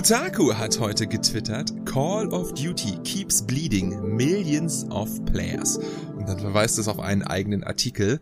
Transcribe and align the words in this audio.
Kotaku 0.00 0.54
hat 0.54 0.80
heute 0.80 1.06
getwittert, 1.06 1.74
Call 1.84 2.28
of 2.28 2.54
Duty 2.54 2.96
keeps 3.04 3.42
bleeding 3.42 4.16
millions 4.16 4.84
of 4.84 5.10
players. 5.26 5.76
Und 6.16 6.26
dann 6.26 6.38
verweist 6.38 6.78
es 6.78 6.88
auf 6.88 6.98
einen 6.98 7.22
eigenen 7.22 7.64
Artikel, 7.64 8.18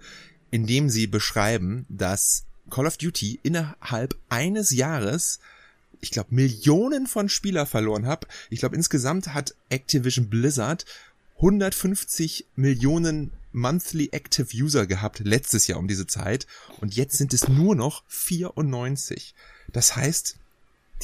in 0.50 0.66
dem 0.66 0.91
sie 0.91 1.06
beschreiben, 1.06 1.86
dass 1.88 2.46
Call 2.69 2.88
of 2.88 2.96
Duty 2.96 3.38
innerhalb 3.45 4.16
eines 4.28 4.72
Jahres 4.72 5.38
ich 6.00 6.10
glaube, 6.10 6.34
Millionen 6.34 7.06
von 7.06 7.28
Spieler 7.28 7.64
verloren 7.64 8.06
habe. 8.06 8.27
Ich 8.50 8.58
glaube, 8.58 8.74
insgesamt 8.74 9.33
hat 9.33 9.55
Activision 9.69 10.28
Blizzard 10.28 10.84
150 11.36 12.47
Millionen 12.56 13.30
Monthly 13.52 14.08
Active 14.10 14.48
User 14.52 14.88
gehabt 14.88 15.20
letztes 15.20 15.69
Jahr 15.69 15.78
um 15.78 15.86
diese 15.86 16.08
Zeit 16.08 16.48
und 16.80 16.97
jetzt 16.97 17.16
sind 17.16 17.33
es 17.33 17.47
nur 17.47 17.77
noch 17.77 18.02
94. 18.08 19.36
Das 19.72 19.95
heißt, 19.95 20.38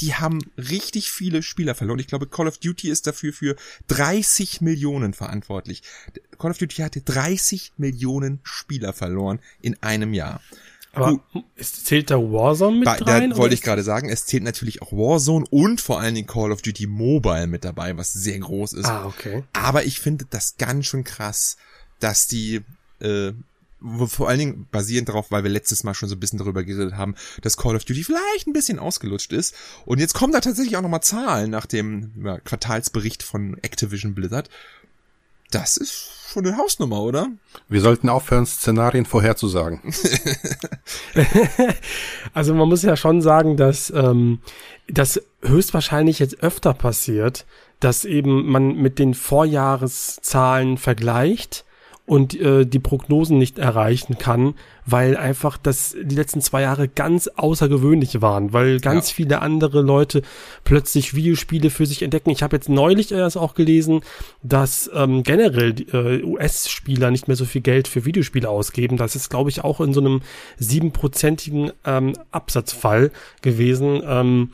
die 0.01 0.15
haben 0.15 0.41
richtig 0.57 1.11
viele 1.11 1.43
Spieler 1.43 1.75
verloren. 1.75 1.99
Ich 1.99 2.07
glaube, 2.07 2.27
Call 2.27 2.49
of 2.49 2.59
Duty 2.59 2.89
ist 2.89 3.07
dafür 3.07 3.33
für 3.33 3.57
30 3.89 4.61
Millionen 4.61 5.15
verantwortlich. 5.15 5.83
Call 6.39 6.51
of 6.51 6.59
Duty 6.59 6.83
hatte 6.83 7.01
30 7.01 7.73
Millionen 7.77 8.41
Spieler 8.43 8.93
verloren 8.93 9.41
in 9.61 9.81
einem 9.83 10.15
Jahr. 10.15 10.41
Aber 10.95 11.21
es 11.57 11.85
zählt 11.85 12.11
da 12.11 12.17
Warzone 12.17 12.79
mit 12.79 12.87
da, 12.87 12.93
rein? 12.93 13.31
Da 13.31 13.37
wollte 13.37 13.55
ich 13.55 13.63
gerade 13.63 13.83
sagen, 13.83 14.09
es 14.09 14.27
zählt 14.27 14.45
natürlich 14.45 14.81
auch 14.81 14.93
Warzone 14.93 15.45
und 15.51 15.81
vor 15.81 16.01
allen 16.01 16.15
Dingen 16.15 16.27
Call 16.27 16.53
of 16.53 16.63
Duty 16.63 16.87
Mobile 16.87 17.47
mit 17.47 17.65
dabei, 17.65 17.97
was 17.97 18.13
sehr 18.13 18.39
groß 18.39 18.75
ist. 18.75 18.87
Ah, 18.87 19.07
okay. 19.07 19.43
Aber 19.53 19.85
ich 19.85 19.99
finde 19.99 20.27
das 20.31 20.57
ganz 20.57 20.87
schön 20.87 21.03
krass, 21.03 21.57
dass 21.99 22.29
die 22.29 22.61
äh, 23.01 23.33
vor 24.07 24.29
allen 24.29 24.39
Dingen 24.39 24.67
basierend 24.71 25.09
darauf, 25.09 25.31
weil 25.31 25.43
wir 25.43 25.51
letztes 25.51 25.85
Mal 25.85 25.95
schon 25.95 26.09
so 26.09 26.15
ein 26.15 26.21
bisschen 26.21 26.39
darüber 26.39 26.65
geredet 26.65 26.97
haben, 26.97 27.15
dass 27.43 27.57
Call 27.57 27.77
of 27.77 27.85
Duty 27.85 28.05
vielleicht 28.05 28.47
ein 28.47 28.53
bisschen 28.53 28.79
ausgelutscht 28.79 29.33
ist. 29.33 29.55
Und 29.85 30.01
jetzt 30.01 30.15
kommen 30.15 30.33
da 30.33 30.41
tatsächlich 30.41 30.77
auch 30.77 30.83
nochmal 30.83 31.03
Zahlen 31.03 31.51
nach 31.51 31.67
dem 31.67 32.13
ja, 32.25 32.39
Quartalsbericht 32.41 33.23
von 33.23 33.59
Activision 33.63 34.15
Blizzard. 34.15 34.49
Das 35.51 35.77
ist 35.77 36.11
schon 36.33 36.47
eine 36.47 36.57
Hausnummer, 36.57 37.01
oder? 37.01 37.29
Wir 37.69 37.81
sollten 37.81 38.09
aufhören, 38.09 38.47
Szenarien 38.47 39.07
vorherzusagen. 39.07 39.81
also 42.35 42.55
man 42.55 42.69
muss 42.69 42.83
ja 42.83 42.97
schon 42.97 43.23
sagen, 43.23 43.57
dass 43.57 43.91
ähm, 43.91 44.41
das 44.89 45.21
höchstwahrscheinlich 45.43 46.19
jetzt 46.19 46.43
öfter 46.43 46.75
passiert, 46.75 47.47
dass 47.81 48.05
eben 48.05 48.47
man 48.51 48.77
mit 48.77 48.99
den 48.99 49.15
Vorjahreszahlen 49.15 50.79
vergleicht 50.79 51.65
und 52.07 52.39
äh, 52.39 52.67
die 52.67 52.81
Prognosen 52.81 53.39
nicht 53.39 53.59
erreichen 53.59 54.19
kann, 54.19 54.55
weil 54.85 55.17
einfach 55.17 55.57
das 55.57 55.97
die 55.99 56.15
letzten 56.15 56.43
zwei 56.43 56.61
Jahre 56.63 56.87
ganz 56.87 57.29
außergewöhnlich 57.29 58.21
waren, 58.21 58.53
weil 58.53 58.79
ganz 58.81 59.09
ja. 59.09 59.15
viele 59.15 59.41
andere 59.41 59.81
Leute 59.81 60.21
plötzlich 60.65 61.15
Videospiele 61.15 61.71
für 61.71 61.87
sich 61.87 62.03
entdecken. 62.03 62.29
Ich 62.29 62.43
habe 62.43 62.57
jetzt 62.57 62.69
neulich 62.69 63.11
erst 63.11 63.39
auch 63.39 63.55
gelesen, 63.55 64.03
dass 64.43 64.91
ähm, 64.95 65.23
generell 65.23 65.75
äh, 65.93 66.23
US-Spieler 66.23 67.11
nicht 67.11 67.27
mehr 67.27 67.37
so 67.37 67.47
viel 67.47 67.63
Geld 67.63 67.89
für 67.89 68.05
Videospiele 68.05 68.51
ausgeben. 68.51 68.99
Das 68.99 69.17
ist, 69.17 69.31
glaube 69.31 69.49
ich, 69.49 69.65
auch 69.65 69.81
in 69.81 69.95
so 69.95 70.01
einem 70.01 70.21
siebenprozentigen 70.59 71.73
ähm, 71.87 72.13
Absatzfall 72.31 73.13
gewesen. 73.41 74.03
Ähm, 74.07 74.51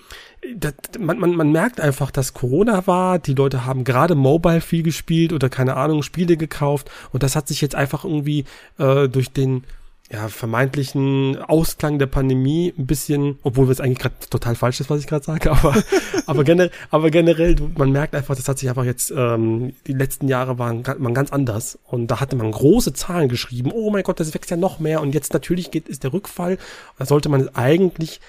das, 0.57 0.75
man, 0.99 1.19
man, 1.19 1.35
man 1.35 1.53
merkt 1.53 1.81
einfach, 1.81 2.11
dass 2.11 2.35
Corona 2.35 2.87
war, 2.87 3.19
die 3.19 3.35
Leute 3.35 3.67
haben 3.67 3.85
gerade 3.85 4.15
Mobile 4.15 4.61
viel 4.61 4.83
gespielt 4.83 5.33
oder 5.33 5.49
keine 5.49 5.77
Ahnung, 5.77 6.03
Spiele 6.03 6.37
gekauft. 6.37 6.91
Und 7.13 7.23
das 7.23 7.37
hat 7.37 7.49
sich 7.49 7.61
jetzt 7.61 7.75
einfach 7.75 8.05
irgendwie 8.05 8.45
äh, 8.79 9.09
durch 9.09 9.31
den 9.33 9.65
ja, 10.11 10.29
vermeintlichen 10.29 11.41
Ausklang 11.41 12.01
der 12.01 12.07
Pandemie 12.07 12.75
ein 12.77 12.87
bisschen, 12.87 13.39
obwohl 13.45 13.71
es 13.71 13.81
eigentlich 13.81 14.01
gerade 14.01 14.17
total 14.29 14.57
falsch 14.57 14.81
ist, 14.81 14.91
was 14.91 15.01
ich 15.01 15.07
gerade 15.07 15.25
sage, 15.25 15.51
aber, 15.53 15.81
aber, 16.27 16.43
generell, 16.43 16.73
aber 16.91 17.11
generell, 17.11 17.55
man 17.77 17.93
merkt 17.93 18.17
einfach, 18.17 18.35
das 18.35 18.49
hat 18.49 18.59
sich 18.59 18.69
einfach 18.69 18.85
jetzt, 18.85 19.13
ähm, 19.17 19.75
die 19.87 19.93
letzten 19.93 20.27
Jahre 20.27 20.59
waren, 20.59 20.85
waren 20.85 21.15
ganz 21.15 21.31
anders. 21.31 21.79
Und 21.85 22.09
da 22.09 22.19
hatte 22.19 22.35
man 22.35 22.51
große 22.51 22.93
Zahlen 22.93 23.29
geschrieben, 23.29 23.71
oh 23.73 23.91
mein 23.91 24.03
Gott, 24.03 24.19
das 24.19 24.35
wächst 24.35 24.51
ja 24.51 24.57
noch 24.57 24.81
mehr. 24.81 25.01
Und 25.01 25.15
jetzt 25.15 25.33
natürlich 25.33 25.71
geht, 25.71 25.89
ist 25.89 26.03
der 26.03 26.13
Rückfall, 26.13 26.59
da 26.99 27.07
sollte 27.07 27.29
man 27.29 27.49
eigentlich 27.55 28.21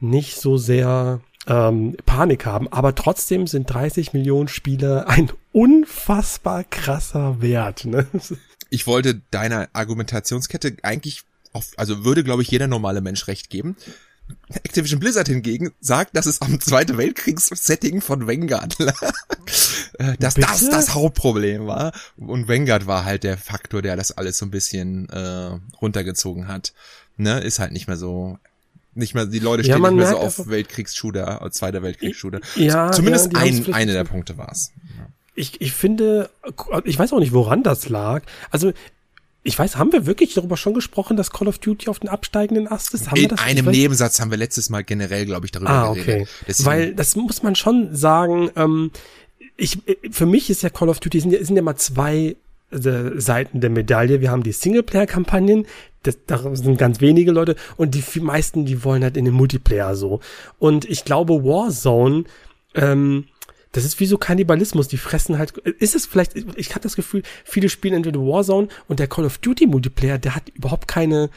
nicht 0.00 0.36
so 0.36 0.56
sehr 0.56 1.20
ähm, 1.46 1.96
Panik 2.06 2.46
haben. 2.46 2.68
Aber 2.68 2.94
trotzdem 2.94 3.46
sind 3.46 3.72
30 3.72 4.12
Millionen 4.12 4.48
Spieler 4.48 5.08
ein 5.08 5.30
unfassbar 5.52 6.64
krasser 6.64 7.40
Wert. 7.40 7.84
Ne? 7.84 8.06
Ich 8.68 8.86
wollte 8.86 9.20
deiner 9.30 9.68
Argumentationskette 9.72 10.76
eigentlich 10.82 11.22
auf, 11.52 11.72
also 11.76 12.04
würde, 12.04 12.22
glaube 12.22 12.42
ich, 12.42 12.50
jeder 12.50 12.68
normale 12.68 13.00
Mensch 13.00 13.26
recht 13.26 13.50
geben. 13.50 13.76
Activision 14.48 15.00
Blizzard 15.00 15.26
hingegen 15.26 15.72
sagt, 15.80 16.16
dass 16.16 16.26
es 16.26 16.40
am 16.40 16.60
Zweiten 16.60 16.96
Weltkriegssetting 16.98 18.00
von 18.00 18.28
Vanguard 18.28 18.78
äh, 19.98 20.16
dass 20.18 20.34
Bitte? 20.34 20.46
das 20.46 20.70
das 20.70 20.94
Hauptproblem 20.94 21.66
war. 21.66 21.92
Und 22.16 22.48
Vanguard 22.48 22.86
war 22.86 23.04
halt 23.04 23.24
der 23.24 23.36
Faktor, 23.36 23.82
der 23.82 23.96
das 23.96 24.12
alles 24.12 24.38
so 24.38 24.46
ein 24.46 24.50
bisschen 24.50 25.08
äh, 25.08 25.58
runtergezogen 25.80 26.46
hat. 26.46 26.72
Ne, 27.16 27.40
ist 27.40 27.58
halt 27.58 27.72
nicht 27.72 27.86
mehr 27.86 27.96
so 27.96 28.38
nicht 28.94 29.14
mehr, 29.14 29.26
die 29.26 29.38
Leute 29.38 29.62
stehen 29.62 29.82
ja, 29.82 29.90
nicht 29.90 29.98
mehr 29.98 30.08
so 30.08 30.18
auf 30.18 30.48
Weltkriegsshooter, 30.48 31.48
Zweiter 31.52 31.82
Weltkriegsshooter. 31.82 32.40
Ja, 32.56 32.90
Zumindest 32.90 33.32
ja, 33.32 33.40
ein, 33.40 33.72
eine 33.72 33.92
der 33.92 34.04
Punkte 34.04 34.36
war's. 34.36 34.72
Ja. 34.96 35.06
Ich, 35.34 35.60
ich 35.60 35.72
finde, 35.72 36.28
ich 36.84 36.98
weiß 36.98 37.12
auch 37.12 37.20
nicht, 37.20 37.32
woran 37.32 37.62
das 37.62 37.88
lag. 37.88 38.22
Also, 38.50 38.72
ich 39.42 39.58
weiß, 39.58 39.76
haben 39.76 39.92
wir 39.92 40.04
wirklich 40.04 40.34
darüber 40.34 40.56
schon 40.56 40.74
gesprochen, 40.74 41.16
dass 41.16 41.30
Call 41.30 41.48
of 41.48 41.58
Duty 41.58 41.88
auf 41.88 41.98
den 41.98 42.10
absteigenden 42.10 42.68
Ast 42.68 42.92
ist? 42.92 43.10
Haben 43.10 43.16
In 43.16 43.22
wir 43.22 43.28
das, 43.28 43.40
einem 43.40 43.66
Nebensatz 43.66 44.20
haben 44.20 44.30
wir 44.30 44.38
letztes 44.38 44.68
Mal 44.68 44.84
generell, 44.84 45.24
glaube 45.24 45.46
ich, 45.46 45.52
darüber 45.52 45.70
ah, 45.70 45.94
geredet. 45.94 46.22
Okay. 46.22 46.26
Deswegen 46.46 46.66
Weil 46.66 46.94
das 46.94 47.16
muss 47.16 47.42
man 47.42 47.54
schon 47.54 47.94
sagen, 47.96 48.50
ähm, 48.56 48.90
ich, 49.56 49.78
für 50.10 50.26
mich 50.26 50.50
ist 50.50 50.62
ja 50.62 50.68
Call 50.68 50.88
of 50.88 51.00
Duty, 51.00 51.20
sind 51.20 51.32
ja, 51.32 51.42
sind 51.42 51.56
ja 51.56 51.62
mal 51.62 51.76
zwei 51.76 52.16
äh, 52.18 52.36
Seiten 52.70 53.60
der 53.60 53.70
Medaille. 53.70 54.20
Wir 54.20 54.30
haben 54.30 54.42
die 54.42 54.52
Singleplayer-Kampagnen, 54.52 55.66
da 56.26 56.54
sind 56.54 56.78
ganz 56.78 57.00
wenige 57.00 57.32
Leute 57.32 57.56
und 57.76 57.94
die 57.94 58.20
meisten, 58.20 58.64
die 58.64 58.84
wollen 58.84 59.02
halt 59.02 59.16
in 59.16 59.24
den 59.24 59.34
Multiplayer 59.34 59.94
so. 59.94 60.20
Und 60.58 60.84
ich 60.88 61.04
glaube, 61.04 61.44
Warzone, 61.44 62.24
ähm, 62.74 63.26
das 63.72 63.84
ist 63.84 64.00
wie 64.00 64.06
so 64.06 64.18
Kannibalismus, 64.18 64.88
die 64.88 64.96
fressen 64.96 65.38
halt, 65.38 65.56
ist 65.58 65.94
es 65.94 66.06
vielleicht, 66.06 66.34
ich 66.56 66.70
habe 66.70 66.80
das 66.80 66.96
Gefühl, 66.96 67.22
viele 67.44 67.68
spielen 67.68 67.94
entweder 67.94 68.20
Warzone 68.20 68.68
und 68.88 68.98
der 68.98 69.08
Call 69.08 69.24
of 69.24 69.38
Duty 69.38 69.66
Multiplayer, 69.66 70.18
der 70.18 70.34
hat 70.34 70.48
überhaupt 70.50 70.88
keine, 70.88 71.30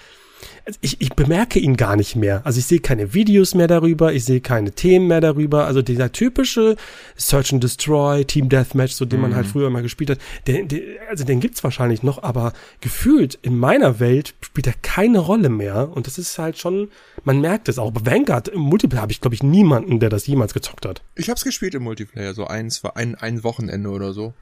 also 0.65 0.79
ich, 0.81 1.01
ich 1.01 1.13
bemerke 1.13 1.59
ihn 1.59 1.75
gar 1.77 1.95
nicht 1.95 2.15
mehr. 2.15 2.41
Also 2.45 2.59
ich 2.59 2.65
sehe 2.65 2.79
keine 2.79 3.13
Videos 3.13 3.55
mehr 3.55 3.67
darüber, 3.67 4.13
ich 4.13 4.25
sehe 4.25 4.41
keine 4.41 4.71
Themen 4.71 5.07
mehr 5.07 5.21
darüber. 5.21 5.65
Also 5.65 5.81
dieser 5.81 6.11
typische 6.11 6.75
Search 7.15 7.53
and 7.53 7.63
Destroy, 7.63 8.25
Team 8.25 8.49
Deathmatch, 8.49 8.93
so 8.93 9.05
den 9.05 9.19
mhm. 9.19 9.23
man 9.23 9.35
halt 9.35 9.47
mhm. 9.47 9.51
früher 9.51 9.69
mal 9.69 9.81
gespielt 9.81 10.11
hat, 10.11 10.19
den, 10.47 10.67
den, 10.67 10.81
also 11.09 11.23
den 11.23 11.39
gibt's 11.39 11.63
wahrscheinlich 11.63 12.03
noch, 12.03 12.23
aber 12.23 12.53
gefühlt 12.81 13.37
in 13.41 13.57
meiner 13.57 13.99
Welt 13.99 14.35
spielt 14.41 14.67
er 14.67 14.73
keine 14.81 15.19
Rolle 15.19 15.49
mehr. 15.49 15.89
Und 15.91 16.07
das 16.07 16.17
ist 16.17 16.37
halt 16.37 16.57
schon, 16.57 16.89
man 17.23 17.41
merkt 17.41 17.69
es 17.69 17.79
auch. 17.79 17.91
Bei 17.91 18.11
Vanguard 18.11 18.47
im 18.47 18.61
Multiplayer 18.61 19.01
habe 19.01 19.11
ich, 19.11 19.21
glaube 19.21 19.35
ich, 19.35 19.43
niemanden, 19.43 19.99
der 19.99 20.09
das 20.09 20.27
jemals 20.27 20.53
gezockt 20.53 20.85
hat. 20.85 21.01
Ich 21.15 21.29
habe 21.29 21.37
es 21.37 21.43
gespielt 21.43 21.75
im 21.75 21.83
Multiplayer, 21.83 22.33
so 22.33 22.45
eins, 22.47 22.83
ein, 22.95 23.15
ein 23.15 23.43
Wochenende 23.43 23.89
oder 23.89 24.13
so. 24.13 24.33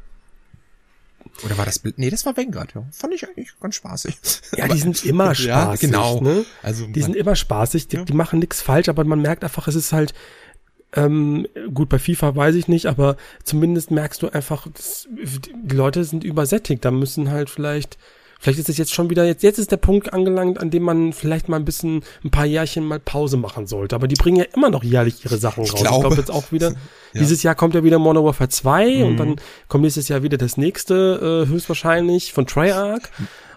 Oder 1.44 1.58
war 1.58 1.66
das, 1.66 1.82
nee, 1.98 2.10
das 2.10 2.26
war 2.26 2.36
Vanguard, 2.38 2.74
ja. 2.76 2.86
Fand 2.92 3.14
ich 3.14 3.28
eigentlich 3.28 3.50
ganz 3.60 3.76
spaßig. 3.76 4.18
Ja, 4.56 4.66
aber, 4.66 4.74
die 4.74 4.80
sind 4.80 5.06
immer 5.06 5.34
spaßig. 5.36 5.48
Ja, 5.48 5.76
genau. 5.76 6.22
Ne? 6.22 6.46
Also, 6.62 6.88
die 6.88 7.02
sind 7.02 7.16
immer 7.16 7.36
spaßig, 7.36 7.88
die, 7.88 7.98
ja. 7.98 8.04
die 8.04 8.14
machen 8.14 8.40
nichts 8.40 8.62
falsch, 8.62 8.90
aber 8.90 9.04
man 9.04 9.22
merkt 9.22 9.44
einfach, 9.44 9.68
es 9.68 9.76
ist 9.76 9.94
halt, 9.94 10.14
ähm, 10.94 11.48
gut, 11.74 11.90
bei 11.90 12.00
FIFA 12.00 12.36
weiß 12.36 12.56
ich 12.56 12.68
nicht, 12.68 12.86
aber 12.86 13.16
zumindest 13.44 13.92
merkst 13.92 14.22
du 14.22 14.30
einfach, 14.30 14.68
das, 14.74 15.08
die 15.10 15.76
Leute 15.76 16.04
sind 16.04 16.24
übersättigt. 16.24 16.84
Da 16.84 16.92
müssen 16.92 17.32
halt 17.32 17.50
vielleicht 17.50 17.98
Vielleicht 18.42 18.58
ist 18.58 18.70
es 18.70 18.78
jetzt 18.78 18.92
schon 18.92 19.12
wieder, 19.12 19.24
jetzt, 19.24 19.44
jetzt 19.44 19.60
ist 19.60 19.72
der 19.72 19.78
Punkt 19.78 20.14
angelangt, 20.14 20.60
an 20.60 20.72
dem 20.72 20.82
man 20.82 21.14
vielleicht 21.14 21.48
mal 21.48 21.58
ein 21.58 21.66
bisschen, 21.66 22.04
ein 22.24 22.32
paar 22.32 22.46
Jährchen 22.46 22.84
mal 22.84 23.00
Pause 23.00 23.38
machen 23.38 23.68
sollte. 23.68 23.96
Aber 23.96 24.08
die 24.08 24.16
bringen 24.16 24.38
ja 24.38 24.46
immer 24.56 24.72
noch 24.72 24.84
jährlich 24.84 25.24
ihre 25.24 25.38
Sachen 25.38 25.62
raus. 25.62 25.70
Ich 25.76 25.80
glaube, 25.80 25.96
ich 25.96 26.02
glaube 26.02 26.16
jetzt 26.16 26.32
auch 26.32 26.52
wieder, 26.52 26.70
ja. 27.14 27.22
dieses 27.22 27.44
Jahr 27.44 27.54
kommt 27.54 27.76
ja 27.76 27.84
wieder 27.84 28.00
Modern 28.00 28.26
Warfare 28.26 28.50
2 28.50 28.96
mhm. 28.96 29.04
und 29.04 29.18
dann 29.18 29.36
kommt 29.68 29.84
nächstes 29.84 30.08
Jahr 30.08 30.24
wieder 30.24 30.40
das 30.40 30.58
nächste, 30.58 31.46
äh, 31.46 31.50
höchstwahrscheinlich 31.50 32.34
von 32.34 32.48
Treyarch. 32.48 33.04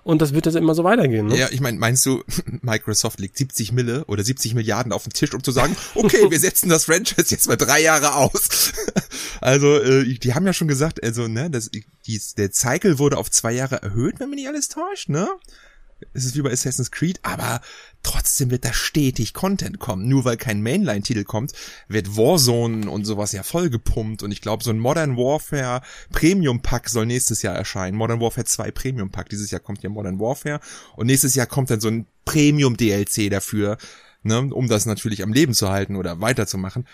Und 0.04 0.20
das 0.20 0.34
wird 0.34 0.44
jetzt 0.44 0.54
immer 0.54 0.74
so 0.74 0.84
weitergehen. 0.84 1.26
Ne? 1.26 1.38
Ja, 1.38 1.48
ich 1.50 1.60
meine, 1.60 1.78
meinst 1.78 2.04
du, 2.04 2.22
Microsoft 2.60 3.20
legt 3.20 3.38
70 3.38 3.72
Mille 3.72 4.04
oder 4.04 4.22
70 4.22 4.54
Milliarden 4.54 4.92
auf 4.92 5.04
den 5.04 5.12
Tisch, 5.12 5.34
um 5.34 5.42
zu 5.42 5.50
sagen, 5.50 5.76
okay, 5.94 6.30
wir 6.30 6.38
setzen 6.38 6.68
das 6.68 6.84
Franchise 6.84 7.30
jetzt 7.30 7.48
mal 7.48 7.56
drei 7.56 7.80
Jahre 7.80 8.14
aus. 8.14 8.72
also, 9.40 9.80
äh, 9.80 10.04
die 10.18 10.34
haben 10.34 10.46
ja 10.46 10.52
schon 10.52 10.68
gesagt, 10.68 11.02
also, 11.02 11.26
ne, 11.26 11.50
das, 11.50 11.70
die, 11.70 12.20
der 12.36 12.52
Cycle 12.52 12.98
wurde 12.98 13.16
auf 13.16 13.30
zwei 13.30 13.52
Jahre 13.52 13.82
erhöht, 13.82 14.20
wenn 14.20 14.28
mich 14.28 14.40
nicht 14.40 14.48
alles 14.48 14.68
täuscht, 14.68 15.08
ne? 15.08 15.28
Es 16.12 16.24
ist 16.24 16.36
wie 16.36 16.42
bei 16.42 16.52
Assassin's 16.52 16.90
Creed, 16.90 17.20
aber 17.22 17.60
trotzdem 18.02 18.50
wird 18.50 18.64
da 18.64 18.72
stetig 18.72 19.32
Content 19.34 19.78
kommen. 19.78 20.08
Nur 20.08 20.24
weil 20.24 20.36
kein 20.36 20.62
Mainline-Titel 20.62 21.24
kommt, 21.24 21.52
wird 21.88 22.16
Warzone 22.16 22.90
und 22.90 23.04
sowas 23.04 23.32
ja 23.32 23.42
voll 23.42 23.70
gepumpt. 23.70 24.22
Und 24.22 24.30
ich 24.30 24.40
glaube, 24.40 24.62
so 24.62 24.70
ein 24.70 24.78
Modern 24.78 25.16
Warfare 25.16 25.80
Premium 26.12 26.62
Pack 26.62 26.88
soll 26.88 27.06
nächstes 27.06 27.42
Jahr 27.42 27.54
erscheinen. 27.54 27.96
Modern 27.96 28.20
Warfare 28.20 28.44
2 28.44 28.70
Premium 28.70 29.10
Pack. 29.10 29.28
Dieses 29.28 29.50
Jahr 29.50 29.60
kommt 29.60 29.82
ja 29.82 29.90
Modern 29.90 30.20
Warfare. 30.20 30.60
Und 30.96 31.06
nächstes 31.06 31.34
Jahr 31.34 31.46
kommt 31.46 31.70
dann 31.70 31.80
so 31.80 31.88
ein 31.88 32.06
Premium 32.24 32.76
DLC 32.76 33.30
dafür, 33.30 33.78
ne, 34.22 34.38
um 34.52 34.68
das 34.68 34.86
natürlich 34.86 35.22
am 35.22 35.32
Leben 35.32 35.54
zu 35.54 35.70
halten 35.70 35.96
oder 35.96 36.20
weiterzumachen. 36.20 36.86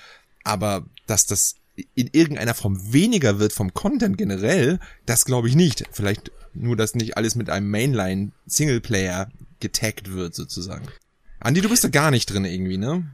Aber 0.45 0.87
dass 1.07 1.27
das 1.27 1.57
in 1.95 2.09
irgendeiner 2.13 2.55
Form 2.55 2.93
weniger 2.93 3.39
wird 3.39 3.53
vom 3.53 3.75
Content 3.75 4.19
generell, 4.19 4.79
das 5.07 5.25
glaube 5.25 5.49
ich 5.49 5.55
nicht. 5.55 5.85
Vielleicht 5.93 6.31
nur, 6.55 6.77
dass 6.77 6.95
nicht 6.95 7.17
alles 7.17 7.35
mit 7.35 7.51
einem 7.51 7.71
Mainline 7.71 8.33
Singleplayer 8.47 9.31
getaggt 9.61 10.13
wird 10.13 10.35
sozusagen. 10.35 10.87
Andi, 11.39 11.61
du 11.61 11.69
bist 11.69 11.85
da 11.85 11.89
gar 11.89 12.11
nicht 12.11 12.27
drin 12.27 12.45
irgendwie, 12.45 12.77
ne? 12.77 13.05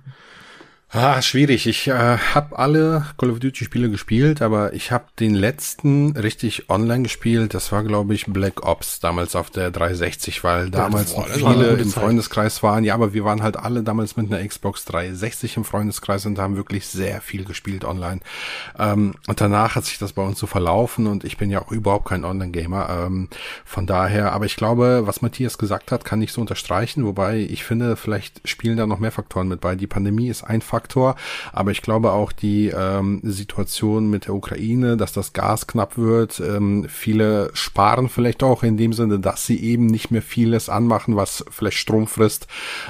Ah, 0.92 1.20
schwierig. 1.20 1.66
Ich 1.66 1.88
äh, 1.88 1.92
habe 1.92 2.56
alle 2.56 3.06
Call 3.18 3.30
of 3.30 3.40
Duty 3.40 3.64
Spiele 3.64 3.90
gespielt, 3.90 4.40
aber 4.40 4.72
ich 4.72 4.92
habe 4.92 5.06
den 5.18 5.34
letzten 5.34 6.16
richtig 6.16 6.70
online 6.70 7.02
gespielt. 7.02 7.54
Das 7.54 7.72
war, 7.72 7.82
glaube 7.82 8.14
ich, 8.14 8.26
Black 8.26 8.64
Ops 8.64 9.00
damals 9.00 9.34
auf 9.34 9.50
der 9.50 9.72
360, 9.72 10.44
weil 10.44 10.70
damals 10.70 11.12
das 11.12 11.16
war 11.16 11.26
viele 11.26 11.70
im. 11.74 11.90
Freundeskreis 11.90 12.62
waren. 12.62 12.84
Ja, 12.84 12.94
aber 12.94 13.12
wir 13.12 13.24
waren 13.24 13.42
halt 13.42 13.56
alle 13.56 13.82
damals 13.82 14.16
mit 14.16 14.32
einer 14.32 14.46
Xbox 14.46 14.84
360 14.84 15.56
im 15.56 15.64
Freundeskreis 15.64 16.24
und 16.24 16.38
haben 16.38 16.56
wirklich 16.56 16.86
sehr 16.86 17.20
viel 17.20 17.44
gespielt 17.44 17.84
online. 17.84 18.20
Ähm, 18.78 19.14
und 19.26 19.40
danach 19.40 19.74
hat 19.74 19.86
sich 19.86 19.98
das 19.98 20.12
bei 20.12 20.22
uns 20.22 20.38
so 20.38 20.46
verlaufen 20.46 21.08
und 21.08 21.24
ich 21.24 21.36
bin 21.36 21.50
ja 21.50 21.62
auch 21.62 21.72
überhaupt 21.72 22.08
kein 22.08 22.24
Online-Gamer. 22.24 23.06
Ähm, 23.06 23.28
von 23.64 23.88
daher, 23.88 24.32
aber 24.32 24.44
ich 24.44 24.54
glaube, 24.54 25.02
was 25.04 25.20
Matthias 25.20 25.58
gesagt 25.58 25.90
hat, 25.90 26.04
kann 26.04 26.22
ich 26.22 26.32
so 26.32 26.40
unterstreichen. 26.40 27.04
Wobei 27.04 27.38
ich 27.38 27.64
finde, 27.64 27.96
vielleicht 27.96 28.48
spielen 28.48 28.76
da 28.76 28.86
noch 28.86 29.00
mehr 29.00 29.12
Faktoren 29.12 29.48
mit 29.48 29.60
bei. 29.60 29.74
Die 29.74 29.88
Pandemie 29.88 30.28
ist 30.28 30.44
ein 30.44 30.62
Faktor, 30.76 31.16
aber 31.54 31.70
ich 31.70 31.80
glaube 31.80 32.12
auch 32.12 32.32
die 32.32 32.68
ähm, 32.68 33.20
Situation 33.22 34.10
mit 34.10 34.26
der 34.26 34.34
Ukraine, 34.34 34.98
dass 34.98 35.12
das 35.14 35.32
Gas 35.32 35.66
knapp 35.66 35.96
wird. 35.96 36.38
Ähm, 36.38 36.84
viele 36.86 37.50
sparen 37.54 38.10
vielleicht 38.10 38.42
auch 38.42 38.62
in 38.62 38.76
dem 38.76 38.92
Sinne, 38.92 39.18
dass 39.18 39.46
sie 39.46 39.58
eben 39.58 39.86
nicht 39.86 40.10
mehr 40.10 40.20
vieles 40.20 40.68
anmachen, 40.68 41.16
was 41.16 41.46
vielleicht 41.50 41.78
Strom 41.78 42.06
frisst. 42.06 42.46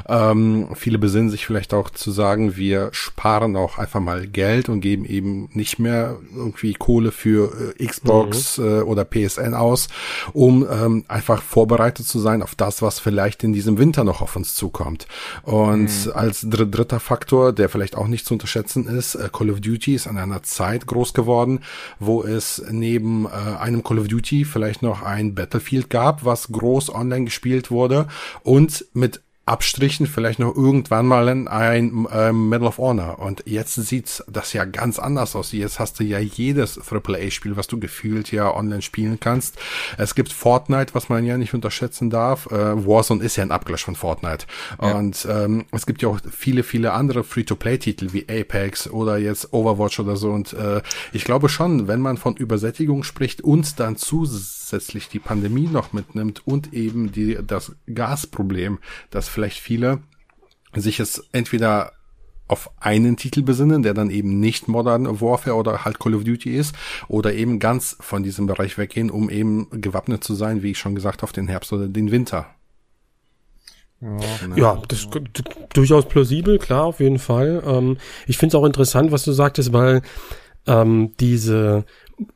Ähm, 0.09 0.71
viele 0.75 0.99
besinnen 0.99 1.31
sich 1.31 1.47
vielleicht 1.47 1.75
auch 1.75 1.91
zu 1.91 2.11
sagen, 2.11 2.57
wir 2.57 2.89
sparen 2.91 3.55
auch 3.55 3.79
einfach 3.79 4.01
mal 4.01 4.27
Geld 4.27 4.69
und 4.69 4.81
geben 4.81 5.05
eben 5.05 5.49
nicht 5.53 5.79
mehr 5.79 6.17
irgendwie 6.35 6.73
Kohle 6.73 7.13
für 7.13 7.75
äh, 7.79 7.87
Xbox 7.87 8.59
äh, 8.59 8.81
oder 8.81 9.05
PSN 9.05 9.55
aus, 9.55 9.87
um 10.33 10.67
ähm, 10.69 11.05
einfach 11.07 11.41
vorbereitet 11.41 12.09
zu 12.09 12.19
sein 12.19 12.43
auf 12.43 12.57
das, 12.57 12.83
was 12.83 12.99
vielleicht 12.99 13.45
in 13.45 13.53
diesem 13.53 13.79
Winter 13.79 14.03
noch 14.03 14.23
auf 14.23 14.35
uns 14.35 14.57
zukommt. 14.57 15.07
Und 15.45 16.11
als 16.15 16.41
dr 16.41 16.67
dritter 16.67 17.01
Faktor, 17.01 17.53
der 17.53 17.69
vielleicht 17.77 17.97
auch 17.99 18.09
nicht 18.09 18.25
zu 18.25 18.33
unterschätzen 18.33 18.87
ist, 18.87 19.17
äh, 19.17 19.29
Call 19.31 19.51
of 19.51 19.61
Duty 19.61 19.95
ist 19.95 20.07
an 20.07 20.17
einer 20.17 20.43
Zeit 20.43 20.87
groß 20.87 21.13
geworden, 21.13 21.61
wo 21.99 22.23
es 22.23 22.65
neben 22.71 23.27
äh, 23.27 23.29
einem 23.29 23.85
Call 23.85 23.99
of 23.99 24.09
Duty 24.09 24.47
vielleicht 24.47 24.81
noch 24.81 25.03
ein 25.03 25.35
Battlefield 25.35 25.91
gab, 25.91 26.25
was 26.25 26.49
groß 26.49 26.95
online 26.95 27.27
gespielt 27.27 27.71
wurde 27.71 28.09
und 28.43 28.87
mit 28.95 29.21
Abstrichen 29.47 30.09
vielleicht 30.09 30.41
noch 30.41 30.57
irgendwann 30.57 31.07
mal 31.07 31.29
ein, 31.29 31.47
ein 31.47 32.09
ähm, 32.13 32.49
Medal 32.49 32.67
of 32.67 32.79
Honor. 32.79 33.21
Und 33.21 33.45
jetzt 33.47 33.77
sieht's 33.77 34.25
das 34.27 34.53
ja 34.53 34.65
ganz 34.65 34.99
anders 34.99 35.37
aus. 35.37 35.53
Jetzt 35.53 35.79
hast 35.79 36.01
du 36.01 36.05
ja 36.05 36.19
jedes 36.19 36.81
AAA-Spiel, 36.81 37.57
was 37.57 37.69
du 37.69 37.79
gefühlt 37.79 38.33
ja 38.33 38.53
online 38.53 38.83
spielen 38.83 39.21
kannst. 39.21 39.57
Es 39.99 40.17
gibt 40.17 40.33
Fortnite, 40.33 40.97
was 40.97 41.09
man 41.09 41.25
ja 41.25 41.39
nicht 41.39 41.55
unterschätzen 41.55 42.11
darf. 42.11 42.47
Äh, 42.47 42.87
Warzone 42.87 43.23
ist 43.23 43.37
ja 43.37 43.45
ein 43.45 43.53
Abgleich 43.53 43.83
von 43.83 43.95
Fortnite. 43.95 44.47
Ja. 44.83 44.95
Und 44.95 45.25
ähm, 45.31 45.67
es 45.71 45.87
gibt 45.87 46.03
ja 46.03 46.09
auch 46.09 46.19
viele, 46.29 46.65
viele 46.65 46.93
andere 46.93 47.23
Free-to-Play-Titel 47.23 48.09
wie 48.13 48.27
Apex 48.29 48.91
oder 48.91 49.17
jetzt 49.17 49.53
Overwatch 49.53 50.01
oder 50.01 50.17
so. 50.17 50.33
Und 50.33 50.55
äh, 50.55 50.83
ich 51.13 51.23
glaube 51.23 51.49
schon, 51.49 51.87
wenn 51.87 52.01
man 52.01 52.17
von 52.17 52.37
Übersättigung 52.37 53.05
spricht 53.05 53.43
und 53.43 53.79
dann 53.79 53.97
zusätzlich 53.97 55.09
die 55.09 55.21
Pandemie 55.21 55.69
noch 55.69 55.93
mitnimmt 55.93 56.43
und 56.45 56.73
eben 56.73 57.13
die, 57.13 57.39
das 57.47 57.77
Gasproblem, 57.95 58.81
dass 59.11 59.36
vielleicht 59.37 59.61
viele 59.61 60.01
sich 60.75 60.99
es 60.99 61.29
entweder 61.33 61.93
auf 62.49 62.71
einen 62.81 63.17
Titel 63.17 63.43
besinnen, 63.43 63.83
der 63.83 63.93
dann 63.93 64.09
eben 64.09 64.41
nicht 64.41 64.67
Modern 64.67 65.21
Warfare 65.21 65.57
oder 65.57 65.85
halt 65.85 65.99
Call 65.99 66.15
of 66.15 66.25
Duty 66.25 66.57
ist, 66.57 66.75
oder 67.09 67.35
eben 67.35 67.59
ganz 67.59 67.97
von 68.01 68.23
diesem 68.23 68.47
Bereich 68.47 68.79
weggehen, 68.79 69.11
um 69.11 69.29
eben 69.29 69.69
gewappnet 69.71 70.25
zu 70.25 70.35
sein, 70.35 70.63
wie 70.63 70.71
ich 70.71 70.79
schon 70.79 70.95
gesagt, 70.95 71.23
auf 71.23 71.33
den 71.33 71.49
Herbst 71.49 71.73
oder 71.73 71.87
den 71.89 72.11
Winter. 72.11 72.47
Ja, 74.57 74.81
das 74.89 75.01
ist 75.01 75.15
d- 75.15 75.43
durchaus 75.75 76.07
plausibel, 76.09 76.59
klar, 76.59 76.85
auf 76.85 77.01
jeden 77.01 77.19
Fall. 77.19 77.63
Ähm, 77.67 77.97
ich 78.27 78.39
finde 78.39 78.57
es 78.57 78.61
auch 78.61 78.67
interessant, 78.67 79.11
was 79.13 79.25
du 79.25 79.33
sagtest, 79.33 79.73
weil 79.73 80.03
ähm, 80.67 81.13
diese 81.21 81.85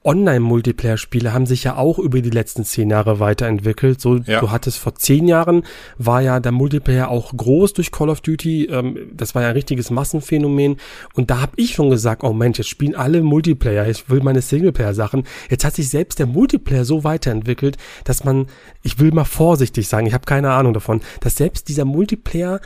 Online-Multiplayer-Spiele 0.04 1.32
haben 1.32 1.46
sich 1.46 1.64
ja 1.64 1.76
auch 1.76 1.98
über 1.98 2.20
die 2.20 2.30
letzten 2.30 2.64
zehn 2.64 2.90
Jahre 2.90 3.18
weiterentwickelt. 3.18 4.00
So, 4.00 4.16
Ja. 4.16 4.40
du 4.40 4.50
hattest 4.50 4.78
vor 4.78 4.94
zehn 4.94 5.26
Jahren, 5.26 5.64
war 5.96 6.20
ja 6.20 6.38
der 6.38 6.52
Multiplayer 6.52 7.08
auch 7.08 7.34
groß 7.34 7.72
durch 7.72 7.90
Call 7.90 8.10
of 8.10 8.20
Duty. 8.20 8.66
Ähm, 8.66 8.98
das 9.14 9.34
war 9.34 9.42
ja 9.42 9.48
ein 9.48 9.54
richtiges 9.54 9.90
Massenphänomen. 9.90 10.76
Und 11.14 11.30
da 11.30 11.40
habe 11.40 11.52
ich 11.56 11.72
schon 11.74 11.88
gesagt, 11.90 12.22
oh 12.24 12.32
Mensch, 12.32 12.58
jetzt 12.58 12.68
spielen 12.68 12.94
alle 12.94 13.22
Multiplayer, 13.22 13.88
ich 13.88 14.10
will 14.10 14.20
meine 14.22 14.42
Singleplayer-Sachen. 14.42 15.24
Jetzt 15.48 15.64
hat 15.64 15.74
sich 15.74 15.88
selbst 15.88 16.18
der 16.18 16.26
Multiplayer 16.26 16.84
so 16.84 17.02
weiterentwickelt, 17.04 17.78
dass 18.04 18.24
man, 18.24 18.46
ich 18.82 18.98
will 18.98 19.12
mal 19.12 19.24
vorsichtig 19.24 19.88
sagen, 19.88 20.06
ich 20.06 20.14
habe 20.14 20.26
keine 20.26 20.50
Ahnung 20.52 20.74
davon, 20.74 21.00
dass 21.20 21.36
selbst 21.36 21.68
dieser 21.68 21.86
Multiplayer 21.86 22.60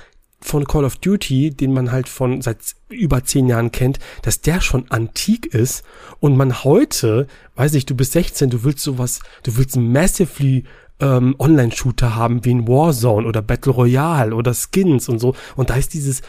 von 0.44 0.66
Call 0.66 0.84
of 0.84 0.96
Duty, 0.96 1.50
den 1.50 1.72
man 1.72 1.90
halt 1.90 2.08
von 2.08 2.42
seit 2.42 2.58
über 2.90 3.24
zehn 3.24 3.48
Jahren 3.48 3.72
kennt, 3.72 3.98
dass 4.22 4.42
der 4.42 4.60
schon 4.60 4.90
antik 4.90 5.46
ist 5.46 5.84
und 6.20 6.36
man 6.36 6.64
heute, 6.64 7.26
weiß 7.56 7.74
ich, 7.74 7.86
du 7.86 7.94
bist 7.94 8.12
16, 8.12 8.50
du 8.50 8.62
willst 8.62 8.80
sowas, 8.80 9.20
du 9.42 9.56
willst 9.56 9.76
massively 9.76 10.64
ähm, 11.00 11.34
Online-Shooter 11.38 12.14
haben 12.14 12.44
wie 12.44 12.54
ein 12.54 12.68
Warzone 12.68 13.26
oder 13.26 13.40
Battle 13.40 13.72
Royale 13.72 14.34
oder 14.34 14.54
Skins 14.54 15.08
und 15.08 15.18
so. 15.18 15.34
Und 15.56 15.70
da 15.70 15.76
ist 15.76 15.94
dieses 15.94 16.20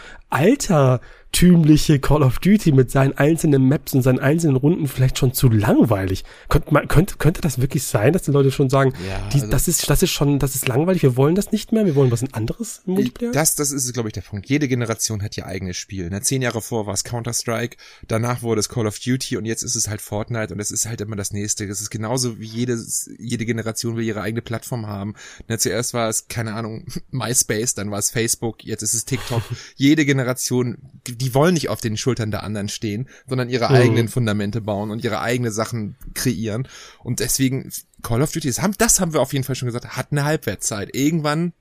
altertümliche 1.35 1.99
Call 1.99 2.23
of 2.23 2.39
Duty 2.39 2.71
mit 2.71 2.91
seinen 2.91 3.17
einzelnen 3.17 3.67
Maps 3.67 3.93
und 3.93 4.01
seinen 4.01 4.19
einzelnen 4.19 4.55
Runden 4.55 4.87
vielleicht 4.87 5.17
schon 5.17 5.33
zu 5.33 5.49
langweilig. 5.49 6.23
Könnte, 6.49 6.73
man, 6.73 6.87
könnte, 6.87 7.15
könnte 7.17 7.41
das 7.41 7.59
wirklich 7.59 7.83
sein, 7.83 8.13
dass 8.13 8.23
die 8.23 8.31
Leute 8.31 8.51
schon 8.51 8.69
sagen, 8.69 8.93
Ja, 9.07 9.27
die, 9.29 9.41
also- 9.41 9.51
das 9.51 9.67
ist, 9.67 9.89
das 9.89 10.01
ist 10.01 10.11
schon, 10.11 10.39
das 10.39 10.55
ist 10.55 10.67
langweilig, 10.67 11.03
wir 11.03 11.17
wollen 11.17 11.35
das 11.35 11.51
nicht 11.51 11.71
mehr, 11.71 11.85
wir 11.85 11.95
wollen 11.95 12.11
was 12.11 12.23
anderes 12.33 12.81
im 12.85 12.93
Multiplayer? 12.93 13.31
Das, 13.31 13.55
das 13.55 13.71
ist, 13.71 13.91
glaube 13.93 14.09
ich, 14.09 14.13
der 14.13 14.21
Punkt. 14.21 14.47
Jede 14.47 14.67
Generation 14.67 15.21
hat 15.21 15.35
ihr 15.37 15.45
eigenes 15.45 15.77
Spiel. 15.77 16.09
Ne? 16.09 16.21
Zehn 16.21 16.41
Jahre 16.41 16.61
vor 16.61 16.87
war 16.87 16.93
es 16.93 17.03
Counter-Strike, 17.03 17.77
danach 18.07 18.41
wurde 18.41 18.59
es 18.59 18.69
Call 18.69 18.87
of 18.87 18.97
Duty 18.99 19.37
und 19.37 19.45
jetzt 19.45 19.63
ist 19.63 19.75
es 19.75 19.89
halt 19.89 20.01
Fortnite 20.01 20.53
und 20.53 20.59
es 20.59 20.71
ist 20.71 20.87
halt 20.87 21.01
immer 21.01 21.15
das 21.15 21.31
nächste. 21.33 21.65
Es 21.65 21.81
ist 21.81 21.89
genauso 21.89 22.39
wie 22.39 22.45
jedes, 22.45 23.09
jede 23.19 23.45
Generation 23.45 23.97
will 23.97 24.05
ihre 24.05 24.21
eigene 24.21 24.41
Plattform 24.41 24.87
haben. 24.87 25.15
Ne? 25.47 25.57
Zuerst 25.57 25.93
war 25.93 26.07
es, 26.09 26.27
keine 26.27 26.53
Ahnung, 26.53 26.85
MySpace, 27.11 27.73
dann 27.73 27.91
war 27.91 27.99
es 27.99 28.09
Facebook, 28.09 28.63
jetzt 28.63 28.83
ist 28.83 28.93
es 28.93 29.05
TikTok. 29.05 29.41
Jede 29.75 30.05
Generation, 30.05 30.77
die 31.07 31.24
wollen 31.33 31.53
nicht 31.53 31.69
auf 31.69 31.81
den 31.81 31.97
Schultern 31.97 32.31
der 32.31 32.43
anderen 32.43 32.69
stehen, 32.69 33.07
sondern 33.27 33.49
ihre 33.49 33.69
Mhm. 33.69 33.75
eigenen 33.75 34.07
Fundamente 34.09 34.61
bauen 34.61 34.91
und 34.91 35.03
ihre 35.03 35.19
eigene 35.21 35.51
Sachen 35.51 35.95
kreieren. 36.13 36.67
Und 37.03 37.19
deswegen, 37.19 37.71
Call 38.03 38.21
of 38.21 38.31
Duty, 38.31 38.47
das 38.47 38.61
haben, 38.61 38.75
das 38.77 38.99
haben 38.99 39.13
wir 39.13 39.21
auf 39.21 39.33
jeden 39.33 39.43
Fall 39.45 39.55
schon 39.55 39.67
gesagt, 39.67 39.97
hat 39.97 40.07
eine 40.11 40.23
Halbwertszeit. 40.25 40.93
Irgendwann 40.93 41.53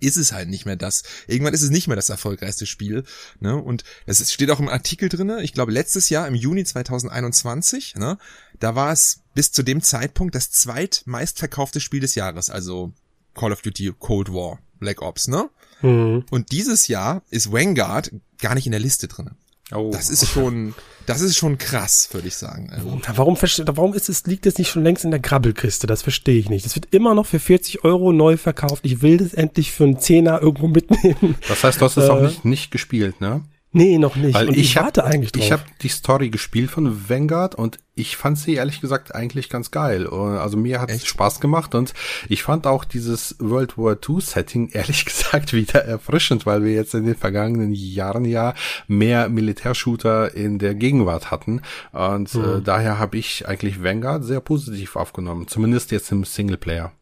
ist 0.00 0.16
es 0.16 0.30
halt 0.32 0.48
nicht 0.48 0.64
mehr 0.64 0.76
das. 0.76 1.02
Irgendwann 1.26 1.54
ist 1.54 1.62
es 1.62 1.70
nicht 1.70 1.88
mehr 1.88 1.96
das 1.96 2.08
erfolgreichste 2.08 2.66
Spiel. 2.66 3.02
Ne? 3.40 3.56
Und 3.56 3.82
es 4.06 4.32
steht 4.32 4.50
auch 4.50 4.60
im 4.60 4.68
Artikel 4.68 5.08
drinne. 5.08 5.42
Ich 5.42 5.52
glaube, 5.52 5.72
letztes 5.72 6.08
Jahr 6.08 6.28
im 6.28 6.34
Juni 6.36 6.64
2021, 6.64 7.96
ne, 7.96 8.16
da 8.60 8.74
war 8.76 8.92
es 8.92 9.20
bis 9.34 9.50
zu 9.50 9.62
dem 9.64 9.82
Zeitpunkt 9.82 10.34
das 10.36 10.50
zweitmeistverkaufte 10.52 11.80
Spiel 11.80 12.00
des 12.00 12.14
Jahres. 12.14 12.48
Also 12.50 12.92
Call 13.34 13.52
of 13.52 13.62
Duty 13.62 13.92
Cold 13.98 14.32
War, 14.32 14.60
Black 14.78 15.02
Ops, 15.02 15.28
ne? 15.28 15.50
Mhm. 15.82 16.24
Und 16.30 16.52
dieses 16.52 16.88
Jahr 16.88 17.22
ist 17.30 17.52
Vanguard 17.52 18.12
gar 18.40 18.54
nicht 18.54 18.66
in 18.66 18.72
der 18.72 18.80
Liste 18.80 19.08
drinne. 19.08 19.32
Oh. 19.74 19.90
Das 19.92 20.08
ist 20.08 20.26
schon, 20.28 20.74
das 21.04 21.20
ist 21.20 21.36
schon 21.36 21.58
krass, 21.58 22.08
würde 22.12 22.26
ich 22.28 22.36
sagen. 22.36 22.70
Also, 22.72 22.98
Warum, 23.16 23.36
warum 23.66 23.92
ist 23.92 24.08
es, 24.08 24.24
liegt 24.26 24.46
es 24.46 24.56
nicht 24.56 24.70
schon 24.70 24.82
längst 24.82 25.04
in 25.04 25.10
der 25.10 25.20
Grabbelkiste? 25.20 25.86
Das 25.86 26.00
verstehe 26.02 26.38
ich 26.38 26.48
nicht. 26.48 26.64
Das 26.64 26.74
wird 26.74 26.88
immer 26.94 27.14
noch 27.14 27.26
für 27.26 27.38
40 27.38 27.84
Euro 27.84 28.12
neu 28.12 28.38
verkauft. 28.38 28.86
Ich 28.86 29.02
will 29.02 29.18
das 29.18 29.34
endlich 29.34 29.72
für 29.72 29.84
einen 29.84 30.00
Zehner 30.00 30.40
irgendwo 30.40 30.68
mitnehmen. 30.68 31.34
Das 31.48 31.62
heißt, 31.64 31.80
du 31.80 31.84
hast 31.84 31.98
es 31.98 32.08
auch 32.08 32.18
Äh, 32.20 32.26
nicht, 32.28 32.44
nicht 32.46 32.70
gespielt, 32.70 33.20
ne? 33.20 33.42
Nee, 33.72 33.98
noch 33.98 34.16
nicht. 34.16 34.34
Weil 34.34 34.48
und 34.48 34.54
ich, 34.54 34.60
ich, 34.60 34.76
hab- 34.76 34.84
warte 34.84 35.04
eigentlich 35.04 35.32
drauf. 35.32 35.44
Ich 35.44 35.52
habe 35.52 35.62
die 35.82 35.88
Story 35.88 36.30
gespielt 36.30 36.70
von 36.70 37.08
Vanguard 37.08 37.54
und 37.54 37.78
ich 37.94 38.16
fand 38.16 38.38
sie 38.38 38.54
ehrlich 38.54 38.80
gesagt 38.80 39.14
eigentlich 39.14 39.50
ganz 39.50 39.70
geil. 39.70 40.06
Also 40.06 40.56
mir 40.56 40.80
hat 40.80 40.90
es? 40.90 41.04
Spaß 41.04 41.40
gemacht 41.40 41.74
und 41.74 41.92
ich 42.28 42.42
fand 42.42 42.66
auch 42.66 42.84
dieses 42.84 43.36
World 43.40 43.76
War 43.76 43.96
II 44.08 44.20
Setting 44.20 44.68
ehrlich 44.72 45.04
gesagt 45.04 45.52
wieder 45.52 45.84
erfrischend, 45.84 46.46
weil 46.46 46.64
wir 46.64 46.72
jetzt 46.72 46.94
in 46.94 47.04
den 47.04 47.16
vergangenen 47.16 47.72
Jahren 47.72 48.24
ja 48.24 48.54
mehr 48.86 49.28
Militärshooter 49.28 50.34
in 50.34 50.58
der 50.58 50.74
Gegenwart 50.74 51.30
hatten 51.30 51.60
und 51.92 52.34
äh, 52.34 52.62
daher 52.62 52.98
habe 52.98 53.18
ich 53.18 53.46
eigentlich 53.48 53.82
Vanguard 53.82 54.24
sehr 54.24 54.40
positiv 54.40 54.96
aufgenommen, 54.96 55.46
zumindest 55.48 55.90
jetzt 55.90 56.10
im 56.10 56.24
Singleplayer. 56.24 56.92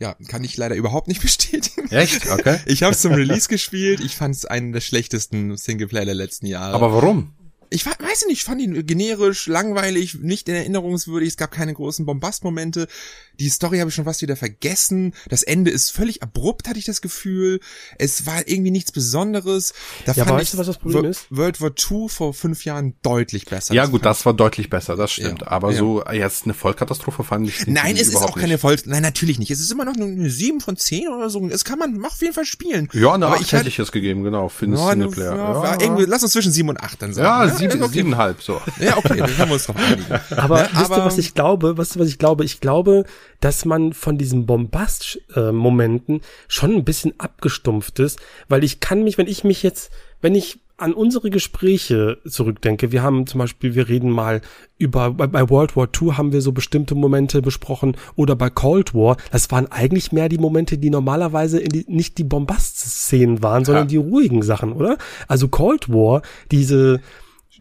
Ja, 0.00 0.16
kann 0.28 0.44
ich 0.44 0.56
leider 0.56 0.74
überhaupt 0.74 1.08
nicht 1.08 1.22
bestätigen. 1.22 1.90
Echt? 1.90 2.30
Okay. 2.30 2.58
Ich 2.66 2.82
habe 2.82 2.92
es 2.92 3.00
zum 3.00 3.12
Release 3.12 3.48
gespielt. 3.48 4.00
Ich 4.00 4.16
fand 4.16 4.34
es 4.34 4.44
einen 4.44 4.72
der 4.72 4.80
schlechtesten 4.80 5.56
Singleplayer 5.56 6.04
der 6.04 6.14
letzten 6.14 6.46
Jahre. 6.46 6.74
Aber 6.74 6.92
warum? 6.92 7.32
Ich 7.70 7.86
weiß 7.86 8.26
nicht, 8.26 8.38
ich 8.38 8.44
fand 8.44 8.60
ihn 8.60 8.86
generisch, 8.86 9.46
langweilig, 9.46 10.14
nicht 10.20 10.48
in 10.48 10.54
erinnerungswürdig, 10.54 11.28
es 11.30 11.36
gab 11.36 11.50
keine 11.50 11.74
großen 11.74 12.06
Bombastmomente. 12.06 12.88
Die 13.40 13.48
Story 13.48 13.78
habe 13.78 13.88
ich 13.88 13.94
schon 13.94 14.04
fast 14.04 14.22
wieder 14.22 14.36
vergessen. 14.36 15.14
Das 15.28 15.42
Ende 15.42 15.70
ist 15.70 15.90
völlig 15.90 16.22
abrupt, 16.22 16.68
hatte 16.68 16.78
ich 16.78 16.84
das 16.84 17.00
Gefühl. 17.00 17.60
Es 17.98 18.26
war 18.26 18.46
irgendwie 18.46 18.70
nichts 18.70 18.92
Besonderes. 18.92 19.74
Da 20.04 20.12
ja, 20.12 20.24
fand 20.24 20.38
weißt 20.38 20.44
ich 20.44 20.50
du, 20.52 20.58
was 20.58 20.66
das 20.66 20.78
Problem 20.78 21.06
ist? 21.06 21.26
World 21.30 21.60
War 21.60 21.70
II 21.70 22.08
vor 22.08 22.34
fünf 22.34 22.64
Jahren 22.64 22.94
deutlich 23.02 23.46
besser. 23.46 23.74
Ja, 23.74 23.82
das 23.82 23.90
gut, 23.90 24.04
das 24.04 24.24
war 24.24 24.34
deutlich 24.34 24.70
besser, 24.70 24.96
das 24.96 25.12
stimmt. 25.12 25.42
Ja, 25.42 25.48
Aber 25.48 25.72
ja. 25.72 25.78
so 25.78 26.04
jetzt 26.12 26.44
eine 26.44 26.54
Vollkatastrophe 26.54 27.24
fand 27.24 27.48
ich 27.48 27.66
Nein, 27.66 27.96
es 27.96 28.08
ist 28.08 28.16
auch 28.16 28.36
keine 28.36 28.58
Voll, 28.58 28.76
nein, 28.86 29.02
natürlich 29.02 29.38
nicht. 29.38 29.50
Es 29.50 29.60
ist 29.60 29.70
immer 29.72 29.84
noch 29.84 29.94
eine 29.94 30.30
7 30.30 30.60
von 30.60 30.76
10 30.76 31.08
oder 31.08 31.28
so. 31.28 31.46
Es 31.48 31.64
kann 31.64 31.78
man 31.78 32.04
auf 32.04 32.20
jeden 32.20 32.34
Fall 32.34 32.44
spielen. 32.44 32.88
Ja, 32.92 33.14
eine 33.14 33.26
Aber 33.26 33.36
8 33.36 33.42
ich 33.42 33.52
hätte 33.52 33.68
ich 33.68 33.78
es 33.78 33.92
gegeben, 33.92 34.22
genau, 34.22 34.48
für 34.48 34.66
einen 34.66 34.76
Singleplayer. 34.76 35.36
Ja, 35.36 35.78
ja. 35.80 36.04
lass 36.06 36.22
uns 36.22 36.32
zwischen 36.32 36.52
7 36.52 36.68
und 36.68 36.80
8 36.80 37.02
dann 37.02 37.14
sagen. 37.14 37.48
Ja, 37.48 37.52
ne? 37.52 37.58
Sieben, 37.70 37.82
okay. 37.82 37.92
siebeneinhalb, 37.92 38.42
so. 38.42 38.60
Ja, 38.80 38.96
okay, 38.96 39.18
dann 39.18 39.38
haben 39.38 39.48
wir 39.48 39.54
uns 39.54 39.66
drauf 39.66 39.76
einigen. 39.76 40.12
Aber 40.36 40.62
ja, 40.62 40.68
wisst 40.72 40.90
ihr, 40.90 41.04
was 41.04 41.18
ich 41.18 41.34
glaube? 41.34 41.78
Wisst 41.78 41.96
ihr, 41.96 42.00
was 42.00 42.08
ich 42.08 42.18
glaube? 42.18 42.44
Ich 42.44 42.60
glaube, 42.60 43.04
dass 43.40 43.64
man 43.64 43.92
von 43.92 44.18
diesen 44.18 44.46
Bombast-Momenten 44.46 46.20
schon 46.48 46.74
ein 46.74 46.84
bisschen 46.84 47.14
abgestumpft 47.18 47.98
ist, 47.98 48.20
weil 48.48 48.64
ich 48.64 48.80
kann 48.80 49.04
mich, 49.04 49.18
wenn 49.18 49.26
ich 49.26 49.44
mich 49.44 49.62
jetzt, 49.62 49.90
wenn 50.20 50.34
ich 50.34 50.60
an 50.76 50.92
unsere 50.92 51.30
Gespräche 51.30 52.18
zurückdenke, 52.26 52.90
wir 52.90 53.02
haben 53.02 53.26
zum 53.26 53.38
Beispiel, 53.38 53.74
wir 53.76 53.88
reden 53.88 54.10
mal 54.10 54.40
über, 54.76 55.12
bei, 55.12 55.28
bei 55.28 55.48
World 55.48 55.76
War 55.76 55.88
II 56.00 56.12
haben 56.12 56.32
wir 56.32 56.40
so 56.40 56.50
bestimmte 56.50 56.96
Momente 56.96 57.42
besprochen 57.42 57.96
oder 58.16 58.34
bei 58.34 58.50
Cold 58.50 58.92
War, 58.92 59.16
das 59.30 59.50
waren 59.52 59.70
eigentlich 59.70 60.10
mehr 60.10 60.28
die 60.28 60.38
Momente, 60.38 60.76
die 60.76 60.90
normalerweise 60.90 61.60
in 61.60 61.68
die, 61.68 61.84
nicht 61.86 62.18
die 62.18 62.24
Bombast-Szenen 62.24 63.42
waren, 63.42 63.64
sondern 63.64 63.84
ja. 63.84 63.88
die 63.88 63.96
ruhigen 63.98 64.42
Sachen, 64.42 64.72
oder? 64.72 64.98
Also 65.28 65.46
Cold 65.46 65.88
War, 65.90 66.22
diese, 66.50 67.00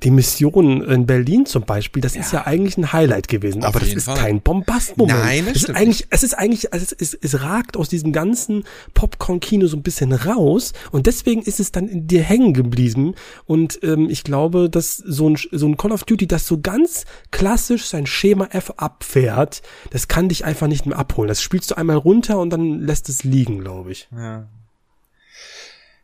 die 0.03 0.11
Mission 0.11 0.83
in 0.83 1.05
Berlin 1.05 1.45
zum 1.45 1.63
Beispiel, 1.63 2.01
das 2.01 2.15
ja. 2.15 2.21
ist 2.21 2.33
ja 2.33 2.45
eigentlich 2.45 2.77
ein 2.77 2.91
Highlight 2.91 3.27
gewesen, 3.27 3.63
Auf 3.63 3.69
aber 3.69 3.79
das 3.79 3.93
ist 3.93 4.05
Fall. 4.05 4.17
kein 4.17 4.41
Bombastmoment. 4.41 5.19
Nein, 5.19 5.45
das 5.45 5.57
es 5.57 5.63
ist 5.63 5.75
eigentlich, 5.75 6.07
es 6.09 6.23
ist 6.23 6.33
eigentlich, 6.33 6.73
also 6.73 6.85
es, 6.85 7.13
es, 7.13 7.13
es 7.13 7.41
ragt 7.41 7.77
aus 7.77 7.89
diesem 7.89 8.11
ganzen 8.11 8.63
Popcorn-Kino 8.93 9.67
so 9.67 9.77
ein 9.77 9.83
bisschen 9.83 10.13
raus 10.13 10.73
und 10.91 11.07
deswegen 11.07 11.41
ist 11.41 11.59
es 11.59 11.71
dann 11.71 11.87
in 11.87 12.07
dir 12.07 12.21
hängen 12.21 12.53
geblieben 12.53 13.15
und 13.45 13.79
ähm, 13.83 14.09
ich 14.09 14.23
glaube, 14.23 14.69
dass 14.69 14.97
so 14.97 15.29
ein, 15.29 15.37
so 15.51 15.67
ein 15.67 15.77
Call 15.77 15.91
of 15.91 16.03
Duty, 16.03 16.27
das 16.27 16.47
so 16.47 16.59
ganz 16.59 17.05
klassisch 17.31 17.85
sein 17.85 18.05
Schema 18.05 18.47
F 18.51 18.73
abfährt, 18.77 19.61
das 19.91 20.07
kann 20.07 20.29
dich 20.29 20.45
einfach 20.45 20.67
nicht 20.67 20.85
mehr 20.85 20.97
abholen. 20.97 21.27
Das 21.27 21.41
spielst 21.41 21.71
du 21.71 21.75
einmal 21.75 21.97
runter 21.97 22.39
und 22.39 22.49
dann 22.49 22.81
lässt 22.81 23.09
es 23.09 23.23
liegen, 23.23 23.59
glaube 23.59 23.91
ich. 23.91 24.09
Ja. 24.15 24.47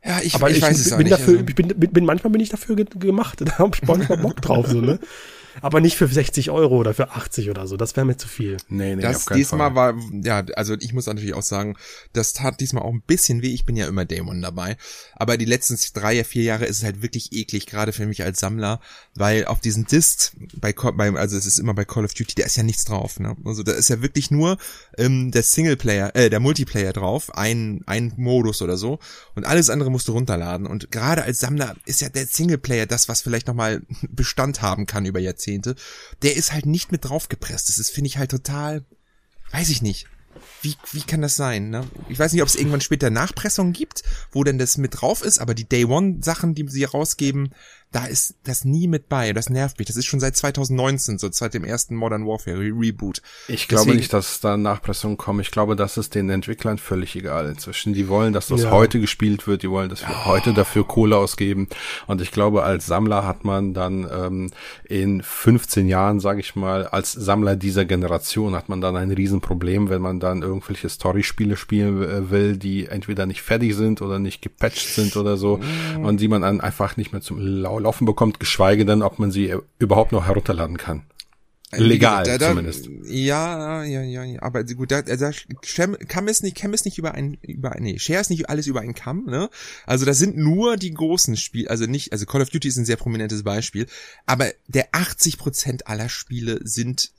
Ja, 0.03 0.19
ich, 0.21 0.35
aber 0.35 0.49
ich, 0.49 0.57
ich 0.57 0.63
weiß 0.63 0.79
es 0.79 0.89
bin, 0.89 0.99
bin 0.99 1.09
dafür, 1.09 1.39
also. 1.39 1.45
ich 1.47 1.55
bin, 1.55 1.67
bin, 1.67 2.05
manchmal 2.05 2.31
bin 2.31 2.41
ich 2.41 2.49
dafür 2.49 2.75
gemacht. 2.75 3.41
Da 3.45 3.57
habe 3.57 3.75
ich 3.75 3.87
manchmal 3.87 4.17
Bock 4.19 4.41
drauf, 4.41 4.67
so, 4.67 4.81
ne? 4.81 4.99
aber 5.61 5.81
nicht 5.81 5.97
für 5.97 6.07
60 6.07 6.51
Euro 6.51 6.77
oder 6.77 6.93
für 6.93 7.11
80 7.11 7.49
oder 7.49 7.67
so. 7.67 7.77
Das 7.77 7.95
wäre 7.95 8.05
mir 8.05 8.17
zu 8.17 8.27
viel. 8.27 8.57
Nee, 8.67 8.95
nee, 8.95 9.01
das 9.01 9.25
diesmal 9.25 9.73
Fall. 9.73 9.95
war, 9.95 10.03
ja, 10.23 10.43
also 10.55 10.75
ich 10.79 10.93
muss 10.93 11.05
natürlich 11.05 11.33
auch 11.33 11.43
sagen, 11.43 11.75
das 12.13 12.33
tat 12.33 12.59
diesmal 12.59 12.83
auch 12.83 12.93
ein 12.93 13.01
bisschen 13.01 13.41
weh. 13.41 13.53
Ich 13.53 13.65
bin 13.65 13.75
ja 13.75 13.87
immer 13.87 14.05
Dämon 14.05 14.41
dabei. 14.41 14.77
Aber 15.15 15.37
die 15.37 15.45
letzten 15.45 15.77
drei, 15.93 16.23
vier 16.23 16.43
Jahre 16.43 16.65
ist 16.65 16.77
es 16.77 16.83
halt 16.83 17.01
wirklich 17.01 17.33
eklig, 17.33 17.65
gerade 17.65 17.93
für 17.93 18.05
mich 18.05 18.23
als 18.23 18.39
Sammler, 18.39 18.79
weil 19.15 19.45
auf 19.45 19.59
diesen 19.59 19.85
Discs, 19.85 20.33
bei, 20.55 20.73
bei 20.73 21.11
also 21.13 21.37
es 21.37 21.45
ist 21.45 21.59
immer 21.59 21.73
bei 21.73 21.85
Call 21.85 22.05
of 22.05 22.13
Duty, 22.13 22.35
da 22.35 22.45
ist 22.45 22.57
ja 22.57 22.63
nichts 22.63 22.85
drauf. 22.85 23.19
Ne? 23.19 23.35
Also 23.45 23.63
da 23.63 23.73
ist 23.73 23.89
ja 23.89 24.01
wirklich 24.01 24.31
nur 24.31 24.57
ähm, 24.97 25.31
der 25.31 25.43
Singleplayer, 25.43 26.15
äh, 26.15 26.29
der 26.29 26.39
Multiplayer 26.39 26.93
drauf, 26.93 27.35
ein, 27.35 27.81
ein 27.85 28.13
Modus 28.17 28.61
oder 28.61 28.77
so. 28.77 28.99
Und 29.35 29.45
alles 29.45 29.69
andere 29.69 29.91
musst 29.91 30.07
du 30.07 30.13
runterladen. 30.13 30.67
Und 30.67 30.91
gerade 30.91 31.23
als 31.23 31.39
Sammler 31.39 31.75
ist 31.85 32.01
ja 32.01 32.09
der 32.09 32.25
Singleplayer 32.25 32.85
das, 32.85 33.09
was 33.09 33.21
vielleicht 33.21 33.47
nochmal 33.47 33.81
Bestand 34.09 34.61
haben 34.61 34.85
kann 34.85 35.05
über 35.05 35.19
Jahrzehnte. 35.19 35.38
Jahrzehnte, 35.39 35.75
der 36.21 36.35
ist 36.35 36.51
halt 36.51 36.65
nicht 36.65 36.91
mit 36.91 37.05
draufgepresst. 37.05 37.69
Das 37.69 37.79
ist, 37.79 37.89
finde 37.89 38.07
ich 38.07 38.17
halt 38.17 38.31
total, 38.31 38.83
weiß 39.51 39.69
ich 39.69 39.81
nicht. 39.81 40.07
Wie, 40.61 40.75
wie 40.91 41.01
kann 41.01 41.21
das 41.21 41.35
sein? 41.35 41.69
Ne? 41.69 41.87
Ich 42.07 42.19
weiß 42.19 42.33
nicht, 42.33 42.41
ob 42.41 42.47
es 42.47 42.55
irgendwann 42.55 42.81
später 42.81 43.09
Nachpressungen 43.09 43.73
gibt, 43.73 44.03
wo 44.31 44.43
denn 44.43 44.57
das 44.57 44.77
mit 44.77 45.01
drauf 45.01 45.23
ist, 45.23 45.39
aber 45.39 45.53
die 45.53 45.67
Day 45.67 45.85
One 45.85 46.17
Sachen, 46.21 46.53
die 46.53 46.67
sie 46.67 46.83
rausgeben, 46.83 47.53
da 47.91 48.05
ist 48.05 48.35
das 48.43 48.65
nie 48.65 48.87
mit 48.87 49.09
bei. 49.09 49.33
Das 49.33 49.49
nervt 49.49 49.79
mich. 49.79 49.87
Das 49.87 49.97
ist 49.97 50.05
schon 50.05 50.19
seit 50.19 50.35
2019, 50.35 51.17
so 51.17 51.27
seit 51.31 51.55
dem 51.55 51.63
ersten 51.63 51.95
Modern 51.95 52.27
Warfare 52.27 52.59
Re 52.59 52.71
Reboot. 52.71 53.23
Ich 53.47 53.67
glaube 53.67 53.85
Deswegen, 53.85 53.97
nicht, 53.97 54.13
dass 54.13 54.41
da 54.41 54.57
Nachpressungen 54.57 55.17
kommen. 55.17 55.39
Ich 55.39 55.49
glaube, 55.49 55.75
das 55.75 55.97
ist 55.97 56.13
den 56.13 56.29
Entwicklern 56.29 56.77
völlig 56.77 57.15
egal 57.15 57.47
inzwischen. 57.47 57.93
Die 57.93 58.07
wollen, 58.07 58.31
dass 58.31 58.47
das 58.47 58.63
ja. 58.63 58.71
heute 58.71 58.99
gespielt 58.99 59.47
wird. 59.47 59.63
Die 59.63 59.71
wollen, 59.71 59.89
dass 59.89 60.01
wir 60.01 60.15
oh. 60.21 60.25
heute 60.25 60.53
dafür 60.53 60.85
Kohle 60.85 61.17
ausgeben. 61.17 61.67
Und 62.05 62.21
ich 62.21 62.31
glaube, 62.31 62.61
als 62.61 62.85
Sammler 62.85 63.25
hat 63.25 63.43
man 63.43 63.73
dann 63.73 64.07
ähm, 64.11 64.51
in 64.83 65.23
15 65.23 65.87
Jahren, 65.87 66.19
sage 66.19 66.41
ich 66.41 66.55
mal, 66.55 66.85
als 66.85 67.13
Sammler 67.13 67.55
dieser 67.55 67.85
Generation 67.85 68.55
hat 68.55 68.69
man 68.69 68.81
dann 68.81 68.97
ein 68.97 69.09
Riesenproblem, 69.09 69.89
wenn 69.89 70.01
man 70.01 70.19
dann 70.19 70.43
irgendwelche 70.43 70.89
Storyspiele 70.89 71.57
spielen 71.57 72.03
äh, 72.03 72.29
will, 72.29 72.57
die 72.57 72.85
entweder 72.85 73.25
nicht 73.25 73.41
fertig 73.41 73.75
sind 73.75 74.03
oder 74.03 74.19
nicht 74.19 74.43
gepatcht 74.43 74.89
sind 74.89 75.17
oder 75.17 75.37
so 75.37 75.57
mm. 75.57 76.05
und 76.05 76.21
die 76.21 76.27
man 76.27 76.43
dann 76.43 76.61
einfach 76.61 76.95
nicht 76.95 77.13
mehr 77.13 77.21
zum 77.21 77.39
Laut 77.39 77.78
Laufen 77.79 78.05
bekommt, 78.05 78.39
geschweige 78.39 78.85
denn, 78.85 79.01
ob 79.01 79.19
man 79.19 79.31
sie 79.31 79.55
überhaupt 79.79 80.11
noch 80.11 80.25
herunterladen 80.25 80.77
kann. 80.77 81.03
Äh, 81.71 81.83
Legal 81.83 82.23
da, 82.23 82.37
da, 82.39 82.49
zumindest. 82.49 82.89
Ja, 83.05 83.83
ja, 83.83 84.01
ja, 84.01 84.23
ja, 84.23 84.41
aber 84.41 84.63
gut, 84.63 84.89
da, 84.89 85.03
da 85.03 85.31
kann 86.07 86.27
es 86.27 86.41
nicht, 86.41 86.57
kann 86.57 86.73
es 86.73 86.83
nicht 86.83 86.97
über 86.97 87.13
ein, 87.13 87.37
über 87.43 87.73
ein, 87.73 87.83
nee, 87.83 87.99
Share 87.99 88.21
ist 88.21 88.31
nicht 88.31 88.49
alles 88.49 88.65
über 88.65 88.81
einen 88.81 88.95
Kamm, 88.95 89.25
ne? 89.25 89.51
Also 89.85 90.03
das 90.05 90.17
sind 90.17 90.35
nur 90.35 90.77
die 90.77 90.93
großen 90.93 91.37
Spiele, 91.37 91.69
also 91.69 91.85
nicht, 91.85 92.11
also 92.11 92.25
Call 92.25 92.41
of 92.41 92.49
Duty 92.49 92.67
ist 92.67 92.77
ein 92.77 92.85
sehr 92.85 92.95
prominentes 92.95 93.43
Beispiel, 93.43 93.85
aber 94.25 94.47
der 94.67 94.89
80 94.93 95.37
Prozent 95.37 95.87
aller 95.87 96.09
Spiele 96.09 96.59
sind 96.63 97.11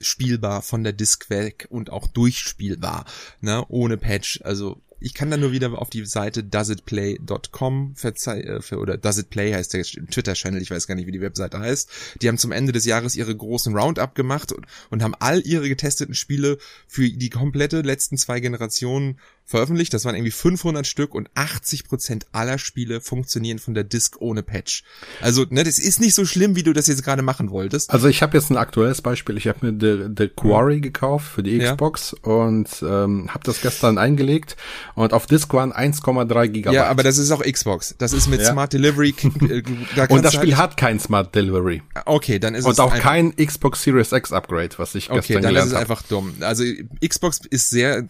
spielbar 0.00 0.60
von 0.60 0.84
der 0.84 0.92
Disk 0.92 1.30
weg 1.30 1.66
und 1.70 1.90
auch 1.90 2.06
durchspielbar, 2.06 3.06
ne, 3.40 3.64
ohne 3.68 3.96
Patch. 3.96 4.40
Also 4.42 4.82
ich 5.04 5.12
kann 5.12 5.30
dann 5.30 5.40
nur 5.40 5.52
wieder 5.52 5.78
auf 5.78 5.90
die 5.90 6.04
Seite 6.06 6.42
doesitplay.com 6.42 7.94
äh, 8.02 8.74
oder 8.74 8.96
doesitplay 8.96 9.52
heißt 9.52 9.74
der 9.74 9.82
Twitter-Channel, 9.84 10.62
ich 10.62 10.70
weiß 10.70 10.86
gar 10.86 10.94
nicht, 10.94 11.06
wie 11.06 11.12
die 11.12 11.20
Webseite 11.20 11.58
heißt. 11.58 11.90
Die 12.22 12.28
haben 12.28 12.38
zum 12.38 12.52
Ende 12.52 12.72
des 12.72 12.86
Jahres 12.86 13.14
ihre 13.14 13.36
großen 13.36 13.76
Roundup 13.76 14.14
gemacht 14.14 14.50
und, 14.52 14.66
und 14.88 15.02
haben 15.02 15.14
all 15.18 15.46
ihre 15.46 15.68
getesteten 15.68 16.14
Spiele 16.14 16.56
für 16.88 17.08
die 17.08 17.28
komplette 17.28 17.82
letzten 17.82 18.16
zwei 18.16 18.40
Generationen 18.40 19.18
veröffentlicht. 19.44 19.92
Das 19.92 20.04
waren 20.04 20.14
irgendwie 20.14 20.30
500 20.30 20.86
Stück 20.86 21.14
und 21.14 21.28
80 21.34 21.84
Prozent 21.84 22.26
aller 22.32 22.58
Spiele 22.58 23.00
funktionieren 23.00 23.58
von 23.58 23.74
der 23.74 23.84
Disk 23.84 24.16
ohne 24.20 24.42
Patch. 24.42 24.84
Also, 25.20 25.44
ne, 25.48 25.64
das 25.64 25.78
ist 25.78 26.00
nicht 26.00 26.14
so 26.14 26.24
schlimm, 26.24 26.56
wie 26.56 26.62
du 26.62 26.72
das 26.72 26.86
jetzt 26.86 27.04
gerade 27.04 27.22
machen 27.22 27.50
wolltest. 27.50 27.90
Also 27.90 28.08
ich 28.08 28.22
habe 28.22 28.36
jetzt 28.36 28.50
ein 28.50 28.56
aktuelles 28.56 29.02
Beispiel. 29.02 29.36
Ich 29.36 29.46
habe 29.46 29.70
mir 29.70 29.78
The, 29.78 30.14
The 30.16 30.28
Quarry 30.28 30.80
gekauft 30.80 31.26
für 31.34 31.42
die 31.42 31.58
Xbox 31.58 32.16
ja. 32.24 32.32
und 32.32 32.68
ähm, 32.82 33.28
habe 33.32 33.44
das 33.44 33.60
gestern 33.60 33.98
eingelegt 33.98 34.56
und 34.94 35.12
auf 35.12 35.26
Disk 35.26 35.52
waren 35.52 35.72
1,3 35.72 36.48
Gigabyte. 36.48 36.74
Ja, 36.74 36.86
aber 36.86 37.02
das 37.02 37.18
ist 37.18 37.30
auch 37.30 37.42
Xbox. 37.42 37.94
Das 37.98 38.12
ist 38.12 38.28
mit 38.28 38.40
ja. 38.40 38.52
Smart 38.52 38.72
Delivery. 38.72 39.14
Äh, 39.44 39.62
da 39.96 40.06
und 40.06 40.24
das 40.24 40.34
Spiel 40.34 40.56
halt 40.56 40.70
hat 40.70 40.76
kein 40.76 40.98
Smart 40.98 41.34
Delivery. 41.34 41.82
Okay, 42.06 42.38
dann 42.38 42.54
ist 42.54 42.64
und 42.64 42.72
es 42.72 42.78
und 42.78 42.84
auch 42.84 42.94
kein 42.94 43.34
Xbox 43.36 43.82
Series 43.82 44.12
X 44.12 44.32
Upgrade, 44.32 44.70
was 44.78 44.94
ich 44.94 45.10
okay, 45.10 45.16
gestern 45.16 45.42
gelernt 45.42 45.46
habe. 45.46 45.52
Okay, 45.52 45.52
dann 45.52 45.66
ist 45.66 45.72
es 45.72 45.78
einfach 45.78 46.02
dumm. 46.02 46.34
Also 46.40 46.64
Xbox 47.06 47.40
ist 47.50 47.68
sehr, 47.68 48.06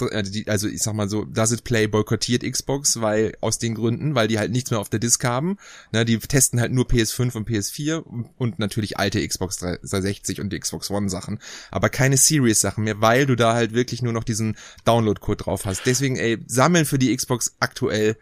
also 0.47 0.69
ich 0.69 0.83
sag 0.83 0.95
mal 0.95 1.09
so, 1.09 1.24
Does 1.33 1.53
It 1.53 1.65
Play 1.65 1.87
boykottiert 1.87 2.43
Xbox, 2.43 3.01
weil 3.01 3.37
aus 3.41 3.59
den 3.59 3.75
Gründen, 3.75 4.15
weil 4.15 4.29
die 4.29 4.39
halt 4.39 4.53
nichts 4.53 4.71
mehr 4.71 4.81
auf 4.81 4.89
der 4.89 5.01
Disk 5.01 5.25
haben. 5.25 5.59
Ne, 5.93 6.05
die 6.05 6.19
testen 6.19 6.61
halt 6.61 6.73
nur 6.73 6.87
PS5 6.87 7.35
und 7.37 7.49
PS4 7.49 8.05
und 8.39 8.59
natürlich 8.59 8.99
alte 8.99 9.27
Xbox 9.27 9.59
360 9.59 10.41
und 10.41 10.53
die 10.53 10.59
Xbox 10.59 10.91
One 10.91 11.09
Sachen, 11.09 11.39
aber 11.71 11.89
keine 11.89 12.17
Series 12.17 12.61
Sachen 12.61 12.85
mehr, 12.85 13.01
weil 13.01 13.27
du 13.27 13.37
da 13.37 13.55
halt 13.55 13.75
wirklich 13.75 14.03
nur 14.03 14.13
noch 14.13 14.25
diesen 14.25 14.57
Download 14.85 15.21
Code 15.21 15.45
drauf 15.45 15.65
hast. 15.65 15.87
Deswegen 15.87 16.17
ey, 16.17 16.39
sammeln 16.47 16.85
für 16.85 16.99
die 16.99 17.15
Xbox 17.15 17.57
aktuell 17.61 18.17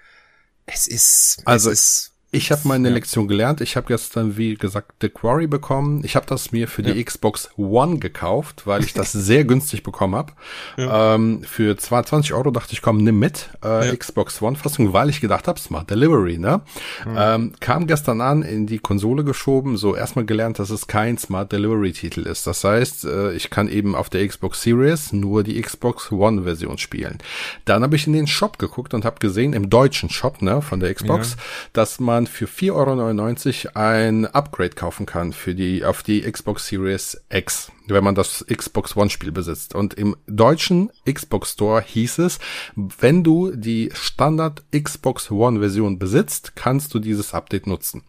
es 0.66 0.86
ist 0.86 1.42
also 1.44 1.70
es 1.70 1.80
ist 1.80 2.11
ich 2.34 2.50
habe 2.50 2.62
meine 2.64 2.88
ja. 2.88 2.94
Lektion 2.94 3.28
gelernt. 3.28 3.60
Ich 3.60 3.76
habe 3.76 3.86
gestern, 3.88 4.38
wie 4.38 4.54
gesagt, 4.54 4.92
The 5.02 5.10
Quarry 5.10 5.46
bekommen. 5.46 6.02
Ich 6.02 6.16
habe 6.16 6.24
das 6.24 6.50
mir 6.50 6.66
für 6.66 6.80
ja. 6.80 6.94
die 6.94 7.04
Xbox 7.04 7.50
One 7.58 7.98
gekauft, 7.98 8.66
weil 8.66 8.82
ich 8.82 8.94
das 8.94 9.12
sehr 9.12 9.44
günstig 9.44 9.82
bekommen 9.82 10.14
habe. 10.14 10.32
Ja. 10.78 11.14
Ähm, 11.14 11.42
für 11.44 11.76
22 11.76 12.32
Euro 12.32 12.50
dachte 12.50 12.72
ich, 12.72 12.80
komm, 12.80 13.04
nimm 13.04 13.18
mit. 13.18 13.50
Äh, 13.62 13.94
Xbox 13.94 14.40
One-Fassung, 14.40 14.94
weil 14.94 15.10
ich 15.10 15.20
gedacht 15.20 15.46
habe, 15.46 15.60
Smart 15.60 15.90
Delivery, 15.90 16.38
ne? 16.38 16.62
Ähm, 17.06 17.52
kam 17.60 17.86
gestern 17.86 18.22
an, 18.22 18.40
in 18.40 18.66
die 18.66 18.78
Konsole 18.78 19.24
geschoben, 19.24 19.76
so 19.76 19.94
erstmal 19.94 20.24
gelernt, 20.24 20.58
dass 20.58 20.70
es 20.70 20.86
kein 20.86 21.18
Smart 21.18 21.52
Delivery-Titel 21.52 22.22
ist. 22.22 22.46
Das 22.46 22.64
heißt, 22.64 23.04
äh, 23.04 23.32
ich 23.34 23.50
kann 23.50 23.68
eben 23.68 23.94
auf 23.94 24.08
der 24.08 24.26
Xbox 24.26 24.62
Series 24.62 25.12
nur 25.12 25.42
die 25.42 25.60
Xbox 25.60 26.10
One-Version 26.10 26.78
spielen. 26.78 27.18
Dann 27.66 27.82
habe 27.82 27.96
ich 27.96 28.06
in 28.06 28.14
den 28.14 28.26
Shop 28.26 28.58
geguckt 28.58 28.94
und 28.94 29.04
habe 29.04 29.18
gesehen, 29.18 29.52
im 29.52 29.68
deutschen 29.68 30.08
Shop, 30.08 30.40
ne, 30.40 30.62
von 30.62 30.80
der 30.80 30.94
Xbox, 30.94 31.36
dass 31.74 32.00
man 32.00 32.21
man 32.22 32.26
für 32.28 32.46
4,99 32.46 33.66
Euro 33.66 33.76
ein 33.76 34.26
Upgrade 34.26 34.70
kaufen 34.70 35.06
kann 35.06 35.32
für 35.32 35.54
die, 35.54 35.84
auf 35.84 36.02
die 36.02 36.20
Xbox 36.20 36.68
Series 36.68 37.20
X, 37.30 37.72
wenn 37.88 38.04
man 38.04 38.14
das 38.14 38.44
Xbox 38.46 38.96
One 38.96 39.10
Spiel 39.10 39.32
besitzt. 39.32 39.74
Und 39.74 39.94
im 39.94 40.16
deutschen 40.26 40.90
Xbox 41.10 41.52
Store 41.52 41.82
hieß 41.82 42.18
es, 42.18 42.38
wenn 42.76 43.24
du 43.24 43.50
die 43.54 43.90
Standard 43.92 44.62
Xbox 44.70 45.30
One 45.30 45.58
Version 45.58 45.98
besitzt, 45.98 46.54
kannst 46.54 46.94
du 46.94 47.00
dieses 47.00 47.34
Update 47.34 47.66
nutzen. 47.66 48.02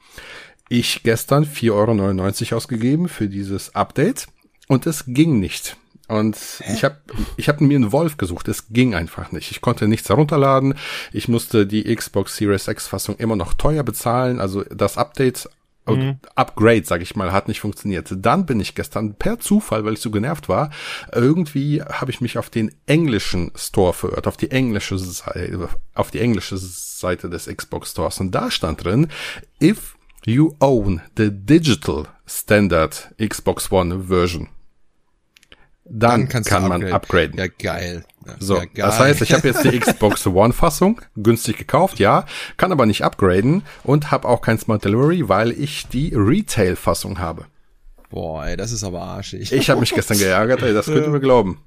Ich 0.70 1.02
gestern 1.04 1.46
4,99 1.46 1.72
Euro 2.52 2.58
ausgegeben 2.58 3.10
für 3.10 3.28
dieses 3.28 3.74
Update 3.76 4.28
und 4.68 4.86
es 4.86 5.06
ging 5.08 5.40
nicht. 5.40 5.76
Und 6.08 6.38
Hä? 6.60 6.74
ich 6.74 6.84
habe 6.84 6.98
ich 7.38 7.50
hab 7.50 7.62
mir 7.62 7.76
einen 7.76 7.92
Wolf 7.92 8.18
gesucht. 8.18 8.48
Es 8.48 8.68
ging 8.70 8.94
einfach 8.94 9.32
nicht. 9.32 9.52
Ich 9.52 9.62
konnte 9.62 9.88
nichts 9.88 10.10
herunterladen. 10.10 10.76
Ich 11.12 11.28
musste 11.28 11.66
die 11.66 11.96
Xbox 11.96 12.36
Series 12.36 12.68
X 12.68 12.88
Fassung 12.88 13.16
immer 13.18 13.36
noch 13.36 13.54
teuer 13.54 13.84
bezahlen. 13.84 14.40
Also 14.40 14.64
das 14.64 14.98
Update 14.98 15.50
mhm. 15.88 16.20
Upgrade, 16.36 16.84
sag 16.86 17.02
ich 17.02 17.16
mal, 17.16 17.32
hat 17.32 17.48
nicht 17.48 17.62
funktioniert. 17.62 18.14
Dann 18.16 18.46
bin 18.46 18.60
ich 18.60 18.76
gestern 18.76 19.16
per 19.16 19.40
Zufall, 19.40 19.86
weil 19.86 19.94
ich 19.94 20.02
so 20.02 20.12
genervt 20.12 20.50
war, 20.50 20.72
irgendwie 21.12 21.82
habe 21.82 22.12
ich 22.12 22.22
mich 22.22 22.38
auf 22.38 22.50
den 22.50 22.74
englischen 22.86 23.52
Store 23.56 23.94
verirrt, 23.94 24.28
auf 24.28 24.38
die 24.38 24.52
englische 24.52 24.98
Seite, 24.98 25.70
auf 25.94 26.12
die 26.12 26.20
englische 26.20 26.58
Seite 26.58 27.30
des 27.30 27.48
Xbox 27.48 27.92
Stores. 27.92 28.20
Und 28.20 28.32
da 28.32 28.52
stand 28.52 28.84
drin, 28.84 29.08
if 29.62 29.96
you 30.26 30.54
own 30.60 31.02
the 31.18 31.30
digital 31.32 32.08
standard 32.26 33.14
Xbox 33.20 33.72
One 33.72 34.06
version 34.08 34.50
dann, 35.86 36.28
dann 36.30 36.44
kann 36.44 36.68
man 36.68 36.84
upgraden. 36.92 37.38
Ja, 37.38 37.48
geil. 37.48 38.06
Ja, 38.26 38.36
so, 38.40 38.56
ja, 38.56 38.66
geil. 38.66 38.72
das 38.76 39.00
heißt, 39.00 39.22
ich 39.22 39.34
habe 39.34 39.48
jetzt 39.48 39.64
die 39.64 39.78
Xbox 39.80 40.26
One 40.28 40.54
Fassung 40.54 41.02
günstig 41.16 41.58
gekauft, 41.58 42.00
ja, 42.00 42.26
kann 42.58 42.72
aber 42.72 42.86
nicht 42.86 43.04
upgraden 43.04 43.64
und 43.84 44.12
habe 44.12 44.28
auch 44.28 44.42
kein 44.42 44.58
Smart 44.58 44.86
Delivery, 44.86 45.28
weil 45.28 45.52
ich 45.52 45.88
die 45.88 46.14
Retail 46.16 46.76
Fassung 46.76 47.20
habe. 47.20 47.46
Boah, 48.10 48.46
ey, 48.46 48.56
das 48.56 48.72
ist 48.72 48.84
aber 48.84 49.02
arschig. 49.02 49.52
Ich 49.52 49.70
habe 49.70 49.80
mich 49.80 49.92
gestern 49.96 50.20
geärgert, 50.20 50.62
ey, 50.62 50.74
das 50.74 50.86
könnt 50.86 51.06
ihr 51.06 51.10
mir 51.10 51.20
glauben. 51.20 51.60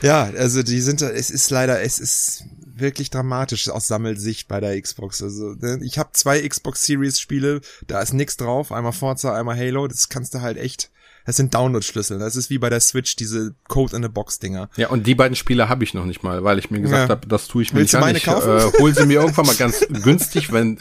Ja, 0.00 0.30
also 0.36 0.62
die 0.62 0.80
sind 0.80 1.02
es 1.02 1.30
ist 1.30 1.50
leider, 1.50 1.82
es 1.82 1.98
ist 1.98 2.44
wirklich 2.76 3.10
dramatisch 3.10 3.68
aus 3.68 3.88
Sammelsicht 3.88 4.48
bei 4.48 4.60
der 4.60 4.80
Xbox. 4.80 5.22
Also 5.22 5.54
ne, 5.54 5.80
ich 5.82 5.98
habe 5.98 6.10
zwei 6.12 6.46
Xbox 6.46 6.84
Series 6.84 7.20
Spiele, 7.20 7.60
da 7.86 8.00
ist 8.00 8.14
nix 8.14 8.36
drauf, 8.36 8.70
einmal 8.70 8.92
Forza, 8.92 9.34
einmal 9.34 9.58
Halo, 9.58 9.88
das 9.88 10.08
kannst 10.08 10.34
du 10.34 10.40
halt 10.40 10.56
echt 10.56 10.90
das 11.26 11.36
sind 11.36 11.52
Download-Schlüssel. 11.54 12.18
Das 12.18 12.36
ist 12.36 12.50
wie 12.50 12.58
bei 12.58 12.70
der 12.70 12.80
Switch, 12.80 13.16
diese 13.16 13.54
Code 13.68 13.96
in 13.96 14.04
a 14.04 14.08
Box 14.08 14.38
Dinger. 14.38 14.70
Ja, 14.76 14.88
und 14.88 15.06
die 15.06 15.16
beiden 15.16 15.34
Spiele 15.34 15.68
habe 15.68 15.82
ich 15.82 15.92
noch 15.92 16.04
nicht 16.04 16.22
mal, 16.22 16.44
weil 16.44 16.58
ich 16.58 16.70
mir 16.70 16.80
gesagt 16.80 17.08
ja. 17.08 17.16
habe, 17.16 17.26
das 17.26 17.48
tue 17.48 17.62
ich 17.62 17.72
mir 17.72 17.80
Willst 17.80 17.94
nicht 17.94 18.02
an. 18.02 18.16
Ich 18.16 18.26
äh, 18.26 18.80
hol 18.80 18.94
sie 18.94 19.06
mir 19.06 19.20
irgendwann 19.20 19.46
mal 19.46 19.56
ganz 19.56 19.84
günstig, 20.04 20.52
wenn 20.52 20.80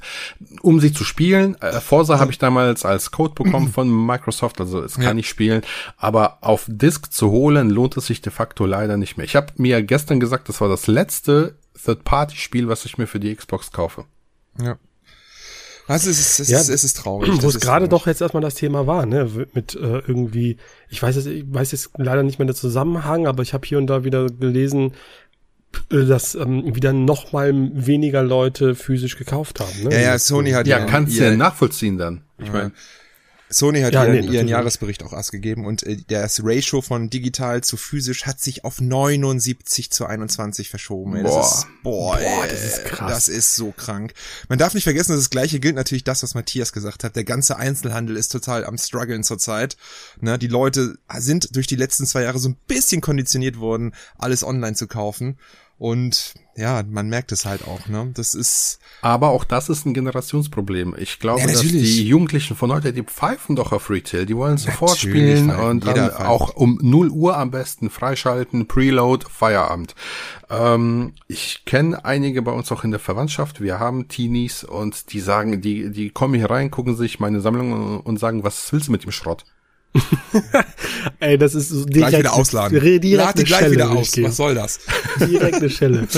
um 0.61 0.79
sie 0.79 0.93
zu 0.93 1.03
spielen. 1.03 1.59
Äh, 1.61 1.81
Forza 1.81 2.19
habe 2.19 2.31
ich 2.31 2.37
damals 2.37 2.85
als 2.85 3.09
Code 3.09 3.33
bekommen 3.33 3.71
von 3.71 3.89
Microsoft, 4.05 4.61
also 4.61 4.83
es 4.83 4.95
kann 4.95 5.17
ja. 5.17 5.19
ich 5.21 5.29
spielen, 5.29 5.63
aber 5.97 6.37
auf 6.41 6.65
Disk 6.67 7.11
zu 7.11 7.31
holen 7.31 7.69
lohnt 7.69 7.97
es 7.97 8.05
sich 8.05 8.21
de 8.21 8.31
facto 8.31 8.65
leider 8.65 8.97
nicht 8.97 9.17
mehr. 9.17 9.25
Ich 9.25 9.35
habe 9.35 9.47
mir 9.57 9.81
gestern 9.81 10.19
gesagt, 10.19 10.47
das 10.49 10.61
war 10.61 10.69
das 10.69 10.87
letzte 10.87 11.55
Third-Party-Spiel, 11.83 12.67
was 12.67 12.85
ich 12.85 12.97
mir 12.97 13.07
für 13.07 13.19
die 13.19 13.35
Xbox 13.35 13.71
kaufe. 13.71 14.05
Ja. 14.61 14.77
Also 15.87 16.09
es 16.09 16.19
ist, 16.19 16.39
es, 16.39 16.49
ja, 16.49 16.59
ist, 16.59 16.69
es 16.69 16.83
ist 16.83 16.97
traurig. 16.97 17.31
Wo 17.41 17.47
es 17.47 17.59
gerade 17.59 17.87
doch 17.87 18.07
jetzt 18.07 18.21
erstmal 18.21 18.41
das 18.41 18.55
Thema 18.55 18.87
war, 18.87 19.05
ne? 19.05 19.29
Mit 19.53 19.75
äh, 19.75 19.99
irgendwie, 20.07 20.57
ich 20.89 21.01
weiß 21.01 21.15
jetzt, 21.15 21.27
ich 21.27 21.45
weiß 21.47 21.71
jetzt 21.73 21.91
leider 21.97 22.23
nicht 22.23 22.39
mehr 22.39 22.47
den 22.47 22.55
Zusammenhang, 22.55 23.27
aber 23.27 23.43
ich 23.43 23.53
habe 23.53 23.67
hier 23.67 23.77
und 23.77 23.87
da 23.87 24.03
wieder 24.03 24.25
gelesen, 24.25 24.93
äh, 25.91 26.05
dass 26.05 26.33
ähm, 26.33 26.75
wieder 26.75 26.91
noch 26.91 27.33
mal 27.33 27.53
weniger 27.53 28.23
Leute 28.23 28.73
physisch 28.73 29.17
gekauft 29.17 29.59
haben. 29.59 29.83
Ne? 29.83 29.93
Ja, 29.93 29.99
ja, 29.99 30.19
Sony 30.19 30.51
hat 30.51 30.65
ja, 30.65 30.79
ja 30.79 30.85
kannst 30.85 31.17
du 31.17 31.23
ja 31.23 31.35
nachvollziehen 31.35 31.97
dann. 31.99 32.23
Ich 32.39 32.47
ja. 32.47 32.53
meine, 32.53 32.71
Sony 33.55 33.81
hat 33.81 33.93
ja, 33.93 34.03
ihren, 34.03 34.25
nee, 34.25 34.35
ihren 34.35 34.49
Jahresbericht 34.49 35.01
auch 35.03 35.13
erst 35.13 35.31
gegeben 35.31 35.65
und 35.65 35.83
äh, 35.83 35.97
das 36.07 36.41
Ratio 36.43 36.81
von 36.81 37.09
digital 37.09 37.63
zu 37.63 37.77
physisch 37.77 38.25
hat 38.25 38.41
sich 38.41 38.65
auf 38.65 38.81
79 38.81 39.91
zu 39.91 40.05
21 40.05 40.69
verschoben. 40.69 41.15
Ey. 41.15 41.23
Das 41.23 41.31
boah. 41.31 41.41
Ist, 41.41 41.67
boah, 41.83 42.17
boah 42.17 42.47
das 42.47 42.63
ist 42.65 42.85
krass. 42.85 43.09
Das 43.09 43.27
ist 43.29 43.55
so 43.55 43.71
krank. 43.71 44.13
Man 44.49 44.59
darf 44.59 44.73
nicht 44.73 44.83
vergessen, 44.83 45.13
dass 45.13 45.21
das 45.21 45.29
gleiche 45.29 45.61
gilt 45.61 45.75
natürlich 45.75 46.03
das, 46.03 46.21
was 46.21 46.35
Matthias 46.35 46.73
gesagt 46.73 47.05
hat. 47.05 47.15
Der 47.15 47.23
ganze 47.23 47.55
Einzelhandel 47.55 48.17
ist 48.17 48.33
total 48.33 48.65
am 48.65 48.77
struggeln 48.77 49.23
zurzeit. 49.23 49.77
Ne, 50.19 50.37
die 50.37 50.47
Leute 50.47 50.97
sind 51.17 51.55
durch 51.55 51.67
die 51.67 51.77
letzten 51.77 52.05
zwei 52.05 52.23
Jahre 52.23 52.39
so 52.39 52.49
ein 52.49 52.57
bisschen 52.67 52.99
konditioniert 52.99 53.57
worden, 53.57 53.93
alles 54.17 54.43
online 54.43 54.75
zu 54.75 54.87
kaufen. 54.87 55.37
Und 55.77 56.35
ja, 56.55 56.83
man 56.89 57.09
merkt 57.09 57.33
es 57.33 57.43
halt 57.43 57.67
auch, 57.67 57.89
ne? 57.89 58.09
Das 58.13 58.33
ist. 58.33 58.79
Aber 59.01 59.29
auch 59.29 59.43
das 59.43 59.67
ist 59.67 59.85
ein 59.85 59.93
Generationsproblem. 59.93 60.95
Ich 60.97 61.19
glaube, 61.19 61.41
ja, 61.41 61.47
dass 61.47 61.59
die 61.59 62.07
Jugendlichen 62.07 62.55
von 62.55 62.71
heute, 62.71 62.93
die 62.93 63.03
pfeifen 63.03 63.57
doch 63.57 63.73
auf 63.73 63.89
Retail, 63.89 64.25
die 64.25 64.37
wollen 64.37 64.57
sofort 64.57 64.91
natürlich 64.91 65.39
spielen 65.39 65.49
und 65.49 65.85
dann 65.85 66.11
auch 66.11 66.55
um 66.55 66.79
0 66.81 67.09
Uhr 67.09 67.37
am 67.37 67.51
besten 67.51 67.89
freischalten, 67.89 68.67
Preload, 68.67 69.25
Feierabend. 69.29 69.95
Ähm, 70.49 71.13
ich 71.27 71.65
kenne 71.65 72.05
einige 72.05 72.41
bei 72.41 72.53
uns 72.53 72.71
auch 72.71 72.85
in 72.85 72.91
der 72.91 73.01
Verwandtschaft. 73.01 73.59
Wir 73.59 73.77
haben 73.77 74.07
Teenies 74.07 74.63
und 74.63 75.11
die 75.11 75.19
sagen, 75.19 75.59
die, 75.59 75.91
die 75.91 76.09
kommen 76.09 76.35
hier 76.35 76.49
rein, 76.49 76.71
gucken 76.71 76.95
sich 76.95 77.19
meine 77.19 77.41
Sammlung 77.41 77.99
und 77.99 78.17
sagen, 78.17 78.45
was 78.45 78.71
willst 78.71 78.87
du 78.87 78.93
mit 78.93 79.03
dem 79.03 79.11
Schrott? 79.11 79.43
Ey, 81.19 81.37
das 81.37 81.55
ist 81.55 81.69
so 81.69 81.85
direkt, 81.85 82.09
gleich 82.09 82.19
wieder 82.19 82.33
ausladen. 82.33 82.79
Direkt 82.79 83.05
Lade 83.05 83.43
gleich 83.43 83.59
Schelle, 83.59 83.71
wieder 83.71 83.91
aus. 83.91 84.11
Was 84.21 84.37
soll 84.37 84.55
das? 84.55 84.79
Direkt 85.19 85.55
eine 85.55 85.69
Schelle. 85.69 86.07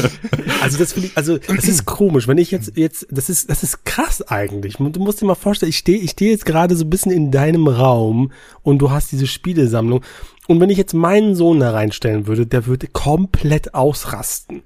Also 0.62 0.80
das 0.80 0.94
finde 0.94 1.10
ich, 1.10 1.18
also 1.18 1.38
das 1.38 1.66
ist 1.66 1.86
komisch, 1.86 2.28
wenn 2.28 2.38
ich 2.38 2.52
jetzt 2.52 2.72
jetzt 2.76 3.06
das 3.12 3.30
ist 3.30 3.50
das 3.50 3.64
ist 3.64 3.86
krass 3.86 4.22
eigentlich. 4.24 4.78
Du 4.78 5.00
musst 5.00 5.22
dir 5.22 5.26
mal 5.26 5.36
vorstellen, 5.36 5.70
ich 5.70 5.78
stehe 5.78 6.00
ich 6.00 6.12
stehe 6.12 6.32
jetzt 6.32 6.46
gerade 6.46 6.76
so 6.76 6.84
ein 6.84 6.90
bisschen 6.90 7.12
in 7.12 7.32
deinem 7.32 7.68
Raum 7.68 8.32
und 8.64 8.80
du 8.80 8.90
hast 8.90 9.12
diese 9.12 9.28
Spielesammlung 9.28 10.04
und 10.48 10.60
wenn 10.60 10.70
ich 10.70 10.78
jetzt 10.78 10.94
meinen 10.94 11.36
Sohn 11.36 11.60
da 11.60 11.72
reinstellen 11.72 12.26
würde, 12.28 12.48
der 12.48 12.66
würde 12.66 12.88
komplett 12.88 13.74
ausrasten. 13.76 14.64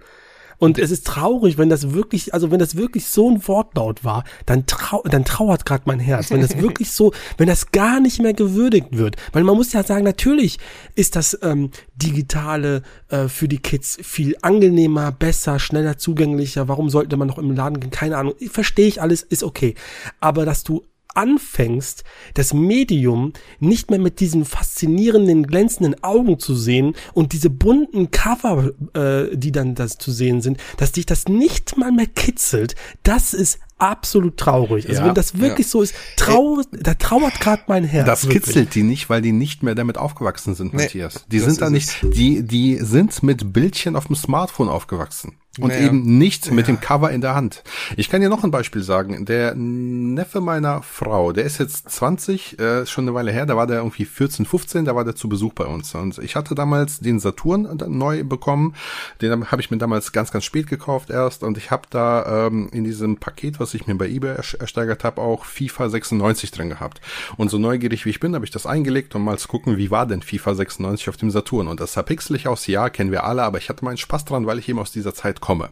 Und 0.61 0.77
es 0.77 0.91
ist 0.91 1.07
traurig, 1.07 1.57
wenn 1.57 1.69
das 1.69 1.93
wirklich, 1.93 2.35
also 2.35 2.51
wenn 2.51 2.59
das 2.59 2.75
wirklich 2.75 3.07
so 3.07 3.31
ein 3.31 3.47
Wortlaut 3.47 4.03
war, 4.03 4.23
dann, 4.45 4.67
trau 4.67 5.01
dann 5.01 5.25
trauert 5.25 5.65
gerade 5.65 5.85
mein 5.87 5.99
Herz. 5.99 6.29
Wenn 6.29 6.41
das 6.41 6.55
wirklich 6.61 6.91
so, 6.91 7.13
wenn 7.37 7.47
das 7.47 7.71
gar 7.71 7.99
nicht 7.99 8.21
mehr 8.21 8.35
gewürdigt 8.35 8.89
wird. 8.91 9.15
Weil 9.33 9.43
man 9.43 9.55
muss 9.55 9.73
ja 9.73 9.83
sagen, 9.83 10.03
natürlich 10.03 10.59
ist 10.93 11.15
das 11.15 11.35
ähm, 11.41 11.71
Digitale 11.95 12.83
äh, 13.09 13.27
für 13.27 13.47
die 13.47 13.57
Kids 13.57 13.97
viel 14.03 14.35
angenehmer, 14.43 15.11
besser, 15.11 15.57
schneller 15.57 15.97
zugänglicher. 15.97 16.67
Warum 16.67 16.91
sollte 16.91 17.17
man 17.17 17.27
noch 17.27 17.39
im 17.39 17.55
Laden 17.55 17.79
gehen? 17.79 17.89
Keine 17.89 18.17
Ahnung. 18.17 18.35
Verstehe 18.51 18.87
ich 18.87 19.01
alles, 19.01 19.23
ist 19.23 19.41
okay. 19.41 19.73
Aber 20.19 20.45
dass 20.45 20.63
du 20.63 20.83
anfängst, 21.15 22.03
das 22.33 22.53
Medium 22.53 23.33
nicht 23.59 23.89
mehr 23.89 23.99
mit 23.99 24.19
diesen 24.19 24.45
faszinierenden, 24.45 25.47
glänzenden 25.47 26.03
Augen 26.03 26.39
zu 26.39 26.55
sehen 26.55 26.95
und 27.13 27.33
diese 27.33 27.49
bunten 27.49 28.11
Cover, 28.11 28.71
äh, 28.93 29.35
die 29.35 29.51
dann 29.51 29.75
das 29.75 29.97
zu 29.97 30.11
sehen 30.11 30.41
sind, 30.41 30.57
dass 30.77 30.91
dich 30.91 31.05
das 31.05 31.25
nicht 31.27 31.77
mal 31.77 31.91
mehr 31.91 32.07
kitzelt, 32.07 32.75
das 33.03 33.33
ist 33.33 33.59
absolut 33.81 34.37
traurig. 34.37 34.87
Also 34.87 35.01
ja, 35.01 35.07
wenn 35.07 35.15
das 35.15 35.39
wirklich 35.39 35.67
ja. 35.67 35.71
so 35.71 35.81
ist, 35.81 35.95
trau 36.15 36.61
da 36.71 36.93
trauert 36.93 37.39
gerade 37.39 37.63
mein 37.67 37.83
Herz. 37.83 38.05
Das 38.05 38.25
wirklich. 38.25 38.43
kitzelt 38.43 38.75
die 38.75 38.83
nicht, 38.83 39.09
weil 39.09 39.21
die 39.21 39.31
nicht 39.31 39.63
mehr 39.63 39.75
damit 39.75 39.97
aufgewachsen 39.97 40.55
sind, 40.55 40.73
nee, 40.73 40.83
Matthias. 40.83 41.25
Die 41.31 41.39
sind 41.39 41.61
da 41.61 41.69
nicht, 41.69 41.97
die, 42.03 42.43
die 42.43 42.77
sind 42.77 43.23
mit 43.23 43.51
Bildchen 43.51 43.95
auf 43.95 44.05
dem 44.05 44.15
Smartphone 44.15 44.69
aufgewachsen. 44.69 45.37
Und 45.59 45.67
naja. 45.67 45.87
eben 45.87 46.17
nicht 46.17 46.47
ja. 46.47 46.53
mit 46.53 46.69
dem 46.69 46.79
Cover 46.79 47.11
in 47.11 47.19
der 47.19 47.35
Hand. 47.35 47.61
Ich 47.97 48.09
kann 48.09 48.21
dir 48.21 48.29
noch 48.29 48.45
ein 48.45 48.51
Beispiel 48.51 48.83
sagen. 48.83 49.25
Der 49.25 49.53
Neffe 49.53 50.39
meiner 50.39 50.81
Frau, 50.81 51.33
der 51.33 51.43
ist 51.43 51.57
jetzt 51.57 51.89
20, 51.89 52.57
äh, 52.57 52.85
schon 52.85 53.03
eine 53.03 53.13
Weile 53.13 53.33
her, 53.33 53.45
da 53.45 53.57
war 53.57 53.67
der 53.67 53.79
irgendwie 53.79 54.05
14, 54.05 54.45
15, 54.45 54.85
da 54.85 54.95
war 54.95 55.03
der 55.03 55.13
zu 55.13 55.27
Besuch 55.27 55.51
bei 55.51 55.65
uns. 55.65 55.93
Und 55.93 56.19
ich 56.19 56.37
hatte 56.37 56.55
damals 56.55 57.01
den 57.01 57.19
Saturn 57.19 57.67
neu 57.89 58.23
bekommen. 58.23 58.75
Den 59.21 59.51
habe 59.51 59.61
ich 59.61 59.71
mir 59.71 59.77
damals 59.77 60.13
ganz, 60.13 60.31
ganz 60.31 60.45
spät 60.45 60.67
gekauft 60.67 61.09
erst. 61.09 61.43
Und 61.43 61.57
ich 61.57 61.69
habe 61.69 61.83
da 61.89 62.47
ähm, 62.47 62.69
in 62.71 62.85
diesem 62.85 63.17
Paket, 63.17 63.59
was 63.59 63.73
ich 63.73 63.87
mir 63.87 63.95
bei 63.95 64.07
eBay 64.07 64.37
ersteigert 64.57 65.03
habe, 65.03 65.19
auch 65.19 65.43
FIFA 65.43 65.89
96 65.89 66.51
drin 66.51 66.69
gehabt. 66.69 67.01
Und 67.35 67.51
so 67.51 67.57
neugierig 67.57 68.05
wie 68.05 68.11
ich 68.11 68.21
bin, 68.21 68.35
habe 68.35 68.45
ich 68.45 68.51
das 68.51 68.65
eingelegt, 68.65 69.15
um 69.15 69.25
mal 69.25 69.37
zu 69.37 69.49
gucken, 69.49 69.75
wie 69.75 69.91
war 69.91 70.05
denn 70.05 70.21
FIFA 70.21 70.55
96 70.55 71.09
auf 71.09 71.17
dem 71.17 71.29
Saturn. 71.29 71.67
Und 71.67 71.81
das 71.81 71.91
sah 71.91 72.03
pixelig 72.03 72.47
aus, 72.47 72.67
ja, 72.67 72.89
kennen 72.89 73.11
wir 73.11 73.25
alle, 73.25 73.43
aber 73.43 73.57
ich 73.57 73.67
hatte 73.67 73.83
meinen 73.83 73.97
Spaß 73.97 74.23
dran, 74.23 74.45
weil 74.45 74.57
ich 74.57 74.69
eben 74.69 74.79
aus 74.79 74.93
dieser 74.93 75.13
Zeit 75.13 75.40
komme. 75.41 75.69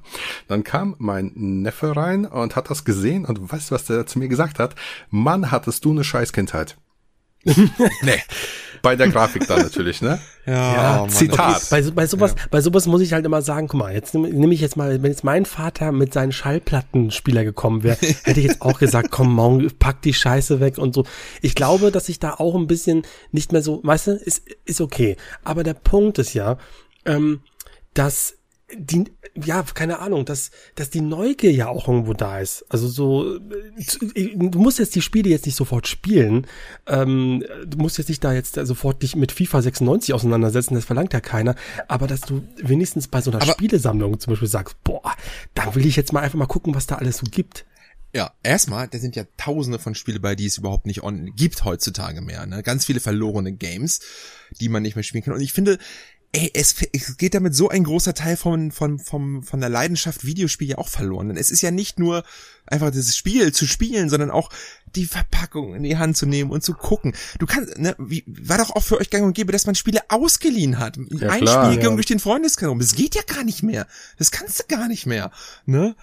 Dann 0.47 0.63
kam 0.63 0.95
mein 0.99 1.31
Neffe 1.35 1.95
rein 1.95 2.25
und 2.25 2.55
hat 2.55 2.69
das 2.69 2.83
gesehen 2.83 3.25
und 3.25 3.51
weißt 3.51 3.71
du, 3.71 3.75
was 3.75 3.85
der 3.85 4.05
zu 4.05 4.19
mir 4.19 4.27
gesagt 4.27 4.59
hat? 4.59 4.75
Mann, 5.09 5.51
hattest 5.51 5.85
du 5.85 5.91
eine 5.91 6.03
Scheißkindheit. 6.03 6.77
nee. 8.01 8.21
Bei 8.81 8.95
der 8.95 9.09
Grafik 9.09 9.47
da 9.47 9.57
natürlich, 9.57 10.01
ne? 10.01 10.19
Ja, 10.45 11.03
ja 11.03 11.07
Zitat. 11.07 11.57
Okay, 11.57 11.65
bei, 11.69 11.91
bei 11.91 12.07
sowas, 12.07 12.35
ja. 12.37 12.45
bei 12.49 12.61
sowas 12.61 12.85
muss 12.85 13.01
ich 13.01 13.13
halt 13.13 13.25
immer 13.25 13.41
sagen, 13.41 13.67
guck 13.67 13.79
mal, 13.79 13.93
jetzt 13.93 14.13
nehme 14.13 14.29
nehm 14.29 14.51
ich 14.51 14.61
jetzt 14.61 14.77
mal, 14.77 15.01
wenn 15.01 15.11
jetzt 15.11 15.23
mein 15.23 15.45
Vater 15.45 15.91
mit 15.91 16.13
seinen 16.13 16.31
Schallplattenspieler 16.31 17.43
gekommen 17.43 17.83
wäre, 17.83 17.97
hätte 18.23 18.39
ich 18.39 18.45
jetzt 18.45 18.61
auch 18.61 18.79
gesagt, 18.79 19.11
komm, 19.11 19.33
morgen 19.33 19.69
pack 19.79 20.01
die 20.01 20.13
Scheiße 20.13 20.59
weg 20.59 20.77
und 20.77 20.93
so. 20.93 21.05
Ich 21.41 21.55
glaube, 21.55 21.91
dass 21.91 22.09
ich 22.09 22.19
da 22.19 22.35
auch 22.35 22.55
ein 22.55 22.67
bisschen 22.67 23.03
nicht 23.31 23.51
mehr 23.51 23.61
so, 23.61 23.81
weißt 23.83 24.07
du, 24.07 24.11
ist, 24.11 24.43
ist 24.65 24.81
okay. 24.81 25.17
Aber 25.43 25.63
der 25.63 25.73
Punkt 25.73 26.19
ist 26.19 26.33
ja, 26.33 26.57
ähm, 27.05 27.41
dass 27.93 28.38
die, 28.77 29.05
ja, 29.35 29.63
keine 29.63 29.99
Ahnung, 29.99 30.25
dass, 30.25 30.51
dass 30.75 30.89
die 30.89 31.01
Neugier 31.01 31.51
ja 31.51 31.67
auch 31.67 31.87
irgendwo 31.87 32.13
da 32.13 32.39
ist. 32.39 32.65
Also 32.69 32.87
so, 32.87 33.35
äh, 33.35 34.35
du 34.35 34.59
musst 34.59 34.79
jetzt 34.79 34.95
die 34.95 35.01
Spiele 35.01 35.29
jetzt 35.29 35.45
nicht 35.45 35.55
sofort 35.55 35.87
spielen. 35.87 36.47
Ähm, 36.87 37.43
du 37.65 37.77
musst 37.77 37.97
jetzt 37.97 38.09
nicht 38.09 38.23
da 38.23 38.33
jetzt 38.33 38.55
sofort 38.55 39.01
dich 39.01 39.15
mit 39.15 39.31
FIFA 39.31 39.61
96 39.61 40.13
auseinandersetzen, 40.13 40.75
das 40.75 40.85
verlangt 40.85 41.13
ja 41.13 41.21
keiner. 41.21 41.55
Aber 41.87 42.07
dass 42.07 42.21
du 42.21 42.43
wenigstens 42.61 43.07
bei 43.07 43.21
so 43.21 43.31
einer 43.31 43.41
aber 43.41 43.53
Spielesammlung 43.53 44.19
zum 44.19 44.31
Beispiel 44.31 44.47
sagst, 44.47 44.83
boah, 44.83 45.15
da 45.53 45.75
will 45.75 45.85
ich 45.85 45.95
jetzt 45.95 46.13
mal 46.13 46.21
einfach 46.21 46.37
mal 46.37 46.45
gucken, 46.45 46.75
was 46.75 46.87
da 46.87 46.95
alles 46.95 47.17
so 47.17 47.27
gibt. 47.29 47.65
Ja, 48.13 48.31
erstmal, 48.41 48.87
da 48.87 48.97
sind 48.97 49.15
ja 49.15 49.23
tausende 49.37 49.77
von 49.77 49.93
Spiele 49.93 50.19
bei, 50.19 50.35
die 50.35 50.47
es 50.47 50.57
überhaupt 50.57 50.87
nicht 50.87 51.03
on 51.03 51.35
gibt 51.35 51.63
heutzutage 51.63 52.21
mehr. 52.21 52.45
Ne? 52.47 52.63
Ganz 52.63 52.85
viele 52.85 52.99
verlorene 52.99 53.53
Games, 53.53 53.99
die 54.59 54.69
man 54.69 54.81
nicht 54.81 54.95
mehr 54.95 55.03
spielen 55.03 55.23
kann. 55.23 55.35
Und 55.35 55.41
ich 55.41 55.53
finde, 55.53 55.77
ey, 56.31 56.51
es, 56.53 56.75
es 56.93 57.17
geht 57.17 57.33
damit 57.33 57.55
so 57.55 57.69
ein 57.69 57.83
großer 57.83 58.13
Teil 58.13 58.37
von, 58.37 58.71
von, 58.71 58.99
von, 58.99 59.41
von 59.41 59.59
der 59.59 59.69
Leidenschaft 59.69 60.25
Videospiel 60.25 60.69
ja 60.69 60.77
auch 60.77 60.87
verloren. 60.87 61.29
Denn 61.29 61.37
es 61.37 61.49
ist 61.49 61.61
ja 61.61 61.71
nicht 61.71 61.97
nur 61.97 62.23
einfach 62.67 62.91
das 62.91 63.17
Spiel 63.17 63.51
zu 63.51 63.65
spielen, 63.65 64.09
sondern 64.09 64.29
auch 64.29 64.49
die 64.95 65.05
Verpackung 65.05 65.75
in 65.75 65.83
die 65.83 65.97
Hand 65.97 66.17
zu 66.17 66.27
nehmen 66.27 66.51
und 66.51 66.63
zu 66.63 66.73
gucken. 66.73 67.13
Du 67.39 67.47
kannst, 67.47 67.77
ne, 67.79 67.95
wie, 67.97 68.23
war 68.27 68.59
doch 68.59 68.75
auch 68.75 68.83
für 68.83 68.97
euch 68.97 69.09
gang 69.09 69.25
und 69.25 69.33
gäbe, 69.33 69.51
dass 69.51 69.65
man 69.65 69.75
Spiele 69.75 70.01
ausgeliehen 70.09 70.77
hat. 70.77 70.97
Ja, 70.97 71.33
Spiel 71.33 71.77
ging 71.77 71.89
ja. 71.89 71.95
durch 71.95 72.05
den 72.05 72.19
Freundeskreis. 72.19 72.69
Das 72.77 72.95
geht 72.95 73.15
ja 73.15 73.23
gar 73.23 73.43
nicht 73.43 73.63
mehr. 73.63 73.87
Das 74.17 74.29
kannst 74.29 74.59
du 74.59 74.63
gar 74.67 74.87
nicht 74.87 75.07
mehr. 75.07 75.31
Ne? 75.65 75.95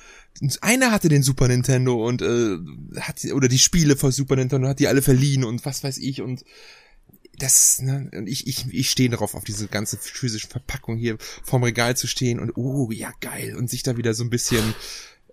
Einer 0.61 0.91
hatte 0.91 1.09
den 1.09 1.23
Super 1.23 1.49
Nintendo 1.49 2.07
und 2.07 2.21
äh, 2.23 2.59
hat 3.01 3.25
oder 3.33 3.49
die 3.49 3.59
Spiele 3.59 3.97
von 3.97 4.11
Super 4.11 4.37
Nintendo 4.37 4.69
hat 4.69 4.81
die 4.81 4.89
alle 4.89 5.03
verliehen 5.03 5.45
und 5.45 5.65
was 5.65 5.83
weiß 5.83 5.99
ich 5.99 6.21
und 6.21 6.45
das, 7.39 7.81
ne, 7.81 8.11
und 8.15 8.29
ich, 8.29 8.47
ich, 8.47 8.67
ich 8.73 8.91
stehe 8.91 9.11
darauf, 9.11 9.35
auf 9.35 9.45
diese 9.45 9.69
ganze 9.69 9.97
physische 9.99 10.49
Verpackung 10.49 10.97
hier 10.97 11.17
vorm 11.43 11.65
Regal 11.65 11.97
zu 11.97 12.07
stehen 12.07 12.41
und 12.41 12.57
oh, 12.57 12.91
ja, 12.91 13.13
geil, 13.21 13.57
und 13.57 13.71
sich 13.71 13.83
da 13.83 13.97
wieder 13.97 14.15
so 14.15 14.25
ein 14.25 14.31
bisschen 14.31 14.75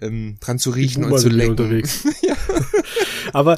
ähm, 0.01 0.37
dran 0.39 0.59
zu 0.59 0.71
riechen 0.71 1.05
und 1.05 1.17
zu 1.19 1.29
lenken. 1.29 1.51
unterwegs. 1.63 2.03
Aber 3.33 3.57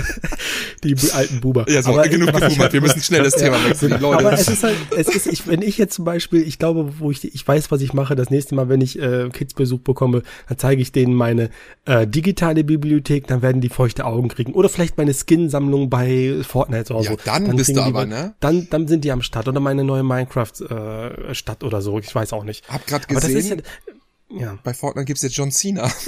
die 0.84 0.96
alten 1.12 1.40
Buber. 1.40 1.66
Ja, 1.68 1.82
so, 1.82 1.90
aber, 1.92 2.08
genug 2.08 2.28
was 2.32 2.42
ich 2.42 2.48
gebumert, 2.48 2.72
wir 2.72 2.80
müssen 2.80 3.00
schnell 3.02 3.22
das 3.22 3.34
Thema 3.34 3.62
wechseln, 3.64 4.00
Leute. 4.00 4.18
Aber 4.26 4.32
es 4.32 4.48
ist 4.48 4.62
halt, 4.64 4.76
es 4.96 5.08
ist, 5.08 5.26
ich, 5.26 5.46
wenn 5.46 5.62
ich 5.62 5.78
jetzt 5.78 5.94
zum 5.94 6.04
Beispiel, 6.04 6.42
ich 6.42 6.58
glaube, 6.58 6.94
wo 6.98 7.10
ich, 7.10 7.22
ich 7.24 7.46
weiß, 7.46 7.70
was 7.70 7.80
ich 7.82 7.92
mache, 7.92 8.14
das 8.16 8.30
nächste 8.30 8.54
Mal, 8.54 8.68
wenn 8.68 8.80
ich 8.80 8.98
äh, 8.98 9.28
Kids-Besuch 9.30 9.80
bekomme, 9.80 10.22
dann 10.48 10.58
zeige 10.58 10.82
ich 10.82 10.92
denen 10.92 11.14
meine 11.14 11.50
äh, 11.84 12.06
digitale 12.06 12.64
Bibliothek, 12.64 13.26
dann 13.26 13.42
werden 13.42 13.60
die 13.60 13.68
feuchte 13.68 14.04
Augen 14.06 14.28
kriegen. 14.28 14.54
Oder 14.54 14.68
vielleicht 14.68 14.96
meine 14.98 15.12
Skin-Sammlung 15.14 15.90
bei 15.90 16.36
Fortnite 16.42 16.94
oder 16.94 17.04
Ja, 17.04 17.10
so. 17.12 17.16
dann 17.24 17.44
bist 17.56 17.66
kriegen 17.66 17.78
du 17.78 17.84
die 17.84 17.88
aber, 17.90 18.00
was- 18.02 18.08
ne? 18.08 18.34
Dann, 18.40 18.66
dann 18.70 18.88
sind 18.88 19.04
die 19.04 19.12
am 19.12 19.22
Start. 19.22 19.48
Oder 19.48 19.60
meine 19.60 19.84
neue 19.84 20.02
Minecraft-Stadt 20.02 21.64
oder 21.64 21.80
so, 21.82 21.98
ich 21.98 22.14
weiß 22.14 22.32
auch 22.32 22.44
nicht. 22.44 22.68
Hab 22.68 22.86
grad 22.86 23.04
Aber 23.10 23.14
das 23.20 23.24
ist 23.28 23.34
gesehen, 23.34 23.62
ja, 23.86 23.92
ja. 24.30 24.58
bei 24.62 24.74
Fortnite 24.74 25.06
gibt's 25.06 25.22
jetzt 25.22 25.36
John 25.36 25.50
Cena. 25.50 25.90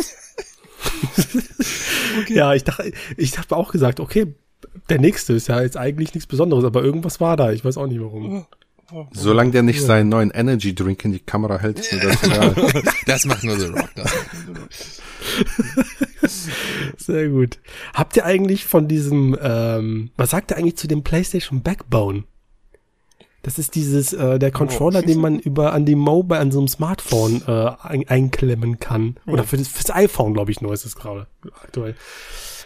Ja, 2.28 2.54
ich 2.54 2.64
dachte, 2.64 2.92
ich 3.16 3.38
habe 3.38 3.56
auch 3.56 3.70
gesagt, 3.70 4.00
okay, 4.00 4.34
der 4.88 4.98
nächste 4.98 5.34
ist 5.34 5.48
ja 5.48 5.62
jetzt 5.62 5.76
eigentlich 5.76 6.14
nichts 6.14 6.26
Besonderes, 6.26 6.64
aber 6.64 6.82
irgendwas 6.82 7.20
war 7.20 7.36
da. 7.36 7.52
Ich 7.52 7.64
weiß 7.64 7.76
auch 7.76 7.86
nicht 7.86 8.00
warum. 8.00 8.46
Solange 9.12 9.50
der 9.50 9.62
nicht 9.62 9.82
seinen 9.82 10.08
neuen 10.08 10.30
Energy 10.30 10.74
Drink 10.74 11.04
in 11.04 11.12
die 11.12 11.18
Kamera 11.18 11.58
hält, 11.58 11.78
ist 11.78 11.92
mir 11.92 12.00
das 12.00 12.22
egal. 12.22 12.54
Das 13.06 13.24
macht 13.26 13.44
nur 13.44 13.58
The 13.58 13.66
Rock. 13.66 13.90
Das 13.94 14.14
macht 14.14 14.46
nur 14.46 14.54
The 14.54 14.60
Rock. 14.60 14.68
Sehr 16.96 17.28
gut. 17.28 17.58
Habt 17.92 18.16
ihr 18.16 18.24
eigentlich 18.24 18.64
von 18.64 18.88
diesem, 18.88 19.36
ähm, 19.40 20.10
was 20.16 20.30
sagt 20.30 20.50
ihr 20.50 20.56
eigentlich 20.56 20.76
zu 20.76 20.88
dem 20.88 21.02
PlayStation 21.02 21.62
Backbone? 21.62 22.24
Das 23.42 23.58
ist 23.58 23.74
dieses, 23.76 24.12
äh, 24.12 24.38
der 24.38 24.50
Controller, 24.50 25.02
den 25.02 25.20
man 25.20 25.38
über 25.38 25.72
an 25.72 25.84
die 25.86 25.94
Mobile, 25.94 26.40
an 26.40 26.50
so 26.50 26.58
einem 26.58 26.68
Smartphone 26.68 27.42
äh, 27.46 27.70
ein, 27.82 28.08
einklemmen 28.08 28.80
kann. 28.80 29.16
Oder 29.26 29.44
für 29.44 29.56
das, 29.56 29.68
fürs 29.68 29.90
iPhone, 29.94 30.34
glaube 30.34 30.50
ich, 30.50 30.60
nur 30.60 30.72
ist 30.72 30.84
es 30.84 30.96
gerade 30.96 31.28
aktuell. 31.62 31.94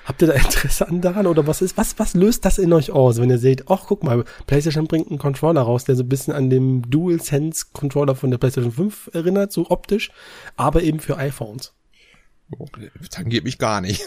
Habt 0.05 0.21
ihr 0.23 0.29
da 0.29 0.35
Interesse 0.35 0.89
an 0.89 1.01
daran 1.01 1.27
oder 1.27 1.47
was 1.47 1.63
ist, 1.63 1.77
was, 1.77 1.99
was 1.99 2.15
löst 2.15 2.45
das 2.45 2.59
in 2.59 2.73
euch 2.73 2.91
aus, 2.91 3.21
wenn 3.21 3.31
ihr 3.31 3.39
seht, 3.39 3.71
ach, 3.71 3.85
guck 3.87 4.03
mal, 4.03 4.25
PlayStation 4.47 4.87
bringt 4.87 5.11
einen 5.11 5.19
Controller 5.19 5.61
raus, 5.61 5.85
der 5.85 5.95
so 5.95 6.03
ein 6.03 6.09
bisschen 6.09 6.33
an 6.33 6.51
dem 6.51 6.91
DualSense 6.91 7.67
Controller 7.73 8.17
von 8.17 8.31
der 8.31 8.39
PlayStation 8.39 8.73
5 8.73 9.11
erinnert, 9.13 9.53
so 9.53 9.71
optisch, 9.71 10.11
aber 10.57 10.83
eben 10.83 10.99
für 10.99 11.19
iPhones. 11.19 11.73
Oh, 12.59 12.67
Tangiert 13.11 13.45
mich 13.45 13.59
gar 13.59 13.81
nicht. 13.81 14.03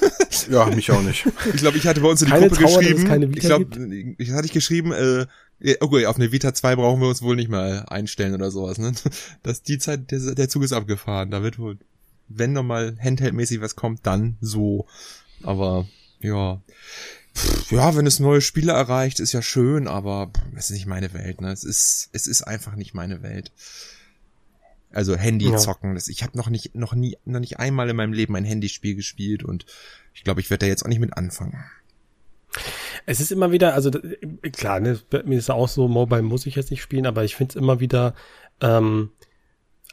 Ja, 0.51 0.65
mich 0.65 0.91
auch 0.91 1.01
nicht. 1.01 1.25
Ich 1.54 1.62
glaube, 1.62 1.78
ich 1.78 1.88
hatte 1.88 2.01
bei 2.01 2.10
uns 2.10 2.21
in 2.21 2.28
die 2.28 2.32
Keine 2.34 2.49
Gruppe 2.49 2.63
Trauer, 2.63 2.80
geschrieben. 2.80 3.06
keine 3.06 3.25
ich 3.28 3.39
glaube, 3.39 4.15
ich 4.17 4.32
hatte 4.32 4.45
ich 4.45 4.51
geschrieben, 4.51 4.91
äh, 4.91 5.19
ja, 5.21 5.25
okay, 5.80 6.06
auf 6.06 6.15
eine 6.18 6.32
Vita 6.32 6.54
2 6.54 6.76
brauchen 6.76 7.02
wir 7.02 7.08
uns 7.08 7.22
wohl 7.22 7.36
nicht 7.36 7.50
mal 7.50 7.86
einstellen 7.88 8.34
oder 8.34 8.52
sowas, 8.52 8.78
ne? 8.78 8.94
Das 9.44 9.63
die 9.63 9.78
Zeit, 9.78 10.12
der, 10.12 10.36
der 10.36 10.50
Zug 10.50 10.63
ist 10.63 10.74
abgefahren. 10.74 11.32
Da 11.32 11.44
wird 11.44 11.60
wohl, 11.60 11.78
wenn 12.28 12.54
nochmal 12.54 12.98
Handheld-mäßig 13.02 13.62
was 13.62 13.76
kommt, 13.76 14.06
dann 14.06 14.38
so. 14.41 14.86
Aber 15.44 15.88
ja. 16.20 16.62
Pff, 17.36 17.72
Ja, 17.72 17.96
wenn 17.96 18.08
es 18.08 18.20
neue 18.20 18.41
Spiele 18.41 18.72
erreicht, 18.74 19.20
ist 19.20 19.34
ja 19.34 19.41
schön, 19.41 19.88
aber 19.88 20.28
pff, 20.28 20.41
es 20.56 20.65
ist 20.70 20.76
nicht 20.76 20.86
meine 20.88 21.13
Welt, 21.13 21.41
ne? 21.41 21.52
Es 21.52 21.63
ist, 21.63 22.10
es 22.13 22.28
ist 22.28 22.41
einfach 22.44 22.76
nicht 22.76 22.94
meine 22.94 23.22
Welt. 23.22 23.52
Also 24.91 25.15
Handy 25.18 25.50
Ja. 25.50 25.58
zocken. 25.58 25.94
Das, 25.96 26.08
ich 26.08 26.24
habe 26.24 26.38
noch 26.38 26.50
nicht, 26.50 26.74
noch 26.76 26.96
nie, 26.96 27.18
noch 27.26 27.39
nicht 27.41 27.60
einmal 27.60 27.89
in 27.89 27.96
meinem 27.98 28.13
Leben 28.13 28.36
ein 28.36 28.46
Handyspiel 28.46 28.96
gespielt 28.96 29.44
und 29.44 29.65
ich 30.13 30.24
glaube, 30.24 30.39
ich 30.39 30.50
werde 30.50 30.65
da 30.65 30.70
jetzt 30.70 30.84
auch 30.84 30.89
nicht 30.89 31.00
mit 31.02 31.18
anfangen. 31.18 31.63
Es 33.06 33.20
ist 33.20 33.32
immer 33.32 33.52
wieder, 33.52 33.74
also 33.74 33.91
klar, 34.54 34.80
ne, 34.80 35.00
mir 35.26 35.38
ist 35.38 35.52
auch 35.52 35.68
so, 35.68 35.88
Mobile 35.88 36.22
muss 36.24 36.46
ich 36.46 36.56
jetzt 36.56 36.72
nicht 36.72 36.82
spielen, 36.82 37.06
aber 37.06 37.24
ich 37.24 37.36
finde 37.36 37.52
es 37.52 37.56
immer 37.56 37.80
wieder, 37.80 38.15
ähm, 38.62 39.12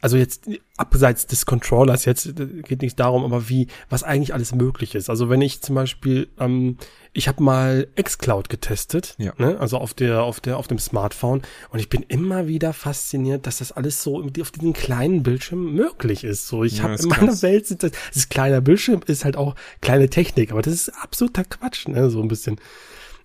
also 0.01 0.17
jetzt 0.17 0.49
abseits 0.75 1.27
des 1.27 1.45
Controllers 1.45 2.03
jetzt 2.03 2.25
äh, 2.25 2.61
geht 2.63 2.81
nicht 2.81 2.99
darum, 2.99 3.23
aber 3.23 3.47
wie, 3.47 3.67
was 3.89 4.03
eigentlich 4.03 4.33
alles 4.33 4.53
möglich 4.53 4.95
ist. 4.95 5.09
Also 5.09 5.29
wenn 5.29 5.39
ich 5.41 5.61
zum 5.61 5.75
Beispiel, 5.75 6.27
ähm, 6.39 6.77
ich 7.13 7.29
habe 7.29 7.41
mal 7.41 7.87
xCloud 8.01 8.49
getestet, 8.49 9.15
Ja. 9.17 9.33
ne, 9.37 9.57
also 9.61 9.77
auf 9.77 9.93
der, 9.93 10.23
auf 10.23 10.41
der, 10.41 10.57
auf 10.57 10.67
dem 10.67 10.79
Smartphone 10.79 11.41
und 11.69 11.79
ich 11.79 11.87
bin 11.87 12.03
immer 12.03 12.47
wieder 12.47 12.73
fasziniert, 12.73 13.47
dass 13.47 13.59
das 13.59 13.71
alles 13.71 14.03
so 14.03 14.21
auf 14.41 14.51
diesem 14.51 14.73
kleinen 14.73 15.23
Bildschirm 15.23 15.73
möglich 15.73 16.25
ist. 16.25 16.47
So, 16.49 16.65
ich 16.65 16.79
Ja, 16.79 16.83
habe 16.83 16.95
in 16.95 17.07
meiner 17.07 17.27
krass. 17.27 17.43
Welt 17.43 17.67
sind 17.67 17.83
das, 17.83 17.91
das 18.13 18.27
kleiner 18.27 18.59
Bildschirm, 18.59 18.99
ist 19.05 19.23
halt 19.23 19.37
auch 19.37 19.55
kleine 19.81 20.09
Technik, 20.09 20.51
aber 20.51 20.63
das 20.63 20.73
ist 20.73 20.89
absoluter 20.89 21.45
Quatsch, 21.45 21.87
ne, 21.87 22.09
so 22.09 22.21
ein 22.21 22.27
bisschen 22.27 22.59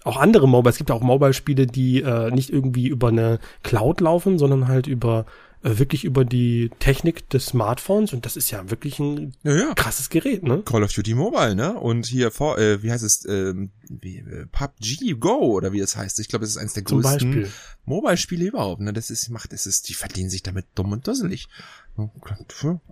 auch 0.04 0.16
andere 0.16 0.48
Mobile. 0.48 0.70
Es 0.70 0.78
gibt 0.78 0.90
auch 0.90 1.02
Mobile-Spiele, 1.02 1.66
die 1.66 2.02
äh, 2.02 2.30
nicht 2.30 2.50
irgendwie 2.50 2.88
über 2.88 3.08
eine 3.08 3.38
Cloud 3.62 4.00
laufen, 4.00 4.38
sondern 4.38 4.68
halt 4.68 4.87
über 4.87 5.26
äh, 5.62 5.78
wirklich 5.78 6.04
über 6.04 6.24
die 6.24 6.70
Technik 6.78 7.28
des 7.30 7.46
Smartphones 7.46 8.12
und 8.12 8.24
das 8.24 8.37
ist 8.37 8.50
ja 8.52 8.70
wirklich 8.70 9.00
ein 9.00 9.34
Ja, 9.42 9.56
ja. 9.56 9.74
krasses 9.74 10.08
Gerät, 10.08 10.44
ne? 10.44 10.62
Call 10.64 10.84
of 10.84 10.92
Duty 10.92 11.14
Mobile, 11.14 11.56
ne? 11.56 11.74
Und 11.74 12.06
hier 12.06 12.30
vor, 12.30 12.58
äh, 12.58 12.80
wie 12.82 12.92
heißt 12.92 13.02
es, 13.02 13.26
ähm, 13.28 13.70
wie, 13.88 14.18
äh, 14.18 14.46
PUBG 14.52 15.14
Go 15.18 15.34
oder 15.37 15.72
wie 15.72 15.80
es 15.80 15.96
heißt. 15.96 16.20
Ich 16.20 16.28
glaube, 16.28 16.44
es 16.44 16.52
ist 16.52 16.58
eines 16.58 16.74
der 16.74 16.84
Zum 16.84 17.02
größten. 17.02 17.48
Mobile-Spiele 17.87 18.44
überhaupt, 18.44 18.82
ne? 18.82 18.92
Das 18.92 19.11
ist, 19.11 19.30
macht, 19.30 19.52
es 19.52 19.66
ist, 19.66 19.88
die 19.88 19.94
verdienen 19.94 20.30
sich 20.30 20.44
damit 20.44 20.66
dumm 20.76 20.92
und 20.92 21.06
dusselig. 21.08 21.48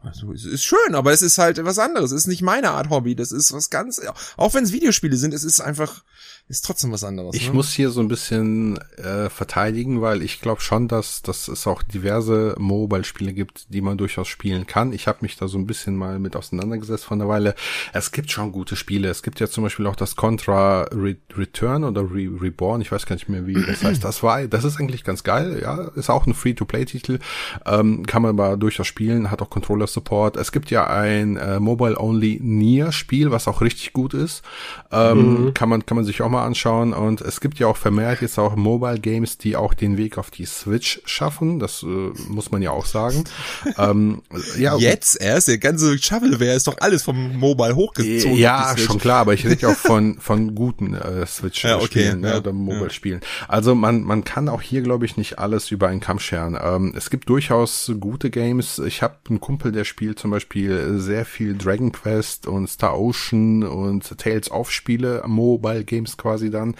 Also, 0.03 0.33
es 0.33 0.45
ist 0.45 0.64
schön, 0.64 0.95
aber 0.97 1.12
es 1.12 1.23
ist 1.23 1.38
halt 1.38 1.64
was 1.64 1.79
anderes. 1.79 2.11
Es 2.11 2.23
ist 2.23 2.27
nicht 2.27 2.42
meine 2.42 2.71
Art 2.73 2.90
Hobby. 2.90 3.14
Das 3.14 3.31
ist 3.31 3.53
was 3.53 3.71
ganz, 3.71 4.01
auch 4.37 4.55
wenn 4.55 4.64
es 4.64 4.73
Videospiele 4.73 5.16
sind, 5.16 5.33
es 5.33 5.45
ist 5.45 5.61
einfach, 5.61 6.03
ist 6.49 6.65
trotzdem 6.65 6.93
was 6.93 7.03
anderes. 7.03 7.35
Ich 7.35 7.49
ne? 7.49 7.55
muss 7.55 7.73
hier 7.73 7.91
so 7.91 8.01
ein 8.01 8.07
bisschen 8.07 8.79
äh, 8.99 9.29
verteidigen, 9.31 10.01
weil 10.01 10.23
ich 10.23 10.41
glaube 10.41 10.61
schon, 10.61 10.87
dass, 10.87 11.23
dass 11.23 11.49
es 11.49 11.67
auch 11.67 11.83
diverse 11.83 12.55
Mobile-Spiele 12.59 13.33
gibt, 13.33 13.75
die 13.75 13.81
man 13.81 13.99
durchaus 13.99 14.29
spielen 14.29 14.65
kann. 14.65 14.93
Ich 14.93 15.09
habe 15.09 15.19
mich 15.23 15.37
da 15.37 15.49
so 15.49 15.59
ein 15.59 15.67
bisschen 15.67 15.97
mal 15.97 16.21
mit 16.21 16.37
auseinandergesetzt 16.37 17.05
von 17.05 17.19
der 17.19 17.27
Weile. 17.27 17.57
Es 17.93 18.13
gibt 18.13 18.31
schon 18.31 18.53
gute 18.53 18.77
Spiele. 18.77 19.09
Es 19.09 19.25
gibt 19.25 19.41
ja 19.41 19.49
zum 19.49 19.65
Beispiel 19.65 19.89
auch 19.89 19.97
das 19.97 20.15
Contra 20.15 20.83
Re 20.93 21.17
Return 21.37 21.83
oder 21.83 22.03
Re 22.03 22.31
Reborn. 22.41 22.81
Ich 22.81 22.93
weiß 22.93 23.07
gar 23.07 23.17
nicht 23.17 23.29
mehr, 23.29 23.47
wie 23.47 23.55
das 23.55 23.83
heißt. 23.83 24.05
Das 24.05 24.23
war, 24.23 24.47
das 24.47 24.63
ist 24.63 24.79
eigentlich 24.79 25.03
ganz 25.03 25.25
geil. 25.25 25.59
Ja, 25.61 25.89
ist 25.97 26.11
auch 26.11 26.27
ein 26.27 26.35
Free-to-Play-Titel. 26.35 27.19
Ähm, 27.65 28.07
kann 28.07 28.23
man 28.23 28.39
aber 28.39 28.57
durchaus 28.57 28.87
spielen. 28.87 29.33
Hat 29.33 29.43
auch 29.43 29.51
Controller-Support. 29.51 30.37
Es 30.37 30.53
gibt 30.53 30.71
ja 30.71 30.87
ein 30.87 31.37
äh, 31.37 31.59
Mobile-Only 31.59 32.39
Nier-Spiel, 32.41 33.33
was 33.33 33.49
auch 33.49 33.63
richtig 33.63 33.93
gut 33.93 34.15
ist. 34.15 34.45
Ähm, 34.93 35.53
Kann 35.55 35.69
man, 35.69 35.85
kann 35.85 35.97
man 35.97 36.05
sich 36.05 36.23
auch 36.23 36.29
mal 36.29 36.36
anschauen. 36.42 36.92
Und 36.92 37.20
es 37.20 37.40
gibt 37.40 37.59
ja 37.59 37.66
auch 37.66 37.77
vermehrt 37.77 38.22
jetzt 38.22 38.38
auch 38.38 38.57
Mobile 38.57 38.99
Games, 38.99 39.38
die 39.38 39.57
auch 39.57 39.75
den 39.75 39.96
Weg 39.96 40.18
auf 40.18 40.31
die 40.31 40.46
Switch 40.46 41.01
schaffen. 41.05 41.59
Das 41.59 41.83
äh, 41.83 41.87
muss 42.29 42.51
man 42.51 42.62
ja 42.62 42.70
auch 42.70 42.87
sagen. 42.87 43.25
ähm, 43.79 44.22
ja, 44.59 44.77
Jetzt 44.77 45.20
erst, 45.20 45.49
der 45.49 45.59
ganze 45.59 45.99
Shovelware 45.99 46.55
ist 46.55 46.66
doch 46.66 46.77
alles 46.81 47.03
vom 47.03 47.37
Mobile 47.37 47.75
hochgezogen. 47.75 48.37
ja, 48.37 48.75
schon 48.77 48.99
klar, 48.99 49.20
aber 49.20 49.35
ich 49.35 49.44
rede 49.46 49.62
ja 49.62 49.68
auch 49.70 49.77
von, 49.77 50.16
von 50.20 50.55
guten 50.55 50.94
äh, 50.94 51.27
Switch-Spielen 51.27 51.79
Ja, 51.79 51.85
okay, 51.85 52.14
ne, 52.14 52.31
ja, 52.31 52.38
oder 52.38 52.53
Mobile-Spielen. 52.53 53.20
Also 53.49 53.75
man, 53.75 54.03
man 54.03 54.25
kann 54.25 54.49
auch 54.49 54.62
hier, 54.62 54.83
glaube 54.83 55.05
ich, 55.07 55.16
nicht 55.16 55.38
alles 55.38 55.70
über 55.70 55.88
einen 55.88 56.01
Kamm 56.01 56.18
scheren. 56.18 56.59
Ähm, 56.61 56.92
es 56.96 57.11
gibt 57.11 57.29
durchaus 57.29 57.92
gute 58.01 58.31
Games. 58.31 58.79
Ich 58.79 59.03
habe 59.03 59.16
einen 59.29 59.40
Kumpel, 59.40 59.72
der 59.72 59.85
spielt 59.85 60.18
zum 60.18 60.31
Beispiel 60.31 60.99
sehr 60.99 61.25
viel 61.25 61.57
Dragon 61.57 61.92
Quest 61.92 62.46
und 62.46 62.68
Star 62.68 62.99
Ocean 62.99 63.62
und 63.64 64.16
Tales 64.18 64.51
of 64.51 64.70
Spiele, 64.70 65.22
Mobile 65.27 65.85
Games 65.85 66.16
quasi 66.27 66.51
dann. 66.51 66.75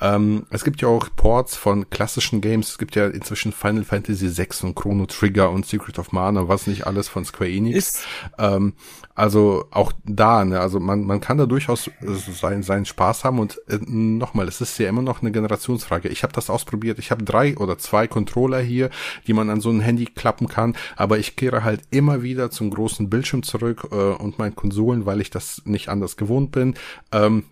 Ähm, 0.00 0.46
es 0.48 0.64
gibt 0.64 0.80
ja 0.80 0.88
auch 0.88 1.08
Ports 1.14 1.54
von 1.54 1.90
klassischen 1.90 2.40
Games. 2.40 2.70
Es 2.70 2.78
gibt 2.78 2.96
ja 2.96 3.08
inzwischen 3.08 3.52
Final 3.52 3.84
Fantasy 3.84 4.26
6 4.26 4.64
und 4.64 4.74
Chrono 4.74 5.04
Trigger 5.04 5.50
und 5.50 5.66
Secret 5.66 5.98
of 5.98 6.12
Mana, 6.12 6.48
was 6.48 6.66
nicht 6.66 6.86
alles 6.86 7.06
von 7.06 7.26
Square 7.26 7.50
Enix. 7.50 8.02
Ähm, 8.38 8.72
also 9.14 9.66
auch 9.70 9.92
da, 10.04 10.46
ne, 10.46 10.60
also 10.60 10.80
man, 10.80 11.04
man 11.04 11.20
kann 11.20 11.36
da 11.36 11.44
durchaus 11.44 11.90
seinen, 12.00 12.62
seinen 12.62 12.86
Spaß 12.86 13.24
haben 13.24 13.38
und 13.38 13.60
äh, 13.68 13.78
nochmal, 13.86 14.48
es 14.48 14.62
ist 14.62 14.78
ja 14.78 14.88
immer 14.88 15.02
noch 15.02 15.20
eine 15.20 15.30
Generationsfrage. 15.30 16.08
Ich 16.08 16.22
habe 16.22 16.32
das 16.32 16.48
ausprobiert, 16.48 16.98
ich 16.98 17.10
habe 17.10 17.22
drei 17.22 17.54
oder 17.58 17.76
zwei 17.76 18.06
Controller 18.06 18.60
hier, 18.60 18.88
die 19.26 19.34
man 19.34 19.50
an 19.50 19.60
so 19.60 19.68
ein 19.68 19.80
Handy 19.80 20.06
klappen 20.06 20.48
kann, 20.48 20.74
aber 20.96 21.18
ich 21.18 21.36
kehre 21.36 21.64
halt 21.64 21.82
immer 21.90 22.22
wieder 22.22 22.50
zum 22.50 22.70
großen 22.70 23.10
Bildschirm 23.10 23.42
zurück 23.42 23.88
äh, 23.90 23.94
und 23.94 24.38
meinen 24.38 24.56
Konsolen, 24.56 25.04
weil 25.04 25.20
ich 25.20 25.28
das 25.28 25.60
nicht 25.66 25.90
anders 25.90 26.16
gewohnt 26.16 26.50
bin. 26.50 26.74
Ähm, 27.12 27.44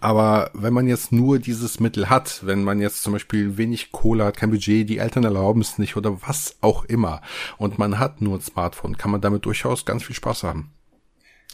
aber 0.00 0.50
wenn 0.54 0.72
man 0.72 0.86
jetzt 0.86 1.12
nur 1.12 1.38
dieses 1.38 1.80
Mittel 1.80 2.08
hat, 2.08 2.40
wenn 2.44 2.64
man 2.64 2.80
jetzt 2.80 3.02
zum 3.02 3.12
Beispiel 3.12 3.56
wenig 3.56 3.92
Kohle 3.92 4.24
hat, 4.24 4.36
kein 4.36 4.50
Budget, 4.50 4.88
die 4.88 4.98
Eltern 4.98 5.24
erlauben 5.24 5.60
es 5.60 5.78
nicht 5.78 5.96
oder 5.96 6.22
was 6.22 6.56
auch 6.60 6.84
immer 6.84 7.20
und 7.56 7.78
man 7.78 7.98
hat 7.98 8.20
nur 8.20 8.36
ein 8.36 8.40
Smartphone, 8.40 8.96
kann 8.96 9.10
man 9.10 9.20
damit 9.20 9.44
durchaus 9.44 9.84
ganz 9.84 10.04
viel 10.04 10.16
Spaß 10.16 10.44
haben. 10.44 10.70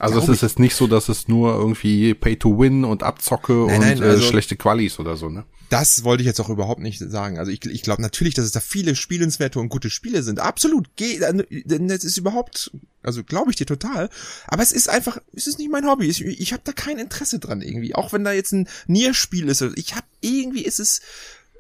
Also 0.00 0.18
es 0.18 0.28
ist 0.28 0.42
jetzt 0.42 0.59
nicht 0.59 0.74
so, 0.74 0.88
dass 0.88 1.09
es 1.09 1.28
nur 1.28 1.54
irgendwie 1.54 2.14
Pay 2.14 2.37
to 2.37 2.59
Win 2.59 2.85
und 2.85 3.04
Abzocke 3.04 3.52
nein, 3.52 3.74
und 3.74 3.80
nein, 3.80 4.02
äh, 4.02 4.07
also 4.07 4.22
schlechte 4.22 4.57
Qualis 4.57 4.98
oder 4.98 5.16
so, 5.16 5.28
ne? 5.28 5.44
Das 5.70 6.04
wollte 6.04 6.22
ich 6.22 6.26
jetzt 6.26 6.40
auch 6.40 6.50
überhaupt 6.50 6.80
nicht 6.80 6.98
sagen. 6.98 7.38
Also 7.38 7.50
ich, 7.50 7.64
ich 7.64 7.83
glaube 7.83 8.02
natürlich, 8.02 8.35
dass 8.35 8.44
es 8.44 8.52
da 8.52 8.61
viele 8.61 8.96
spielenswerte 8.96 9.59
und 9.59 9.68
gute 9.68 9.90
Spiele 9.90 10.22
sind. 10.22 10.40
Absolut. 10.40 10.94
Geht, 10.96 11.22
das 11.22 12.04
ist 12.04 12.18
überhaupt, 12.18 12.70
also 13.02 13.24
glaube 13.24 13.50
ich 13.50 13.57
dir 13.57 13.66
total. 13.66 14.11
Aber 14.46 14.62
es 14.62 14.72
ist 14.72 14.88
einfach, 14.88 15.18
es 15.33 15.46
ist 15.46 15.59
nicht 15.59 15.70
mein 15.70 15.87
Hobby. 15.87 16.07
Ich, 16.07 16.24
ich 16.24 16.52
habe 16.52 16.62
da 16.64 16.72
kein 16.72 16.98
Interesse 16.98 17.38
dran 17.38 17.62
irgendwie. 17.62 17.94
Auch 17.94 18.12
wenn 18.12 18.24
da 18.24 18.33
jetzt 18.33 18.52
ein 18.52 18.68
Nier-Spiel 18.87 19.48
ist. 19.48 19.62
Ich 19.76 19.94
habe 19.94 20.07
irgendwie 20.20 20.64
ist 20.64 20.80
es 20.80 21.00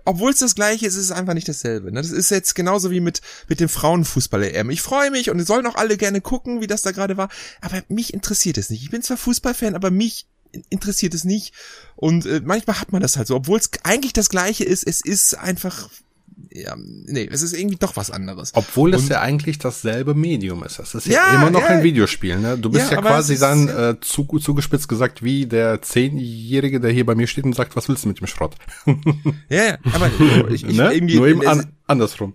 obwohl 0.04 0.32
es 0.32 0.38
das 0.38 0.54
gleiche 0.54 0.86
ist, 0.86 0.96
ist 0.96 1.04
es 1.04 1.12
einfach 1.12 1.34
nicht 1.34 1.48
dasselbe. 1.48 1.92
Ne? 1.92 2.00
Das 2.00 2.10
ist 2.10 2.30
jetzt 2.30 2.54
genauso 2.54 2.90
wie 2.90 3.00
mit, 3.00 3.20
mit 3.48 3.60
dem 3.60 3.68
Frauenfußball-EM. 3.68 4.70
Ich 4.70 4.82
freue 4.82 5.10
mich 5.10 5.30
und 5.30 5.44
sollen 5.46 5.66
auch 5.66 5.76
alle 5.76 5.96
gerne 5.96 6.20
gucken, 6.20 6.60
wie 6.60 6.66
das 6.66 6.82
da 6.82 6.92
gerade 6.92 7.16
war. 7.16 7.28
Aber 7.60 7.82
mich 7.88 8.12
interessiert 8.12 8.58
es 8.58 8.70
nicht. 8.70 8.82
Ich 8.82 8.90
bin 8.90 9.02
zwar 9.02 9.16
Fußballfan, 9.16 9.74
aber 9.74 9.90
mich 9.90 10.26
interessiert 10.70 11.14
es 11.14 11.24
nicht. 11.24 11.54
Und 11.96 12.26
äh, 12.26 12.40
manchmal 12.44 12.80
hat 12.80 12.92
man 12.92 13.02
das 13.02 13.16
halt 13.16 13.26
so, 13.28 13.36
obwohl 13.36 13.58
es 13.58 13.70
eigentlich 13.82 14.12
das 14.12 14.28
gleiche 14.28 14.64
ist. 14.64 14.86
Es 14.86 15.00
ist 15.00 15.34
einfach 15.34 15.88
ja, 16.52 16.76
nee, 16.76 17.28
es 17.30 17.42
ist 17.42 17.52
irgendwie 17.52 17.76
doch 17.76 17.96
was 17.96 18.10
anderes. 18.10 18.52
Obwohl 18.54 18.94
es 18.94 19.08
ja 19.08 19.20
eigentlich 19.20 19.58
dasselbe 19.58 20.14
Medium 20.14 20.62
ist. 20.62 20.78
Es 20.78 20.94
ist 20.94 21.06
ja, 21.06 21.12
ja 21.12 21.34
immer 21.34 21.50
noch 21.50 21.62
ja, 21.62 21.68
ein 21.68 21.82
Videospiel, 21.82 22.38
ne? 22.38 22.56
Du 22.56 22.70
bist 22.70 22.90
ja, 22.90 22.96
ja 22.96 23.02
quasi 23.02 23.38
dann 23.38 23.68
äh, 23.68 23.96
zu, 24.00 24.24
zugespitzt 24.24 24.88
gesagt 24.88 25.22
wie 25.22 25.46
der 25.46 25.82
Zehnjährige, 25.82 26.80
der 26.80 26.92
hier 26.92 27.06
bei 27.06 27.14
mir 27.14 27.26
steht 27.26 27.44
und 27.44 27.54
sagt, 27.54 27.76
was 27.76 27.88
willst 27.88 28.04
du 28.04 28.08
mit 28.08 28.20
dem 28.20 28.26
Schrott? 28.26 28.54
ja, 29.48 29.78
aber 29.92 30.10
ich, 30.50 30.64
ich 30.64 30.76
ne? 30.76 30.92
irgendwie, 30.92 31.16
Nur 31.16 31.28
eben 31.28 31.46
an, 31.46 31.72
andersrum. 31.86 32.34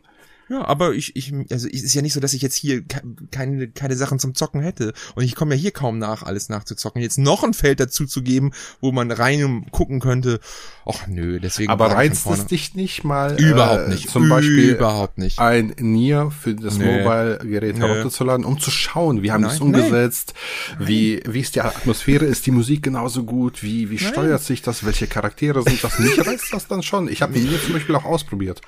Ja, 0.50 0.66
aber 0.66 0.94
ich, 0.94 1.16
ich, 1.16 1.32
also 1.52 1.68
es 1.68 1.84
ist 1.84 1.94
ja 1.94 2.02
nicht 2.02 2.14
so, 2.14 2.20
dass 2.20 2.34
ich 2.34 2.42
jetzt 2.42 2.56
hier 2.56 2.84
keine, 3.30 3.68
keine 3.68 3.96
Sachen 3.96 4.18
zum 4.18 4.34
Zocken 4.34 4.62
hätte. 4.62 4.94
Und 5.14 5.24
ich 5.24 5.36
komme 5.36 5.54
ja 5.54 5.62
hier 5.62 5.72
kaum 5.72 6.00
nach, 6.00 6.24
alles 6.24 6.50
nachzuzocken. 6.50 7.04
Jetzt 7.04 7.20
noch 7.20 7.44
ein 7.44 7.54
Feld 7.54 7.80
dazu 7.80 8.08
zu 8.08 8.24
geben, 8.24 8.52
wo 8.82 8.92
man 8.92 9.12
rein 9.12 9.68
gucken 9.70 10.00
könnte. 10.00 10.40
Ach 10.88 11.06
nö, 11.06 11.40
deswegen. 11.40 11.72
Aber 11.72 11.92
reizt 11.92 12.26
es 12.26 12.48
dich 12.48 12.74
nicht 12.74 13.04
mal? 13.04 13.40
Überhaupt 13.40 13.86
äh, 13.86 13.90
nicht. 13.90 14.10
Zum 14.10 14.28
Beispiel 14.28 14.72
überhaupt 14.72 15.20
nicht. 15.20 15.38
ein 15.38 15.76
Nier 15.78 16.32
für 16.32 16.56
das 16.56 16.80
nee. 16.80 17.04
Mobile-Gerät 17.04 17.78
herunterzuladen, 17.78 18.44
um 18.44 18.60
zu 18.60 18.72
schauen, 18.72 19.22
wie 19.22 19.32
haben 19.32 19.44
die 19.44 19.50
es 19.50 19.62
umgesetzt, 19.62 20.34
Nein. 20.80 20.88
wie, 20.88 21.24
wie 21.28 21.42
ist 21.42 21.54
die 21.56 21.62
Atmosphäre, 21.62 22.26
ist 22.26 22.48
die 22.48 22.52
Musik 22.52 22.82
genauso 22.82 23.24
gut, 23.24 23.62
wie, 23.62 23.92
wie 23.92 24.00
steuert 24.00 24.42
sich 24.42 24.64
das, 24.64 24.84
welche 24.84 25.06
Charaktere 25.06 25.62
sind 25.62 25.84
das? 25.84 26.00
Mich 26.00 26.26
reizt 26.26 26.52
das 26.52 26.68
dann 26.68 26.82
schon. 26.82 27.08
Ich 27.08 27.22
habe 27.22 27.38
Nier 27.38 27.62
zum 27.62 27.74
Beispiel 27.74 27.96
auch 27.96 28.06
ausprobiert. 28.06 28.62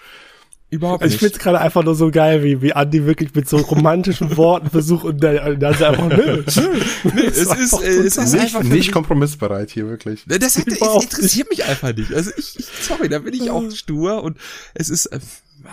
Überhaupt 0.71 1.03
nicht. 1.03 1.15
Ich 1.15 1.19
find's 1.19 1.37
gerade 1.37 1.59
einfach 1.59 1.83
nur 1.83 1.95
so 1.95 2.11
geil, 2.11 2.43
wie, 2.43 2.61
wie 2.61 2.71
Andi 2.71 3.05
wirklich 3.05 3.35
mit 3.35 3.47
so 3.47 3.57
romantischen 3.57 4.37
Worten 4.37 4.69
versucht 4.69 5.03
und 5.03 5.21
dann, 5.21 5.59
dann 5.59 5.73
ist 5.73 5.81
er 5.81 5.89
einfach, 5.89 6.07
nö, 6.07 6.43
nö, 6.55 6.79
nö, 7.13 7.23
es 7.25 7.37
ist, 7.39 7.73
äh, 7.83 7.87
es 7.87 8.15
ist 8.15 8.31
nicht, 8.31 8.41
einfach 8.41 8.63
nicht 8.63 8.91
kompromissbereit 8.93 9.69
hier 9.69 9.87
wirklich. 9.87 10.23
Das, 10.25 10.57
hat, 10.57 10.67
interessiert 10.67 11.49
mich 11.49 11.65
einfach 11.65 11.93
nicht. 11.93 12.13
Also 12.13 12.31
ich, 12.37 12.57
ich, 12.57 12.65
sorry, 12.65 13.09
da 13.09 13.19
bin 13.19 13.33
ich 13.33 13.51
auch 13.51 13.69
stur 13.71 14.23
und 14.23 14.37
es 14.73 14.89
ist, 14.89 15.07
äh, 15.07 15.19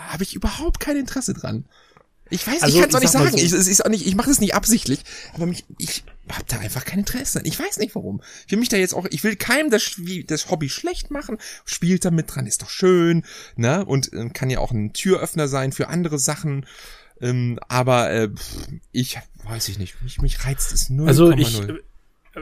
habe 0.09 0.23
ich 0.23 0.35
überhaupt 0.35 0.81
kein 0.81 0.97
Interesse 0.97 1.33
dran. 1.33 1.63
Ich 2.29 2.45
weiß, 2.45 2.61
also, 2.61 2.75
ich 2.75 2.81
kann 2.81 2.89
es 2.89 2.95
auch 2.95 2.99
nicht 2.99 3.11
sagen. 3.11 3.31
So. 3.31 3.37
Ich, 3.37 3.51
es 3.51 3.67
ist 3.67 3.85
auch 3.85 3.89
nicht, 3.89 4.05
ich 4.05 4.15
mache 4.15 4.29
das 4.29 4.39
nicht 4.39 4.53
absichtlich, 4.53 4.99
aber 5.33 5.45
mich, 5.45 5.65
ich 5.77 6.03
habe 6.29 6.45
da 6.47 6.59
einfach 6.59 6.85
kein 6.85 6.99
Interesse. 6.99 7.41
Ich 7.43 7.59
weiß 7.59 7.77
nicht 7.77 7.95
warum. 7.95 8.21
Ich 8.45 8.51
will 8.51 8.59
mich 8.59 8.69
da 8.69 8.77
jetzt 8.77 8.93
auch, 8.93 9.07
ich 9.09 9.23
will 9.23 9.35
keinem 9.35 9.69
das, 9.69 9.95
das 10.27 10.49
Hobby 10.49 10.69
schlecht 10.69 11.11
machen. 11.11 11.37
Spielt 11.65 12.05
da 12.05 12.11
mit 12.11 12.33
dran, 12.33 12.45
ist 12.45 12.61
doch 12.61 12.69
schön, 12.69 13.25
ne? 13.55 13.85
Und 13.85 14.13
äh, 14.13 14.29
kann 14.29 14.49
ja 14.49 14.59
auch 14.59 14.71
ein 14.71 14.93
Türöffner 14.93 15.47
sein 15.47 15.71
für 15.71 15.87
andere 15.87 16.19
Sachen. 16.19 16.65
Ähm, 17.21 17.59
aber 17.67 18.11
äh, 18.11 18.29
ich 18.91 19.17
weiß 19.43 19.67
ich 19.69 19.79
nicht. 19.79 20.01
Mich, 20.03 20.21
mich 20.21 20.45
reizt 20.45 20.71
es 20.71 20.89
null. 20.89 21.07
Also 21.07 21.31
ich, 21.31 21.61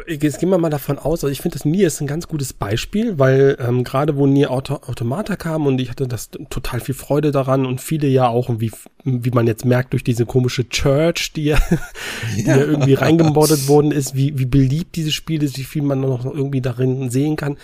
Jetzt 0.08 0.40
gehen 0.40 0.50
wir 0.50 0.58
mal 0.58 0.70
davon 0.70 0.98
aus, 0.98 1.24
also 1.24 1.28
ich 1.28 1.42
finde, 1.42 1.58
das 1.58 1.66
Nier 1.66 1.88
ist 1.88 2.02
ein 2.02 2.08
ganz 2.08 2.28
gutes 2.28 2.54
Beispiel, 2.54 3.18
weil 3.20 3.58
ähm, 3.60 3.84
gerade 3.84 4.18
wo 4.18 4.26
Nier 4.28 4.52
Auto 4.52 4.76
Automata 4.76 5.36
kam 5.36 5.66
und 5.66 5.80
ich 5.80 5.90
hatte 5.90 6.08
das 6.08 6.30
total 6.50 6.80
viel 6.80 6.96
Freude 6.96 7.32
daran 7.32 7.66
und 7.66 7.82
viele 7.82 8.08
ja 8.08 8.28
auch, 8.28 8.50
wie, 8.60 8.72
wie 9.04 9.32
man 9.32 9.48
jetzt 9.48 9.66
merkt, 9.66 9.94
durch 9.94 10.04
diese 10.04 10.26
komische 10.26 10.70
Church, 10.70 11.34
die 11.34 11.46
ja, 11.46 11.60
die 12.38 12.44
ja 12.44 12.58
irgendwie 12.58 12.94
reingemoddet 12.94 13.68
worden 13.68 13.92
ist, 13.92 14.16
wie, 14.16 14.38
wie 14.38 14.46
beliebt 14.46 14.96
dieses 14.96 15.14
Spiel 15.14 15.44
ist, 15.44 15.58
wie 15.58 15.64
viel 15.64 15.84
man 15.84 16.02
noch 16.02 16.26
irgendwie 16.26 16.62
darin 16.62 17.10
sehen 17.10 17.36
kann. 17.36 17.58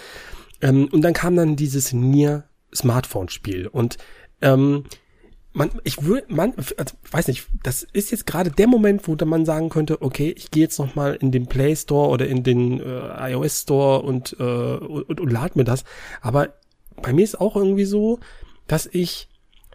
Ähm, 0.61 0.87
und 0.91 1.01
dann 1.01 1.13
kam 1.13 1.35
dann 1.35 1.55
dieses 1.55 1.93
Nier 1.93 2.45
Smartphone-Spiel 2.73 3.67
und 3.67 3.97
ähm, 4.41 4.85
man, 5.53 5.69
ich 5.83 6.03
würde, 6.03 6.33
man, 6.33 6.53
also, 6.55 6.95
weiß 7.11 7.27
nicht, 7.27 7.47
das 7.61 7.83
ist 7.93 8.11
jetzt 8.11 8.25
gerade 8.25 8.51
der 8.51 8.67
Moment, 8.67 9.07
wo 9.07 9.15
man 9.25 9.45
sagen 9.45 9.69
könnte, 9.69 10.01
okay, 10.01 10.33
ich 10.35 10.51
gehe 10.51 10.63
jetzt 10.63 10.79
noch 10.79 10.95
mal 10.95 11.15
in 11.15 11.31
den 11.31 11.45
Play 11.45 11.75
Store 11.75 12.09
oder 12.09 12.27
in 12.27 12.43
den 12.43 12.79
äh, 12.79 13.31
iOS 13.31 13.61
Store 13.61 14.01
und, 14.01 14.35
äh, 14.39 14.43
und, 14.43 15.03
und, 15.03 15.19
und 15.19 15.31
lad 15.31 15.55
mir 15.55 15.63
das. 15.63 15.83
Aber 16.21 16.53
bei 17.01 17.13
mir 17.13 17.23
ist 17.23 17.39
auch 17.39 17.55
irgendwie 17.55 17.85
so, 17.85 18.19
dass 18.67 18.87
ich, 18.91 19.29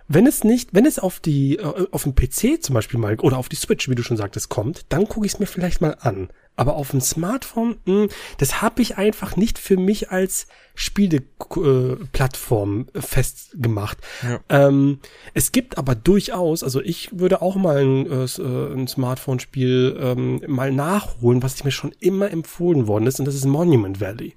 wenn 0.08 0.26
es 0.26 0.42
nicht, 0.42 0.70
wenn 0.72 0.86
es 0.86 0.98
auf 0.98 1.20
die, 1.20 1.58
äh, 1.58 1.86
auf 1.92 2.02
dem 2.02 2.14
PC 2.14 2.62
zum 2.62 2.74
Beispiel 2.74 2.98
mal 2.98 3.20
oder 3.20 3.36
auf 3.36 3.50
die 3.50 3.56
Switch, 3.56 3.88
wie 3.88 3.94
du 3.94 4.02
schon 4.02 4.16
sagtest, 4.16 4.48
kommt, 4.48 4.86
dann 4.88 5.06
gucke 5.06 5.26
ich 5.26 5.34
es 5.34 5.38
mir 5.38 5.46
vielleicht 5.46 5.82
mal 5.82 5.96
an. 6.00 6.30
Aber 6.56 6.74
auf 6.74 6.90
dem 6.90 7.00
Smartphone, 7.00 7.76
mh, 7.84 8.02
hm, 8.02 8.08
das 8.38 8.60
habe 8.62 8.82
ich 8.82 8.98
einfach 8.98 9.36
nicht 9.36 9.60
für 9.60 9.76
mich 9.76 10.10
als 10.10 10.48
Spieleplattform 10.74 12.88
äh, 12.94 13.00
festgemacht. 13.00 13.98
Ja. 14.22 14.40
Ähm, 14.48 14.98
es 15.34 15.52
gibt 15.52 15.78
aber 15.78 15.94
durchaus, 15.94 16.64
also 16.64 16.80
ich 16.80 17.16
würde 17.18 17.42
auch 17.42 17.56
mal 17.56 17.76
ein, 17.76 18.10
äh, 18.10 18.24
äh, 18.24 18.72
ein 18.72 18.88
Smartphone-Spiel 18.88 19.98
ähm, 20.00 20.42
mal 20.48 20.72
nachholen, 20.72 21.44
was 21.44 21.62
mir 21.62 21.70
schon 21.70 21.92
immer 22.00 22.28
empfohlen 22.30 22.88
worden 22.88 23.06
ist, 23.06 23.20
und 23.20 23.26
das 23.26 23.36
ist 23.36 23.44
Monument 23.44 24.00
Valley. 24.00 24.34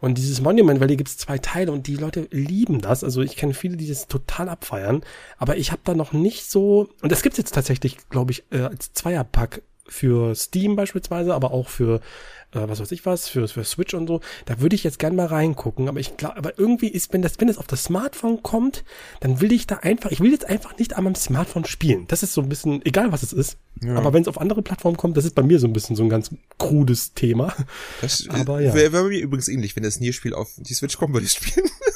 Und 0.00 0.18
dieses 0.18 0.40
Monument 0.40 0.80
Valley 0.80 0.96
gibt 0.96 1.08
es 1.08 1.18
zwei 1.18 1.38
Teile 1.38 1.72
und 1.72 1.86
die 1.86 1.96
Leute 1.96 2.28
lieben 2.30 2.80
das. 2.80 3.04
Also 3.04 3.22
ich 3.22 3.36
kenne 3.36 3.54
viele, 3.54 3.76
die 3.76 3.88
das 3.88 4.08
total 4.08 4.48
abfeiern. 4.48 5.02
Aber 5.38 5.56
ich 5.56 5.72
habe 5.72 5.82
da 5.84 5.94
noch 5.94 6.12
nicht 6.12 6.50
so. 6.50 6.88
Und 7.02 7.12
das 7.12 7.22
gibt 7.22 7.38
jetzt 7.38 7.54
tatsächlich, 7.54 7.98
glaube 8.08 8.32
ich, 8.32 8.44
äh, 8.50 8.60
als 8.60 8.92
Zweierpack 8.92 9.62
für 9.88 10.34
Steam 10.34 10.76
beispielsweise, 10.76 11.34
aber 11.34 11.52
auch 11.52 11.68
für 11.68 12.00
äh, 12.52 12.68
was 12.68 12.80
weiß 12.80 12.92
ich 12.92 13.04
was, 13.06 13.28
für, 13.28 13.48
für 13.48 13.64
Switch 13.64 13.94
und 13.94 14.06
so. 14.06 14.20
Da 14.44 14.60
würde 14.60 14.76
ich 14.76 14.84
jetzt 14.84 14.98
gern 14.98 15.16
mal 15.16 15.26
reingucken. 15.26 15.88
Aber 15.88 16.00
ich 16.00 16.16
glaube, 16.16 16.36
aber 16.36 16.58
irgendwie 16.58 16.88
ist, 16.88 17.12
wenn 17.12 17.22
das, 17.22 17.38
wenn 17.38 17.48
es 17.48 17.58
auf 17.58 17.66
das 17.66 17.84
Smartphone 17.84 18.42
kommt, 18.42 18.84
dann 19.20 19.40
will 19.40 19.52
ich 19.52 19.66
da 19.66 19.76
einfach, 19.76 20.10
ich 20.10 20.20
will 20.20 20.32
jetzt 20.32 20.46
einfach 20.46 20.78
nicht 20.78 20.96
an 20.96 21.04
meinem 21.04 21.14
Smartphone 21.14 21.64
spielen. 21.64 22.06
Das 22.08 22.22
ist 22.22 22.32
so 22.32 22.40
ein 22.40 22.48
bisschen, 22.48 22.84
egal 22.84 23.12
was 23.12 23.22
es 23.22 23.32
ist. 23.32 23.58
Ja. 23.82 23.96
Aber 23.96 24.12
wenn 24.12 24.22
es 24.22 24.28
auf 24.28 24.40
andere 24.40 24.62
Plattformen 24.62 24.96
kommt, 24.96 25.16
das 25.16 25.24
ist 25.24 25.34
bei 25.34 25.42
mir 25.42 25.58
so 25.58 25.66
ein 25.66 25.72
bisschen 25.72 25.96
so 25.96 26.02
ein 26.02 26.08
ganz 26.08 26.30
krudes 26.58 27.14
Thema. 27.14 27.54
Das 28.00 28.26
aber 28.30 28.60
ja. 28.60 28.74
wäre 28.74 28.92
wär 28.92 29.02
mir 29.04 29.20
übrigens 29.20 29.48
ähnlich. 29.48 29.76
Wenn 29.76 29.82
das 29.82 30.00
Nier-Spiel 30.00 30.34
auf 30.34 30.52
die 30.56 30.74
Switch 30.74 30.96
kommt, 30.96 31.12
würde 31.12 31.26
ich 31.26 31.32
spielen. 31.32 31.68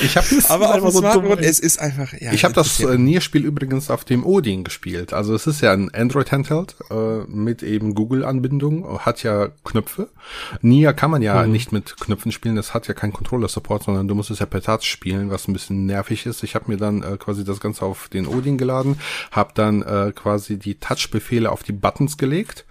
Ich 0.00 0.16
habe 0.16 0.26
aber 0.48 0.74
auf 0.74 0.80
dem 0.80 0.90
so 0.90 0.98
Smartphone, 1.00 1.38
es 1.40 1.58
ist 1.58 1.80
einfach, 1.80 2.12
ja. 2.12 2.32
Ich 2.32 2.44
habe 2.44 2.54
das 2.54 2.80
äh, 2.80 2.96
Nier-Spiel 2.96 3.44
übrigens 3.44 3.90
auf 3.90 4.04
dem 4.04 4.24
Odin 4.24 4.64
gespielt. 4.64 5.12
Also 5.12 5.34
es 5.34 5.46
ist 5.46 5.60
ja 5.60 5.72
ein 5.72 5.92
Android-Handheld 5.92 6.76
äh, 6.90 7.24
mit 7.26 7.62
eben 7.62 7.94
Google-Anbindung, 7.94 9.04
hat 9.04 9.22
ja 9.22 9.48
Knöpfe. 9.64 10.08
Nier 10.60 10.92
kann 10.92 11.10
man 11.10 11.22
ja 11.22 11.42
mhm. 11.42 11.52
nicht 11.52 11.72
mit 11.72 11.96
Knöpfen 11.98 12.32
spielen, 12.32 12.56
das 12.56 12.74
hat 12.74 12.86
ja 12.86 12.94
keinen 12.94 13.12
Controller-Support, 13.12 13.84
sondern 13.84 14.08
du 14.08 14.14
musst 14.14 14.30
es 14.30 14.38
ja 14.38 14.46
per 14.46 14.62
Touch 14.62 14.84
spielen, 14.84 15.30
was 15.30 15.48
ein 15.48 15.52
bisschen 15.52 15.86
nervig 15.86 16.26
ist. 16.26 16.42
Ich 16.42 16.54
habe 16.54 16.70
mir 16.70 16.76
dann 16.76 17.02
äh, 17.02 17.16
quasi 17.18 17.44
das 17.44 17.60
Ganze 17.60 17.84
auf 17.84 18.08
den 18.08 18.26
Odin 18.26 18.58
geladen, 18.58 19.00
habe 19.32 19.50
dann 19.54 19.82
äh, 19.82 20.12
quasi 20.14 20.58
die 20.58 20.76
Touch-Befehle 20.76 21.50
auf 21.50 21.62
die 21.62 21.72
Buttons 21.72 22.16
gelegt 22.16 22.64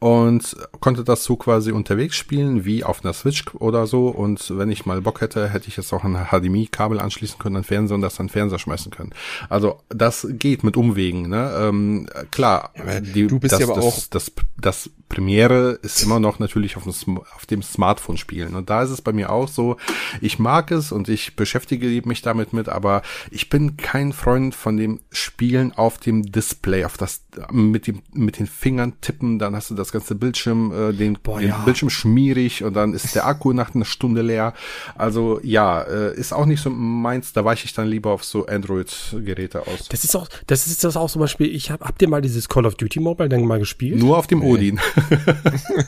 und 0.00 0.56
konnte 0.80 1.02
das 1.02 1.24
so 1.24 1.36
quasi 1.36 1.72
unterwegs 1.72 2.16
spielen, 2.16 2.64
wie 2.64 2.84
auf 2.84 3.04
einer 3.04 3.12
Switch 3.12 3.44
oder 3.54 3.86
so. 3.86 4.08
Und 4.08 4.56
wenn 4.56 4.70
ich 4.70 4.86
mal 4.86 5.00
Bock 5.00 5.20
hätte, 5.20 5.48
hätte 5.48 5.68
ich 5.68 5.76
jetzt 5.76 5.92
auch 5.92 6.04
ein 6.04 6.26
HDMI-Kabel 6.30 7.00
anschließen 7.00 7.38
können 7.38 7.56
an 7.56 7.64
Fernseher 7.64 7.96
und 7.96 8.02
das 8.02 8.20
an 8.20 8.28
Fernseher 8.28 8.58
schmeißen 8.58 8.92
können. 8.92 9.12
Also 9.48 9.80
das 9.88 10.26
geht 10.30 10.62
mit 10.62 10.76
Umwegen. 10.76 11.28
Ne? 11.28 11.52
Ähm, 11.58 12.08
klar, 12.30 12.70
ja, 12.76 13.00
die, 13.00 13.26
du 13.26 13.40
bist 13.40 13.54
das, 13.54 13.60
ja 13.60 13.66
aber 13.66 13.76
das, 13.76 13.84
auch 13.84 13.94
das, 13.94 14.10
das, 14.10 14.32
das 14.56 14.90
Premiere 15.08 15.78
ist 15.82 16.02
immer 16.02 16.20
noch 16.20 16.38
natürlich 16.38 16.76
auf 16.76 16.84
dem, 16.84 17.18
auf 17.18 17.46
dem 17.46 17.62
Smartphone 17.62 18.16
spielen. 18.16 18.54
Und 18.54 18.70
da 18.70 18.82
ist 18.82 18.90
es 18.90 19.02
bei 19.02 19.12
mir 19.12 19.30
auch 19.30 19.48
so, 19.48 19.76
ich 20.20 20.38
mag 20.38 20.70
es 20.70 20.92
und 20.92 21.08
ich 21.08 21.36
beschäftige 21.36 21.88
mich 22.06 22.22
damit 22.22 22.52
mit, 22.52 22.68
aber 22.68 23.02
ich 23.30 23.48
bin 23.48 23.76
kein 23.76 24.12
Freund 24.12 24.54
von 24.54 24.76
dem 24.76 25.00
Spielen 25.10 25.72
auf 25.72 25.98
dem 25.98 26.30
Display, 26.30 26.84
auf 26.84 26.96
das 26.96 27.22
mit 27.50 27.86
dem 27.86 28.02
mit 28.12 28.38
den 28.38 28.46
Fingern 28.46 28.94
tippen, 29.00 29.38
dann 29.38 29.54
hast 29.54 29.70
du 29.70 29.74
das 29.74 29.92
ganze 29.92 30.14
Bildschirm, 30.14 30.72
äh, 30.72 30.92
den, 30.92 31.18
Boah, 31.22 31.40
den 31.40 31.50
ja. 31.50 31.58
Bildschirm 31.64 31.90
schmierig 31.90 32.64
und 32.64 32.74
dann 32.74 32.92
ist 32.92 33.14
der 33.14 33.26
Akku 33.26 33.52
nach 33.52 33.74
einer 33.74 33.84
Stunde 33.84 34.22
leer. 34.22 34.54
Also 34.96 35.40
ja, 35.42 35.82
äh, 35.82 36.14
ist 36.16 36.32
auch 36.32 36.46
nicht 36.46 36.60
so 36.60 36.70
meins. 36.70 37.32
Da 37.32 37.44
weiche 37.44 37.64
ich 37.64 37.72
dann 37.72 37.88
lieber 37.88 38.10
auf 38.10 38.24
so 38.24 38.46
Android-Geräte 38.46 39.66
aus. 39.66 39.88
Das 39.88 40.04
ist 40.04 40.14
auch, 40.16 40.28
das 40.46 40.66
ist 40.66 40.84
das 40.84 40.96
auch 40.96 41.10
zum 41.10 41.20
Beispiel. 41.20 41.54
Ich 41.54 41.70
hab, 41.70 41.80
habt 41.80 42.02
ihr 42.02 42.08
mal 42.08 42.20
dieses 42.20 42.48
Call 42.48 42.66
of 42.66 42.74
Duty 42.74 43.00
Mobile 43.00 43.28
dann 43.28 43.44
mal 43.44 43.58
gespielt? 43.58 43.98
Nur 43.98 44.18
auf 44.18 44.26
dem 44.26 44.40
nee. 44.40 44.52
Odin. 44.52 44.80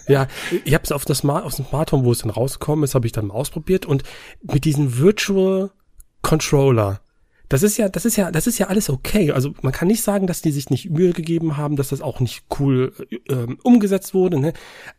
Ja, 0.09 0.27
ich 0.65 0.75
habe 0.75 0.85
es 0.85 0.93
auf 0.93 1.05
das 1.05 1.19
Smart, 1.19 1.45
auf 1.45 1.55
dem 1.55 1.67
Smartphone, 1.67 2.05
wo 2.05 2.13
es 2.13 2.19
dann 2.19 2.31
rausgekommen 2.31 2.85
ist, 2.85 2.95
habe 2.95 3.07
ich 3.07 3.13
dann 3.13 3.29
mal 3.29 3.35
ausprobiert 3.35 3.87
und 3.87 4.03
mit 4.43 4.65
diesem 4.65 4.99
Virtual 4.99 5.71
Controller. 6.23 7.01
Das 7.49 7.65
ist 7.65 7.79
ja, 7.79 7.89
das 7.89 8.05
ist 8.05 8.17
ja, 8.17 8.31
das 8.31 8.47
ist 8.47 8.59
ja 8.59 8.69
alles 8.69 8.89
okay. 8.89 9.33
Also 9.33 9.55
man 9.63 9.73
kann 9.73 9.89
nicht 9.89 10.03
sagen, 10.03 10.29
dass 10.29 10.41
die 10.41 10.53
sich 10.53 10.71
nicht 10.71 10.91
Mühe 10.91 11.13
gegeben 11.13 11.57
haben, 11.57 11.75
dass 11.75 11.89
das 11.89 12.01
auch 12.01 12.21
nicht 12.21 12.45
cool 12.61 12.93
ähm, 13.29 13.59
umgesetzt 13.65 14.15
wurde. 14.15 14.39
Ne? 14.39 14.53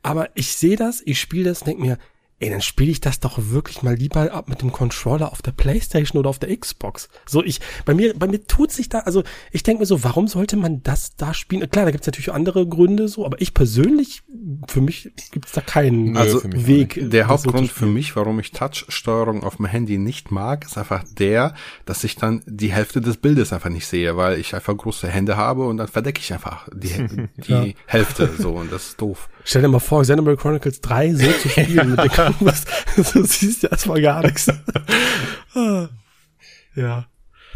Aber 0.04 0.30
ich 0.36 0.54
sehe 0.54 0.76
das, 0.76 1.02
ich 1.06 1.19
spiele 1.19 1.50
das, 1.50 1.62
denke 1.62 1.82
mir, 1.82 1.97
ey, 2.42 2.50
dann 2.50 2.62
spiele 2.62 2.92
ich 2.92 3.00
das 3.00 3.20
doch 3.20 3.38
wirklich 3.38 3.84
mal 3.84 3.94
lieber 3.94 4.32
ab 4.34 4.50
mit 4.50 4.62
dem 4.62 4.72
Controller 4.72 5.32
auf 5.32 5.44
der 5.44 5.52
Playstation 5.52 6.20
oder 6.20 6.30
auf 6.30 6.40
der 6.40 6.56
Xbox. 6.58 7.08
So, 7.28 7.44
ich, 7.44 7.62
bei 7.86 7.94
mir, 7.94 8.18
bei 8.18 8.28
mir 8.28 8.46
tut 8.46 8.72
sich 8.72 8.90
da, 8.90 9.00
also 9.00 9.24
ich 9.52 9.62
denke 9.62 9.82
mir 9.82 9.86
so, 9.86 10.04
warum 10.04 10.28
sollte 10.28 10.58
man 10.58 10.82
das 10.82 11.16
da 11.16 11.36
spielen? 11.36 11.70
Klar, 11.70 11.86
da 11.86 11.92
gibt's 11.92 12.08
natürlich 12.08 12.32
andere 12.32 12.68
Gründe 12.68 13.08
so, 13.08 13.26
aber 13.28 13.40
ich 13.40 13.54
persönlich, 13.54 14.24
für 14.68 14.82
mich 14.82 15.12
gibt's 15.32 15.52
da 15.52 15.62
keinen 15.62 16.18
also 16.18 16.42
Weg. 16.44 17.00
Der 17.12 17.28
Hauptgrund 17.28 17.68
so 17.68 17.74
für 17.74 17.86
mich, 17.86 18.16
warum 18.16 18.40
ich 18.40 18.52
Touch-Steuerung 18.52 19.44
auf 19.44 19.58
dem 19.58 19.68
Handy 19.68 20.00
nicht 20.00 20.32
mag, 20.32 20.66
ist 20.66 20.80
einfach 20.80 21.04
der, 21.04 21.54
dass 21.86 22.04
ich 22.04 22.16
dann 22.16 22.42
die 22.48 22.72
Hälfte 22.74 23.02
des 23.02 23.18
Bildes 23.18 23.54
einfach 23.54 23.70
nicht 23.70 23.86
sehe, 23.86 24.18
weil 24.18 24.40
ich 24.40 24.56
einfach 24.56 24.76
große 24.76 25.08
Hände 25.08 25.38
habe 25.38 25.68
und 25.68 25.78
dann 25.78 25.88
verdecke 25.88 26.20
ich 26.20 26.34
einfach 26.34 26.68
die, 26.74 27.28
die 27.38 27.52
ja. 27.52 27.66
Hälfte 27.86 28.32
so 28.36 28.54
und 28.54 28.72
das 28.72 28.88
ist 28.88 29.02
doof. 29.02 29.30
Stell 29.44 29.62
dir 29.62 29.68
mal 29.68 29.80
vor, 29.80 30.02
Xenoblade 30.04 30.38
Chronicles 30.38 30.82
3 30.82 31.14
so 31.16 31.32
zu 31.32 31.50
spielen 31.50 31.92
mit 31.92 32.00
der 32.00 32.10
Kombos. 32.34 32.64
Du 33.14 33.26
siehst 33.26 33.64
ja 33.64 33.70
erstmal 33.70 34.02
gar 34.02 34.22
nichts. 34.24 34.48
ja. 35.56 35.90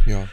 Ja. 0.05 0.29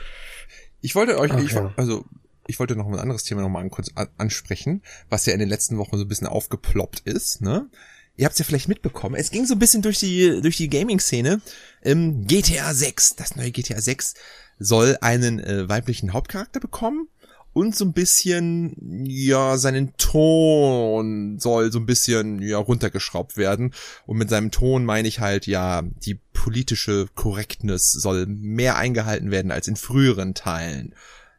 Ich 0.80 0.94
wollte 0.94 1.18
euch, 1.18 1.32
Ach, 1.32 1.38
ich, 1.38 1.52
ja. 1.52 1.72
also, 1.76 2.04
ich 2.46 2.58
wollte 2.58 2.76
noch 2.76 2.86
ein 2.86 2.98
anderes 2.98 3.24
Thema 3.24 3.42
noch 3.42 3.48
mal 3.48 3.68
kurz 3.68 3.90
ansprechen, 4.18 4.82
was 5.08 5.26
ja 5.26 5.32
in 5.32 5.40
den 5.40 5.48
letzten 5.48 5.78
Wochen 5.78 5.96
so 5.96 6.04
ein 6.04 6.08
bisschen 6.08 6.26
aufgeploppt 6.26 7.00
ist, 7.00 7.40
ne? 7.40 7.68
Ihr 8.16 8.26
habt 8.26 8.34
es 8.34 8.38
ja 8.40 8.44
vielleicht 8.44 8.68
mitbekommen. 8.68 9.14
Es 9.14 9.30
ging 9.30 9.46
so 9.46 9.54
ein 9.54 9.58
bisschen 9.58 9.80
durch 9.80 9.98
die, 9.98 10.42
durch 10.42 10.58
die 10.58 10.68
Gaming-Szene. 10.68 11.40
Ähm, 11.82 12.26
GTA 12.26 12.74
6, 12.74 13.16
das 13.16 13.36
neue 13.36 13.50
GTA 13.50 13.80
6 13.80 14.14
soll 14.58 14.98
einen 15.00 15.40
äh, 15.40 15.68
weiblichen 15.68 16.12
Hauptcharakter 16.12 16.60
bekommen 16.60 17.08
und 17.52 17.76
so 17.76 17.84
ein 17.84 17.92
bisschen, 17.92 19.04
ja, 19.04 19.56
seinen 19.58 19.94
Ton 19.96 21.38
soll 21.38 21.70
so 21.70 21.78
ein 21.78 21.86
bisschen, 21.86 22.40
ja, 22.40 22.58
runtergeschraubt 22.58 23.36
werden. 23.36 23.74
Und 24.06 24.16
mit 24.16 24.30
seinem 24.30 24.50
Ton 24.50 24.84
meine 24.84 25.08
ich 25.08 25.20
halt, 25.20 25.46
ja, 25.46 25.82
die 25.82 26.18
politische 26.32 27.06
Korrektness 27.14 27.92
soll 27.92 28.26
mehr 28.26 28.76
eingehalten 28.76 29.30
werden 29.30 29.50
als 29.50 29.68
in 29.68 29.76
früheren 29.76 30.34
Teilen. 30.34 30.94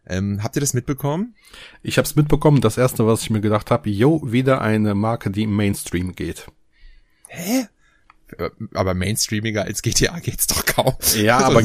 Ähm, 0.05 0.43
habt 0.43 0.55
ihr 0.55 0.59
das 0.59 0.73
mitbekommen? 0.73 1.35
Ich 1.81 1.97
habe 1.97 2.05
es 2.05 2.15
mitbekommen. 2.15 2.61
Das 2.61 2.77
erste, 2.77 3.07
was 3.07 3.23
ich 3.23 3.29
mir 3.29 3.41
gedacht 3.41 3.71
habe, 3.71 3.89
yo, 3.89 4.21
wieder 4.23 4.61
eine 4.61 4.95
Marke, 4.95 5.31
die 5.31 5.43
im 5.43 5.55
Mainstream 5.55 6.13
geht. 6.13 6.47
Hä? 7.27 7.67
Äh, 8.37 8.49
aber 8.73 8.93
mainstreamiger 8.93 9.63
als 9.63 9.81
GTA 9.81 10.19
geht's 10.19 10.47
doch 10.47 10.65
kaum. 10.65 10.93
Ja, 11.15 11.37
aber 11.45 11.61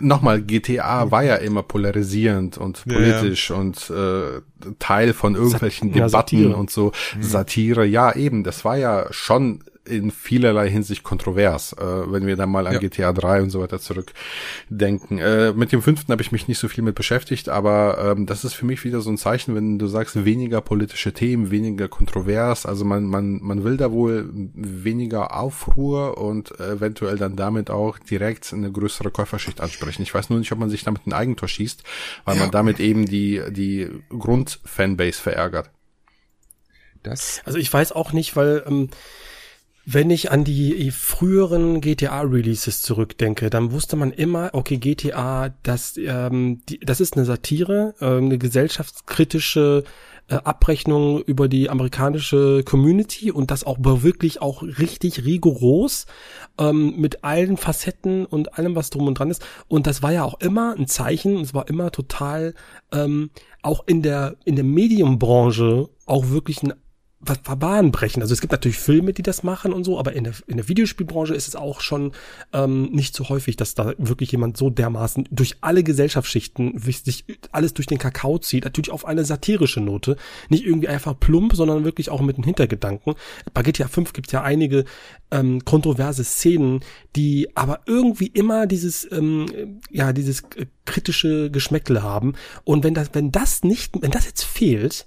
nochmal, 0.00 0.42
GTA 0.42 1.10
war 1.10 1.22
ja 1.22 1.36
immer 1.36 1.62
polarisierend 1.62 2.58
und 2.58 2.84
politisch 2.84 3.50
ja, 3.50 3.56
ja. 3.56 3.60
und 3.60 3.90
äh, 3.90 4.40
Teil 4.78 5.12
von 5.12 5.34
irgendwelchen 5.34 5.92
Sat 6.08 6.32
Debatten 6.32 6.54
und 6.54 6.70
so. 6.70 6.92
Mhm. 7.16 7.22
Satire, 7.22 7.86
ja 7.86 8.14
eben, 8.14 8.44
das 8.44 8.64
war 8.64 8.76
ja 8.76 9.06
schon 9.10 9.64
in 9.90 10.10
vielerlei 10.10 10.70
Hinsicht 10.70 11.02
kontrovers, 11.02 11.72
äh, 11.74 11.84
wenn 12.12 12.26
wir 12.26 12.36
dann 12.36 12.50
mal 12.50 12.66
an 12.66 12.74
ja. 12.74 12.78
GTA 12.78 13.12
3 13.12 13.42
und 13.42 13.50
so 13.50 13.60
weiter 13.60 13.80
zurückdenken. 13.80 15.18
Äh, 15.18 15.52
mit 15.52 15.72
dem 15.72 15.82
fünften 15.82 16.12
habe 16.12 16.22
ich 16.22 16.32
mich 16.32 16.48
nicht 16.48 16.58
so 16.58 16.68
viel 16.68 16.84
mit 16.84 16.94
beschäftigt, 16.94 17.48
aber 17.48 18.14
ähm, 18.16 18.26
das 18.26 18.44
ist 18.44 18.54
für 18.54 18.66
mich 18.66 18.84
wieder 18.84 19.00
so 19.00 19.10
ein 19.10 19.18
Zeichen, 19.18 19.54
wenn 19.54 19.78
du 19.78 19.86
sagst, 19.86 20.24
weniger 20.24 20.60
politische 20.60 21.12
Themen, 21.12 21.50
weniger 21.50 21.88
kontrovers, 21.88 22.66
also 22.66 22.84
man, 22.84 23.04
man, 23.04 23.40
man 23.42 23.64
will 23.64 23.76
da 23.76 23.92
wohl 23.92 24.30
weniger 24.32 25.36
Aufruhr 25.36 26.18
und 26.18 26.58
eventuell 26.60 27.16
dann 27.16 27.36
damit 27.36 27.70
auch 27.70 27.98
direkt 27.98 28.52
eine 28.52 28.70
größere 28.70 29.10
Käuferschicht 29.10 29.60
ansprechen. 29.60 30.02
Ich 30.02 30.14
weiß 30.14 30.30
nur 30.30 30.38
nicht, 30.38 30.52
ob 30.52 30.58
man 30.58 30.70
sich 30.70 30.84
damit 30.84 31.06
ein 31.06 31.12
Eigentor 31.12 31.48
schießt, 31.48 31.82
weil 32.24 32.36
ja. 32.36 32.42
man 32.42 32.50
damit 32.50 32.80
eben 32.80 33.06
die, 33.06 33.42
die 33.50 33.88
Grundfanbase 34.10 35.20
verärgert. 35.20 35.70
Das 37.02 37.40
also 37.44 37.58
ich 37.58 37.72
weiß 37.72 37.92
auch 37.92 38.12
nicht, 38.12 38.36
weil 38.36 38.62
ähm, 38.66 38.90
wenn 39.84 40.10
ich 40.10 40.30
an 40.30 40.44
die 40.44 40.90
früheren 40.90 41.80
GTA-Releases 41.80 42.82
zurückdenke, 42.82 43.50
dann 43.50 43.72
wusste 43.72 43.96
man 43.96 44.12
immer, 44.12 44.50
okay, 44.52 44.76
GTA, 44.76 45.54
das, 45.62 45.96
ähm, 45.96 46.60
die, 46.68 46.78
das 46.80 47.00
ist 47.00 47.16
eine 47.16 47.24
Satire, 47.24 47.94
äh, 48.00 48.06
eine 48.06 48.38
gesellschaftskritische 48.38 49.84
äh, 50.28 50.34
Abrechnung 50.34 51.22
über 51.22 51.48
die 51.48 51.70
amerikanische 51.70 52.62
Community 52.64 53.32
und 53.32 53.50
das 53.50 53.64
auch 53.64 53.78
wirklich 53.80 54.40
auch 54.40 54.62
richtig 54.62 55.24
rigoros 55.24 56.06
ähm, 56.58 56.94
mit 56.96 57.24
allen 57.24 57.56
Facetten 57.56 58.26
und 58.26 58.58
allem, 58.58 58.76
was 58.76 58.90
drum 58.90 59.08
und 59.08 59.18
dran 59.18 59.30
ist. 59.30 59.44
Und 59.66 59.86
das 59.86 60.02
war 60.02 60.12
ja 60.12 60.24
auch 60.24 60.40
immer 60.40 60.76
ein 60.78 60.86
Zeichen, 60.86 61.40
es 61.40 61.52
war 61.52 61.68
immer 61.68 61.90
total 61.90 62.54
ähm, 62.92 63.30
auch 63.62 63.84
in 63.86 64.02
der 64.02 64.36
in 64.44 64.54
der 64.54 64.64
Medienbranche 64.64 65.88
auch 66.06 66.28
wirklich 66.28 66.62
ein 66.62 66.74
was 67.22 67.38
Bahn 67.42 67.92
brechen. 67.92 68.22
Also 68.22 68.32
es 68.32 68.40
gibt 68.40 68.52
natürlich 68.52 68.78
Filme, 68.78 69.12
die 69.12 69.22
das 69.22 69.42
machen 69.42 69.74
und 69.74 69.84
so, 69.84 69.98
aber 69.98 70.14
in 70.14 70.24
der, 70.24 70.32
in 70.46 70.56
der 70.56 70.68
Videospielbranche 70.68 71.34
ist 71.34 71.48
es 71.48 71.54
auch 71.56 71.82
schon 71.82 72.12
ähm, 72.54 72.84
nicht 72.92 73.14
so 73.14 73.28
häufig, 73.28 73.56
dass 73.56 73.74
da 73.74 73.92
wirklich 73.98 74.32
jemand 74.32 74.56
so 74.56 74.70
dermaßen 74.70 75.28
durch 75.30 75.56
alle 75.60 75.82
Gesellschaftsschichten 75.82 76.78
sich 76.78 77.24
alles 77.52 77.74
durch 77.74 77.86
den 77.86 77.98
Kakao 77.98 78.38
zieht, 78.38 78.64
natürlich 78.64 78.90
auf 78.90 79.04
eine 79.04 79.26
satirische 79.26 79.80
Note, 79.80 80.16
nicht 80.48 80.64
irgendwie 80.64 80.88
einfach 80.88 81.18
plump, 81.18 81.54
sondern 81.54 81.84
wirklich 81.84 82.08
auch 82.08 82.22
mit 82.22 82.36
einem 82.36 82.44
Hintergedanken. 82.44 83.14
Bei 83.52 83.62
GTA 83.62 83.88
5 83.88 84.14
gibt 84.14 84.28
es 84.28 84.32
ja 84.32 84.42
einige 84.42 84.86
ähm, 85.30 85.62
kontroverse 85.66 86.24
Szenen, 86.24 86.80
die 87.16 87.54
aber 87.54 87.80
irgendwie 87.84 88.28
immer 88.28 88.66
dieses 88.66 89.10
ähm, 89.12 89.80
ja 89.90 90.14
dieses 90.14 90.44
kritische 90.86 91.50
Geschmäckle 91.50 92.02
haben 92.02 92.32
und 92.64 92.82
wenn 92.82 92.94
das 92.94 93.10
wenn 93.12 93.30
das 93.30 93.62
nicht 93.62 94.00
wenn 94.00 94.10
das 94.10 94.24
jetzt 94.24 94.44
fehlt, 94.44 95.06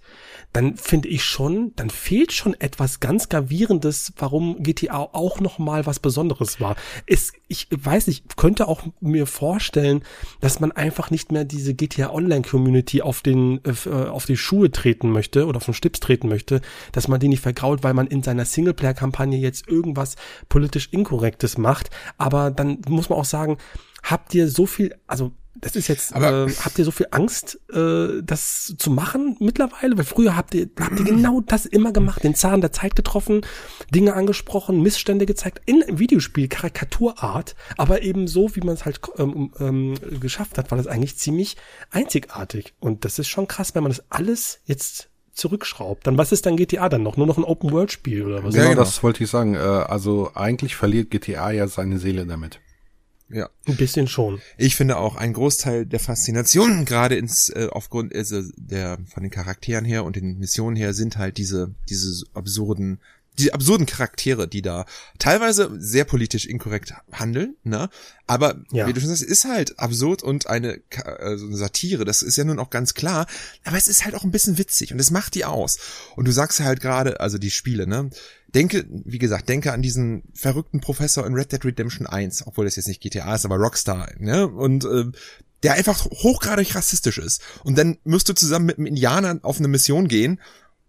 dann 0.54 0.78
finde 0.78 1.10
ich 1.10 1.24
schon, 1.24 1.74
dann 1.76 1.90
fehlt 1.90 2.32
schon 2.32 2.54
etwas 2.54 3.00
ganz 3.00 3.28
gravierendes, 3.28 4.14
warum 4.18 4.62
GTA 4.62 5.00
auch 5.00 5.40
noch 5.40 5.58
mal 5.58 5.86
was 5.88 6.00
Besonderes 6.00 6.62
war. 6.62 6.76
Es, 7.08 7.34
ich 7.48 7.68
weiß 7.72 8.08
nicht, 8.08 8.38
könnte 8.38 8.68
auch 8.68 8.84
mir 9.00 9.26
vorstellen, 9.26 10.04
dass 10.42 10.60
man 10.60 10.72
einfach 10.72 11.10
nicht 11.10 11.32
mehr 11.32 11.44
diese 11.44 11.74
GTA 11.74 12.12
Online 12.12 12.44
Community 12.44 13.02
auf 13.02 13.22
den 13.22 13.62
äh, 13.66 13.90
auf 13.90 14.26
die 14.28 14.38
Schuhe 14.38 14.72
treten 14.72 15.12
möchte 15.12 15.48
oder 15.48 15.58
auf 15.58 15.66
den 15.66 15.74
Stips 15.74 16.00
treten 16.00 16.30
möchte, 16.30 16.62
dass 16.92 17.08
man 17.08 17.20
die 17.20 17.28
nicht 17.28 17.42
vergraut, 17.42 17.84
weil 17.84 17.96
man 17.96 18.08
in 18.08 18.22
seiner 18.22 18.46
Singleplayer 18.46 18.94
Kampagne 18.94 19.40
jetzt 19.40 19.68
irgendwas 19.68 20.16
politisch 20.50 20.90
inkorrektes 20.92 21.58
macht, 21.58 21.90
aber 22.18 22.52
dann 22.52 22.80
muss 22.88 23.10
man 23.10 23.18
auch 23.18 23.26
sagen, 23.26 23.58
habt 24.04 24.36
ihr 24.36 24.48
so 24.48 24.66
viel, 24.66 24.96
also 25.08 25.32
das 25.56 25.76
ist 25.76 25.88
jetzt, 25.88 26.16
aber 26.16 26.48
äh, 26.48 26.54
habt 26.64 26.80
ihr 26.80 26.86
so 26.86 26.92
viel 26.92 27.08
Angst, 27.12 27.60
äh, 27.72 28.22
das 28.24 28.76
zu 28.78 28.90
machen 28.90 29.38
mittlerweile? 29.40 29.98
Weil 29.98 30.06
früher 30.06 30.36
habt 30.36 30.56
ihr, 30.56 30.68
habt 30.80 31.00
ihr 31.00 31.06
genau 31.06 31.42
das 31.42 31.66
immer 31.66 31.92
gemacht, 31.92 32.24
den 32.24 32.36
Zahn 32.36 32.62
der 32.62 32.72
Zeit 32.72 32.96
getroffen, 32.96 33.42
Dinge 33.94 34.14
angesprochen, 34.14 34.82
Missstände 34.82 35.26
gezeigt, 35.26 35.62
in 35.66 35.84
Videospiel, 35.88 36.48
Karikaturart, 36.48 37.56
aber 37.78 38.02
eben 38.02 38.28
so, 38.28 38.56
wie 38.56 38.62
man 38.62 38.74
es 38.74 38.86
halt 38.86 39.00
ähm, 39.18 39.52
ähm, 39.60 39.94
geschafft 40.20 40.58
hat, 40.58 40.72
war 40.72 40.78
das 40.78 40.88
eigentlich 40.88 41.18
ziemlich 41.18 41.56
einzigartig. 41.92 42.74
Und 42.80 43.06
das 43.06 43.20
ist 43.20 43.28
schon 43.28 43.48
krass, 43.48 43.76
wenn 43.76 43.84
man 43.84 43.92
das 43.92 44.04
alles 44.10 44.60
jetzt 44.66 45.10
zurückschraubt. 45.34 46.08
Dann 46.08 46.18
was 46.18 46.32
ist 46.32 46.46
dann 46.46 46.58
GTA 46.58 46.90
dann 46.90 47.04
noch? 47.04 47.18
Nur 47.18 47.28
noch 47.28 47.38
ein 47.38 47.44
Open-World-Spiel 47.44 48.26
oder 48.26 48.44
was? 48.44 48.56
Ja, 48.56 48.64
genau, 48.64 48.76
das 48.76 49.04
wollte 49.04 49.24
ich 49.24 49.30
sagen. 49.30 49.56
Äh, 49.56 49.60
also 49.60 50.32
eigentlich 50.36 50.76
verliert 50.76 51.12
GTA 51.12 51.52
ja 51.52 51.68
seine 51.68 52.00
Seele 52.00 52.26
damit. 52.26 52.60
Ja. 53.34 53.50
Ein 53.68 53.76
bisschen 53.78 54.08
schon. 54.08 54.42
Ich 54.58 54.76
finde 54.76 54.98
auch 54.98 55.16
ein 55.16 55.34
Großteil 55.34 55.86
der 55.86 56.00
Faszination, 56.00 56.86
gerade 56.86 57.16
ins, 57.16 57.50
äh, 57.50 57.68
aufgrund 57.72 58.14
also 58.16 58.42
der, 58.58 59.00
von 59.12 59.24
den 59.24 59.32
Charakteren 59.32 59.86
her 59.86 60.04
und 60.04 60.16
den 60.16 60.38
Missionen 60.38 60.76
her, 60.76 60.94
sind 60.94 61.18
halt 61.18 61.38
diese, 61.38 61.74
diese 61.90 62.26
absurden 62.34 63.00
die 63.40 63.52
absurden 63.52 63.88
Charaktere, 63.88 64.48
die 64.48 64.62
da 64.62 64.86
teilweise 65.18 65.72
sehr 65.80 66.06
politisch 66.06 66.46
inkorrekt 66.46 66.94
handeln, 67.12 67.56
ne? 67.64 67.90
Aber 68.28 68.62
Ja. 68.72 68.86
wie 68.88 68.94
du 68.94 69.00
schon 69.02 69.10
sagst, 69.10 69.24
ist 69.24 69.46
halt 69.46 69.80
absurd 69.80 70.22
und 70.22 70.46
eine, 70.46 70.82
also 71.18 71.48
eine 71.48 71.58
Satire, 71.58 72.06
das 72.06 72.22
ist 72.22 72.38
ja 72.38 72.44
nun 72.44 72.60
auch 72.60 72.70
ganz 72.70 72.94
klar. 72.94 73.26
Aber 73.64 73.76
es 73.78 73.88
ist 73.88 74.06
halt 74.06 74.14
auch 74.14 74.24
ein 74.24 74.30
bisschen 74.30 74.60
witzig 74.60 74.94
und 74.94 75.00
es 75.00 75.10
macht 75.10 75.34
die 75.34 75.46
aus. 75.46 75.80
Und 76.16 76.28
du 76.28 76.32
sagst 76.32 76.60
halt 76.60 76.80
gerade, 76.80 77.22
also 77.22 77.40
die 77.40 77.50
Spiele, 77.50 77.88
ne? 77.88 78.12
Denke, 78.56 78.86
wie 78.90 79.20
gesagt, 79.20 79.50
denke 79.50 79.74
an 79.74 79.82
diesen 79.82 80.24
verrückten 80.34 80.80
Professor 80.80 81.26
in 81.26 81.34
Red 81.34 81.52
Dead 81.52 81.66
Redemption 81.66 82.06
1, 82.06 82.46
obwohl 82.46 82.66
das 82.66 82.76
jetzt 82.76 82.88
nicht 82.88 83.02
GTA 83.02 83.34
ist, 83.34 83.46
aber 83.46 83.58
Rockstar, 83.58 84.10
ne? 84.20 84.48
Und 84.48 84.86
äh, 84.86 85.06
der 85.64 85.74
einfach 85.74 86.06
hochgradig 86.06 86.76
rassistisch 86.76 87.18
ist. 87.18 87.42
Und 87.64 87.78
dann 87.78 87.98
musst 88.04 88.30
du 88.30 88.34
zusammen 88.34 88.66
mit 88.66 88.78
einem 88.78 88.88
Indianer 88.88 89.40
auf 89.44 89.60
eine 89.60 89.70
Mission 89.70 90.08
gehen 90.08 90.40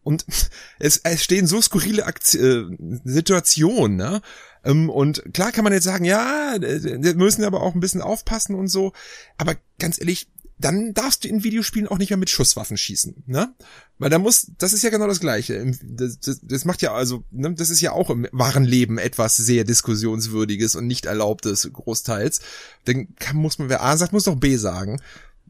und 0.02 0.26
es, 0.78 1.00
es 1.02 1.24
stehen 1.24 1.46
so 1.46 1.60
skurrile 1.60 2.06
Akti 2.06 2.38
äh, 2.38 2.76
Situationen, 3.04 3.96
ne? 3.96 4.20
Ähm, 4.64 4.88
und 4.88 5.22
klar 5.34 5.52
kann 5.52 5.64
man 5.64 5.72
jetzt 5.72 5.84
sagen, 5.84 6.04
ja, 6.04 6.54
äh, 6.56 7.02
wir 7.02 7.14
müssen 7.14 7.44
aber 7.44 7.62
auch 7.62 7.74
ein 7.74 7.80
bisschen 7.80 8.02
aufpassen 8.02 8.54
und 8.54 8.68
so. 8.68 8.92
Aber 9.36 9.56
ganz 9.78 9.98
ehrlich, 9.98 10.28
dann 10.64 10.94
darfst 10.94 11.24
du 11.24 11.28
in 11.28 11.44
Videospielen 11.44 11.88
auch 11.88 11.98
nicht 11.98 12.08
mehr 12.08 12.16
mit 12.16 12.30
Schusswaffen 12.30 12.78
schießen, 12.78 13.24
ne? 13.26 13.54
Weil 13.98 14.08
da 14.08 14.18
muss, 14.18 14.50
das 14.56 14.72
ist 14.72 14.82
ja 14.82 14.88
genau 14.88 15.06
das 15.06 15.20
Gleiche. 15.20 15.72
Das, 15.84 16.18
das, 16.20 16.40
das 16.42 16.64
macht 16.64 16.80
ja 16.80 16.94
also, 16.94 17.22
ne, 17.30 17.52
das 17.52 17.68
ist 17.68 17.82
ja 17.82 17.92
auch 17.92 18.08
im 18.08 18.26
wahren 18.32 18.64
Leben 18.64 18.96
etwas 18.96 19.36
sehr 19.36 19.64
diskussionswürdiges 19.64 20.74
und 20.74 20.86
nicht 20.86 21.04
erlaubtes 21.04 21.68
großteils. 21.70 22.40
Dann 22.86 23.14
kann, 23.16 23.36
muss 23.36 23.58
man, 23.58 23.68
wer 23.68 23.82
A 23.82 23.96
sagt, 23.98 24.14
muss 24.14 24.24
doch 24.24 24.36
B 24.36 24.56
sagen. 24.56 25.02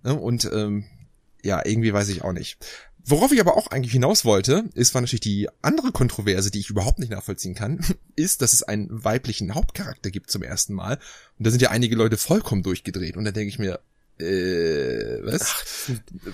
Ne? 0.02 0.14
Und 0.14 0.50
ähm, 0.52 0.84
ja, 1.44 1.64
irgendwie 1.64 1.92
weiß 1.92 2.08
ich 2.08 2.22
auch 2.22 2.32
nicht. 2.32 2.58
Worauf 3.06 3.30
ich 3.30 3.40
aber 3.40 3.56
auch 3.56 3.68
eigentlich 3.68 3.92
hinaus 3.92 4.24
wollte, 4.24 4.64
ist 4.74 4.94
war 4.94 5.00
natürlich 5.00 5.20
die 5.20 5.48
andere 5.62 5.92
Kontroverse, 5.92 6.50
die 6.50 6.58
ich 6.58 6.70
überhaupt 6.70 6.98
nicht 6.98 7.12
nachvollziehen 7.12 7.54
kann, 7.54 7.78
ist, 8.16 8.42
dass 8.42 8.52
es 8.52 8.64
einen 8.64 8.88
weiblichen 8.90 9.54
Hauptcharakter 9.54 10.10
gibt 10.10 10.30
zum 10.30 10.42
ersten 10.42 10.74
Mal. 10.74 10.98
Und 11.38 11.46
da 11.46 11.50
sind 11.50 11.62
ja 11.62 11.70
einige 11.70 11.94
Leute 11.94 12.16
vollkommen 12.16 12.64
durchgedreht. 12.64 13.16
Und 13.16 13.24
da 13.24 13.30
denke 13.30 13.48
ich 13.48 13.60
mir, 13.60 13.78
äh, 14.18 15.20
was? 15.24 15.90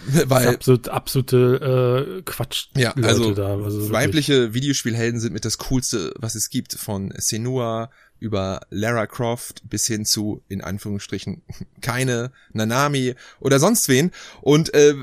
Weil 0.26 0.48
absolut, 0.48 0.88
absolute 0.88 2.18
äh, 2.18 2.22
Quatsch. 2.22 2.68
ja, 2.76 2.92
also, 2.94 3.32
da. 3.32 3.54
Also 3.54 3.78
wirklich. 3.78 3.92
weibliche 3.92 4.54
Videospielhelden 4.54 5.20
sind 5.20 5.32
mit 5.32 5.44
das 5.44 5.58
Coolste, 5.58 6.12
was 6.18 6.34
es 6.34 6.50
gibt. 6.50 6.74
Von 6.74 7.12
Senua 7.16 7.90
über 8.18 8.60
Lara 8.68 9.06
Croft 9.06 9.62
bis 9.68 9.86
hin 9.86 10.04
zu, 10.04 10.42
in 10.48 10.60
Anführungsstrichen, 10.60 11.42
keine, 11.80 12.32
Nanami 12.52 13.14
oder 13.40 13.58
sonst 13.58 13.88
wen. 13.88 14.10
Und 14.42 14.74
äh, 14.74 14.94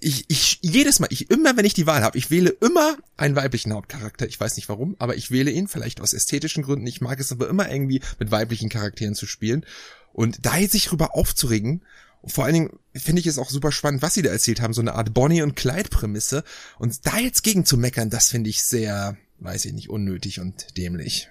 ich, 0.00 0.24
ich 0.28 0.58
jedes 0.62 1.00
Mal, 1.00 1.08
ich 1.10 1.30
immer, 1.30 1.56
wenn 1.56 1.64
ich 1.64 1.74
die 1.74 1.86
Wahl 1.86 2.02
habe, 2.02 2.18
ich 2.18 2.30
wähle 2.30 2.50
immer 2.50 2.96
einen 3.16 3.36
weiblichen 3.36 3.72
Hauptcharakter. 3.72 4.26
Ich 4.26 4.38
weiß 4.38 4.56
nicht 4.56 4.68
warum, 4.68 4.96
aber 4.98 5.16
ich 5.16 5.30
wähle 5.30 5.50
ihn, 5.50 5.68
vielleicht 5.68 6.00
aus 6.00 6.12
ästhetischen 6.12 6.62
Gründen. 6.62 6.86
Ich 6.86 7.00
mag 7.00 7.20
es 7.20 7.32
aber 7.32 7.48
immer 7.48 7.70
irgendwie 7.70 8.00
mit 8.18 8.30
weiblichen 8.30 8.68
Charakteren 8.68 9.14
zu 9.14 9.26
spielen. 9.26 9.64
Und 10.12 10.44
da 10.44 10.56
jetzt 10.56 10.72
sich 10.72 10.86
drüber 10.86 11.14
aufzuregen, 11.14 11.82
vor 12.24 12.44
allen 12.44 12.54
Dingen 12.54 12.78
finde 12.94 13.20
ich 13.20 13.26
es 13.26 13.38
auch 13.38 13.50
super 13.50 13.72
spannend, 13.72 14.02
was 14.02 14.14
sie 14.14 14.22
da 14.22 14.30
erzählt 14.30 14.60
haben, 14.60 14.74
so 14.74 14.80
eine 14.80 14.94
Art 14.94 15.12
Bonnie 15.12 15.42
und 15.42 15.56
Clyde 15.56 15.88
Prämisse. 15.88 16.44
Und 16.78 17.06
da 17.06 17.18
jetzt 17.18 17.42
gegen 17.42 17.64
zu 17.64 17.76
meckern, 17.76 18.10
das 18.10 18.28
finde 18.28 18.50
ich 18.50 18.62
sehr, 18.62 19.16
weiß 19.40 19.64
ich 19.64 19.72
nicht, 19.72 19.90
unnötig 19.90 20.40
und 20.40 20.76
dämlich. 20.76 21.28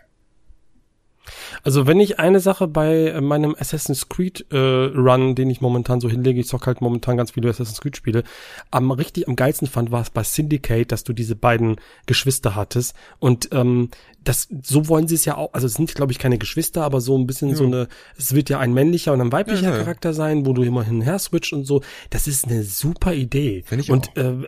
Also 1.63 1.87
wenn 1.87 1.99
ich 1.99 2.19
eine 2.19 2.39
Sache 2.39 2.67
bei 2.67 3.07
äh, 3.07 3.21
meinem 3.21 3.55
Assassin's 3.57 4.09
Creed 4.09 4.45
äh, 4.51 4.57
Run, 4.57 5.35
den 5.35 5.49
ich 5.49 5.61
momentan 5.61 5.99
so 6.01 6.09
hinlege, 6.09 6.39
ich 6.39 6.47
zock 6.47 6.67
halt 6.67 6.81
momentan 6.81 7.17
ganz 7.17 7.31
viele 7.31 7.49
Assassin's 7.49 7.81
Creed 7.81 7.97
Spiele, 7.97 8.23
am 8.71 8.91
richtig 8.91 9.27
am 9.27 9.35
geilsten 9.35 9.67
fand, 9.67 9.91
war 9.91 10.01
es 10.01 10.09
bei 10.09 10.23
Syndicate, 10.23 10.91
dass 10.91 11.03
du 11.03 11.13
diese 11.13 11.35
beiden 11.35 11.77
Geschwister 12.05 12.55
hattest 12.55 12.95
und 13.19 13.49
ähm, 13.51 13.89
das 14.23 14.47
so 14.63 14.87
wollen 14.87 15.07
sie 15.07 15.15
es 15.15 15.25
ja 15.25 15.35
auch, 15.37 15.53
also 15.53 15.67
es 15.67 15.73
sind 15.73 15.93
glaube 15.95 16.11
ich 16.11 16.19
keine 16.19 16.37
Geschwister, 16.37 16.83
aber 16.83 17.01
so 17.01 17.17
ein 17.17 17.25
bisschen 17.27 17.55
so 17.55 17.65
eine, 17.65 17.87
es 18.17 18.35
wird 18.35 18.49
ja 18.49 18.59
ein 18.59 18.73
männlicher 18.73 19.13
und 19.13 19.21
ein 19.21 19.31
weiblicher 19.31 19.69
Ja, 19.69 19.71
ja. 19.71 19.77
Charakter 19.83 20.13
sein, 20.13 20.45
wo 20.45 20.53
du 20.53 20.63
immer 20.63 20.83
hin 20.83 20.97
und 20.97 21.01
her 21.01 21.17
switcht 21.19 21.53
und 21.53 21.65
so. 21.65 21.81
Das 22.09 22.27
ist 22.27 22.45
eine 22.45 22.63
super 22.63 23.13
Idee. 23.13 23.63
Find 23.65 23.81
ich 23.81 23.91
und 23.91 24.09
auch. 24.09 24.17
äh, 24.17 24.47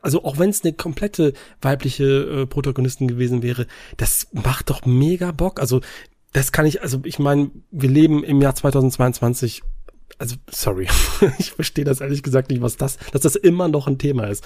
also 0.00 0.24
auch 0.24 0.38
wenn 0.38 0.50
es 0.50 0.62
eine 0.64 0.72
komplette 0.72 1.32
weibliche 1.60 2.04
äh, 2.04 2.46
Protagonistin 2.46 3.08
gewesen 3.08 3.42
wäre, 3.42 3.66
das 3.96 4.28
macht 4.32 4.70
doch 4.70 4.84
mega 4.84 5.32
Bock. 5.32 5.60
Also 5.60 5.80
das 6.32 6.52
kann 6.52 6.66
ich, 6.66 6.82
also 6.82 7.00
ich 7.04 7.18
meine, 7.18 7.50
wir 7.70 7.90
leben 7.90 8.24
im 8.24 8.40
Jahr 8.40 8.54
2022. 8.54 9.62
Also 10.18 10.36
sorry, 10.50 10.88
ich 11.38 11.52
verstehe 11.52 11.84
das 11.84 12.00
ehrlich 12.00 12.22
gesagt 12.22 12.50
nicht, 12.50 12.62
was 12.62 12.76
das, 12.76 12.98
dass 13.12 13.22
das 13.22 13.36
immer 13.36 13.68
noch 13.68 13.86
ein 13.86 13.98
Thema 13.98 14.26
ist. 14.28 14.44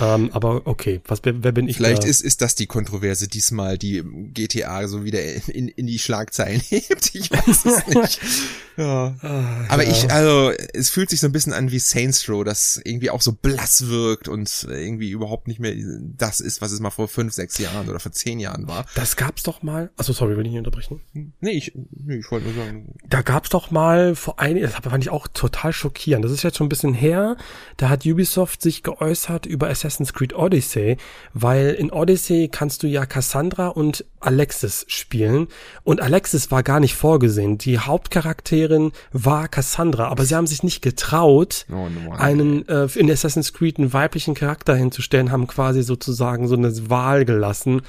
Ähm, 0.00 0.30
aber 0.32 0.66
okay, 0.66 1.00
was 1.06 1.20
wer, 1.24 1.42
wer 1.42 1.52
bin 1.52 1.68
ich? 1.68 1.76
Vielleicht 1.76 2.04
da? 2.04 2.08
ist, 2.08 2.20
ist 2.20 2.42
das 2.42 2.54
die 2.54 2.66
Kontroverse 2.66 3.28
diesmal, 3.28 3.76
die 3.76 4.02
GTA 4.32 4.86
so 4.88 5.04
wieder 5.04 5.20
in, 5.48 5.68
in 5.68 5.86
die 5.86 5.98
Schlagzeilen 5.98 6.60
hebt. 6.68 7.14
Ich 7.14 7.30
weiß 7.30 7.64
es 7.64 7.86
nicht. 7.86 8.20
ja. 8.76 9.14
Ah, 9.22 9.64
Aber 9.68 9.84
ja. 9.84 9.90
ich, 9.90 10.10
also, 10.10 10.52
es 10.72 10.90
fühlt 10.90 11.10
sich 11.10 11.20
so 11.20 11.26
ein 11.26 11.32
bisschen 11.32 11.52
an 11.52 11.70
wie 11.70 11.78
Saints 11.78 12.28
Row, 12.28 12.44
das 12.44 12.80
irgendwie 12.84 13.10
auch 13.10 13.20
so 13.20 13.32
blass 13.32 13.88
wirkt 13.88 14.28
und 14.28 14.66
irgendwie 14.68 15.10
überhaupt 15.10 15.48
nicht 15.48 15.60
mehr 15.60 15.74
das 16.16 16.40
ist, 16.40 16.60
was 16.62 16.72
es 16.72 16.80
mal 16.80 16.90
vor 16.90 17.08
fünf, 17.08 17.32
sechs 17.32 17.58
Jahren 17.58 17.88
oder 17.88 18.00
vor 18.00 18.12
zehn 18.12 18.40
Jahren 18.40 18.68
war. 18.68 18.86
das 18.94 19.16
gab's 19.16 19.42
doch 19.42 19.62
mal. 19.62 19.90
Also 19.96 20.12
sorry, 20.12 20.36
will 20.36 20.44
ich 20.46 20.52
nicht 20.52 20.58
unterbrechen. 20.58 21.00
Nee, 21.40 21.50
ich, 21.50 21.72
nee, 21.90 22.16
ich 22.16 22.30
wollte 22.30 22.46
nur 22.46 22.54
sagen, 22.54 22.94
Da 23.08 23.22
gab's 23.22 23.50
doch 23.50 23.70
mal 23.70 24.14
vor 24.14 24.38
einigen, 24.38 24.66
das 24.66 24.76
fand 25.00 25.04
ich 25.06 25.10
auch 25.10 25.28
total 25.28 25.72
schockierend. 25.72 26.24
Das 26.24 26.32
ist 26.32 26.42
jetzt 26.42 26.58
schon 26.58 26.66
ein 26.66 26.68
bisschen 26.68 26.92
her. 26.92 27.36
Da 27.78 27.88
hat 27.88 28.04
Ubisoft 28.04 28.60
sich 28.60 28.82
geäußert 28.82 29.46
über 29.46 29.70
Assassin's 29.70 30.12
Creed 30.12 30.34
Odyssey, 30.34 30.98
weil 31.32 31.70
in 31.70 31.90
Odyssey 31.90 32.48
kannst 32.52 32.82
du 32.82 32.86
ja 32.86 33.06
Cassandra 33.06 33.68
und 33.68 34.04
Alexis 34.20 34.84
spielen. 34.88 35.48
Und 35.82 36.02
Alexis 36.02 36.50
war 36.50 36.62
gar 36.62 36.80
nicht 36.80 36.94
vorgesehen. 36.94 37.56
Die 37.56 37.78
Hauptcharakterin 37.78 38.92
war 39.12 39.48
Cassandra, 39.48 40.08
aber 40.08 40.26
sie 40.26 40.34
haben 40.34 40.46
sich 40.46 40.62
nicht 40.62 40.82
getraut, 40.82 41.64
Oh, 41.70 41.88
no, 41.88 42.12
einen 42.12 42.68
äh, 42.68 42.86
in 42.96 43.10
Assassin's 43.10 43.54
Creed 43.54 43.78
einen 43.78 43.94
weiblichen 43.94 44.34
Charakter 44.34 44.76
hinzustellen, 44.76 45.30
haben 45.30 45.46
quasi 45.46 45.82
sozusagen 45.82 46.46
so 46.46 46.56
eine 46.56 46.90
Wahl 46.90 47.24
gelassen. 47.24 47.80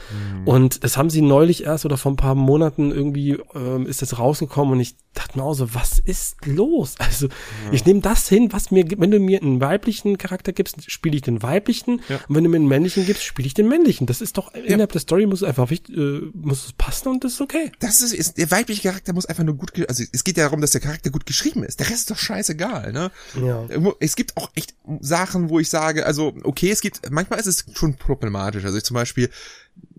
Und 0.45 0.85
das 0.85 0.95
haben 0.95 1.09
sie 1.09 1.21
neulich 1.21 1.65
erst 1.65 1.83
oder 1.83 1.97
vor 1.97 2.13
ein 2.13 2.15
paar 2.15 2.35
Monaten 2.35 2.91
irgendwie 2.91 3.37
ähm, 3.53 3.85
ist 3.85 4.01
das 4.01 4.17
rausgekommen 4.17 4.73
und 4.73 4.79
ich 4.79 4.95
dachte 5.13 5.37
mir 5.37 5.43
auch 5.43 5.53
so, 5.53 5.73
was 5.73 5.99
ist 5.99 6.37
los? 6.45 6.95
Also 6.99 7.27
ich 7.71 7.85
nehme 7.85 8.01
das 8.01 8.29
hin, 8.29 8.53
was 8.53 8.71
mir. 8.71 8.85
Wenn 8.97 9.11
du 9.11 9.19
mir 9.19 9.41
einen 9.41 9.59
weiblichen 9.59 10.17
Charakter 10.17 10.53
gibst, 10.53 10.89
spiele 10.89 11.15
ich 11.15 11.21
den 11.21 11.43
weiblichen. 11.43 12.01
Ja. 12.07 12.17
Und 12.27 12.35
wenn 12.35 12.43
du 12.43 12.49
mir 12.49 12.57
einen 12.57 12.67
männlichen 12.67 13.05
gibst, 13.05 13.23
spiele 13.23 13.45
ich 13.45 13.53
den 13.53 13.67
männlichen. 13.67 14.07
Das 14.07 14.21
ist 14.21 14.37
doch 14.37 14.53
innerhalb 14.53 14.91
der 14.91 15.01
Story 15.01 15.25
muss 15.25 15.41
es 15.41 15.47
einfach 15.47 15.69
wichtig, 15.69 15.97
äh, 15.97 16.21
muss 16.33 16.65
es 16.65 16.73
passen 16.73 17.09
und 17.09 17.23
das 17.23 17.33
ist 17.33 17.41
okay. 17.41 17.71
Das 17.79 18.01
ist, 18.01 18.13
ist, 18.13 18.37
der 18.37 18.49
weibliche 18.51 18.81
Charakter 18.81 19.13
muss 19.13 19.25
einfach 19.25 19.43
nur 19.43 19.55
gut, 19.55 19.71
also 19.89 20.03
es 20.11 20.23
geht 20.23 20.37
ja 20.37 20.45
darum, 20.45 20.61
dass 20.61 20.71
der 20.71 20.81
Charakter 20.81 21.09
gut 21.09 21.25
geschrieben 21.25 21.63
ist. 21.63 21.79
Der 21.79 21.87
Rest 21.89 21.99
ist 21.99 22.11
doch 22.11 22.17
scheißegal, 22.17 22.93
ne? 22.93 23.11
Ja. 23.41 23.67
Es 23.99 24.15
gibt 24.15 24.37
auch 24.37 24.51
echt 24.55 24.75
Sachen, 25.01 25.49
wo 25.49 25.59
ich 25.59 25.69
sage, 25.69 26.05
also, 26.05 26.33
okay, 26.43 26.71
es 26.71 26.81
gibt, 26.81 27.11
manchmal 27.11 27.39
ist 27.39 27.47
es 27.47 27.65
schon 27.73 27.95
problematisch. 27.95 28.63
Also 28.65 28.77
ich 28.77 28.83
zum 28.83 28.95
Beispiel 28.95 29.29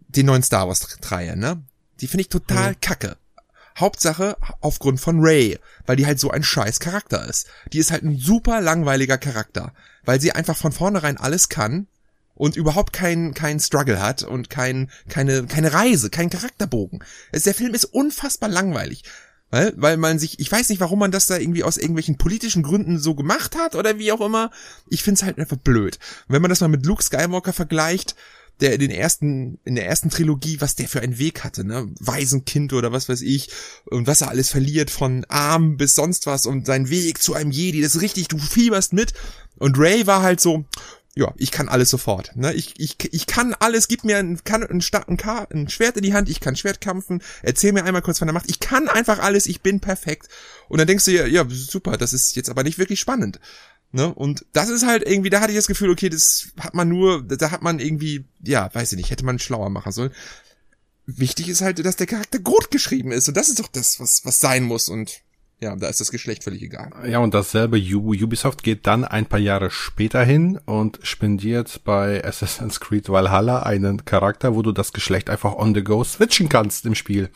die 0.09 0.23
neuen 0.23 0.43
Star 0.43 0.69
Wars 0.69 0.87
Reihe, 1.03 1.37
ne? 1.37 1.63
Die 2.01 2.07
finde 2.07 2.23
ich 2.23 2.29
total 2.29 2.75
kacke. 2.81 3.17
Hauptsache 3.79 4.37
aufgrund 4.61 5.01
von 5.01 5.20
Ray, 5.20 5.59
weil 5.87 5.97
die 5.97 6.07
halt 6.07 6.20
so 6.20 6.31
ein 6.31 6.43
scheiß 6.43 6.81
Charakter 6.81 7.27
ist. 7.29 7.47
Die 7.73 7.79
ist 7.79 7.91
halt 7.91 8.03
ein 8.03 8.18
super 8.18 8.61
langweiliger 8.61 9.18
Charakter, 9.18 9.73
weil 10.05 10.20
sie 10.20 10.33
einfach 10.33 10.57
von 10.57 10.73
vornherein 10.73 11.16
alles 11.16 11.49
kann 11.49 11.87
und 12.35 12.57
überhaupt 12.57 12.93
keinen 12.93 13.35
keinen 13.35 13.61
Struggle 13.61 14.01
hat 14.01 14.23
und 14.23 14.51
kein, 14.51 14.91
keine 15.09 15.45
keine 15.47 15.73
Reise, 15.73 16.11
kein 16.11 16.31
Charakterbogen. 16.31 17.05
Es, 17.31 17.45
der 17.45 17.55
Film 17.55 17.75
ist 17.75 17.85
unfassbar 17.85 18.49
langweilig. 18.49 19.05
Weil, 19.53 19.75
weil 19.77 19.99
man 19.99 20.18
sich, 20.18 20.41
ich 20.41 20.51
weiß 20.51 20.70
nicht, 20.70 20.81
warum 20.81 20.99
man 20.99 21.11
das 21.11 21.27
da 21.27 21.37
irgendwie 21.37 21.62
aus 21.62 21.77
irgendwelchen 21.77 22.16
politischen 22.16 22.62
Gründen 22.62 22.99
so 22.99 23.14
gemacht 23.14 23.55
hat 23.55 23.75
oder 23.75 23.99
wie 23.99 24.11
auch 24.11 24.23
immer. 24.23 24.51
Ich 24.89 25.03
find's 25.03 25.23
halt 25.23 25.39
einfach 25.39 25.59
blöd. 25.59 25.99
Und 26.27 26.35
wenn 26.35 26.41
man 26.41 26.49
das 26.49 26.62
mal 26.62 26.68
mit 26.68 26.87
Luke 26.87 27.03
Skywalker 27.03 27.53
vergleicht, 27.53 28.16
der 28.61 28.74
in 28.74 28.80
den 28.80 28.90
ersten, 28.90 29.59
in 29.64 29.74
der 29.74 29.86
ersten 29.86 30.11
Trilogie, 30.11 30.61
was 30.61 30.76
der 30.76 30.88
für 30.88 31.00
einen 31.00 31.18
Weg 31.18 31.42
hatte, 31.42 31.64
ne? 31.64 31.88
Waisenkind 31.98 32.72
oder 32.72 32.92
was 32.92 33.09
weiß 33.09 33.22
ich, 33.22 33.50
und 33.86 34.07
was 34.07 34.20
er 34.20 34.28
alles 34.28 34.50
verliert 34.50 34.90
von 34.90 35.24
Arm 35.28 35.76
bis 35.76 35.94
sonst 35.94 36.26
was 36.26 36.46
und 36.46 36.66
sein 36.66 36.90
Weg 36.90 37.22
zu 37.22 37.34
einem 37.34 37.50
Jedi, 37.50 37.82
das 37.82 37.96
ist 37.96 38.03
richtig, 38.03 38.28
du 38.28 38.38
fieberst 38.38 38.92
mit. 38.92 39.14
Und 39.59 39.78
Ray 39.78 40.07
war 40.07 40.22
halt 40.22 40.40
so, 40.40 40.64
ja, 41.14 41.32
ich 41.36 41.50
kann 41.50 41.68
alles 41.68 41.90
sofort. 41.90 42.34
Ne? 42.36 42.55
Ich, 42.55 42.74
ich, 42.78 42.96
ich 43.12 43.26
kann 43.26 43.55
alles, 43.59 43.88
gib 43.88 44.05
mir 44.05 44.16
ein, 44.16 44.42
kann 44.44 44.62
ein, 44.62 44.80
ein, 44.80 45.46
ein 45.50 45.68
Schwert 45.68 45.96
in 45.96 46.03
die 46.03 46.14
Hand, 46.14 46.28
ich 46.28 46.40
kann 46.40 46.57
Schwert 46.57 46.80
kämpfen, 46.80 47.22
erzähl 47.42 47.72
mir 47.72 47.84
einmal 47.84 48.03
kurz 48.03 48.18
von 48.18 48.28
der 48.28 48.32
Macht, 48.32 48.48
ich 48.48 48.61
kann 48.61 48.88
einfach 48.88 49.18
alles, 49.18 49.46
ich 49.46 49.61
bin 49.61 49.80
perfekt. 49.80 50.28
Und 50.68 50.78
dann 50.78 50.86
denkst 50.86 51.05
du 51.05 51.11
ja, 51.11 51.26
ja, 51.26 51.44
super, 51.50 51.98
das 51.98 52.14
ist 52.14 52.34
jetzt 52.34 52.48
aber 52.48 52.62
nicht 52.62 52.78
wirklich 52.78 53.00
spannend. 53.00 53.40
Ne? 53.93 54.12
Und 54.12 54.47
das 54.55 54.70
ist 54.70 54.86
halt 54.86 55.07
irgendwie, 55.07 55.28
da 55.28 55.40
hatte 55.40 55.53
ich 55.53 55.59
das 55.59 55.66
Gefühl, 55.66 55.90
okay, 55.90 56.09
das 56.09 56.49
hat 56.59 56.72
man 56.72 56.88
nur, 56.88 57.22
da 57.22 57.51
hat 57.51 57.62
man 57.62 57.78
irgendwie, 57.78 58.24
ja, 58.43 58.74
weiß 58.74 58.93
ich 58.93 58.97
nicht, 58.97 59.11
hätte 59.11 59.24
man 59.24 59.38
schlauer 59.38 59.68
machen 59.68 59.93
sollen. 59.93 60.12
Wichtig 61.05 61.49
ist 61.49 61.61
halt, 61.61 61.84
dass 61.84 61.97
der 61.97 62.07
Charakter 62.07 62.38
gut 62.38 62.70
geschrieben 62.70 63.12
ist 63.12 63.28
und 63.28 63.36
das 63.36 63.51
ist 63.51 63.61
doch 63.61 63.68
das, 63.68 64.01
was, 64.01 64.24
was 64.24 64.40
sein 64.40 64.62
muss 64.62 64.88
und 64.88 65.20
ja, 65.61 65.76
da 65.76 65.88
ist 65.88 66.01
das 66.01 66.11
Geschlecht 66.11 66.43
völlig 66.43 66.62
egal. 66.62 66.90
Ja, 67.07 67.18
und 67.18 67.34
dasselbe 67.34 67.76
Ubisoft 67.76 68.62
geht 68.62 68.86
dann 68.86 69.05
ein 69.05 69.26
paar 69.26 69.38
Jahre 69.38 69.70
später 69.70 70.24
hin 70.24 70.59
und 70.64 70.99
spendiert 71.03 71.84
bei 71.84 72.24
Assassin's 72.24 72.80
Creed 72.80 73.09
Valhalla 73.11 73.62
einen 73.62 74.05
Charakter, 74.05 74.57
wo 74.57 74.62
du 74.62 74.72
das 74.72 74.93
Geschlecht 74.93 75.30
einfach 75.30 75.55
on 75.55 75.74
the 75.74 75.84
go 75.84 76.03
switchen 76.03 76.49
kannst 76.49 76.86
im 76.86 76.95
Spiel. 76.95 77.30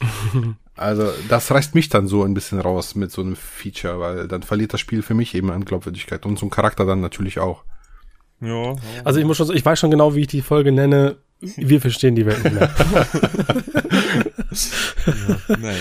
also, 0.76 1.10
das 1.28 1.50
reißt 1.50 1.74
mich 1.74 1.88
dann 1.88 2.06
so 2.06 2.24
ein 2.24 2.34
bisschen 2.34 2.58
raus 2.60 2.94
mit 2.94 3.10
so 3.10 3.20
einem 3.22 3.36
Feature, 3.36 4.00
weil 4.00 4.28
dann 4.28 4.42
verliert 4.42 4.72
das 4.72 4.80
Spiel 4.80 5.02
für 5.02 5.14
mich 5.14 5.34
eben 5.34 5.50
an 5.50 5.64
Glaubwürdigkeit 5.64 6.24
und 6.24 6.38
so 6.38 6.46
ein 6.46 6.50
Charakter 6.50 6.86
dann 6.86 7.00
natürlich 7.00 7.38
auch. 7.38 7.64
Ja. 8.40 8.74
Also 9.04 9.20
ich 9.20 9.26
muss 9.26 9.36
schon, 9.36 9.54
ich 9.54 9.64
weiß 9.64 9.78
schon 9.78 9.90
genau, 9.90 10.14
wie 10.14 10.22
ich 10.22 10.26
die 10.26 10.42
Folge 10.42 10.72
nenne. 10.72 11.16
Wir 11.40 11.80
verstehen 11.80 12.14
die 12.14 12.26
Welt 12.26 12.42
nicht 12.42 12.54
mehr. 12.54 12.70
ja, 15.06 15.56
naja. 15.56 15.76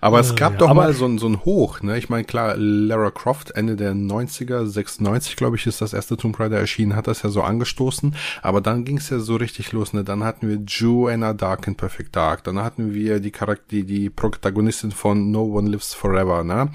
Aber 0.00 0.20
es 0.20 0.34
gab 0.34 0.52
ja, 0.52 0.58
doch 0.58 0.74
mal 0.74 0.92
so 0.92 1.06
ein, 1.06 1.18
so 1.18 1.28
ein 1.28 1.44
Hoch, 1.44 1.82
ne? 1.82 1.98
Ich 1.98 2.08
meine, 2.08 2.24
klar, 2.24 2.54
Lara 2.56 3.10
Croft, 3.10 3.50
Ende 3.52 3.76
der 3.76 3.92
90er, 3.92 4.66
96, 4.66 5.36
glaube 5.36 5.56
ich, 5.56 5.66
ist 5.66 5.80
das 5.80 5.92
erste 5.92 6.16
Tomb 6.16 6.38
Raider 6.38 6.58
erschienen, 6.58 6.96
hat 6.96 7.06
das 7.06 7.22
ja 7.22 7.30
so 7.30 7.42
angestoßen. 7.42 8.14
Aber 8.42 8.60
dann 8.60 8.84
ging 8.84 8.98
es 8.98 9.10
ja 9.10 9.18
so 9.18 9.36
richtig 9.36 9.72
los, 9.72 9.92
ne? 9.92 10.04
Dann 10.04 10.24
hatten 10.24 10.48
wir 10.48 10.56
Joanna 10.56 11.32
Dark 11.32 11.66
in 11.66 11.74
Perfect 11.74 12.14
Dark. 12.16 12.44
Dann 12.44 12.58
hatten 12.58 12.94
wir 12.94 13.20
die 13.20 13.30
Charakter, 13.30 13.64
die, 13.70 13.84
die 13.84 14.10
Protagonistin 14.10 14.92
von 14.92 15.30
No 15.30 15.44
One 15.44 15.70
Lives 15.70 15.94
Forever, 15.94 16.44
ne? 16.44 16.70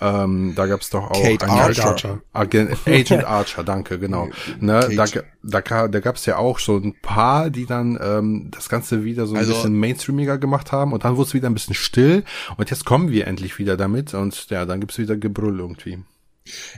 Ähm, 0.00 0.52
da 0.54 0.66
gab's 0.66 0.90
doch 0.90 1.10
auch 1.10 1.22
Kate 1.22 1.48
Archer. 1.48 2.20
Agent, 2.32 2.76
Agent 2.86 3.24
Archer, 3.24 3.64
danke, 3.64 3.98
genau. 3.98 4.28
Ne? 4.60 4.88
Da, 4.96 5.04
da, 5.42 5.60
da 5.60 6.00
gab's 6.00 6.26
ja 6.26 6.36
auch 6.36 6.58
so 6.58 6.76
ein 6.76 6.94
paar, 7.00 7.50
die 7.50 7.66
dann 7.66 7.98
ähm, 8.00 8.48
das 8.50 8.68
Ganze 8.68 9.04
wieder 9.04 9.26
so 9.26 9.34
ein 9.34 9.40
also, 9.40 9.52
bisschen 9.52 9.78
mainstreamiger 9.78 10.38
gemacht 10.38 10.72
haben 10.72 10.92
und 10.92 11.04
dann 11.04 11.16
wurde 11.16 11.28
es 11.28 11.34
wieder 11.34 11.48
ein 11.48 11.54
bisschen 11.54 11.74
still 11.74 12.24
und 12.56 12.70
jetzt 12.70 12.84
kommen 12.84 13.10
wir 13.10 13.26
endlich 13.26 13.58
wieder 13.58 13.76
damit 13.76 14.14
und 14.14 14.50
ja, 14.50 14.66
dann 14.66 14.80
gibt's 14.80 14.98
wieder 14.98 15.16
Gebrüll 15.16 15.58
irgendwie. 15.60 15.98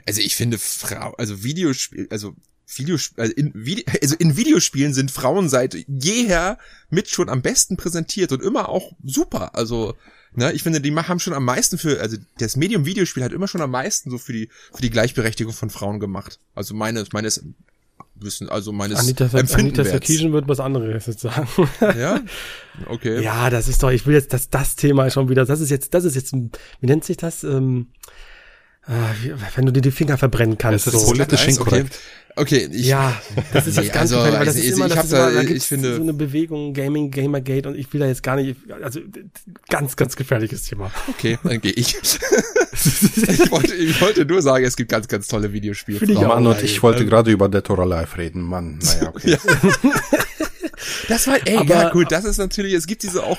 Also 0.05 0.21
ich 0.21 0.35
finde 0.35 0.57
Frau, 0.57 1.13
also 1.17 1.43
Videospiel, 1.43 2.07
also 2.11 2.35
Videosp 2.77 3.19
also 3.19 3.33
in, 3.33 3.51
Vide 3.53 3.83
also 4.01 4.15
in 4.17 4.37
Videospielen 4.37 4.93
sind 4.93 5.11
Frauen 5.11 5.49
seit 5.49 5.75
jeher 5.87 6.57
mit 6.89 7.09
schon 7.09 7.29
am 7.29 7.41
besten 7.41 7.77
präsentiert 7.77 8.31
und 8.31 8.41
immer 8.41 8.69
auch 8.69 8.93
super. 9.03 9.55
Also, 9.55 9.95
ne, 10.33 10.51
ich 10.53 10.63
finde, 10.63 10.81
die 10.81 10.95
haben 10.95 11.19
schon 11.19 11.33
am 11.33 11.45
meisten 11.45 11.77
für, 11.77 11.99
also 11.99 12.17
das 12.37 12.55
Medium 12.55 12.85
Videospiel 12.85 13.23
hat 13.23 13.33
immer 13.33 13.47
schon 13.47 13.61
am 13.61 13.71
meisten 13.71 14.09
so 14.09 14.17
für 14.17 14.33
die, 14.33 14.49
für 14.73 14.81
die 14.81 14.89
Gleichberechtigung 14.89 15.53
von 15.53 15.69
Frauen 15.69 15.99
gemacht. 15.99 16.39
Also 16.55 16.73
meine, 16.73 17.03
meines 17.11 17.43
Wissen, 18.23 18.49
also 18.49 18.71
meines 18.71 18.99
Anita, 18.99 19.29
Anita 19.33 19.83
Sarkeesian 19.83 20.33
wird 20.33 20.47
was 20.47 20.59
anderes 20.59 21.05
jetzt 21.05 21.19
sagen. 21.19 21.47
Ja? 21.81 22.19
Okay. 22.87 23.21
Ja, 23.21 23.49
das 23.49 23.67
ist 23.67 23.83
doch, 23.83 23.91
ich 23.91 24.05
will 24.05 24.13
jetzt, 24.13 24.33
dass 24.33 24.49
das 24.49 24.75
Thema 24.75 25.09
schon 25.09 25.29
wieder, 25.29 25.45
das 25.45 25.59
ist 25.59 25.69
jetzt, 25.69 25.93
das 25.93 26.05
ist 26.05 26.15
jetzt, 26.15 26.33
wie 26.33 26.87
nennt 26.87 27.03
sich 27.03 27.17
das? 27.17 27.43
Ähm, 27.43 27.87
äh, 27.97 28.30
wenn 28.87 29.65
du 29.65 29.71
dir 29.71 29.81
die 29.81 29.91
Finger 29.91 30.17
verbrennen 30.17 30.57
kannst. 30.57 30.87
Das 30.87 30.93
ist 30.93 31.01
so. 31.01 31.07
politisch 31.07 31.47
inkorrekt. 31.47 31.99
Okay, 32.35 32.69
ich, 32.71 32.87
ja, 32.87 33.19
das 33.51 33.67
ist 33.67 33.77
nee, 33.77 33.83
das 33.83 33.93
ganz 33.93 34.13
also, 34.13 34.15
gefährlich, 34.17 34.39
weil 34.39 34.45
das 34.45 34.55
ist 34.55 34.77
immer, 34.77 34.87
das 34.87 35.03
ist 35.03 35.13
da, 35.13 35.29
immer, 35.29 35.43
da 35.43 35.49
ich 35.49 35.63
finde, 35.63 35.95
so 35.95 36.01
eine 36.01 36.13
Bewegung, 36.13 36.73
Gaming, 36.73 37.11
Gamergate 37.11 37.67
und 37.67 37.77
ich 37.77 37.91
will 37.91 37.99
da 37.99 38.07
jetzt 38.07 38.23
gar 38.23 38.37
nicht, 38.37 38.57
also 38.81 39.01
ganz, 39.69 39.95
ganz 39.95 40.15
gefährliches 40.15 40.63
Thema. 40.63 40.91
Okay, 41.09 41.37
dann 41.43 41.59
gehe 41.59 41.73
ich. 41.73 41.95
ich, 42.73 43.51
wollte, 43.51 43.75
ich 43.75 44.01
wollte 44.01 44.25
nur 44.25 44.41
sagen, 44.41 44.63
es 44.63 44.77
gibt 44.77 44.91
ganz, 44.91 45.07
ganz 45.07 45.27
tolle 45.27 45.51
Videospiele. 45.51 45.99
Ich 46.01 46.21
Mann, 46.21 46.47
und 46.47 46.63
ich 46.63 46.81
wollte 46.81 47.05
gerade 47.05 47.31
über 47.31 47.49
Dead 47.49 47.69
or 47.69 47.79
Alive 47.79 48.17
reden, 48.17 48.41
Mann, 48.41 48.79
naja, 48.79 49.09
okay. 49.09 49.37
Das 51.07 51.27
war, 51.27 51.37
ey, 51.45 51.57
Aber, 51.57 51.69
ja 51.69 51.89
gut, 51.89 52.11
das 52.11 52.25
ist 52.25 52.37
natürlich, 52.37 52.73
es 52.73 52.87
gibt 52.87 53.03
diese 53.03 53.23
auch, 53.23 53.37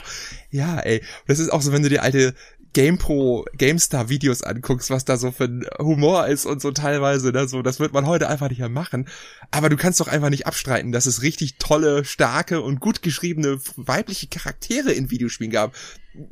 ja, 0.51 0.78
ey, 0.80 1.03
das 1.26 1.38
ist 1.38 1.51
auch 1.51 1.62
so, 1.62 1.72
wenn 1.72 1.82
du 1.82 1.88
die 1.88 1.99
alte 1.99 2.34
GamePro, 2.75 3.45
GameStar 3.57 4.09
Videos 4.09 4.43
anguckst, 4.43 4.91
was 4.91 5.05
da 5.05 5.16
so 5.16 5.31
für 5.31 5.45
ein 5.45 5.66
Humor 5.79 6.27
ist 6.27 6.47
und 6.47 6.62
so 6.62 6.70
teilweise, 6.70 7.31
ne, 7.31 7.47
so, 7.47 7.62
das 7.62 7.81
wird 7.81 7.93
man 7.93 8.07
heute 8.07 8.29
einfach 8.29 8.49
nicht 8.49 8.61
mehr 8.61 8.68
machen. 8.68 9.09
Aber 9.51 9.68
du 9.68 9.77
kannst 9.77 10.01
doch 10.01 10.09
einfach 10.09 10.31
nicht 10.31 10.47
abstreiten, 10.47 10.93
dass 10.93 11.07
es 11.07 11.23
richtig 11.23 11.59
tolle, 11.59 12.05
starke 12.05 12.62
und 12.62 12.81
gut 12.81 13.03
geschriebene 13.03 13.59
weibliche 13.77 14.29
Charaktere 14.29 14.93
in 14.93 15.11
Videospielen 15.11 15.53
gab. 15.53 15.75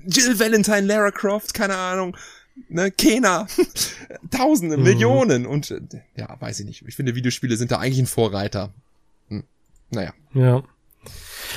Jill 0.07 0.39
Valentine, 0.39 0.83
Lara 0.83 1.11
Croft, 1.11 1.53
keine 1.53 1.77
Ahnung, 1.77 2.17
ne, 2.69 2.91
Kena, 2.91 3.47
Tausende, 4.31 4.77
mhm. 4.79 4.83
Millionen 4.83 5.47
und, 5.47 5.75
ja, 6.17 6.37
weiß 6.41 6.61
ich 6.61 6.67
nicht. 6.67 6.85
Ich 6.87 6.97
finde, 6.97 7.15
Videospiele 7.15 7.57
sind 7.57 7.71
da 7.71 7.79
eigentlich 7.79 8.01
ein 8.01 8.07
Vorreiter. 8.07 8.73
Hm. 9.29 9.45
Naja. 9.91 10.15
Ja. 10.33 10.63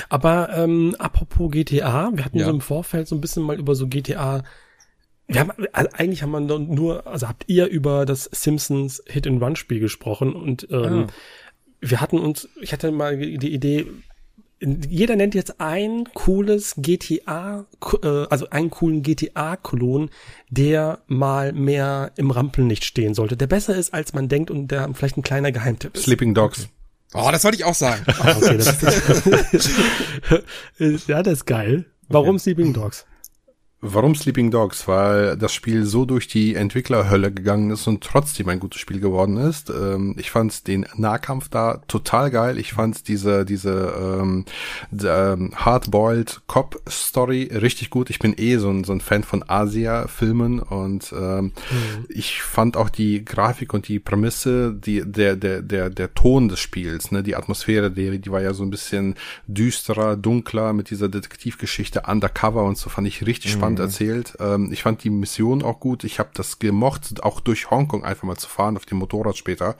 Aber 0.09 0.49
ähm, 0.57 0.95
apropos 0.99 1.51
GTA, 1.51 2.11
wir 2.13 2.25
hatten 2.25 2.39
ja. 2.39 2.45
so 2.45 2.51
im 2.51 2.61
Vorfeld 2.61 3.07
so 3.07 3.15
ein 3.15 3.21
bisschen 3.21 3.43
mal 3.43 3.59
über 3.59 3.75
so 3.75 3.87
GTA 3.87 4.43
wir 5.33 5.41
haben, 5.41 5.51
also 5.71 5.89
eigentlich 5.93 6.23
haben 6.23 6.31
wir 6.31 6.39
nur, 6.59 7.07
also 7.07 7.27
habt 7.27 7.45
ihr 7.47 7.67
über 7.67 8.05
das 8.05 8.29
Simpsons 8.31 9.03
Hit 9.07 9.27
and 9.27 9.41
Run 9.41 9.55
Spiel 9.55 9.79
gesprochen 9.79 10.33
und 10.33 10.67
ähm, 10.71 11.07
ah. 11.07 11.13
wir 11.81 12.01
hatten 12.01 12.19
uns, 12.19 12.49
ich 12.61 12.73
hatte 12.73 12.91
mal 12.91 13.17
die 13.17 13.53
Idee, 13.53 13.87
jeder 14.65 15.15
nennt 15.15 15.35
jetzt 15.35 15.59
ein 15.59 16.05
cooles 16.13 16.75
GTA, 16.77 17.65
äh, 18.01 18.07
also 18.29 18.49
einen 18.49 18.69
coolen 18.69 19.03
GTA-Klon, 19.03 20.09
der 20.49 20.99
mal 21.07 21.51
mehr 21.53 22.11
im 22.15 22.31
Rampenlicht 22.31 22.85
stehen 22.85 23.13
sollte, 23.13 23.35
der 23.35 23.47
besser 23.47 23.75
ist, 23.75 23.93
als 23.93 24.13
man 24.13 24.29
denkt 24.29 24.51
und 24.51 24.69
der 24.69 24.89
vielleicht 24.93 25.17
ein 25.17 25.23
kleiner 25.23 25.51
Geheimtipp 25.51 25.95
ist. 25.95 26.03
Sleeping 26.03 26.33
Dogs. 26.33 26.69
Oh, 27.13 27.29
das 27.31 27.43
wollte 27.43 27.57
ich 27.57 27.65
auch 27.65 27.75
sagen. 27.75 28.03
okay, 28.19 28.57
das 28.57 29.27
ja, 31.07 31.21
das 31.21 31.33
ist 31.33 31.45
geil. 31.45 31.85
Warum 32.07 32.35
okay. 32.35 32.39
Sleeping 32.39 32.73
Dogs? 32.73 33.05
Warum 33.85 34.15
Sleeping 34.15 34.49
Dogs? 34.49 34.87
Weil 34.87 35.35
das 35.35 35.53
Spiel 35.53 35.85
so 35.85 36.05
durch 36.05 36.29
die 36.29 36.55
Entwicklerhölle 36.55 37.33
gegangen 37.33 37.69
ist 37.69 37.85
und 37.85 38.01
trotzdem 38.01 38.47
ein 38.47 38.61
gutes 38.61 38.79
Spiel 38.79 39.01
geworden 39.01 39.35
ist. 39.35 39.69
Ähm, 39.69 40.15
ich 40.17 40.31
fand 40.31 40.67
den 40.67 40.85
Nahkampf 40.95 41.49
da 41.49 41.81
total 41.89 42.31
geil. 42.31 42.57
Ich 42.57 42.71
fand 42.71 43.09
diese, 43.09 43.43
diese 43.43 43.93
ähm, 43.99 44.45
ähm, 45.03 45.51
Hardboiled 45.53 46.43
Cop 46.47 46.81
Story 46.87 47.49
richtig 47.51 47.89
gut. 47.89 48.09
Ich 48.09 48.19
bin 48.19 48.33
eh 48.37 48.55
so 48.55 48.69
ein, 48.69 48.85
so 48.85 48.93
ein 48.93 49.01
Fan 49.01 49.23
von 49.23 49.43
Asia-Filmen 49.45 50.61
und 50.61 51.11
ähm, 51.11 51.43
mhm. 51.43 51.51
ich 52.07 52.41
fand 52.41 52.77
auch 52.77 52.89
die 52.89 53.25
Grafik 53.25 53.73
und 53.73 53.89
die 53.89 53.99
Prämisse, 53.99 54.73
die, 54.73 55.03
der, 55.05 55.35
der, 55.35 55.61
der, 55.61 55.89
der 55.89 56.13
Ton 56.13 56.47
des 56.47 56.61
Spiels, 56.61 57.11
ne, 57.11 57.21
die 57.21 57.35
Atmosphäre, 57.35 57.91
die, 57.91 58.17
die 58.19 58.31
war 58.31 58.41
ja 58.41 58.53
so 58.53 58.63
ein 58.63 58.69
bisschen 58.69 59.15
düsterer, 59.47 60.15
dunkler 60.15 60.71
mit 60.71 60.89
dieser 60.89 61.09
Detektivgeschichte, 61.09 62.03
Undercover 62.07 62.63
und 62.63 62.77
so 62.77 62.89
fand 62.89 63.09
ich 63.09 63.25
richtig 63.25 63.53
mhm. 63.53 63.59
spannend 63.59 63.72
spannend 63.73 63.79
mhm. 63.79 63.85
erzählt. 63.85 64.37
Ähm, 64.39 64.71
ich 64.71 64.83
fand 64.83 65.03
die 65.03 65.09
Mission 65.09 65.63
auch 65.63 65.79
gut. 65.79 66.03
Ich 66.03 66.19
habe 66.19 66.29
das 66.33 66.59
gemocht, 66.59 67.23
auch 67.23 67.39
durch 67.39 67.69
Hongkong 67.69 68.03
einfach 68.03 68.23
mal 68.23 68.37
zu 68.37 68.49
fahren 68.49 68.77
auf 68.77 68.85
dem 68.85 68.99
Motorrad 68.99 69.37
später. 69.37 69.75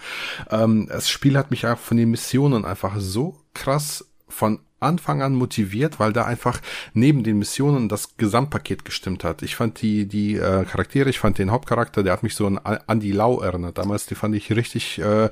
Ähm, 0.49 0.87
das 0.89 1.09
Spiel 1.09 1.37
hat 1.37 1.51
mich 1.51 1.65
auch 1.65 1.77
von 1.77 1.97
den 1.97 2.11
Missionen 2.11 2.65
einfach 2.65 2.95
so 2.97 3.37
krass 3.53 4.05
von 4.27 4.59
Anfang 4.83 5.21
an 5.21 5.33
motiviert, 5.33 5.99
weil 5.99 6.13
da 6.13 6.25
einfach 6.25 6.61
neben 6.93 7.23
den 7.23 7.39
Missionen 7.39 7.89
das 7.89 8.17
Gesamtpaket 8.17 8.85
gestimmt 8.85 9.23
hat. 9.23 9.41
Ich 9.41 9.55
fand 9.55 9.81
die, 9.81 10.05
die 10.05 10.35
äh, 10.35 10.65
Charaktere, 10.65 11.09
ich 11.09 11.19
fand 11.19 11.37
den 11.37 11.51
Hauptcharakter, 11.51 12.03
der 12.03 12.13
hat 12.13 12.23
mich 12.23 12.35
so 12.35 12.45
an 12.45 12.59
Andy 12.87 13.11
Lau 13.11 13.41
erinnert. 13.41 13.77
Damals, 13.77 14.05
die 14.05 14.15
fand 14.15 14.35
ich 14.35 14.51
richtig 14.51 14.99
äh, 14.99 15.29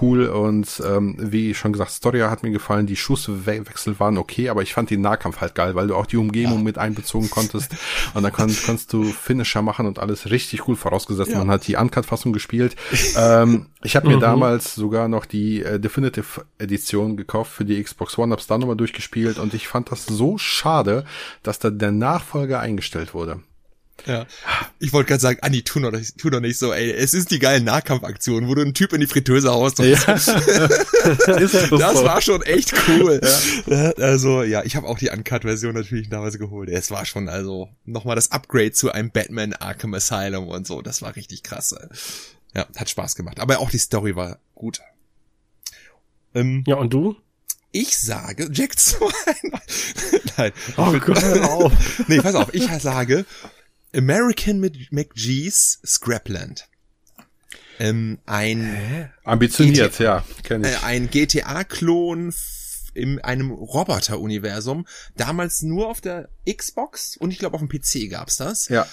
cool 0.00 0.26
und 0.26 0.82
ähm, 0.84 1.16
wie 1.18 1.54
schon 1.54 1.72
gesagt, 1.72 1.90
Story 1.90 2.20
hat 2.20 2.42
mir 2.42 2.50
gefallen, 2.50 2.86
die 2.86 2.96
Schusswechsel 2.96 4.00
waren 4.00 4.18
okay, 4.18 4.48
aber 4.48 4.62
ich 4.62 4.72
fand 4.72 4.90
den 4.90 5.02
Nahkampf 5.02 5.40
halt 5.40 5.54
geil, 5.54 5.74
weil 5.74 5.88
du 5.88 5.94
auch 5.94 6.06
die 6.06 6.16
Umgebung 6.16 6.58
ja. 6.58 6.64
mit 6.64 6.78
einbezogen 6.78 7.30
konntest 7.30 7.76
und 8.14 8.22
dann 8.22 8.32
kann, 8.32 8.54
kannst 8.64 8.92
du 8.92 9.04
Finisher 9.04 9.62
machen 9.62 9.86
und 9.86 9.98
alles 9.98 10.30
richtig 10.30 10.66
cool 10.66 10.76
vorausgesetzt. 10.76 11.32
Ja. 11.32 11.38
Man 11.38 11.50
hat 11.50 11.66
die 11.66 11.76
Uncut-Fassung 11.76 12.32
gespielt. 12.32 12.76
ähm, 13.16 13.66
ich 13.82 13.96
habe 13.96 14.08
mir 14.08 14.16
mhm. 14.16 14.20
damals 14.20 14.74
sogar 14.74 15.08
noch 15.08 15.26
die 15.26 15.62
äh, 15.62 15.78
Definitive 15.78 16.46
Edition 16.58 17.18
gekauft 17.18 17.52
für 17.52 17.66
die 17.66 17.82
Xbox 17.82 18.16
One, 18.16 18.32
hab's 18.32 18.46
da 18.46 18.56
nochmal 18.56 18.76
durch 18.76 18.93
durchgespielt 18.94 19.38
und 19.38 19.54
ich 19.54 19.68
fand 19.68 19.90
das 19.90 20.06
so 20.06 20.38
schade, 20.38 21.04
dass 21.42 21.58
da 21.58 21.70
der 21.70 21.92
Nachfolger 21.92 22.60
eingestellt 22.60 23.14
wurde. 23.14 23.40
Ja. 24.06 24.26
Ich 24.80 24.92
wollte 24.92 25.08
gerade 25.08 25.20
sagen, 25.20 25.38
Anni, 25.40 25.62
tu 25.62 25.78
doch, 25.78 25.92
nicht, 25.92 26.18
tu 26.18 26.28
doch 26.28 26.40
nicht 26.40 26.58
so, 26.58 26.72
ey. 26.72 26.90
Es 26.90 27.14
ist 27.14 27.30
die 27.30 27.38
geile 27.38 27.62
Nahkampfaktion, 27.62 28.48
wo 28.48 28.54
du 28.54 28.62
einen 28.62 28.74
Typ 28.74 28.92
in 28.92 29.00
die 29.00 29.06
Fritteuse 29.06 29.50
haust. 29.52 29.78
Und 29.78 29.86
ja. 29.86 29.96
das 30.06 30.34
war 32.04 32.20
schon 32.20 32.42
echt 32.42 32.74
cool. 32.88 33.20
Ja. 33.66 33.92
Also, 33.92 34.42
ja, 34.42 34.64
ich 34.64 34.74
habe 34.74 34.88
auch 34.88 34.98
die 34.98 35.10
Uncut-Version 35.10 35.74
natürlich 35.74 36.08
damals 36.08 36.38
geholt. 36.38 36.70
Es 36.70 36.90
war 36.90 37.06
schon 37.06 37.28
also 37.28 37.68
nochmal 37.84 38.16
das 38.16 38.32
Upgrade 38.32 38.72
zu 38.72 38.90
einem 38.90 39.10
Batman 39.10 39.52
Arkham 39.54 39.94
Asylum 39.94 40.48
und 40.48 40.66
so. 40.66 40.82
Das 40.82 41.00
war 41.00 41.14
richtig 41.14 41.44
krass. 41.44 41.74
Ja, 42.52 42.66
hat 42.76 42.90
Spaß 42.90 43.14
gemacht. 43.14 43.38
Aber 43.38 43.60
auch 43.60 43.70
die 43.70 43.78
Story 43.78 44.16
war 44.16 44.38
gut. 44.56 44.80
Ähm, 46.34 46.64
ja, 46.66 46.74
und 46.74 46.92
du? 46.92 47.16
Ich 47.74 47.98
sage 47.98 48.48
Jack 48.52 48.78
2. 48.78 49.04
Nein. 50.36 50.52
Oh 50.76 50.92
Gott, 50.92 51.20
hör 51.20 51.50
auf. 51.50 51.72
nee, 52.08 52.20
pass 52.20 52.36
auf. 52.36 52.54
Ich 52.54 52.68
sage 52.80 53.26
American 53.92 54.60
McGee's 54.90 55.80
Scrapland. 55.84 56.68
Ähm, 57.80 58.20
ein 58.26 59.12
ambitioniert, 59.24 59.90
GTA, 59.90 60.04
ja, 60.04 60.24
kenn 60.44 60.62
ich. 60.62 60.70
Äh, 60.70 60.76
ein 60.84 61.10
GTA-Klon 61.10 62.32
in 62.94 63.18
einem 63.18 63.50
Roboter-Universum. 63.50 64.86
Damals 65.16 65.62
nur 65.62 65.88
auf 65.88 66.00
der 66.00 66.28
Xbox 66.48 67.16
und 67.16 67.32
ich 67.32 67.40
glaube 67.40 67.56
auf 67.56 67.60
dem 67.60 67.68
PC 67.68 68.08
gab's 68.08 68.36
das. 68.36 68.68
Ja 68.68 68.86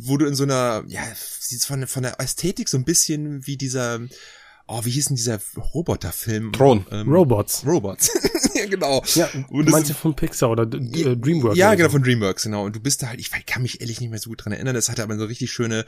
wo 0.00 0.16
du 0.16 0.26
in 0.26 0.36
so 0.36 0.44
einer, 0.44 0.84
ja, 0.86 1.02
sieht 1.40 1.64
von, 1.64 1.88
von 1.88 2.04
der 2.04 2.20
Ästhetik 2.20 2.68
so 2.68 2.76
ein 2.76 2.84
bisschen 2.84 3.44
wie 3.48 3.56
dieser, 3.56 3.98
oh, 4.68 4.84
wie 4.84 4.90
hieß 4.90 5.06
denn 5.06 5.16
dieser 5.16 5.40
Roboterfilm? 5.74 6.52
Thron. 6.52 6.86
Ähm, 6.90 7.08
Robots. 7.12 7.64
Robots. 7.66 8.10
ja, 8.54 8.66
genau. 8.66 9.02
Ja, 9.14 9.28
Und 9.48 9.50
du 9.58 9.62
das- 9.64 9.72
meinst 9.72 9.88
ja 9.88 9.94
von 9.94 10.14
Pixar 10.14 10.50
oder 10.50 10.62
äh, 10.64 11.16
DreamWorks. 11.16 11.56
Ja, 11.58 11.74
genau, 11.74 11.88
so. 11.88 11.92
von 11.92 12.02
DreamWorks, 12.02 12.44
genau. 12.44 12.64
Und 12.64 12.76
du 12.76 12.80
bist 12.80 13.02
da 13.02 13.08
halt, 13.08 13.20
ich 13.20 13.30
kann 13.46 13.62
mich 13.62 13.80
ehrlich 13.80 14.00
nicht 14.00 14.10
mehr 14.10 14.18
so 14.18 14.30
gut 14.30 14.44
dran 14.44 14.52
erinnern, 14.52 14.74
das 14.74 14.88
hatte 14.88 15.02
aber 15.02 15.16
so 15.18 15.24
richtig 15.24 15.50
schöne 15.50 15.84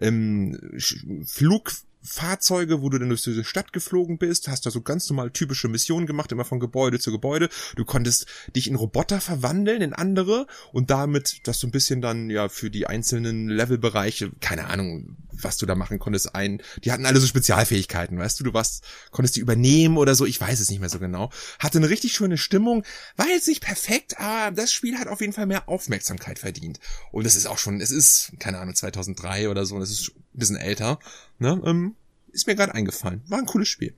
ähm, 0.00 0.58
Sch- 0.76 1.26
Flugfahrzeuge, 1.26 2.82
wo 2.82 2.88
du 2.90 2.98
dann 2.98 3.08
durch 3.08 3.22
diese 3.22 3.44
Stadt 3.44 3.72
geflogen 3.72 4.18
bist, 4.18 4.48
hast 4.48 4.66
da 4.66 4.70
so 4.70 4.80
ganz 4.82 5.08
normal 5.08 5.30
typische 5.30 5.68
Missionen 5.68 6.06
gemacht, 6.06 6.32
immer 6.32 6.44
von 6.44 6.60
Gebäude 6.60 6.98
zu 6.98 7.10
Gebäude. 7.12 7.48
Du 7.76 7.84
konntest 7.84 8.26
dich 8.54 8.68
in 8.68 8.74
Roboter 8.74 9.20
verwandeln, 9.20 9.80
in 9.82 9.92
andere 9.94 10.46
und 10.72 10.90
damit 10.90 11.40
das 11.44 11.60
so 11.60 11.66
ein 11.66 11.70
bisschen 11.70 12.00
dann 12.00 12.30
ja 12.30 12.48
für 12.48 12.70
die 12.70 12.86
einzelnen 12.86 13.48
Levelbereiche, 13.48 14.30
keine 14.40 14.66
Ahnung, 14.66 15.16
was 15.42 15.56
du 15.56 15.66
da 15.66 15.74
machen 15.74 15.98
konntest, 15.98 16.34
ein, 16.34 16.62
die 16.82 16.92
hatten 16.92 17.06
alle 17.06 17.20
so 17.20 17.26
Spezialfähigkeiten, 17.26 18.18
weißt 18.18 18.38
du, 18.40 18.44
du 18.44 18.54
warst, 18.54 18.84
konntest 19.10 19.36
die 19.36 19.40
übernehmen 19.40 19.96
oder 19.96 20.14
so, 20.14 20.26
ich 20.26 20.40
weiß 20.40 20.60
es 20.60 20.70
nicht 20.70 20.80
mehr 20.80 20.88
so 20.88 20.98
genau. 20.98 21.30
Hatte 21.58 21.78
eine 21.78 21.88
richtig 21.88 22.12
schöne 22.12 22.38
Stimmung, 22.38 22.84
war 23.16 23.26
jetzt 23.28 23.48
nicht 23.48 23.62
perfekt, 23.62 24.18
aber 24.18 24.54
das 24.54 24.72
Spiel 24.72 24.98
hat 24.98 25.08
auf 25.08 25.20
jeden 25.20 25.32
Fall 25.32 25.46
mehr 25.46 25.68
Aufmerksamkeit 25.68 26.38
verdient. 26.38 26.80
Und 27.12 27.26
es 27.26 27.36
ist 27.36 27.46
auch 27.46 27.58
schon, 27.58 27.80
es 27.80 27.90
ist, 27.90 28.32
keine 28.38 28.58
Ahnung, 28.58 28.74
2003 28.74 29.48
oder 29.48 29.66
so, 29.66 29.78
es 29.80 29.90
ist 29.90 30.08
ein 30.10 30.38
bisschen 30.38 30.56
älter, 30.56 30.98
ne, 31.38 31.60
ähm, 31.64 31.96
ist 32.32 32.46
mir 32.46 32.56
gerade 32.56 32.74
eingefallen. 32.74 33.22
War 33.28 33.38
ein 33.38 33.46
cooles 33.46 33.68
Spiel. 33.68 33.94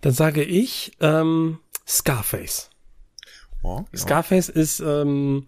Dann 0.00 0.12
sage 0.12 0.42
ich 0.44 0.96
ähm, 1.00 1.58
Scarface. 1.86 2.70
Ja. 3.62 3.84
Scarface 3.94 4.48
ist 4.48 4.80
ähm, 4.80 5.46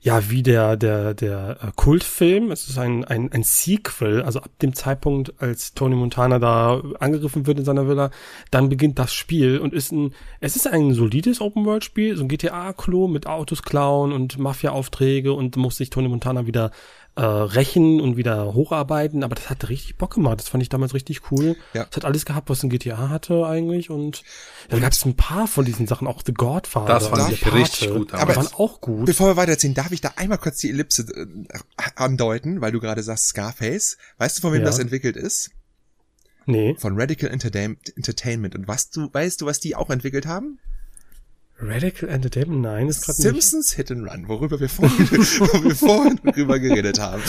ja 0.00 0.30
wie 0.30 0.42
der 0.42 0.76
der 0.76 1.14
der 1.14 1.58
äh, 1.62 1.70
Kultfilm. 1.76 2.50
Es 2.50 2.68
ist 2.68 2.78
ein, 2.78 3.04
ein 3.04 3.30
ein 3.30 3.42
Sequel. 3.42 4.22
Also 4.22 4.40
ab 4.40 4.50
dem 4.62 4.74
Zeitpunkt, 4.74 5.34
als 5.40 5.74
Tony 5.74 5.94
Montana 5.94 6.38
da 6.38 6.82
angegriffen 6.98 7.46
wird 7.46 7.58
in 7.58 7.64
seiner 7.64 7.88
Villa, 7.88 8.10
dann 8.50 8.68
beginnt 8.68 8.98
das 8.98 9.12
Spiel 9.12 9.58
und 9.58 9.74
ist 9.74 9.92
ein 9.92 10.14
es 10.40 10.56
ist 10.56 10.66
ein 10.66 10.94
solides 10.94 11.40
Open 11.40 11.66
World 11.66 11.84
Spiel, 11.84 12.16
so 12.16 12.24
ein 12.24 12.28
GTA-Klo 12.28 13.06
mit 13.06 13.26
Autos 13.26 13.62
klauen 13.62 14.12
und 14.12 14.38
Mafia-Aufträge 14.38 15.32
und 15.32 15.56
muss 15.56 15.76
sich 15.76 15.90
Tony 15.90 16.08
Montana 16.08 16.46
wieder 16.46 16.70
äh, 17.14 17.20
rächen 17.22 18.00
und 18.00 18.16
wieder 18.16 18.54
hocharbeiten. 18.54 19.22
Aber 19.22 19.34
das 19.34 19.50
hat 19.50 19.68
richtig 19.68 19.96
Bock 19.98 20.14
gemacht. 20.14 20.40
Das 20.40 20.48
fand 20.48 20.62
ich 20.62 20.68
damals 20.68 20.94
richtig 20.94 21.30
cool. 21.30 21.56
Ja. 21.74 21.86
Es 21.90 21.96
hat 21.96 22.04
alles 22.04 22.24
gehabt, 22.24 22.48
was 22.48 22.62
ein 22.62 22.70
GTA 22.70 23.08
hatte 23.10 23.44
eigentlich 23.46 23.90
und 23.90 24.22
da 24.70 24.78
gab 24.78 24.92
es 24.92 25.04
ein 25.04 25.14
paar 25.16 25.46
von 25.46 25.64
diesen 25.64 25.86
Sachen, 25.86 26.06
auch 26.06 26.22
The 26.24 26.32
Godfather. 26.32 26.86
Das 26.86 27.08
fand 27.08 27.30
ich 27.32 27.52
richtig 27.52 27.90
gut 27.90 28.14
Aber 28.14 28.36
waren 28.36 28.48
auch 28.56 28.80
gut. 28.80 29.06
Bevor 29.06 29.28
wir 29.28 29.36
weiterziehen, 29.36 29.74
darf 29.74 29.92
ich 29.92 30.00
da 30.00 30.12
einmal 30.16 30.38
kurz 30.38 30.58
die 30.58 30.70
Ellipse 30.70 31.02
äh, 31.14 31.26
andeuten, 31.96 32.60
weil 32.60 32.72
du 32.72 32.80
gerade 32.80 33.02
sagst 33.02 33.28
Scarface. 33.28 33.98
Weißt 34.18 34.38
du, 34.38 34.40
von 34.42 34.52
wem 34.52 34.60
Ja. 34.60 34.66
das 34.66 34.78
entwickelt 34.78 35.16
ist? 35.16 35.50
Nee. 36.46 36.74
Von 36.78 36.98
Radical 37.00 37.30
Entertain 37.30 37.76
Entertainment. 37.96 38.54
Und 38.54 38.66
was 38.68 38.90
du, 38.90 39.08
weißt 39.12 39.40
du, 39.40 39.46
was 39.46 39.60
die 39.60 39.76
auch 39.76 39.90
entwickelt 39.90 40.26
haben? 40.26 40.58
Radical 41.58 42.08
Entertainment, 42.08 42.62
nein, 42.62 42.88
ist 42.88 43.04
gerade 43.04 43.16
nicht. 43.20 43.28
Simpsons 43.28 43.72
Hit 43.74 43.90
and 43.92 44.10
Run, 44.10 44.26
worüber 44.28 44.58
wir 44.58 44.68
vorhin, 44.68 45.08
wo 45.10 45.64
wir 45.64 45.76
vorhin 45.76 46.20
drüber 46.24 46.58
geredet 46.58 46.98
haben. 46.98 47.22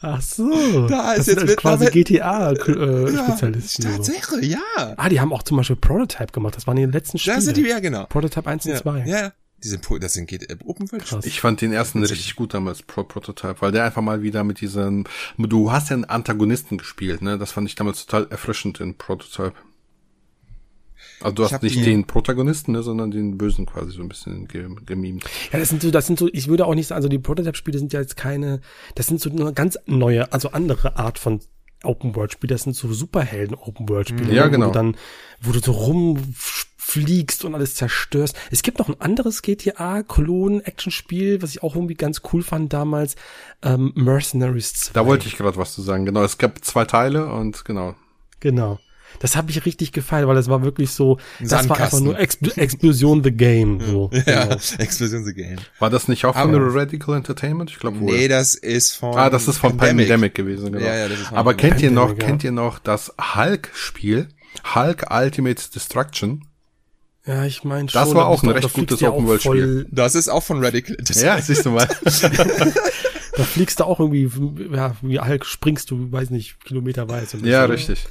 Ach 0.00 0.22
so. 0.22 0.86
Da 0.88 1.12
ist 1.12 1.26
das 1.28 1.34
sind 1.36 1.48
jetzt 1.48 1.56
quasi 1.58 1.84
mittlerweile- 1.86 2.54
GTA-Spezialisten. 2.58 3.82
so. 3.82 3.88
Tatsache, 4.12 4.44
ja. 4.44 4.58
Ah, 4.96 5.08
die 5.08 5.20
haben 5.20 5.32
auch 5.32 5.42
zum 5.42 5.56
Beispiel 5.56 5.76
Prototype 5.76 6.32
gemacht. 6.32 6.56
Das 6.56 6.66
waren 6.66 6.76
die 6.76 6.84
letzten 6.86 7.18
Spiele. 7.18 7.36
Da 7.36 7.42
sind 7.42 7.56
die, 7.56 7.62
ja, 7.62 7.80
genau. 7.80 8.06
Prototype 8.06 8.48
1 8.48 8.66
und 8.66 8.72
Ja, 8.72 8.78
2. 8.78 9.04
ja. 9.06 9.32
Die 9.64 9.68
sind, 9.68 9.84
das 10.00 10.12
sind 10.12 10.30
äh, 10.30 10.56
Open 10.64 10.90
World. 10.92 11.04
Krass. 11.04 11.26
Ich 11.26 11.40
fand 11.40 11.60
den 11.60 11.72
ersten 11.72 12.00
richtig 12.04 12.36
gut 12.36 12.54
damals, 12.54 12.82
Pro 12.82 13.02
Prototype, 13.02 13.56
weil 13.58 13.72
der 13.72 13.82
einfach 13.84 14.02
mal 14.02 14.22
wieder 14.22 14.44
mit 14.44 14.60
diesen, 14.60 15.02
du 15.36 15.72
hast 15.72 15.90
ja 15.90 15.94
einen 15.94 16.04
Antagonisten 16.04 16.78
gespielt, 16.78 17.22
ne? 17.22 17.38
Das 17.38 17.50
fand 17.50 17.68
ich 17.68 17.74
damals 17.74 18.06
total 18.06 18.28
erfrischend 18.30 18.78
in 18.78 18.94
Prototype. 18.96 19.54
Also 21.20 21.34
du 21.34 21.44
Ich 21.44 21.52
hast 21.52 21.62
nicht 21.62 21.76
die- 21.76 21.82
den 21.84 22.06
Protagonisten, 22.06 22.72
ne, 22.72 22.82
sondern 22.82 23.10
den 23.10 23.36
Bösen 23.38 23.66
quasi 23.66 23.92
so 23.92 24.00
ein 24.02 24.08
bisschen 24.08 24.48
ge 24.48 24.66
gemimt. 24.86 25.24
Ja, 25.52 25.58
das 25.58 25.68
sind 25.68 25.82
so, 25.82 25.90
das 25.90 26.06
sind 26.06 26.18
so, 26.18 26.28
ich 26.32 26.48
würde 26.48 26.64
auch 26.66 26.74
nicht 26.74 26.86
sagen, 26.86 26.96
also 26.96 27.08
die 27.08 27.18
Prototype-Spiele 27.18 27.78
sind 27.78 27.92
ja 27.92 28.00
jetzt 28.00 28.16
keine, 28.16 28.60
das 28.94 29.06
sind 29.08 29.20
so 29.20 29.30
eine 29.30 29.52
ganz 29.52 29.76
neue, 29.86 30.32
also 30.32 30.50
andere 30.50 30.96
Art 30.96 31.18
von 31.18 31.40
Open-World-Spiele. 31.84 32.54
Das 32.54 32.62
sind 32.62 32.74
so 32.74 32.92
Superhelden-Open-World-Spiele. 32.92 34.32
Ja, 34.32 34.46
ne, 34.46 34.50
genau. 34.52 34.66
Wo 34.66 34.70
du 34.70 34.74
dann, 34.74 34.96
wo 35.40 35.52
du 35.52 35.60
so 35.60 35.72
rumfliegst 35.72 37.44
und 37.44 37.54
alles 37.54 37.74
zerstörst. 37.76 38.36
Es 38.50 38.62
gibt 38.62 38.78
noch 38.78 38.88
ein 38.88 39.00
anderes 39.00 39.42
GTA-Klon-Action-Spiel, 39.42 41.42
was 41.42 41.50
ich 41.50 41.62
auch 41.62 41.74
irgendwie 41.74 41.94
ganz 41.94 42.22
cool 42.32 42.42
fand 42.42 42.72
damals, 42.72 43.16
ähm, 43.62 43.92
Mercenaries 43.94 44.74
2. 44.74 44.92
Da 44.94 45.06
wollte 45.06 45.28
ich 45.28 45.36
gerade 45.36 45.56
was 45.56 45.74
zu 45.74 45.82
sagen. 45.82 46.04
Genau, 46.06 46.22
es 46.24 46.38
gab 46.38 46.64
zwei 46.64 46.84
Teile 46.84 47.32
und 47.32 47.64
genau. 47.64 47.94
Genau. 48.40 48.78
Das 49.20 49.36
habe 49.36 49.50
ich 49.50 49.64
richtig 49.66 49.92
gefallen, 49.92 50.26
weil 50.28 50.34
das 50.36 50.48
war 50.48 50.62
wirklich 50.62 50.90
so, 50.90 51.18
das 51.40 51.68
war 51.68 51.78
einfach 51.80 51.98
nur 52.00 52.18
Expl 52.18 52.52
Explosion 52.56 53.22
the 53.24 53.32
Game. 53.32 53.80
So. 53.80 54.10
Ja, 54.26 54.44
Genau. 54.44 54.56
Explosion 54.78 55.24
the 55.24 55.34
Game. 55.34 55.56
War 55.78 55.90
das 55.90 56.08
nicht 56.08 56.24
auch 56.24 56.34
von 56.36 56.54
Aber- 56.54 56.74
Radical 56.74 57.16
Entertainment? 57.16 57.70
Ich 57.70 57.78
glaube 57.78 57.98
wohl. 58.00 58.14
Nee, 58.14 58.28
das 58.28 58.54
ist 58.54 58.92
von. 58.96 59.16
ah, 59.16 59.28
das 59.30 59.48
ist 59.48 59.58
von 59.58 59.76
Pandemic, 59.76 60.34
gewesen, 60.34 60.72
genau. 60.72 60.84
Ja, 60.84 60.94
ja, 60.94 61.08
das 61.08 61.18
ist 61.20 61.26
von 61.28 61.38
Aber 61.38 61.50
Pandemic. 61.52 61.72
kennt 61.78 61.82
ihr 61.82 61.90
noch, 61.90 62.02
Pandemic, 62.08 62.22
ja. 62.22 62.28
kennt 62.28 62.44
ihr 62.44 62.52
noch 62.52 62.78
das 62.78 63.12
Hulk-Spiel? 63.34 64.28
Hulk 64.74 65.06
Ultimate 65.10 65.62
Destruction? 65.74 66.44
Ja, 67.26 67.44
ich 67.44 67.62
meine 67.64 67.86
Das 67.86 68.08
schon. 68.08 68.16
war 68.16 68.24
da 68.24 68.28
auch 68.28 68.42
ein 68.42 68.48
recht 68.50 68.72
gutes 68.72 69.00
ja 69.00 69.10
Open-World-Spiel. 69.10 69.86
Das 69.90 70.14
ist 70.14 70.28
auch 70.28 70.42
von 70.42 70.64
Radical 70.64 70.92
Ja, 70.94 70.98
Entertainment. 70.98 71.44
siehst 71.44 71.66
du 71.66 71.70
mal. 71.70 71.86
Da 73.36 73.44
fliegst 73.44 73.80
du 73.80 73.84
auch 73.84 74.00
irgendwie, 74.00 74.30
ja, 74.74 74.96
wie 75.02 75.20
Hulk 75.20 75.44
springst 75.44 75.90
du, 75.90 76.10
weiß 76.10 76.30
nicht, 76.30 76.64
kilometerweise. 76.64 77.38
ja, 77.44 77.64
richtig. 77.66 78.06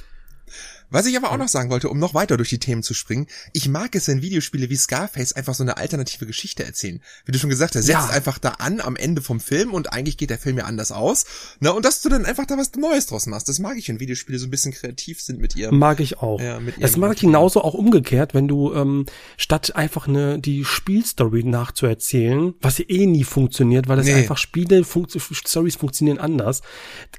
Was 0.90 1.06
ich 1.06 1.16
aber 1.16 1.30
auch 1.32 1.36
noch 1.36 1.48
sagen 1.48 1.70
wollte, 1.70 1.88
um 1.90 1.98
noch 1.98 2.14
weiter 2.14 2.36
durch 2.36 2.48
die 2.48 2.58
Themen 2.58 2.82
zu 2.82 2.94
springen, 2.94 3.26
ich 3.52 3.68
mag 3.68 3.94
es, 3.94 4.08
wenn 4.08 4.22
Videospiele 4.22 4.70
wie 4.70 4.76
Scarface 4.76 5.32
einfach 5.34 5.54
so 5.54 5.62
eine 5.62 5.76
alternative 5.76 6.26
Geschichte 6.26 6.64
erzählen. 6.64 7.02
Wie 7.26 7.32
du 7.32 7.38
schon 7.38 7.50
gesagt 7.50 7.74
hast, 7.76 7.84
setzt 7.84 8.08
Ja. 8.08 8.08
einfach 8.08 8.38
da 8.38 8.50
an 8.58 8.80
am 8.80 8.96
Ende 8.96 9.20
vom 9.22 9.40
Film 9.40 9.74
und 9.74 9.92
eigentlich 9.92 10.16
geht 10.16 10.30
der 10.30 10.38
Film 10.38 10.58
ja 10.58 10.64
anders 10.64 10.90
aus. 10.92 11.26
Na, 11.60 11.70
und 11.70 11.84
dass 11.84 12.00
du 12.02 12.08
dann 12.08 12.24
einfach 12.24 12.46
da 12.46 12.56
was 12.56 12.72
Neues 12.74 13.06
draus 13.06 13.26
machst. 13.26 13.48
Das 13.48 13.58
mag 13.58 13.76
ich, 13.76 13.88
wenn 13.88 14.00
Videospiele 14.00 14.38
so 14.38 14.46
ein 14.46 14.50
bisschen 14.50 14.72
kreativ 14.72 15.20
sind 15.20 15.40
mit 15.40 15.56
ihrem. 15.56 15.78
Mag 15.78 16.00
ich 16.00 16.18
auch. 16.18 16.40
Ja, 16.40 16.58
mit 16.60 16.82
das 16.82 16.96
mag 16.96 17.12
ich 17.14 17.20
genauso 17.20 17.62
auch 17.62 17.74
umgekehrt, 17.74 18.34
wenn 18.34 18.48
du 18.48 18.72
ähm, 18.74 19.04
statt 19.36 19.76
einfach 19.76 20.08
eine 20.08 20.38
die 20.38 20.64
Spielstory 20.64 21.44
nachzuerzählen, 21.44 22.54
was 22.60 22.78
ja 22.78 22.84
eh 22.88 23.06
nie 23.06 23.24
funktioniert, 23.24 23.88
weil 23.88 23.96
das 23.96 24.06
Nee. 24.06 24.14
einfach 24.14 24.38
Spiele, 24.38 24.84
funkt, 24.84 25.16
Stories 25.20 25.76
funktionieren 25.76 26.18
anders, 26.18 26.62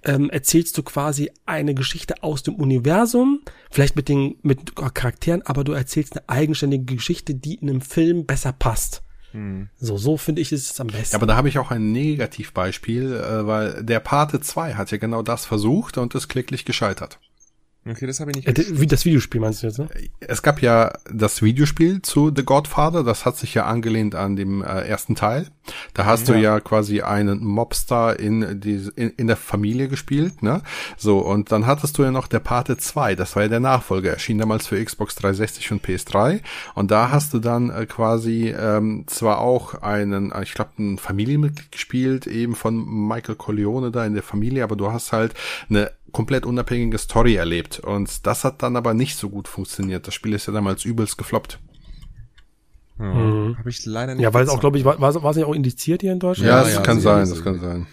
ähm, 0.03 0.29
erzählst 0.29 0.77
du 0.77 0.83
quasi 0.83 1.31
eine 1.45 1.73
Geschichte 1.73 2.23
aus 2.23 2.43
dem 2.43 2.55
Universum, 2.55 3.41
vielleicht 3.69 3.95
mit 3.95 4.09
den 4.09 4.35
mit 4.41 4.75
Charakteren, 4.75 5.41
aber 5.43 5.63
du 5.63 5.73
erzählst 5.73 6.17
eine 6.17 6.29
eigenständige 6.29 6.95
Geschichte, 6.95 7.35
die 7.35 7.55
in 7.55 7.69
einem 7.69 7.81
Film 7.81 8.25
besser 8.25 8.53
passt. 8.53 9.03
So, 9.77 9.97
so 9.97 10.17
finde 10.17 10.41
ich 10.41 10.51
ist 10.51 10.71
es 10.71 10.79
am 10.79 10.87
besten. 10.87 11.13
Ja, 11.13 11.19
aber 11.19 11.27
da 11.27 11.35
habe 11.35 11.49
ich 11.49 11.59
auch 11.59 11.71
ein 11.71 11.91
Negativbeispiel, 11.91 13.13
äh, 13.13 13.45
weil 13.45 13.83
der 13.83 13.99
Pate 13.99 14.41
2 14.41 14.73
hat 14.73 14.91
ja 14.91 14.97
genau 14.97 15.21
das 15.21 15.45
versucht 15.45 15.97
und 15.97 16.15
ist 16.15 16.29
kläglich 16.29 16.65
gescheitert. 16.65 17.19
Okay, 17.89 18.05
das 18.05 18.19
habe 18.19 18.31
ich 18.31 18.37
nicht. 18.37 18.47
Äh, 18.47 18.85
das 18.85 19.05
Videospiel 19.05 19.41
meinst 19.41 19.63
du 19.63 19.67
jetzt, 19.67 19.79
ne? 19.79 19.87
Es 20.19 20.41
gab 20.41 20.61
ja 20.61 20.93
das 21.11 21.41
Videospiel 21.41 22.01
zu 22.01 22.31
The 22.35 22.43
Godfather, 22.43 23.03
das 23.03 23.25
hat 23.25 23.37
sich 23.37 23.53
ja 23.53 23.65
angelehnt 23.65 24.15
an 24.15 24.35
dem 24.35 24.61
äh, 24.61 24.81
ersten 24.87 25.15
Teil. 25.15 25.47
Da 25.93 26.05
hast 26.05 26.27
du 26.27 26.33
ja 26.33 26.59
quasi 26.59 27.01
einen 27.01 27.45
Mobster 27.45 28.19
in, 28.19 28.59
die, 28.59 28.89
in, 28.95 29.09
in 29.11 29.27
der 29.27 29.37
Familie 29.37 29.87
gespielt, 29.87 30.43
ne? 30.43 30.61
So, 30.97 31.19
und 31.19 31.51
dann 31.51 31.65
hattest 31.65 31.97
du 31.97 32.03
ja 32.03 32.11
noch 32.11 32.27
der 32.27 32.39
Pate 32.39 32.77
2, 32.77 33.15
das 33.15 33.35
war 33.35 33.43
ja 33.43 33.49
der 33.49 33.59
Nachfolger, 33.59 34.11
erschien 34.11 34.37
damals 34.37 34.67
für 34.67 34.83
Xbox 34.83 35.15
360 35.15 35.71
und 35.71 35.85
PS3. 35.85 36.41
Und 36.75 36.91
da 36.91 37.11
hast 37.11 37.33
du 37.33 37.39
dann 37.39 37.69
äh, 37.69 37.85
quasi 37.85 38.53
ähm, 38.57 39.05
zwar 39.07 39.39
auch 39.39 39.81
einen, 39.81 40.31
äh, 40.31 40.43
ich 40.43 40.53
glaube, 40.53 40.71
ein 40.77 40.97
Familienmitglied 40.97 41.71
gespielt, 41.71 42.27
eben 42.27 42.55
von 42.55 43.07
Michael 43.07 43.35
Corleone 43.35 43.91
da 43.91 44.05
in 44.05 44.13
der 44.13 44.23
Familie, 44.23 44.63
aber 44.63 44.75
du 44.75 44.91
hast 44.91 45.11
halt 45.11 45.33
eine 45.69 45.91
komplett 46.11 46.45
unabhängige 46.45 46.97
Story 46.97 47.35
erlebt. 47.35 47.79
Und 47.79 48.25
das 48.25 48.43
hat 48.43 48.61
dann 48.63 48.75
aber 48.75 48.93
nicht 48.93 49.17
so 49.17 49.29
gut 49.29 49.47
funktioniert. 49.47 50.07
Das 50.07 50.13
Spiel 50.13 50.33
ist 50.33 50.47
ja 50.47 50.53
damals 50.53 50.85
übelst 50.85 51.17
gefloppt. 51.17 51.59
Hm. 52.97 53.55
Habe 53.57 53.69
ich 53.69 53.85
leider 53.85 54.15
nicht. 54.15 54.23
Ja, 54.23 54.33
weil 54.33 54.43
es 54.43 54.49
auch, 54.49 54.59
glaube 54.59 54.77
ich, 54.77 54.85
war, 54.85 54.99
war 54.99 55.31
es 55.31 55.37
ja 55.37 55.45
auch 55.45 55.53
indiziert 55.53 56.01
hier 56.01 56.11
in 56.11 56.19
Deutschland? 56.19 56.49
Ja, 56.49 56.63
das 56.63 56.73
ja, 56.73 56.81
kann 56.81 56.99
sein, 56.99 57.29
das 57.29 57.43
kann 57.43 57.59
sein. 57.59 57.87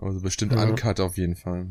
Also 0.00 0.20
bestimmt 0.20 0.52
Ja. 0.52 0.62
Uncut 0.64 1.00
auf 1.00 1.16
jeden 1.16 1.36
Fall. 1.36 1.66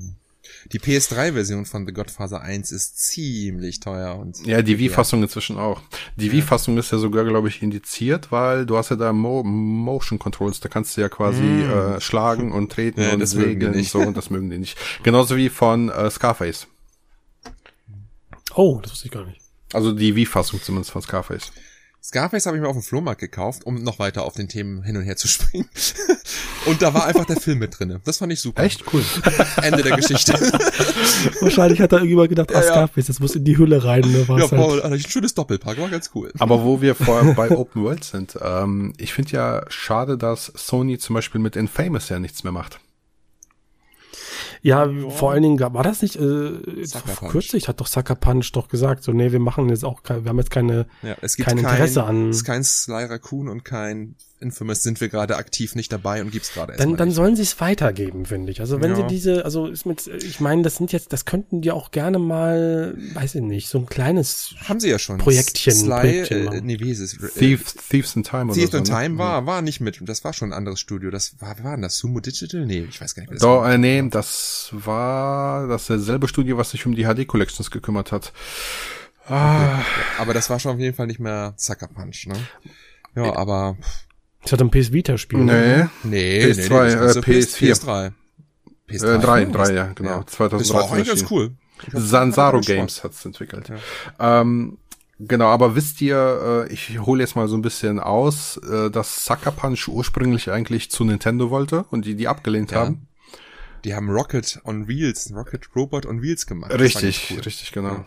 Die 0.71 0.79
PS3-Version 0.79 1.65
von 1.65 1.85
The 1.85 1.93
Godfather 1.93 2.41
1 2.41 2.71
ist 2.71 2.99
ziemlich 2.99 3.79
teuer 3.79 4.17
und 4.17 4.45
Ja, 4.45 4.61
die 4.61 4.79
Wii-Fassung 4.79 5.21
inzwischen 5.21 5.57
auch. 5.57 5.81
Die 6.15 6.31
Wii-Fassung 6.31 6.77
ist 6.77 6.91
ja 6.91 6.97
sogar, 6.97 7.23
glaube 7.25 7.47
ich, 7.47 7.61
indiziert, 7.61 8.31
weil 8.31 8.65
du 8.65 8.77
hast 8.77 8.89
ja 8.89 8.95
da 8.95 9.13
Mo 9.13 9.43
Motion 9.43 10.19
Controls, 10.19 10.59
da 10.59 10.69
kannst 10.69 10.97
du 10.97 11.01
ja 11.01 11.09
quasi 11.09 11.43
äh, 11.43 11.99
schlagen 12.01 12.51
und 12.51 12.71
treten 12.71 13.01
Ja, 13.01 13.13
und 13.13 13.19
das 13.19 13.31
segeln 13.31 13.75
und 13.75 13.85
so 13.85 13.99
und 13.99 14.17
das 14.17 14.29
mögen 14.29 14.49
die 14.49 14.57
nicht. 14.57 14.77
Genauso 15.03 15.35
wie 15.37 15.49
von 15.49 15.89
äh, 15.89 16.09
Scarface. 16.09 16.67
Oh, 18.55 18.79
das 18.81 18.91
wusste 18.91 19.07
ich 19.07 19.11
gar 19.11 19.25
nicht. 19.25 19.41
Also 19.73 19.91
die 19.91 20.15
Wii-Fassung 20.15 20.61
zumindest 20.61 20.91
von 20.91 21.01
Scarface. 21.01 21.51
Scarface 22.05 22.45
habe 22.45 22.55
ich 22.55 22.61
mir 22.61 22.69
auf 22.69 22.75
dem 22.75 22.83
Flohmarkt 22.83 23.19
gekauft, 23.19 23.65
um 23.65 23.81
noch 23.81 23.97
weiter 23.97 24.25
auf 24.25 24.35
den 24.35 24.47
Themen 24.47 24.83
hin 24.83 24.95
und 24.95 25.01
her 25.01 25.15
zu 25.15 25.27
springen. 25.27 25.67
und 26.67 26.83
da 26.83 26.93
war 26.93 27.07
einfach 27.07 27.25
der 27.25 27.37
Film 27.37 27.57
mit 27.57 27.79
drinne. 27.79 27.99
Das 28.03 28.17
fand 28.17 28.31
ich 28.31 28.41
super. 28.41 28.61
Echt 28.61 28.83
cool. 28.93 29.03
Ende 29.63 29.81
der 29.81 29.95
Geschichte. 29.95 30.33
Wahrscheinlich 31.41 31.81
hat 31.81 31.93
er 31.93 32.03
irgendwann 32.03 32.27
gedacht, 32.27 32.53
ah, 32.53 32.59
Ja, 32.59 32.65
ja. 32.65 32.71
Scarface, 32.71 33.07
das 33.07 33.19
muss 33.19 33.35
in 33.35 33.43
die 33.43 33.57
Hülle 33.57 33.83
rein. 33.83 34.01
Ne? 34.01 34.27
War's 34.27 34.51
ja, 34.51 34.51
halt. 34.51 34.61
Paul, 34.61 34.83
ein 34.83 34.99
schönes 34.99 35.33
Doppelpack, 35.33 35.79
war 35.79 35.89
ganz 35.89 36.11
cool. 36.13 36.31
Aber 36.37 36.63
wo 36.63 36.79
wir 36.79 36.93
vorher 36.93 37.33
bei 37.33 37.49
Open 37.49 37.81
World 37.83 38.03
sind, 38.03 38.37
ähm, 38.39 38.93
ich 38.97 39.11
finde 39.11 39.31
ja 39.31 39.65
schade, 39.69 40.15
dass 40.15 40.51
Sony 40.55 40.99
zum 40.99 41.15
Beispiel 41.15 41.41
mit 41.41 41.55
Infamous 41.55 42.09
ja 42.09 42.19
nichts 42.19 42.43
mehr 42.43 42.53
macht. 42.53 42.79
Ja, 44.65 44.89
vor 45.11 45.29
allen 45.31 45.43
Dingen, 45.43 45.59
war 45.59 45.83
das 45.83 46.01
nicht 46.01 46.15
äh, 46.15 46.53
kürzlich, 47.29 47.67
hat 47.67 47.79
doch 47.81 47.85
Sucker 47.85 48.15
Punch 48.15 48.51
doch 48.53 48.67
gesagt, 48.67 49.03
so, 49.03 49.11
nee, 49.11 49.31
wir 49.31 49.39
machen 49.39 49.69
jetzt 49.69 49.85
auch, 49.85 50.01
kein, 50.01 50.23
wir 50.23 50.29
haben 50.29 50.39
jetzt 50.39 50.49
keine, 50.49 50.87
Ja, 51.03 51.15
es 51.21 51.35
gibt 51.35 51.49
kein 51.49 51.59
Interesse 51.59 52.03
an. 52.03 52.31
Es 52.31 52.37
ist 52.37 52.45
kein 52.45 52.63
Sly 52.63 53.03
Raccoon 53.03 53.47
und 53.47 53.63
kein 53.63 54.15
Infamous 54.45 54.83
sind 54.83 55.01
wir 55.01 55.09
gerade 55.09 55.35
aktiv 55.37 55.75
nicht 55.75 55.91
dabei 55.91 56.21
und 56.21 56.31
gibt's 56.31 56.53
gerade 56.53 56.73
Dann, 56.73 56.77
erstmal 56.79 56.97
dann 56.97 57.07
nicht. 57.09 57.15
sollen 57.15 57.35
sie 57.35 57.41
es 57.41 57.59
weitergeben, 57.59 58.25
finde 58.25 58.51
ich. 58.51 58.61
Also 58.61 58.79
wenn 58.81 58.91
Ja. 58.91 58.95
sie 58.97 59.07
diese, 59.07 59.43
also 59.45 59.67
ist 59.67 59.85
mit, 59.85 60.07
ich 60.07 60.39
meine, 60.39 60.61
das 60.61 60.77
sind 60.77 60.91
jetzt, 60.91 61.11
das 61.13 61.25
könnten 61.25 61.61
die 61.61 61.71
auch 61.71 61.91
gerne 61.91 62.19
mal, 62.19 62.95
weiß 63.13 63.35
ich 63.35 63.41
nicht, 63.41 63.67
so 63.69 63.79
ein 63.79 63.85
kleines 63.87 64.55
Haben 64.67 64.79
sie 64.79 64.89
ja 64.89 64.99
schon. 64.99 65.17
Projektchen, 65.17 65.73
Sly, 65.73 65.89
Projektchen 65.99 66.47
äh, 66.53 66.61
nee, 66.61 66.79
wie 66.79 66.91
ist 66.91 66.99
es? 66.99 67.13
Äh, 67.15 67.27
Thieves, 67.37 67.75
Thieves 67.89 68.15
in 68.15 68.23
Time 68.23 68.45
oder 68.45 68.53
Thief 68.53 68.71
so. 68.71 68.77
in 68.77 68.83
ne? 68.83 68.89
Time 68.89 69.17
war, 69.17 69.45
war 69.45 69.61
nicht 69.61 69.81
mit. 69.81 69.99
Das 70.01 70.23
war 70.23 70.33
schon 70.33 70.49
ein 70.49 70.53
anderes 70.57 70.79
Studio. 70.79 71.11
Das 71.11 71.41
war, 71.41 71.57
wie 71.59 71.63
war 71.63 71.71
denn 71.73 71.81
das? 71.81 71.97
Sumo 71.97 72.19
Digital? 72.19 72.65
Nee, 72.65 72.85
ich 72.89 73.01
weiß 73.01 73.15
gar 73.15 73.21
nicht, 73.23 73.31
wie 73.31 73.35
das 73.35 73.41
Doch, 73.41 73.61
war. 73.61 73.73
äh, 73.73 73.77
nee, 73.77 74.07
das 74.09 74.69
war 74.71 75.67
dasselbe 75.67 76.27
Studio, 76.27 76.57
was 76.57 76.71
sich 76.71 76.85
um 76.85 76.95
die 76.95 77.03
HD 77.05 77.27
Collections 77.27 77.71
gekümmert 77.71 78.11
hat. 78.11 78.31
Ah, 79.27 79.79
Aber 80.19 80.33
das 80.35 80.49
war 80.51 80.59
schon 80.59 80.73
auf 80.73 80.79
jeden 80.79 80.95
Fall 80.95 81.07
nicht 81.07 81.19
mehr 81.19 81.53
Sucker 81.57 81.87
Punch, 81.87 82.27
ne? 82.27 82.35
Ja, 83.15 83.35
aber, 83.35 83.75
Ich 84.45 84.51
hatte 84.51 84.63
ein 84.63 84.71
PS 84.71 84.91
Vita 84.91 85.17
Spiel. 85.17 85.39
nee. 85.39 85.85
nee, 86.03 86.45
PS2, 86.45 86.83
nee, 86.83 86.95
nee, 86.95 86.95
das 86.95 87.15
ganze 87.15 87.19
äh, 87.19 87.21
PS4. 87.21 87.71
PS3. 87.71 88.11
Äh, 88.87 89.19
drei, 89.19 89.45
drei, 89.45 89.73
ja, 89.73 89.87
genau. 89.93 90.23
Das 90.23 90.39
war 90.39 90.47
auch 90.47 90.61
2013 90.61 90.91
eigentlich 90.93 91.07
ganz 91.07 91.31
cool. 91.31 91.51
Sansaro. 91.91 92.61
Games 92.61 93.03
hat's 93.03 93.25
entwickelt. 93.25 93.71
Ähm, 94.19 94.77
genau, 95.19 95.47
aber 95.47 95.75
wisst 95.75 95.99
ihr, 96.01 96.65
äh, 96.69 96.73
ich 96.73 96.99
hole 96.99 97.21
jetzt 97.23 97.35
mal 97.35 97.47
so 97.47 97.57
ein 97.57 97.61
bisschen 97.63 97.99
aus, 97.99 98.57
äh, 98.57 98.89
dass 98.91 99.25
Sucker 99.25 99.51
Punch 99.51 99.87
ursprünglich 99.87 100.51
eigentlich 100.51 100.91
zu 100.91 101.03
Nintendo 101.03 101.49
wollte 101.49 101.85
und 101.89 102.05
die 102.05 102.15
die 102.15 102.27
abgelehnt 102.27 102.71
Ja. 102.71 102.81
haben. 102.81 103.07
Die 103.83 103.93
haben 103.93 104.09
Rocket 104.09 104.61
on 104.63 104.87
Wheels, 104.87 105.31
Rocket 105.35 105.67
Robot 105.75 106.05
on 106.05 106.21
Wheels 106.21 106.45
gemacht. 106.47 106.71
Das 106.71 106.79
Richtig, 106.81 107.27
cool. 107.31 107.39
richtig, 107.41 107.71
genau. 107.71 108.05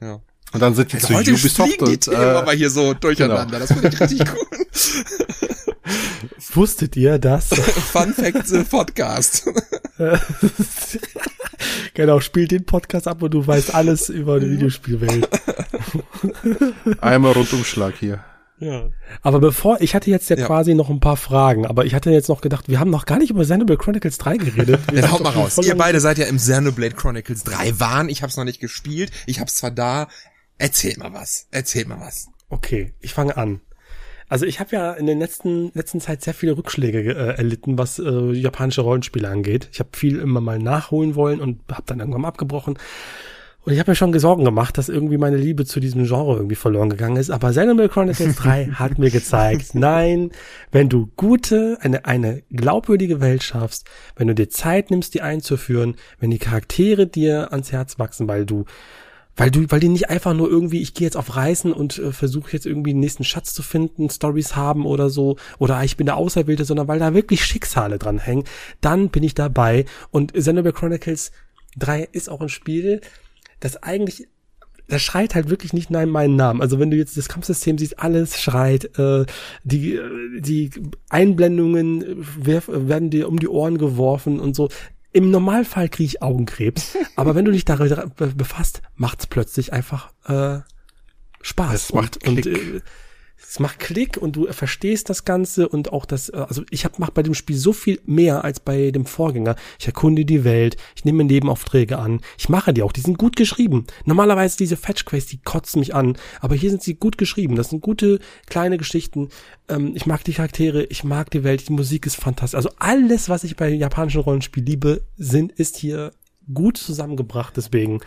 Ja. 0.00 0.20
Und 0.52 0.60
dann 0.60 0.74
sind 0.74 0.92
die 0.92 0.96
Also 0.96 1.08
zu 1.08 1.14
heute 1.14 1.30
Ubisoft 1.32 1.68
fliegen 1.72 1.84
die 1.86 1.92
und 1.92 2.00
Themen 2.02 2.16
äh, 2.22 2.24
aber 2.36 2.52
hier 2.52 2.70
so 2.70 2.94
durcheinander. 2.94 3.58
Das 3.58 3.72
finde 3.72 3.88
ich 3.88 4.00
richtig 4.00 4.20
cool. 4.32 4.66
Wusstet 6.58 6.96
ihr 6.96 7.20
das? 7.20 7.48
Fun 7.92 8.12
Fact 8.12 8.48
the 8.48 8.64
Podcast. 8.64 9.48
genau, 11.94 12.18
spiel 12.18 12.48
den 12.48 12.64
Podcast 12.64 13.06
ab 13.06 13.22
und 13.22 13.32
du 13.32 13.46
weißt 13.46 13.72
alles 13.76 14.08
über 14.08 14.40
die 14.40 14.50
Videospielwelt. 14.50 15.28
einmal 17.00 17.30
Rundumschlag 17.30 17.94
hier. 18.00 18.24
ja. 18.58 18.90
Aber 19.22 19.38
bevor, 19.38 19.80
ich 19.80 19.94
hatte 19.94 20.10
jetzt 20.10 20.30
ja, 20.30 20.36
Ja. 20.36 20.46
quasi 20.46 20.74
noch 20.74 20.90
ein 20.90 20.98
paar 20.98 21.16
Fragen, 21.16 21.64
aber 21.64 21.84
ich 21.84 21.94
hatte 21.94 22.10
jetzt 22.10 22.28
noch 22.28 22.40
gedacht, 22.40 22.68
wir 22.68 22.80
haben 22.80 22.90
noch 22.90 23.06
gar 23.06 23.18
nicht 23.18 23.30
über 23.30 23.42
Xenoblade 23.44 23.78
Chronicles 23.78 24.18
3 24.18 24.36
geredet. 24.38 24.80
Wir 24.90 25.02
Dann 25.02 25.12
haut 25.12 25.22
mal 25.22 25.30
raus. 25.30 25.58
Ihr 25.62 25.76
beide 25.76 26.00
seid 26.00 26.18
ja 26.18 26.26
im 26.26 26.38
Xenoblade 26.38 26.96
Chronicles 26.96 27.44
3 27.44 27.78
waren. 27.78 28.08
Ich 28.08 28.24
hab's 28.24 28.36
noch 28.36 28.42
nicht 28.42 28.58
gespielt. 28.58 29.12
Ich 29.26 29.38
hab's 29.38 29.54
zwar 29.54 29.70
da. 29.70 30.08
Erzähl 30.58 30.96
mal 30.98 31.12
was. 31.12 31.46
Erzähl 31.52 31.84
mal 31.86 32.00
was. 32.00 32.26
Okay, 32.48 32.94
ich 32.98 33.14
fange 33.14 33.36
an. 33.36 33.60
Also 34.28 34.44
ich 34.44 34.60
habe 34.60 34.76
ja 34.76 34.92
in 34.92 35.06
der 35.06 35.14
letzten, 35.14 35.70
letzten 35.74 36.00
Zeit 36.00 36.22
sehr 36.22 36.34
viele 36.34 36.56
Rückschläge 36.56 37.14
äh, 37.14 37.36
erlitten, 37.36 37.78
was 37.78 37.98
äh, 37.98 38.32
japanische 38.32 38.82
Rollenspiele 38.82 39.28
angeht. 39.28 39.68
Ich 39.72 39.80
habe 39.80 39.90
viel 39.94 40.18
immer 40.18 40.40
mal 40.40 40.58
nachholen 40.58 41.14
wollen 41.14 41.40
und 41.40 41.60
habe 41.70 41.84
dann 41.86 42.00
irgendwann 42.00 42.22
mal 42.22 42.28
abgebrochen. 42.28 42.78
Und 43.64 43.72
ich 43.74 43.80
habe 43.80 43.90
mir 43.90 43.96
schon 43.96 44.18
Sorgen 44.18 44.44
gemacht, 44.44 44.78
dass 44.78 44.88
irgendwie 44.88 45.18
meine 45.18 45.36
Liebe 45.36 45.66
zu 45.66 45.78
diesem 45.78 46.06
Genre 46.06 46.36
irgendwie 46.36 46.54
verloren 46.54 46.88
gegangen 46.88 47.16
ist. 47.16 47.30
Aber 47.30 47.50
Xenoblade 47.50 47.90
Chronicles 47.90 48.36
3 48.42 48.66
hat 48.68 48.98
mir 48.98 49.10
gezeigt, 49.10 49.74
nein, 49.74 50.30
wenn 50.72 50.88
du 50.88 51.10
gute, 51.16 51.76
eine, 51.80 52.04
eine 52.06 52.42
glaubwürdige 52.50 53.20
Welt 53.20 53.42
schaffst, 53.42 53.86
wenn 54.16 54.28
du 54.28 54.34
dir 54.34 54.48
Zeit 54.48 54.90
nimmst, 54.90 55.12
die 55.12 55.22
einzuführen, 55.22 55.96
wenn 56.18 56.30
die 56.30 56.38
Charaktere 56.38 57.06
dir 57.06 57.52
ans 57.52 57.72
Herz 57.72 57.98
wachsen, 57.98 58.28
weil 58.28 58.46
du 58.46 58.64
weil 59.38 59.50
du, 59.50 59.64
weil 59.70 59.80
die 59.80 59.88
nicht 59.88 60.10
einfach 60.10 60.34
nur 60.34 60.50
irgendwie, 60.50 60.82
ich 60.82 60.92
gehe 60.92 61.06
jetzt 61.06 61.16
auf 61.16 61.36
Reisen 61.36 61.72
und 61.72 61.98
äh, 61.98 62.12
versuche 62.12 62.52
jetzt 62.52 62.66
irgendwie 62.66 62.92
den 62.92 63.00
nächsten 63.00 63.24
Schatz 63.24 63.54
zu 63.54 63.62
finden, 63.62 64.10
Stories 64.10 64.56
haben 64.56 64.84
oder 64.84 65.08
so, 65.08 65.36
oder 65.58 65.82
ich 65.84 65.96
bin 65.96 66.06
der 66.06 66.16
Auserwählte, 66.16 66.64
sondern 66.64 66.88
weil 66.88 66.98
da 66.98 67.14
wirklich 67.14 67.44
Schicksale 67.44 67.98
dran 67.98 68.18
hängen, 68.18 68.44
dann 68.80 69.08
bin 69.08 69.22
ich 69.22 69.34
dabei. 69.34 69.86
Und 70.10 70.34
Xenoblade 70.34 70.76
Chronicles 70.76 71.30
3 71.78 72.08
ist 72.12 72.28
auch 72.28 72.40
ein 72.40 72.48
Spiel, 72.48 73.00
das 73.60 73.82
eigentlich 73.82 74.28
das 74.88 75.02
schreit 75.02 75.34
halt 75.34 75.50
wirklich 75.50 75.74
nicht 75.74 75.90
nein 75.90 76.08
meinen 76.08 76.34
Namen. 76.34 76.62
Also 76.62 76.78
wenn 76.78 76.90
du 76.90 76.96
jetzt 76.96 77.18
das 77.18 77.28
Kampfsystem 77.28 77.76
siehst, 77.76 77.98
alles 77.98 78.40
schreit, 78.40 78.98
äh, 78.98 79.26
die 79.62 79.96
äh, 79.96 80.40
die 80.40 80.70
Einblendungen 81.10 82.02
äh, 82.02 82.16
werf, 82.46 82.70
werden 82.72 83.10
dir 83.10 83.28
um 83.28 83.38
die 83.38 83.48
Ohren 83.48 83.76
geworfen 83.76 84.40
und 84.40 84.56
so. 84.56 84.70
Im 85.12 85.30
Normalfall 85.30 85.88
kriege 85.88 86.06
ich 86.06 86.22
Augenkrebs, 86.22 86.96
aber 87.16 87.34
wenn 87.34 87.44
du 87.44 87.52
dich 87.52 87.64
darüber 87.64 88.06
be- 88.08 88.34
befasst, 88.34 88.82
macht's 88.94 89.26
plötzlich 89.26 89.72
einfach 89.72 90.12
äh, 90.26 90.60
Spaß. 91.40 91.74
Es 91.74 91.92
macht 91.92 92.26
und, 92.26 92.40
Klick. 92.42 92.46
Und, 92.46 92.76
äh, 92.76 92.80
es 93.40 93.60
macht 93.60 93.78
Klick 93.78 94.16
und 94.16 94.36
du 94.36 94.52
verstehst 94.52 95.08
das 95.08 95.24
Ganze 95.24 95.68
und 95.68 95.92
auch 95.92 96.04
das, 96.04 96.28
äh, 96.28 96.36
also 96.36 96.62
ich 96.70 96.84
hab, 96.84 96.98
mach 96.98 97.10
bei 97.10 97.22
dem 97.22 97.34
Spiel 97.34 97.56
so 97.56 97.72
viel 97.72 98.00
mehr 98.04 98.44
als 98.44 98.60
bei 98.60 98.90
dem 98.90 99.06
Vorgänger. 99.06 99.56
Ich 99.78 99.86
erkunde 99.86 100.24
die 100.24 100.44
Welt, 100.44 100.76
ich 100.96 101.04
nehme 101.04 101.24
Nebenaufträge 101.24 101.98
an, 101.98 102.20
ich 102.36 102.48
mache 102.48 102.74
die 102.74 102.82
auch, 102.82 102.92
die 102.92 103.00
sind 103.00 103.18
gut 103.18 103.36
geschrieben. 103.36 103.86
Normalerweise 104.04 104.56
diese 104.56 104.76
Fetch 104.76 105.04
Quests, 105.04 105.30
die 105.30 105.38
kotzen 105.38 105.80
mich 105.80 105.94
an, 105.94 106.16
aber 106.40 106.54
hier 106.54 106.70
sind 106.70 106.82
sie 106.82 106.94
gut 106.94 107.18
geschrieben. 107.18 107.56
Das 107.56 107.70
sind 107.70 107.80
gute 107.80 108.18
kleine 108.46 108.76
Geschichten. 108.76 109.28
Ähm, 109.68 109.92
ich 109.94 110.06
mag 110.06 110.24
die 110.24 110.32
Charaktere, 110.32 110.84
ich 110.84 111.04
mag 111.04 111.30
die 111.30 111.44
Welt, 111.44 111.68
die 111.68 111.72
Musik 111.72 112.06
ist 112.06 112.16
fantastisch. 112.16 112.56
Also 112.56 112.70
alles, 112.78 113.28
was 113.28 113.44
ich 113.44 113.56
bei 113.56 113.68
japanischen 113.68 114.20
Rollenspielen 114.20 114.66
liebe, 114.66 115.02
sind, 115.16 115.52
ist 115.52 115.76
hier 115.76 116.12
gut 116.52 116.76
zusammengebracht. 116.76 117.56
Deswegen 117.56 118.00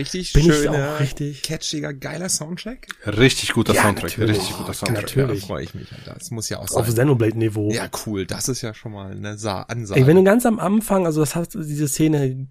Richtig 0.00 0.32
Bin 0.32 0.46
ich 0.48 0.54
schöner, 0.54 0.94
auch 0.96 1.00
richtig- 1.00 1.42
catchiger, 1.42 1.92
geiler 1.92 2.28
Soundtrack. 2.28 2.86
Richtig 3.06 3.52
guter 3.52 3.74
Ja, 3.74 3.82
Soundtrack, 3.82 4.10
natürlich. 4.18 4.38
richtig 4.38 4.56
guter 4.56 4.72
Soundtrack. 4.72 5.02
Natürlich. 5.02 5.40
Da 5.42 5.46
freue 5.46 5.64
ich 5.64 5.74
mich. 5.74 5.88
Das 6.06 6.30
muss 6.30 6.48
ja 6.48 6.58
auch 6.58 6.62
auf 6.70 6.86
sein. 6.86 6.94
Xenoblade-Niveau. 6.94 7.70
Ja, 7.72 7.88
cool. 8.06 8.24
Das 8.26 8.48
ist 8.48 8.62
ja 8.62 8.72
schon 8.74 8.92
mal 8.92 9.10
eine 9.12 9.36
Sa 9.38 9.62
Ansage. 9.62 10.00
Ey, 10.00 10.06
wenn 10.06 10.16
du 10.16 10.24
ganz 10.24 10.46
am 10.46 10.58
Anfang, 10.58 11.06
also 11.06 11.20
das 11.20 11.34
hat 11.36 11.52
diese 11.54 11.86
Szene 11.88 12.46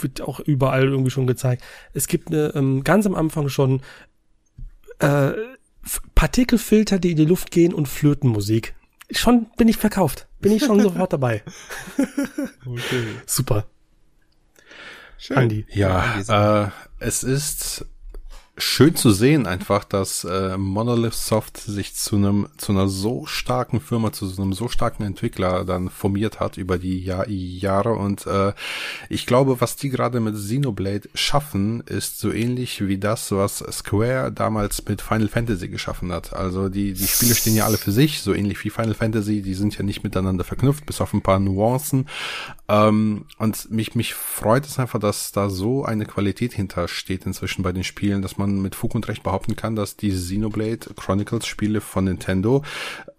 wird 0.00 0.20
auch 0.22 0.40
überall 0.40 0.84
irgendwie 0.84 1.10
schon 1.10 1.26
gezeigt. 1.26 1.62
Es 1.92 2.06
gibt 2.08 2.28
eine 2.28 2.52
ähm, 2.54 2.82
ganz 2.84 3.06
am 3.06 3.14
Anfang 3.14 3.48
schon 3.48 3.82
äh, 5.00 5.32
Partikelfilter, 6.14 6.98
die 6.98 7.10
in 7.10 7.16
die 7.18 7.24
Luft 7.26 7.50
gehen 7.50 7.74
und 7.74 7.88
Flötenmusik. 7.88 8.74
Schon 9.10 9.46
bin 9.58 9.68
ich 9.68 9.76
verkauft. 9.76 10.26
Bin 10.40 10.52
ich 10.52 10.64
schon 10.64 10.80
sofort 10.82 11.12
dabei. 11.12 11.42
okay. 12.66 13.04
Super. 13.26 13.66
Schön. 15.18 15.38
Andi. 15.38 15.66
Ja, 15.70 16.64
äh, 16.66 16.68
es 16.98 17.22
ist 17.22 17.86
schön 18.56 18.94
zu 18.94 19.10
sehen 19.10 19.46
einfach, 19.46 19.84
dass 19.84 20.24
äh, 20.24 20.56
Monolith 20.56 21.14
Soft 21.14 21.56
sich 21.56 21.94
zu 21.94 22.16
einem 22.16 22.48
zu 22.56 22.72
einer 22.72 22.88
so 22.88 23.26
starken 23.26 23.80
Firma, 23.80 24.12
zu 24.12 24.32
einem 24.38 24.52
so 24.52 24.68
starken 24.68 25.02
Entwickler 25.02 25.64
dann 25.64 25.90
formiert 25.90 26.38
hat 26.38 26.56
über 26.56 26.78
die 26.78 27.02
Jahr 27.02 27.28
Jahre 27.28 27.94
und 27.94 28.26
äh, 28.26 28.52
ich 29.08 29.26
glaube, 29.26 29.60
was 29.60 29.76
die 29.76 29.90
gerade 29.90 30.20
mit 30.20 30.34
Xenoblade 30.34 31.08
schaffen, 31.14 31.80
ist 31.86 32.20
so 32.20 32.32
ähnlich 32.32 32.86
wie 32.86 32.98
das, 32.98 33.32
was 33.32 33.58
Square 33.58 34.30
damals 34.30 34.84
mit 34.86 35.02
Final 35.02 35.28
Fantasy 35.28 35.68
geschaffen 35.68 36.12
hat. 36.12 36.32
Also 36.32 36.68
die 36.68 36.92
die 36.92 37.06
Spiele 37.06 37.34
stehen 37.34 37.56
ja 37.56 37.64
alle 37.64 37.78
für 37.78 37.92
sich, 37.92 38.20
so 38.20 38.34
ähnlich 38.34 38.64
wie 38.64 38.70
Final 38.70 38.94
Fantasy, 38.94 39.42
die 39.42 39.54
sind 39.54 39.76
ja 39.76 39.82
nicht 39.84 40.04
miteinander 40.04 40.44
verknüpft, 40.44 40.86
bis 40.86 41.00
auf 41.00 41.12
ein 41.12 41.22
paar 41.22 41.40
Nuancen. 41.40 42.06
Ähm, 42.68 43.26
und 43.38 43.70
mich, 43.70 43.94
mich 43.94 44.14
freut 44.14 44.64
es 44.64 44.78
einfach, 44.78 45.00
dass 45.00 45.32
da 45.32 45.50
so 45.50 45.84
eine 45.84 46.06
Qualität 46.06 46.54
hintersteht 46.54 47.26
inzwischen 47.26 47.62
bei 47.62 47.72
den 47.72 47.84
Spielen, 47.84 48.22
dass 48.22 48.38
man 48.38 48.43
mit 48.46 48.74
Fug 48.74 48.94
und 48.94 49.08
Recht 49.08 49.22
behaupten 49.22 49.56
kann, 49.56 49.76
dass 49.76 49.96
die 49.96 50.10
Xenoblade 50.10 50.94
Chronicles 50.96 51.46
Spiele 51.46 51.80
von 51.80 52.04
Nintendo 52.04 52.62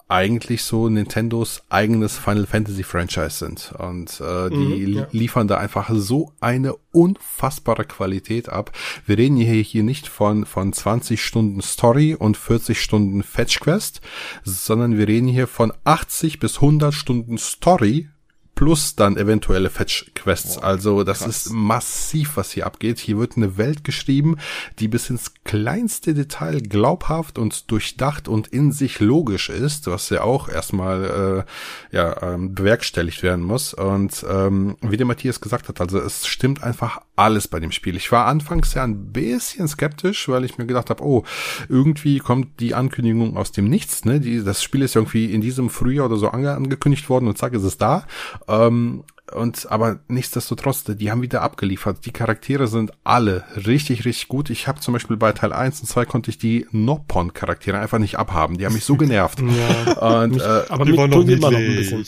eigentlich 0.07 0.63
so 0.63 0.87
Nintendos 0.87 1.63
eigenes 1.69 2.17
Final 2.17 2.45
Fantasy 2.45 2.83
Franchise 2.83 3.31
sind. 3.31 3.73
Und 3.77 4.21
äh, 4.21 4.49
die 4.49 4.55
Mhm, 4.55 4.93
ja. 4.93 5.07
liefern 5.11 5.47
da 5.47 5.57
einfach 5.57 5.89
so 5.93 6.33
eine 6.39 6.75
unfassbare 6.91 7.85
Qualität 7.85 8.49
ab. 8.49 8.71
Wir 9.05 9.17
reden 9.17 9.37
hier, 9.37 9.63
hier 9.63 9.83
nicht 9.83 10.07
von, 10.07 10.45
von 10.45 10.73
20 10.73 11.23
Stunden 11.23 11.61
Story 11.61 12.13
und 12.13 12.37
40 12.37 12.79
Stunden 12.79 13.23
Fetch 13.23 13.59
Quest, 13.59 14.01
sondern 14.43 14.97
wir 14.97 15.07
reden 15.07 15.27
hier 15.27 15.47
von 15.47 15.73
80 15.83 16.39
bis 16.39 16.55
100 16.57 16.93
Stunden 16.93 17.37
Story 17.39 18.09
plus 18.55 18.95
dann 18.95 19.17
eventuelle 19.17 19.69
Fetch-Quests. 19.69 20.57
Also 20.57 21.03
das 21.03 21.19
krass. 21.19 21.45
ist 21.45 21.53
massiv, 21.53 22.37
was 22.37 22.51
hier 22.51 22.65
abgeht. 22.65 22.99
Hier 22.99 23.17
wird 23.19 23.37
eine 23.37 23.57
Welt 23.57 23.83
geschrieben, 23.83 24.37
die 24.79 24.87
bis 24.87 25.09
ins 25.09 25.33
kleinste 25.43 26.13
Detail 26.13 26.61
glaubhaft 26.61 27.37
und 27.37 27.69
durchdacht 27.69 28.27
und 28.27 28.47
in 28.47 28.71
sich 28.71 28.99
logisch 28.99 29.49
ist, 29.49 29.87
was 29.87 30.09
ja 30.09 30.21
auch 30.21 30.49
erstmal 30.49 31.45
äh, 31.91 31.95
ja, 31.95 32.21
ähm, 32.23 32.55
bewerkstelligt 32.55 33.21
werden 33.23 33.43
muss. 33.43 33.73
Und 33.73 34.25
ähm, 34.27 34.77
wie 34.81 34.97
der 34.97 35.05
Matthias 35.05 35.41
gesagt 35.41 35.67
hat, 35.67 35.81
also 35.81 35.99
es 35.99 36.25
stimmt 36.25 36.63
einfach 36.63 37.01
alles 37.15 37.47
bei 37.47 37.59
dem 37.59 37.71
Spiel. 37.71 37.95
Ich 37.95 38.11
war 38.11 38.25
anfangs 38.25 38.73
ja 38.73 38.83
ein 38.83 39.11
bisschen 39.11 39.67
skeptisch, 39.67 40.27
weil 40.27 40.43
ich 40.43 40.57
mir 40.57 40.65
gedacht 40.65 40.89
habe, 40.89 41.03
oh, 41.03 41.23
irgendwie 41.69 42.19
kommt 42.19 42.59
die 42.59 42.75
Ankündigung 42.75 43.37
aus 43.37 43.51
dem 43.51 43.69
Nichts. 43.69 44.05
Ne? 44.05 44.19
Die, 44.19 44.43
das 44.43 44.63
Spiel 44.63 44.81
ist 44.81 44.95
irgendwie 44.95 45.33
in 45.33 45.41
diesem 45.41 45.69
Frühjahr 45.69 46.07
oder 46.07 46.17
so 46.17 46.29
ange 46.29 46.53
angekündigt 46.53 47.09
worden 47.09 47.27
und 47.27 47.37
zack 47.37 47.53
ist 47.53 47.63
es 47.63 47.77
da. 47.77 48.05
Ähm, 48.47 49.03
und 49.33 49.71
aber 49.71 49.99
nichtsdestotrotz, 50.07 50.83
die 50.83 51.11
haben 51.11 51.21
wieder 51.21 51.41
abgeliefert. 51.41 52.05
Die 52.05 52.11
Charaktere 52.11 52.67
sind 52.67 52.91
alle 53.03 53.43
richtig, 53.65 54.05
richtig 54.05 54.27
gut. 54.27 54.51
Ich 54.51 54.67
habe 54.67 54.79
zum 54.79 54.93
Beispiel 54.93 55.17
bei 55.17 55.31
Teil 55.31 55.51
1 55.51 55.81
und 55.81 55.87
2 55.87 56.05
konnte 56.05 56.29
ich 56.29 56.37
die 56.37 56.67
Noppon-Charaktere 56.71 57.79
einfach 57.79 57.97
nicht 57.97 58.19
abhaben. 58.19 58.57
Die 58.57 58.65
haben 58.65 58.73
mich 58.73 58.85
so 58.85 58.97
genervt. 58.97 59.39
ja, 59.95 60.21
und, 60.21 60.33
mich, 60.33 60.43
äh, 60.43 60.61
aber 60.69 60.85
die 60.85 60.95
tun 60.95 61.27
immer 61.27 61.51
noch 61.51 61.57
ein 61.57 61.75
bisschen. 61.75 62.05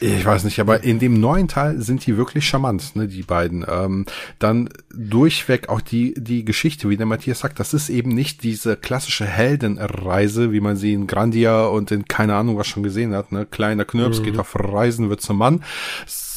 Ich 0.00 0.24
weiß 0.24 0.44
nicht, 0.44 0.60
aber 0.60 0.84
in 0.84 1.00
dem 1.00 1.18
neuen 1.18 1.48
Teil 1.48 1.80
sind 1.80 2.06
die 2.06 2.16
wirklich 2.16 2.46
charmant, 2.48 2.94
ne, 2.94 3.08
die 3.08 3.22
beiden. 3.22 3.66
Ähm, 3.68 4.06
dann 4.38 4.68
durchweg 4.94 5.68
auch 5.68 5.80
die, 5.80 6.14
die 6.16 6.44
Geschichte, 6.44 6.88
wie 6.88 6.96
der 6.96 7.06
Matthias 7.06 7.40
sagt, 7.40 7.58
das 7.58 7.74
ist 7.74 7.88
eben 7.88 8.10
nicht 8.10 8.44
diese 8.44 8.76
klassische 8.76 9.26
Heldenreise, 9.26 10.52
wie 10.52 10.60
man 10.60 10.76
sie 10.76 10.92
in 10.92 11.08
Grandia 11.08 11.64
und 11.66 11.90
in 11.90 12.06
keine 12.06 12.36
Ahnung 12.36 12.56
was 12.56 12.68
schon 12.68 12.84
gesehen 12.84 13.12
hat. 13.12 13.32
Ne? 13.32 13.44
Kleiner 13.44 13.84
Knirps 13.84 14.20
mhm. 14.20 14.24
geht 14.24 14.38
auf 14.38 14.54
Reisen, 14.54 15.10
wird 15.10 15.20
zum 15.20 15.38
Mann 15.38 15.64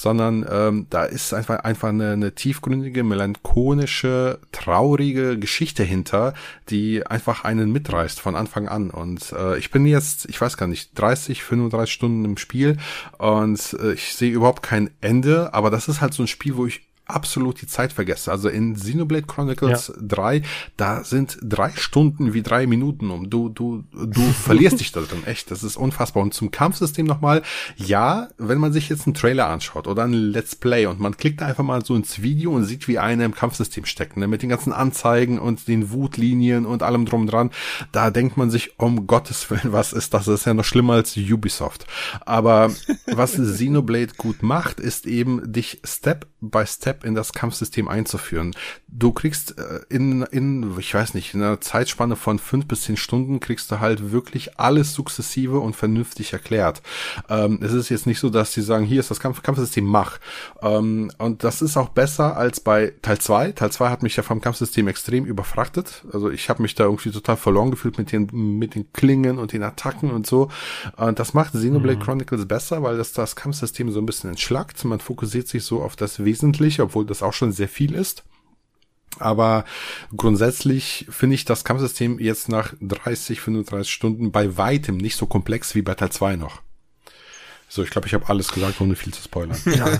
sondern 0.03 0.45
ähm, 0.51 0.85
da 0.89 1.05
ist 1.05 1.33
einfach 1.33 1.59
einfach 1.59 1.87
eine, 1.87 2.11
eine 2.11 2.35
tiefgründige, 2.35 3.05
melancholische, 3.05 4.37
traurige 4.51 5.39
Geschichte 5.39 5.83
hinter, 5.83 6.33
die 6.69 7.07
einfach 7.07 7.45
einen 7.45 7.71
mitreißt 7.71 8.19
von 8.19 8.35
Anfang 8.35 8.67
an. 8.67 8.89
Und 8.89 9.31
äh, 9.31 9.57
ich 9.57 9.71
bin 9.71 9.85
jetzt, 9.85 10.25
ich 10.25 10.41
weiß 10.41 10.57
gar 10.57 10.67
nicht, 10.67 10.91
30, 10.99 11.41
35 11.41 11.93
Stunden 11.93 12.25
im 12.25 12.35
Spiel 12.35 12.75
und 13.17 13.77
äh, 13.81 13.93
ich 13.93 14.13
sehe 14.13 14.33
überhaupt 14.33 14.61
kein 14.61 14.89
Ende, 14.99 15.53
aber 15.53 15.71
das 15.71 15.87
ist 15.87 16.01
halt 16.01 16.13
so 16.13 16.23
ein 16.23 16.27
Spiel, 16.27 16.57
wo 16.57 16.65
ich 16.65 16.81
absolut 17.05 17.61
die 17.61 17.67
Zeit 17.67 17.93
vergesse. 17.93 18.31
Also 18.31 18.49
in 18.49 18.75
Xenoblade 18.75 19.27
Chronicles 19.27 19.87
ja. 19.87 20.01
3, 20.01 20.41
da 20.77 21.03
sind 21.03 21.37
drei 21.41 21.71
Stunden 21.71 22.33
wie 22.33 22.41
drei 22.41 22.65
Minuten 22.65 23.11
um. 23.11 23.29
Du, 23.29 23.49
du, 23.49 23.83
du 23.91 24.21
verlierst 24.43 24.79
dich 24.79 24.91
da 24.91 25.01
drin. 25.01 25.23
Echt, 25.25 25.51
das 25.51 25.63
ist 25.63 25.75
unfassbar. 25.75 26.23
Und 26.23 26.33
zum 26.33 26.51
Kampfsystem 26.51 27.05
nochmal, 27.05 27.41
ja, 27.75 28.29
wenn 28.37 28.57
man 28.57 28.71
sich 28.71 28.89
jetzt 28.89 29.05
einen 29.05 29.13
Trailer 29.13 29.47
anschaut 29.47 29.87
oder 29.87 30.03
ein 30.03 30.13
Let's 30.13 30.55
Play 30.55 30.85
und 30.85 30.99
man 30.99 31.17
klickt 31.17 31.41
einfach 31.41 31.63
mal 31.63 31.83
so 31.83 31.95
ins 31.95 32.21
Video 32.21 32.51
und 32.51 32.63
sieht, 32.65 32.87
wie 32.87 32.99
einer 32.99 33.25
im 33.25 33.35
Kampfsystem 33.35 33.85
steckt, 33.85 34.17
ne, 34.17 34.27
mit 34.27 34.41
den 34.41 34.49
ganzen 34.49 34.71
Anzeigen 34.71 35.39
und 35.39 35.67
den 35.67 35.91
Wutlinien 35.91 36.65
und 36.65 36.83
allem 36.83 37.05
drum 37.05 37.27
dran, 37.27 37.51
da 37.91 38.11
denkt 38.11 38.37
man 38.37 38.49
sich, 38.49 38.79
um 38.79 39.07
Gottes 39.07 39.49
Willen, 39.49 39.73
was 39.73 39.93
ist 39.93 40.13
das? 40.13 40.25
Das 40.25 40.41
ist 40.41 40.45
ja 40.45 40.53
noch 40.53 40.63
schlimmer 40.63 40.93
als 40.93 41.17
Ubisoft. 41.17 41.85
Aber 42.25 42.71
was 43.07 43.33
Xenoblade 43.33 44.13
gut 44.17 44.41
macht, 44.41 44.79
ist 44.79 45.05
eben 45.05 45.51
dich 45.51 45.81
Step 45.83 46.27
by 46.39 46.65
Step 46.65 46.92
in 47.03 47.15
das 47.15 47.33
Kampfsystem 47.33 47.87
einzuführen. 47.87 48.55
Du 48.87 49.11
kriegst 49.11 49.57
äh, 49.57 49.81
in, 49.89 50.23
in, 50.23 50.77
ich 50.77 50.93
weiß 50.93 51.13
nicht, 51.13 51.33
in 51.33 51.41
einer 51.41 51.61
Zeitspanne 51.61 52.15
von 52.15 52.39
fünf 52.39 52.67
bis 52.67 52.83
zehn 52.83 52.97
Stunden 52.97 53.39
kriegst 53.39 53.71
du 53.71 53.79
halt 53.79 54.11
wirklich 54.11 54.59
alles 54.59 54.93
sukzessive 54.93 55.59
und 55.59 55.75
vernünftig 55.75 56.33
erklärt. 56.33 56.81
Ähm, 57.29 57.59
es 57.61 57.73
ist 57.73 57.89
jetzt 57.89 58.07
nicht 58.07 58.19
so, 58.19 58.29
dass 58.29 58.53
die 58.53 58.61
sagen, 58.61 58.85
hier 58.85 58.99
ist 58.99 59.11
das 59.11 59.19
Kampf 59.19 59.41
Kampfsystem, 59.41 59.85
mach. 59.85 60.19
Ähm, 60.61 61.11
und 61.17 61.43
das 61.43 61.61
ist 61.61 61.77
auch 61.77 61.89
besser 61.89 62.37
als 62.37 62.59
bei 62.59 62.93
Teil 63.01 63.17
2. 63.17 63.53
Teil 63.53 63.71
2 63.71 63.89
hat 63.89 64.03
mich 64.03 64.15
ja 64.15 64.23
vom 64.23 64.41
Kampfsystem 64.41 64.87
extrem 64.87 65.25
überfrachtet. 65.25 66.03
Also 66.11 66.29
ich 66.29 66.49
habe 66.49 66.61
mich 66.61 66.75
da 66.75 66.85
irgendwie 66.85 67.11
total 67.11 67.37
verloren 67.37 67.71
gefühlt 67.71 67.97
mit 67.97 68.11
den, 68.11 68.29
mit 68.31 68.75
den 68.75 68.91
Klingen 68.93 69.39
und 69.39 69.53
den 69.53 69.63
Attacken 69.63 70.11
und 70.11 70.27
so. 70.27 70.49
Und 70.97 71.19
das 71.19 71.33
macht 71.33 71.53
Xenoblade 71.53 71.97
mhm. 71.97 72.03
Chronicles 72.03 72.47
besser, 72.47 72.83
weil 72.83 72.97
das 72.97 73.13
das 73.13 73.35
Kampfsystem 73.35 73.91
so 73.91 73.99
ein 73.99 74.05
bisschen 74.05 74.29
entschlackt. 74.29 74.83
Man 74.85 74.99
fokussiert 74.99 75.47
sich 75.47 75.63
so 75.63 75.81
auf 75.81 75.95
das 75.95 76.23
Wesentliche, 76.23 76.82
obwohl 76.83 77.05
das 77.05 77.23
auch 77.23 77.33
schon 77.33 77.51
sehr 77.51 77.67
viel 77.67 77.93
ist. 77.93 78.23
Aber 79.19 79.65
grundsätzlich 80.15 81.05
finde 81.09 81.35
ich 81.35 81.45
das 81.45 81.63
Kampfsystem 81.63 82.19
jetzt 82.19 82.49
nach 82.49 82.73
30, 82.81 83.41
35 83.41 83.91
Stunden 83.91 84.31
bei 84.31 84.57
weitem 84.57 84.97
nicht 84.97 85.15
so 85.15 85.27
komplex 85.27 85.75
wie 85.75 85.81
bei 85.81 85.93
Teil 85.93 86.11
2 86.11 86.35
noch. 86.35 86.61
So, 87.75 87.81
ich 87.81 87.89
glaube, 87.89 88.05
ich 88.05 88.13
habe 88.13 88.29
alles 88.29 88.49
gesagt, 88.49 88.79
ohne 88.81 88.95
viel 88.95 89.11
zu 89.11 89.23
spoilern. 89.23 89.57
Ja. 89.73 89.99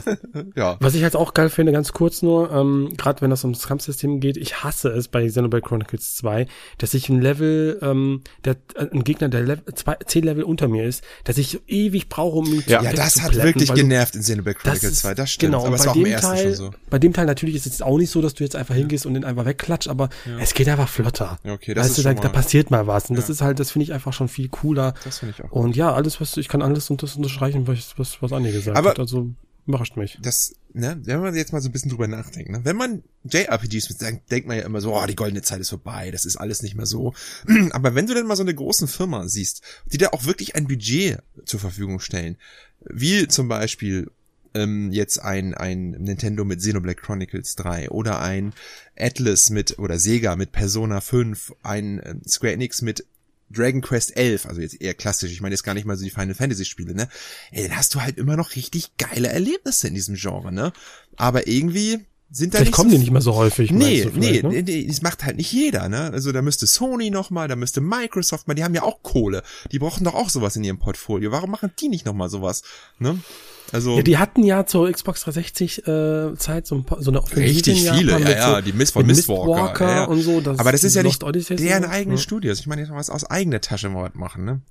ja. 0.56 0.78
Was 0.80 0.94
ich 0.94 1.02
halt 1.02 1.16
auch 1.16 1.34
geil 1.34 1.50
finde, 1.50 1.72
ganz 1.72 1.92
kurz 1.92 2.22
nur, 2.22 2.52
ähm, 2.52 2.94
gerade 2.96 3.22
wenn 3.22 3.32
das 3.32 3.44
ums 3.44 3.68
Kampfsystem 3.68 4.20
geht, 4.20 4.38
ich 4.38 4.64
hasse 4.64 4.90
es 4.90 5.08
bei 5.08 5.26
Xenoblade 5.26 5.66
Chronicles 5.66 6.16
2, 6.18 6.46
dass 6.78 6.94
ich 6.94 7.10
ein 7.10 7.20
Level, 7.20 7.80
ähm, 7.82 8.22
der, 8.46 8.58
ein 8.78 9.04
Gegner, 9.04 9.30
der 9.30 9.42
Level, 9.42 9.74
zwei, 9.74 9.96
zehn 10.06 10.24
Level 10.24 10.44
unter 10.44 10.68
mir 10.68 10.86
ist, 10.86 11.04
dass 11.24 11.40
ich 11.40 11.62
ewig 11.68 12.10
brauche, 12.10 12.38
um 12.38 12.46
ihn 12.46 12.64
ja. 12.68 12.80
zu 12.80 12.86
Ja, 12.86 12.94
das 12.94 13.24
hat 13.24 13.36
wirklich 13.36 13.74
genervt 13.74 14.14
in 14.16 14.22
Xenoblade 14.22 14.60
Chronicles 14.60 14.92
das 14.92 15.00
2, 15.00 15.16
das 15.16 15.32
stimmt. 15.32 15.54
Genau, 15.54 15.66
aber 15.66 15.76
es 15.76 15.86
war 15.88 15.94
auch 15.94 15.96
im 15.96 16.06
ersten 16.06 16.28
Teil, 16.28 16.44
schon 16.44 16.54
so. 16.54 16.72
Bei 16.92 17.00
dem 17.00 17.14
Teil 17.14 17.26
natürlich 17.26 17.56
ist 17.56 17.66
es 17.66 17.82
auch 17.82 17.98
nicht 17.98 18.12
so, 18.12 18.22
dass 18.22 18.36
du 18.36 18.44
jetzt 18.44 18.56
einfach 18.56 18.76
hingehst 18.76 19.08
und 19.08 19.16
den 19.16 19.24
einfach 19.24 19.46
wegklatscht, 19.46 19.88
aber 19.88 20.10
ja. 20.26 20.38
es 20.40 20.54
geht 20.54 20.70
einfach 20.70 20.90
flotter. 20.90 21.40
Ja, 21.44 21.54
okay, 21.54 21.74
das 21.74 21.86
weißt 21.86 21.98
ist 21.98 22.06
du, 22.06 22.14
da, 22.14 22.22
da 22.22 22.30
passiert 22.30 22.70
mal 22.70 22.86
was. 22.86 23.10
Und 23.10 23.16
das 23.16 23.32
ist 23.32 23.42
halt, 23.42 23.60
das 23.60 23.72
finde 23.72 23.86
ich 23.86 23.94
einfach 23.94 24.14
schon 24.14 24.28
viel 24.28 24.50
cooler. 24.50 24.94
Das 25.04 25.20
finde 25.20 25.34
ich 25.36 25.44
auch. 25.44 25.52
Und 25.52 25.76
ja, 25.76 25.92
alles, 25.92 26.22
was, 26.22 26.38
ich 26.38 26.48
kann 26.48 26.62
alles 26.62 26.92
und 26.92 27.02
unterstreichen, 27.64 27.94
was, 27.98 28.14
was, 28.14 28.22
was 28.22 28.32
Andi 28.32 28.52
gesagt 28.52 28.78
Aber 28.78 28.92
hat. 28.92 29.00
Also 29.00 29.34
überrascht 29.66 29.96
mich. 29.96 30.18
Das, 30.22 30.56
ne, 30.74 31.00
wenn 31.04 31.22
man 31.22 31.36
jetzt 31.36 31.54
mal 31.54 31.62
so 31.62 31.70
ein 31.70 31.72
bisschen 31.72 31.90
drüber 31.90 32.08
nachdenkt, 32.08 32.52
ne, 32.52 32.62
wenn 32.64 32.76
man 32.76 33.04
JRPGs 33.24 33.90
mit 33.90 34.02
denkt, 34.02 34.32
denkt 34.32 34.48
man 34.48 34.58
ja 34.58 34.64
immer 34.64 34.82
so, 34.82 34.96
oh, 34.96 35.06
die 35.06 35.16
goldene 35.16 35.42
Zeit 35.42 35.60
ist 35.62 35.70
vorbei, 35.70 36.12
das 36.12 36.26
ist 36.26 36.36
alles 36.36 36.62
nicht 36.62 36.76
mehr 36.76 36.86
so. 36.86 37.14
Aber 37.72 37.96
wenn 37.96 38.08
du 38.08 38.14
dann 38.14 38.28
mal 38.28 38.36
so 38.36 38.44
eine 38.44 38.56
großen 38.56 38.88
Firma 38.88 39.28
siehst, 39.28 39.62
die 39.86 39.98
da 39.98 40.10
auch 40.10 40.26
wirklich 40.26 40.56
ein 40.56 40.68
Budget 40.68 41.20
zur 41.46 41.60
Verfügung 41.60 42.00
stellen, 42.00 42.38
wie 42.82 43.28
zum 43.28 43.48
Beispiel 43.48 44.12
ähm, 44.54 44.92
jetzt 44.92 45.20
ein, 45.20 45.54
ein 45.54 45.92
Nintendo 45.92 46.46
mit 46.46 46.60
Xenoblade 46.60 47.00
Chronicles 47.00 47.56
3 47.56 47.90
oder 47.90 48.22
ein 48.22 48.54
Atlas 48.98 49.50
mit 49.50 49.80
oder 49.80 49.98
Sega 49.98 50.36
mit 50.36 50.52
Persona 50.52 51.02
5, 51.02 51.54
ein 51.64 52.00
äh, 52.00 52.16
Square 52.28 52.54
Enix 52.54 52.82
mit 52.82 53.06
Dragon 53.54 53.82
Quest 53.82 54.18
11, 54.18 54.46
also 54.46 54.62
jetzt 54.62 54.82
eher 54.82 54.94
klassisch, 54.94 55.32
ich 55.32 55.42
meine 55.42 55.54
jetzt 55.54 55.64
gar 55.64 55.74
nicht 55.74 55.86
mal 55.86 55.96
so 55.96 56.04
die 56.04 56.10
Final 56.10 56.34
Fantasy 56.34 56.66
Spiele, 56.66 56.94
ne? 56.94 57.08
Ey, 57.52 57.68
dann 57.68 57.78
hast 57.78 57.96
du 57.96 58.02
halt 58.02 58.18
immer 58.18 58.36
noch 58.36 58.56
richtig 58.56 58.98
geile 58.98 59.30
Erlebnisse 59.30 59.88
in 59.88 59.94
diesem 59.94 60.16
Genre, 60.16 60.52
ne? 60.52 60.74
Aber 61.16 61.48
irgendwie 61.48 62.06
sind 62.34 62.54
da 62.54 62.58
Vielleicht 62.58 62.72
nicht 62.72 62.76
kommen 62.76 62.90
so 62.90 62.96
die 62.96 63.00
nicht 63.00 63.12
mehr 63.12 63.22
so 63.22 63.36
häufig. 63.36 63.72
Nee, 63.72 64.10
nee, 64.16 64.42
ne? 64.42 64.64
nee, 64.64 64.88
das 64.88 65.04
macht 65.04 65.24
halt 65.24 65.38
nicht 65.38 65.54
jeder, 65.54 65.88
ne? 65.88 66.12
Also 66.12 66.32
da 66.32 66.42
müsste 66.42 66.66
Sony 66.66 67.12
noch 67.12 67.30
mal, 67.30 67.48
da 67.48 67.56
müsste 67.56 67.80
Microsoft 67.80 68.48
mal, 68.48 68.56
die 68.56 68.64
haben 68.64 68.74
ja 68.74 68.82
auch 68.82 69.04
Kohle. 69.04 69.44
Die 69.72 69.78
brauchen 69.78 70.04
doch 70.04 70.16
auch 70.16 70.30
sowas 70.30 70.56
in 70.56 70.64
ihrem 70.64 70.80
Portfolio. 70.80 71.32
Warum 71.32 71.52
machen 71.52 71.72
die 71.80 71.90
nicht 71.90 72.08
noch 72.08 72.14
mal 72.14 72.30
sowas, 72.30 72.64
ne? 72.98 73.20
Also 73.72 73.98
ja, 73.98 74.02
die 74.02 74.18
hatten 74.18 74.44
ja 74.44 74.66
zur 74.66 74.92
Xbox 74.92 75.22
360 75.22 75.88
äh, 75.88 76.36
Zeit 76.38 76.68
so, 76.68 76.76
ein 76.76 76.86
paar, 76.86 77.02
so 77.02 77.12
eine 77.12 77.22
Offensive 77.22 77.48
richtig 77.48 77.90
viele, 77.90 78.20
ja, 78.20 78.30
ja, 78.30 78.56
so, 78.56 78.62
die 78.62 78.74
Mist 78.74 78.94
von 78.94 79.06
Mistwalker, 79.06 79.46
Mistwalker 79.46 79.88
ja, 79.88 79.96
ja. 79.96 80.04
und 80.06 80.22
so. 80.22 80.42
Das 80.42 80.60
Aber 80.60 80.72
das 80.72 80.84
ist 80.84 80.96
ja 80.96 81.04
nicht 81.04 81.22
deren 81.22 81.86
eigenen 81.86 82.18
ja. 82.18 82.22
Studios. 82.22 82.60
Ich 82.60 82.68
meine, 82.68 82.82
jetzt 82.82 82.90
mal 82.90 82.98
was 82.98 83.10
aus 83.10 83.24
eigener 83.24 83.62
Tasche 83.62 83.90
machen, 83.90 84.44
ne? 84.44 84.62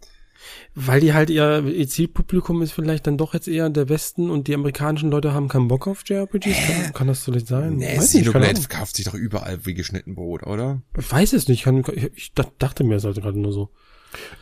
Weil 0.74 1.00
die 1.00 1.12
halt 1.12 1.30
ihr, 1.30 1.64
ihr 1.66 1.88
Zielpublikum 1.88 2.62
ist 2.62 2.72
vielleicht 2.72 3.06
dann 3.06 3.18
doch 3.18 3.34
jetzt 3.34 3.48
eher 3.48 3.68
der 3.70 3.88
Westen 3.88 4.30
und 4.30 4.48
die 4.48 4.54
amerikanischen 4.54 5.10
Leute 5.10 5.34
haben 5.34 5.48
keinen 5.48 5.68
Bock 5.68 5.86
auf 5.86 6.02
JRPGs. 6.06 6.56
Kann, 6.66 6.92
kann 6.94 7.06
das 7.08 7.24
vielleicht 7.24 7.46
sein? 7.46 7.76
Nee, 7.76 7.96
Xenoblade 7.98 8.60
verkauft 8.60 8.96
sich 8.96 9.04
doch 9.04 9.14
überall 9.14 9.64
wie 9.66 9.74
geschnitten 9.74 10.14
Brot, 10.14 10.44
oder? 10.44 10.82
Ich 10.98 11.10
weiß 11.10 11.32
es 11.34 11.48
nicht. 11.48 11.64
Kann, 11.64 11.84
ich, 11.94 12.10
ich 12.14 12.32
dachte 12.34 12.84
mir 12.84 12.96
es 12.96 13.04
halt 13.04 13.16
gerade 13.16 13.38
nur 13.38 13.52
so. 13.52 13.70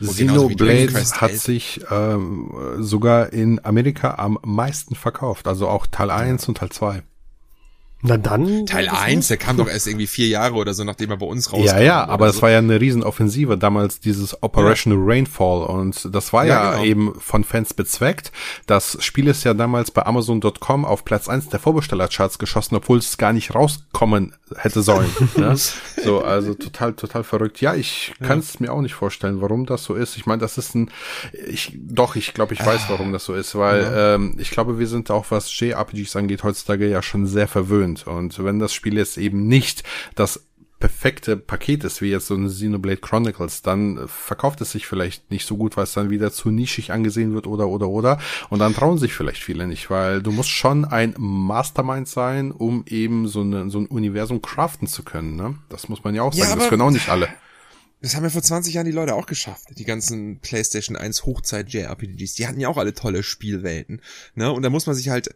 Xenoblade 0.01 0.93
hat 0.93 1.37
sich 1.37 1.81
ähm, 1.91 2.53
sogar 2.79 3.33
in 3.33 3.65
Amerika 3.65 4.15
am 4.15 4.39
meisten 4.43 4.95
verkauft, 4.95 5.47
also 5.47 5.69
auch 5.69 5.87
Teil 5.87 6.11
1 6.11 6.49
und 6.49 6.59
Teil 6.59 6.71
2. 6.71 7.03
Na 8.03 8.17
dann. 8.17 8.65
Teil 8.65 8.89
1, 8.89 9.29
der 9.29 9.37
kam 9.37 9.59
doch 9.59 9.69
erst 9.69 9.87
irgendwie 9.87 10.07
vier 10.07 10.27
Jahre 10.27 10.55
oder 10.55 10.73
so, 10.73 10.85
nachdem 10.85 11.11
er 11.11 11.19
bei 11.19 11.27
uns 11.27 11.53
rauskam. 11.53 11.67
Ja, 11.67 11.81
ja, 11.81 12.09
aber 12.09 12.29
es 12.29 12.37
so. 12.37 12.43
war 12.43 12.51
ja 12.51 12.59
eine 12.59 12.81
Riesenoffensive, 12.81 13.59
damals 13.59 14.01
dieses 14.01 14.43
Operation 14.43 14.95
ja. 14.95 15.01
Rainfall 15.05 15.65
und 15.65 16.09
das 16.15 16.33
war 16.33 16.47
ja, 16.47 16.65
ja 16.65 16.71
genau. 16.73 16.85
eben 16.85 17.21
von 17.21 17.45
Fans 17.45 17.75
bezweckt. 17.75 18.33
Das 18.67 18.97
Spiel 19.01 19.27
ist 19.29 19.45
ja 19.45 19.53
damals 19.53 19.91
bei 19.91 20.07
Amazon.com 20.07 20.85
auf 20.87 21.05
Platz 21.05 21.29
1 21.29 21.51
der 21.51 21.61
Vorbestellercharts 21.61 22.39
geschossen, 22.39 22.77
obwohl 22.77 22.99
es 22.99 23.19
gar 23.19 23.35
nicht 23.35 23.55
rauskommen 23.55 24.35
hätte 24.57 24.83
sollen. 24.83 25.11
ne? 25.37 25.55
So, 26.03 26.23
also 26.23 26.55
total, 26.55 26.95
total 26.95 27.23
verrückt. 27.23 27.61
Ja, 27.61 27.75
ich 27.75 28.15
kann 28.23 28.39
es 28.39 28.55
ja. 28.55 28.61
mir 28.61 28.73
auch 28.73 28.81
nicht 28.81 28.95
vorstellen, 28.95 29.43
warum 29.43 29.67
das 29.67 29.85
so 29.85 29.95
ist. 29.95 30.17
Ich 30.17 30.25
meine, 30.25 30.41
das 30.41 30.57
ist 30.57 30.75
ein, 30.75 30.91
ich, 31.47 31.77
doch, 31.79 32.17
ich 32.17 32.33
glaube, 32.33 32.55
ich 32.55 32.65
weiß, 32.65 32.83
warum 32.89 33.13
das 33.13 33.27
so 33.27 33.35
ist, 33.35 33.55
weil 33.57 33.93
ähm, 33.95 34.37
ich 34.39 34.51
glaube, 34.51 34.79
wir 34.79 34.87
sind 34.87 35.11
auch, 35.11 35.27
was 35.29 35.59
JRPGs 35.59 36.17
angeht, 36.17 36.45
heutzutage 36.45 36.89
ja 36.89 37.03
schon 37.03 37.27
sehr 37.27 37.47
verwöhnt 37.47 37.90
sind. 37.97 38.07
Und 38.07 38.45
wenn 38.45 38.59
das 38.59 38.73
Spiel 38.73 38.97
jetzt 38.97 39.19
eben 39.19 39.47
nicht 39.47 39.83
das 40.15 40.47
perfekte 40.81 41.37
Paket 41.37 41.85
ist, 41.85 42.01
wie 42.01 42.11
jetzt 42.11 42.27
so 42.27 42.35
ein 42.35 42.47
Xenoblade 42.47 42.97
Chronicles, 42.97 43.61
dann 43.61 44.09
verkauft 44.09 44.63
es 44.63 44.73
sich 44.73 44.87
vielleicht 44.87 45.31
nicht 45.31 45.47
so 45.47 45.59
gut, 45.59 45.77
weil 45.77 45.85
es 45.85 45.93
dann 45.93 46.09
wieder 46.09 46.33
zu 46.33 46.51
nischig 46.51 46.91
angesehen 46.91 47.35
wird 47.35 47.47
oder 47.47 47.69
oder 47.69 47.89
oder. 47.89 48.19
Und 48.49 48.61
dann 48.61 48.75
trauen 48.75 48.97
sich 48.97 49.13
vielleicht 49.13 49.43
viele 49.43 49.67
nicht, 49.67 49.91
weil 49.91 50.23
du 50.23 50.33
musst 50.33 50.49
schon 50.49 50.87
ein 50.87 51.15
Mastermind 51.19 52.09
sein, 52.09 52.51
um 52.51 52.85
eben 52.87 53.29
so, 53.29 53.43
eine, 53.43 53.71
so 53.71 53.79
ein 53.79 53.87
Universum 53.87 54.41
craften 54.41 54.89
zu 54.89 55.03
können. 55.03 55.37
Ne? 55.37 55.57
Das 55.69 55.91
muss 55.91 56.03
man 56.03 56.15
ja 56.15 56.23
auch 56.23 56.33
sagen. 56.33 56.49
Ja, 56.49 56.57
das 56.57 56.69
können 56.69 56.83
auch 56.83 56.91
nicht 56.91 57.11
alle. 57.11 57.29
Das 58.03 58.17
haben 58.17 58.25
ja 58.25 58.31
vor 58.31 58.43
20 58.43 58.73
Jahren 58.73 58.87
die 58.87 58.93
Leute 58.93 59.15
auch 59.15 59.27
geschafft. 59.27 59.67
Die 59.77 59.85
ganzen 59.85 60.39
PlayStation 60.41 60.97
1 60.97 61.27
Hochzeit 61.27 61.69
JRPGs. 61.71 62.35
Die 62.35 62.47
hatten 62.47 62.61
ja 62.61 62.69
auch 62.69 62.79
alle 62.79 62.95
tolle 62.95 63.23
Spielwelten. 63.23 64.01
Ne? 64.35 64.51
Und 64.51 64.63
da 64.63 64.71
muss 64.71 64.87
man 64.87 64.97
sich 64.97 65.11
halt 65.11 65.35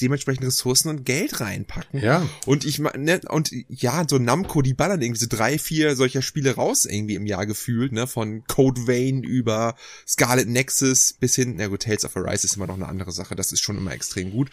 dementsprechend 0.00 0.44
Ressourcen 0.44 0.88
und 0.88 1.04
Geld 1.04 1.40
reinpacken. 1.40 2.00
Ja. 2.00 2.26
Und 2.44 2.64
ich 2.64 2.78
ne, 2.78 3.20
und 3.28 3.50
ja, 3.68 4.04
so 4.08 4.18
Namco, 4.18 4.62
die 4.62 4.74
ballern 4.74 5.00
irgendwie 5.00 5.20
so 5.20 5.26
drei, 5.28 5.58
vier 5.58 5.96
solcher 5.96 6.22
Spiele 6.22 6.54
raus 6.54 6.84
irgendwie 6.84 7.14
im 7.14 7.26
Jahr 7.26 7.46
gefühlt, 7.46 7.92
ne? 7.92 8.06
Von 8.06 8.44
Code 8.46 8.86
Vein 8.86 9.22
über 9.22 9.74
Scarlet 10.06 10.48
Nexus 10.48 11.14
bis 11.14 11.34
hin, 11.34 11.54
na 11.56 11.68
gut, 11.68 11.82
Tales 11.82 12.04
of 12.04 12.16
Arise 12.16 12.46
ist 12.46 12.56
immer 12.56 12.66
noch 12.66 12.74
eine 12.74 12.88
andere 12.88 13.12
Sache. 13.12 13.36
Das 13.36 13.52
ist 13.52 13.60
schon 13.60 13.78
immer 13.78 13.92
extrem 13.92 14.30
gut. 14.30 14.50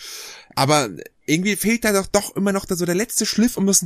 Aber 0.55 0.89
irgendwie 1.26 1.55
fehlt 1.55 1.84
da 1.84 1.93
doch, 1.93 2.07
doch 2.07 2.36
immer 2.36 2.53
noch 2.53 2.66
da 2.66 2.76
so 2.76 2.86
der 2.86 2.95
letzte 2.95 3.26
Schliff, 3.26 3.57
um 3.57 3.68
das 3.68 3.86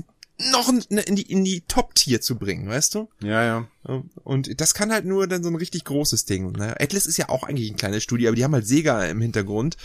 noch 0.52 0.70
in 0.70 1.16
die, 1.16 1.32
in 1.32 1.44
die 1.44 1.62
Top-Tier 1.62 2.22
zu 2.22 2.38
bringen, 2.38 2.68
weißt 2.68 2.96
du? 2.96 3.10
Ja, 3.22 3.44
ja. 3.44 3.68
Und 4.24 4.60
das 4.60 4.74
kann 4.74 4.92
halt 4.92 5.06
nur 5.06 5.28
dann 5.28 5.44
so 5.44 5.50
ein 5.50 5.56
richtig 5.56 5.86
großes 5.86 6.26
Ding. 6.26 6.52
Ne? 6.54 6.76
Atlas 6.80 7.06
ist 7.06 7.18
ja 7.18 7.30
auch 7.30 7.44
eigentlich 7.44 7.70
ein 7.72 7.78
kleines 7.78 8.04
Studio, 8.04 8.30
aber 8.30 8.36
die 8.36 8.44
haben 8.44 8.54
halt 8.54 8.68
Sega 8.68 9.06
im 9.06 9.22
Hintergrund. 9.22 9.78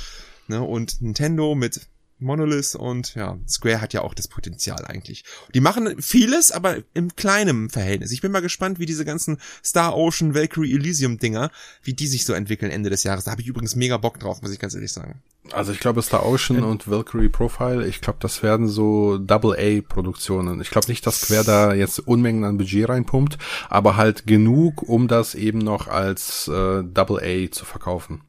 Ne? 0.46 0.62
Und 0.62 1.02
Nintendo 1.02 1.54
mit 1.54 1.82
Monolith 2.18 2.74
und 2.74 3.14
ja, 3.14 3.38
Square 3.48 3.80
hat 3.80 3.92
ja 3.92 4.02
auch 4.02 4.14
das 4.14 4.28
Potenzial 4.28 4.84
eigentlich. 4.84 5.24
Die 5.54 5.60
machen 5.60 6.00
vieles, 6.02 6.50
aber 6.50 6.78
im 6.94 7.14
kleinen 7.14 7.70
Verhältnis. 7.70 8.12
Ich 8.12 8.20
bin 8.20 8.32
mal 8.32 8.40
gespannt, 8.40 8.78
wie 8.78 8.86
diese 8.86 9.04
ganzen 9.04 9.38
Star 9.64 9.96
Ocean, 9.96 10.34
Valkyrie 10.34 10.74
Elysium 10.74 11.18
Dinger, 11.18 11.50
wie 11.82 11.94
die 11.94 12.06
sich 12.06 12.24
so 12.24 12.32
entwickeln 12.32 12.72
Ende 12.72 12.90
des 12.90 13.04
Jahres. 13.04 13.24
Da 13.24 13.30
habe 13.30 13.42
ich 13.42 13.48
übrigens 13.48 13.76
mega 13.76 13.96
Bock 13.96 14.18
drauf, 14.18 14.42
muss 14.42 14.52
ich 14.52 14.58
ganz 14.58 14.74
ehrlich 14.74 14.92
sagen. 14.92 15.22
Also 15.52 15.72
ich 15.72 15.80
glaube 15.80 16.02
Star 16.02 16.26
Ocean 16.26 16.62
und 16.62 16.88
Valkyrie 16.88 17.28
Profile, 17.28 17.86
ich 17.86 18.00
glaube, 18.00 18.18
das 18.20 18.42
werden 18.42 18.68
so 18.68 19.18
Double-A-Produktionen. 19.18 20.60
Ich 20.60 20.70
glaube 20.70 20.88
nicht, 20.88 21.06
dass 21.06 21.20
Square 21.20 21.44
da 21.44 21.74
jetzt 21.74 22.00
Unmengen 22.00 22.44
an 22.44 22.58
Budget 22.58 22.88
reinpumpt, 22.88 23.38
aber 23.68 23.96
halt 23.96 24.26
genug, 24.26 24.82
um 24.82 25.08
das 25.08 25.34
eben 25.34 25.58
noch 25.58 25.88
als 25.88 26.48
äh, 26.48 26.82
Double-A 26.82 27.50
zu 27.50 27.64
verkaufen. 27.64 28.22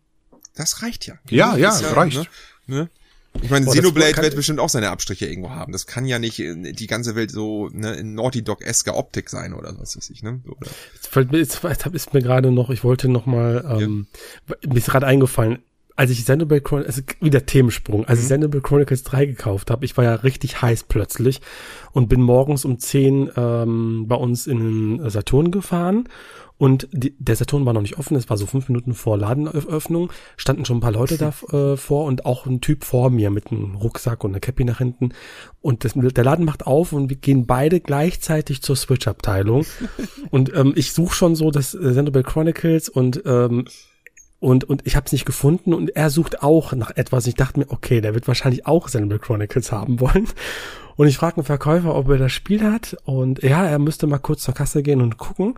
Das 0.56 0.82
reicht 0.82 1.08
ja. 1.08 1.16
Ja, 1.30 1.58
ja, 1.58 1.80
ja, 1.80 1.94
reicht. 1.94 2.30
Ne? 2.68 2.76
Ne? 2.76 2.90
Ich 3.42 3.50
meine, 3.50 3.66
Xenoblade 3.66 4.22
wird 4.22 4.36
bestimmt 4.36 4.60
auch 4.60 4.70
seine 4.70 4.90
Abstriche 4.90 5.28
irgendwo 5.28 5.52
haben. 5.52 5.72
Das 5.72 5.88
kann 5.88 6.06
ja 6.06 6.20
nicht 6.20 6.40
äh, 6.40 6.74
die 6.74 6.88
ganze 6.88 7.16
Welt 7.16 7.32
so 7.32 7.70
ne, 7.70 7.94
in 7.94 8.14
Naughty 8.16 8.44
Dog-esker 8.44 8.96
Optik 8.96 9.30
sein 9.30 9.54
oder 9.54 9.74
was 9.80 9.98
weiß 9.98 10.10
ich, 10.10 10.24
ne? 10.24 10.42
Oder? 10.46 10.70
Jetzt, 10.94 11.08
fällt 11.08 11.32
mir, 11.32 11.40
jetzt 11.40 11.64
ist 11.94 12.14
mir 12.14 12.22
gerade 12.22 12.52
noch, 12.52 12.70
ich 12.70 12.84
wollte 12.84 13.10
noch 13.10 13.26
mal, 13.26 13.80
ähm, 13.80 14.08
ja. 14.48 14.56
mir 14.68 14.78
ist 14.78 14.88
gerade 14.88 15.08
eingefallen, 15.08 15.60
als 15.96 16.12
ich 16.12 16.20
Xenoblade 16.24 16.62
Chronicles, 16.62 16.96
also 16.96 17.08
wieder 17.20 17.46
Themensprung, 17.46 18.06
als 18.06 18.20
mhm. 18.20 18.24
ich 18.24 18.30
Xenoblade 18.30 18.62
Chronicles 18.62 19.04
3 19.04 19.26
gekauft 19.26 19.70
habe, 19.70 19.84
ich 19.84 19.98
war 19.98 20.06
ja 20.06 20.16
richtig 20.16 20.62
heiß 20.62 20.84
plötzlich 20.84 21.42
und 21.92 22.08
bin 22.08 22.22
morgens 22.22 22.64
um 22.64 22.80
10 22.80 23.32
ähm, 23.36 24.06
bei 24.08 24.16
uns 24.16 24.48
in 24.48 24.60
den 24.98 25.10
Saturn 25.10 25.52
gefahren 25.52 26.08
und 26.60 26.90
die, 26.92 27.16
der 27.18 27.38
Saturn 27.38 27.66
war 27.66 27.72
noch 27.72 27.82
nicht 27.82 27.98
offen, 27.98 28.18
es 28.18 28.30
war 28.30 28.36
so 28.36 28.46
fünf 28.46 28.68
Minuten 28.68 28.94
vor 28.94 29.18
Ladenöffnung, 29.18 30.12
standen 30.36 30.66
schon 30.66 30.78
ein 30.78 30.82
paar 30.82 30.92
Leute 30.92 31.18
da 31.18 31.30
äh, 31.58 31.78
vor 31.78 32.04
und 32.04 32.26
auch 32.26 32.46
ein 32.46 32.60
Typ 32.60 32.84
vor 32.84 33.10
mir 33.10 33.30
mit 33.30 33.48
einem 33.48 33.76
Rucksack 33.76 34.26
und 34.26 34.32
einer 34.32 34.42
Cappy 34.42 34.66
nach 34.66 34.80
hinten. 34.80 35.14
Und 35.62 35.86
das, 35.86 35.94
der 35.96 36.24
Laden 36.24 36.44
macht 36.44 36.68
auf 36.68 36.92
und 36.92 37.10
wir 37.10 37.16
gehen 37.16 37.46
beide 37.46 37.80
gleichzeitig 37.80 38.62
zur 38.62 38.76
Switch-Abteilung. 38.76 39.66
und 40.32 40.54
ähm, 40.54 40.74
ich 40.76 40.92
suche 40.92 41.16
schon 41.16 41.36
so 41.36 41.50
das 41.50 41.74
äh, 41.74 41.92
Xenoblade 41.92 42.28
Chronicles 42.28 42.90
und 42.90 43.24
ähm, 43.26 43.66
und, 44.42 44.64
und 44.64 44.86
ich 44.86 44.96
habe 44.96 45.06
es 45.06 45.12
nicht 45.12 45.26
gefunden 45.26 45.74
und 45.74 45.96
er 45.96 46.10
sucht 46.10 46.44
auch 46.44 46.74
nach 46.74 46.92
etwas. 46.92 47.28
Ich 47.28 47.36
dachte 47.36 47.60
mir, 47.60 47.70
okay, 47.70 48.00
der 48.00 48.14
wird 48.14 48.28
wahrscheinlich 48.28 48.66
auch 48.66 48.88
Xenoblade 48.88 49.22
Chronicles 49.22 49.72
haben 49.72 50.00
wollen. 50.00 50.28
Und 50.98 51.08
ich 51.08 51.18
frage 51.18 51.38
einen 51.38 51.46
Verkäufer, 51.46 51.96
ob 51.96 52.10
er 52.10 52.18
das 52.18 52.34
Spiel 52.34 52.64
hat. 52.64 52.98
Und 53.06 53.44
ja, 53.44 53.66
er 53.66 53.80
müsste 53.80 54.08
mal 54.08 54.18
kurz 54.18 54.44
zur 54.44 54.54
Kasse 54.54 54.84
gehen 54.84 55.02
und 55.02 55.18
gucken. 55.18 55.56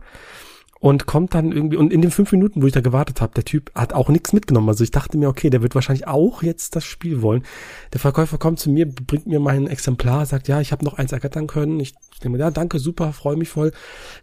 Und 0.82 1.06
kommt 1.06 1.32
dann 1.32 1.52
irgendwie, 1.52 1.76
und 1.76 1.92
in 1.92 2.02
den 2.02 2.10
fünf 2.10 2.32
Minuten, 2.32 2.60
wo 2.60 2.66
ich 2.66 2.72
da 2.72 2.80
gewartet 2.80 3.20
habe, 3.20 3.32
der 3.34 3.44
Typ 3.44 3.70
hat 3.72 3.92
auch 3.92 4.08
nichts 4.08 4.32
mitgenommen. 4.32 4.68
Also 4.68 4.82
ich 4.82 4.90
dachte 4.90 5.16
mir, 5.16 5.28
okay, 5.28 5.48
der 5.48 5.62
wird 5.62 5.76
wahrscheinlich 5.76 6.08
auch 6.08 6.42
jetzt 6.42 6.74
das 6.74 6.84
Spiel 6.84 7.22
wollen. 7.22 7.44
Der 7.92 8.00
Verkäufer 8.00 8.36
kommt 8.36 8.58
zu 8.58 8.68
mir, 8.68 8.88
bringt 8.88 9.28
mir 9.28 9.38
mein 9.38 9.68
Exemplar, 9.68 10.26
sagt, 10.26 10.48
ja, 10.48 10.60
ich 10.60 10.72
habe 10.72 10.84
noch 10.84 10.94
eins 10.94 11.12
ergattern 11.12 11.46
können. 11.46 11.78
Ich 11.78 11.94
denke 12.14 12.30
mir, 12.30 12.38
ja, 12.38 12.50
danke, 12.50 12.80
super, 12.80 13.12
freue 13.12 13.36
mich 13.36 13.48
voll. 13.48 13.70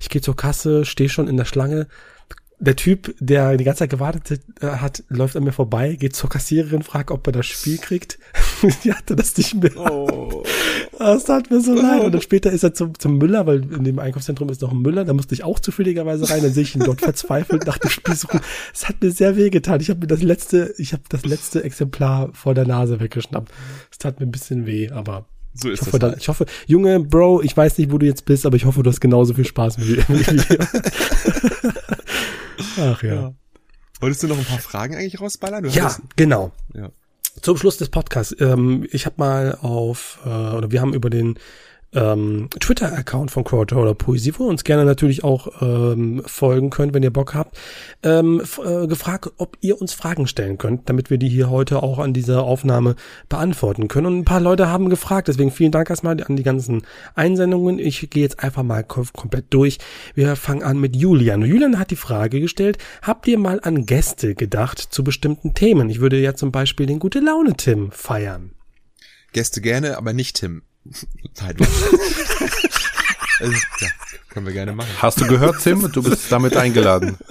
Ich 0.02 0.10
gehe 0.10 0.22
zur 0.22 0.36
Kasse, 0.36 0.84
stehe 0.84 1.08
schon 1.08 1.30
in 1.30 1.38
der 1.38 1.46
Schlange 1.46 1.88
der 2.60 2.76
Typ, 2.76 3.16
der 3.20 3.56
die 3.56 3.64
ganze 3.64 3.80
Zeit 3.80 3.90
gewartet 3.90 4.42
äh, 4.60 4.68
hat, 4.68 5.04
läuft 5.08 5.38
an 5.38 5.46
mir 5.46 5.54
vorbei, 5.54 5.96
geht 5.96 6.14
zur 6.14 6.30
Kassiererin, 6.30 6.84
fragt, 6.84 7.10
ob 7.10 7.26
er 7.26 7.32
das 7.32 7.46
Spiel 7.46 7.78
kriegt. 7.78 8.20
die 8.84 8.94
hatte 8.94 9.16
das 9.16 9.36
nicht 9.38 9.56
mehr. 9.56 9.76
Oh. 9.78 10.44
Das 10.98 11.24
tat 11.26 11.50
mir 11.50 11.62
so 11.62 11.74
leid. 11.74 12.04
Und 12.04 12.14
dann 12.14 12.22
später 12.30 12.52
ist 12.52 12.64
er 12.64 12.74
zum, 12.74 12.98
zum 12.98 13.18
Müller, 13.18 13.46
weil 13.46 13.64
in 13.74 13.84
dem 13.84 14.00
Einkaufszentrum 14.00 14.50
ist 14.50 14.62
noch 14.62 14.72
ein 14.72 14.82
Müller, 14.82 15.06
da 15.06 15.14
musste 15.14 15.34
ich 15.34 15.44
auch 15.44 15.60
zufälligerweise 15.60 16.30
rein, 16.30 16.42
dann 16.42 16.54
sehe 16.54 16.64
ich 16.64 16.76
ihn 16.76 16.84
dort 16.84 17.02
verzweifelt 17.10 17.66
nach 17.66 17.78
dem 17.78 17.90
Spiel 17.90 18.16
suchen. 18.16 18.42
Es 18.74 18.88
hat 18.88 19.02
mir 19.02 19.12
sehr 19.12 19.36
weh 19.38 19.50
getan. 19.50 19.82
Ich 19.82 19.90
habe 19.90 20.02
mir 20.02 20.08
das 20.08 20.22
letzte, 20.22 20.74
ich 20.78 20.94
habe 20.94 21.04
das 21.10 21.26
letzte 21.26 21.64
Exemplar 21.64 22.30
vor 22.34 22.54
der 22.54 22.66
Nase 22.66 23.00
weggeschnappt. 23.00 23.52
Es 23.92 23.98
tat 23.98 24.20
mir 24.20 24.26
ein 24.26 24.32
bisschen 24.32 24.66
weh, 24.66 24.90
aber 24.90 25.26
so 25.54 25.70
ist 25.70 25.82
ich 25.82 25.88
hoffe, 25.88 26.00
das. 26.00 26.12
Halt. 26.12 26.22
ich 26.22 26.28
hoffe, 26.28 26.46
Junge, 26.68 27.00
Bro, 27.00 27.42
ich 27.42 27.56
weiß 27.56 27.78
nicht, 27.78 27.92
wo 27.92 27.98
du 27.98 28.06
jetzt 28.06 28.26
bist, 28.26 28.46
aber 28.46 28.56
ich 28.56 28.66
hoffe, 28.66 28.84
du 28.84 28.90
hast 28.90 29.00
genauso 29.00 29.34
viel 29.34 29.46
Spaß 29.46 29.80
wie, 29.80 29.98
wie. 29.98 30.58
Ach 32.78 33.04
ja. 33.04 33.14
ja. 33.14 33.34
Wolltest 34.00 34.24
du 34.24 34.28
noch 34.28 34.38
ein 34.38 34.46
paar 34.46 34.60
Fragen 34.60 34.96
eigentlich 34.96 35.20
rausballern? 35.20 35.64
Du 35.64 35.70
ja, 35.70 35.96
genau. 36.16 36.52
Ja. 36.74 36.92
Zum 37.42 37.58
Schluss 37.58 37.78
des 37.78 37.90
Podcasts. 37.90 38.36
Ähm, 38.40 38.88
ich 38.92 39.06
habe 39.06 39.16
mal 39.18 39.58
auf, 39.62 40.20
äh, 40.26 40.30
oder 40.30 40.72
wir 40.72 40.82
haben 40.82 40.94
über 40.94 41.10
den 41.10 41.38
ähm, 41.94 42.50
Twitter-Account 42.60 43.32
von 43.32 43.44
Crowdor 43.44 43.82
oder 43.82 43.94
Poesie, 43.96 44.34
wo 44.38 44.46
ihr 44.46 44.50
uns 44.50 44.64
gerne 44.64 44.86
natürlich 44.86 45.24
auch 45.24 45.62
ähm, 45.62 46.22
folgen 46.26 46.70
könnt, 46.70 46.94
wenn 46.94 47.04
ihr 47.04 47.12
Bock 47.12 47.34
habt, 47.34 47.58
ähm, 48.04 48.42
äh, 48.64 48.88
gefragt, 48.88 49.32
ob 49.38 49.58
ihr 49.62 49.82
uns 49.82 49.94
Fragen 49.94 50.28
stellen 50.28 50.58
könnt, 50.58 50.90
damit 50.90 51.10
wir 51.10 51.18
die 51.18 51.30
hier 51.30 51.50
heute 51.50 51.82
auch 51.82 52.00
an 52.00 52.14
dieser 52.14 52.44
Aufnahme 52.44 52.96
beantworten 53.28 53.88
können. 53.88 54.08
Und 54.08 54.18
ein 54.20 54.26
paar 54.26 54.40
Leute 54.40 54.68
haben 54.68 54.90
gefragt, 54.90 55.28
deswegen 55.28 55.52
vielen 55.52 55.72
Dank 55.72 55.90
erstmal 55.90 56.22
an 56.22 56.36
die 56.36 56.44
ganzen 56.44 56.84
Einsendungen. 57.16 57.80
Ich 57.80 58.10
gehe 58.10 58.24
jetzt 58.24 58.44
einfach 58.44 58.64
mal 58.64 58.84
komplett 58.84 59.46
durch. 59.50 59.80
Wir 60.14 60.36
fangen 60.36 60.64
an 60.64 60.80
mit 60.80 60.96
Julian. 60.96 61.42
Julian 61.42 61.80
hat 61.80 61.92
die 61.92 61.96
Frage 61.96 62.40
gestellt, 62.40 62.78
habt 63.02 63.28
ihr 63.28 63.40
mal 63.40 63.60
an 63.64 63.86
Gäste 63.86 64.36
gedacht 64.36 64.80
zu 64.80 65.04
bestimmten 65.04 65.54
Themen? 65.54 65.90
Ich 65.90 66.00
würde 66.00 66.20
ja 66.20 66.36
zum 66.36 66.52
Beispiel 66.52 66.86
den 66.86 67.00
Gute 67.00 67.20
Laune 67.20 67.56
Tim 67.56 67.92
feiern. 67.92 68.52
Gäste 69.34 69.62
gerne, 69.62 69.98
aber 69.98 70.14
nicht 70.14 70.38
Tim. 70.38 70.64
Nein, 70.84 71.56
also, 73.40 73.54
ja, 73.54 73.88
können 74.30 74.46
wir 74.46 74.54
gerne 74.54 74.74
machen. 74.74 74.90
Hast 74.98 75.22
du 75.22 75.28
gehört, 75.28 75.62
Tim? 75.64 75.90
Du 75.92 76.04
bist 76.04 76.32
damit 76.32 76.58
eingeladen. 76.58 77.18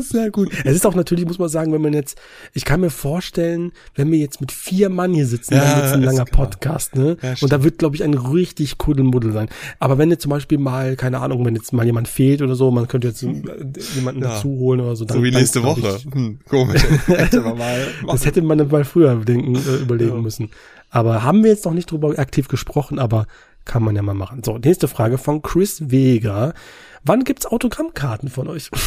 Sehr 0.00 0.30
gut. 0.30 0.52
Es 0.64 0.76
ist 0.76 0.86
auch 0.86 0.94
natürlich, 0.94 1.26
muss 1.26 1.38
man 1.38 1.48
sagen, 1.48 1.72
wenn 1.72 1.80
man 1.80 1.92
jetzt, 1.92 2.20
ich 2.52 2.64
kann 2.64 2.80
mir 2.80 2.90
vorstellen, 2.90 3.72
wenn 3.94 4.10
wir 4.10 4.18
jetzt 4.18 4.40
mit 4.40 4.52
vier 4.52 4.88
Mann 4.88 5.12
hier 5.12 5.26
sitzen, 5.26 5.54
ja, 5.54 5.60
dann 5.60 5.76
wird 5.76 5.86
es 5.86 5.92
ein 5.92 6.02
langer 6.02 6.24
Podcast, 6.26 6.94
ne? 6.94 7.16
Ja, 7.22 7.34
und 7.40 7.50
da 7.50 7.64
wird, 7.64 7.78
glaube 7.78 7.96
ich, 7.96 8.04
ein 8.04 8.14
richtig 8.14 8.78
Kuddelmuddel 8.78 9.32
sein. 9.32 9.48
Aber 9.80 9.98
wenn 9.98 10.10
jetzt 10.10 10.22
zum 10.22 10.30
Beispiel 10.30 10.58
mal, 10.58 10.96
keine 10.96 11.20
Ahnung, 11.20 11.44
wenn 11.44 11.56
jetzt 11.56 11.72
mal 11.72 11.84
jemand 11.84 12.08
fehlt 12.08 12.42
oder 12.42 12.54
so, 12.54 12.70
man 12.70 12.88
könnte 12.88 13.08
jetzt 13.08 13.22
jemanden 13.22 14.22
ja. 14.22 14.34
dazu 14.34 14.48
holen 14.48 14.80
oder 14.80 14.96
so. 14.96 15.04
Dann, 15.04 15.16
so 15.18 15.24
wie 15.24 15.30
nächste 15.30 15.60
dann, 15.60 15.68
Woche. 15.68 15.98
Ich, 15.98 16.14
hm, 16.14 16.38
komisch. 16.48 16.84
das 18.06 18.26
hätte 18.26 18.42
man 18.42 18.68
mal 18.68 18.84
früher 18.84 19.16
denken, 19.16 19.56
äh, 19.56 19.76
überlegen 19.82 20.22
müssen. 20.22 20.50
Aber 20.94 21.24
haben 21.24 21.42
wir 21.42 21.50
jetzt 21.50 21.64
noch 21.64 21.74
nicht 21.74 21.90
drüber 21.90 22.16
aktiv 22.20 22.46
gesprochen, 22.46 23.00
aber 23.00 23.26
kann 23.64 23.82
man 23.82 23.96
ja 23.96 24.02
mal 24.02 24.14
machen. 24.14 24.44
So, 24.44 24.58
nächste 24.58 24.86
Frage 24.86 25.18
von 25.18 25.42
Chris 25.42 25.90
Vega. 25.90 26.54
Wann 27.02 27.24
gibt's 27.24 27.46
Autogrammkarten 27.46 28.28
von 28.28 28.46
euch? 28.46 28.70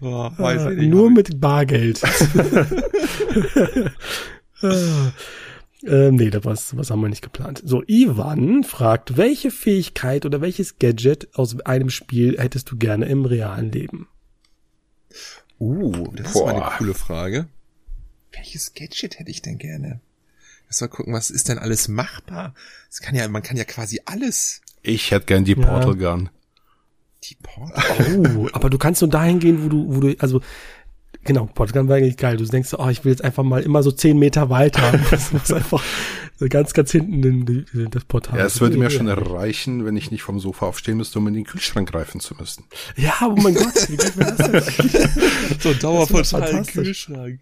oh, 0.00 0.30
weiß 0.38 0.70
ich 0.70 0.78
nicht, 0.78 0.88
Nur 0.88 1.10
mit 1.10 1.42
Bargeld. 1.42 2.00
ähm, 4.62 6.14
nee, 6.14 6.30
das 6.30 6.46
was, 6.46 6.74
was 6.74 6.90
haben 6.90 7.02
wir 7.02 7.10
nicht 7.10 7.20
geplant. 7.20 7.60
So, 7.66 7.82
Ivan 7.86 8.64
fragt, 8.64 9.18
welche 9.18 9.50
Fähigkeit 9.50 10.24
oder 10.24 10.40
welches 10.40 10.78
Gadget 10.78 11.28
aus 11.34 11.60
einem 11.66 11.90
Spiel 11.90 12.38
hättest 12.38 12.70
du 12.70 12.78
gerne 12.78 13.04
im 13.04 13.26
realen 13.26 13.70
Leben? 13.70 14.08
Uh, 15.60 16.08
das 16.14 16.32
Boah. 16.32 16.48
ist 16.48 16.56
mal 16.56 16.62
eine 16.62 16.76
coole 16.78 16.94
Frage 16.94 17.46
welches 18.36 18.74
Gadget 18.74 19.18
hätte 19.18 19.30
ich 19.30 19.42
denn 19.42 19.58
gerne? 19.58 20.00
Lass 20.68 20.80
mal 20.80 20.88
gucken, 20.88 21.12
was 21.12 21.30
ist 21.30 21.48
denn 21.48 21.58
alles 21.58 21.88
machbar? 21.88 22.54
Es 22.90 23.00
kann 23.00 23.14
ja, 23.14 23.26
man 23.28 23.42
kann 23.42 23.56
ja 23.56 23.64
quasi 23.64 24.00
alles. 24.04 24.60
Ich 24.82 25.10
hätte 25.10 25.26
gern 25.26 25.44
die 25.44 25.54
Portal 25.54 25.96
Gun. 25.96 26.30
Die 27.24 27.36
Portal. 27.42 28.36
Oh, 28.36 28.48
aber 28.52 28.70
du 28.70 28.78
kannst 28.78 29.00
nur 29.00 29.10
dahin 29.10 29.38
gehen, 29.38 29.64
wo 29.64 29.68
du, 29.68 29.94
wo 29.94 30.00
du, 30.00 30.14
also 30.18 30.40
genau, 31.22 31.46
Portal 31.46 31.80
Gun 31.80 31.88
war 31.88 31.96
eigentlich 31.96 32.16
geil. 32.16 32.36
Du 32.36 32.44
denkst, 32.44 32.74
oh, 32.76 32.88
ich 32.88 33.04
will 33.04 33.12
jetzt 33.12 33.24
einfach 33.24 33.42
mal 33.42 33.62
immer 33.62 33.82
so 33.82 33.92
zehn 33.92 34.18
Meter 34.18 34.50
weiter. 34.50 34.98
Das 35.10 35.32
muss 35.32 35.52
einfach 35.52 35.82
Ganz, 36.48 36.72
ganz 36.74 36.90
hinten 36.90 37.22
in, 37.22 37.66
in 37.72 37.90
das 37.90 38.04
Portal. 38.04 38.38
Ja, 38.38 38.44
es 38.44 38.60
würde 38.60 38.76
mir 38.76 38.90
schon 38.90 39.08
reichen, 39.08 39.84
wenn 39.84 39.96
ich 39.96 40.10
nicht 40.10 40.22
vom 40.22 40.40
Sofa 40.40 40.66
aufstehen 40.66 40.96
müsste, 40.96 41.18
um 41.20 41.28
in 41.28 41.34
den 41.34 41.44
Kühlschrank 41.44 41.90
greifen 41.90 42.20
zu 42.20 42.34
müssen. 42.34 42.64
Ja, 42.96 43.14
oh 43.22 43.36
mein 43.40 43.54
Gott, 43.54 43.88
wie 43.88 43.96
geht 43.96 44.16
mir 44.16 44.24
das 44.24 44.36
denn 44.36 44.54
eigentlich? 44.56 45.08
So 45.60 45.68
ein 45.70 45.78
Dauerportal. 45.78 46.64
Kühlschrank. 46.64 47.40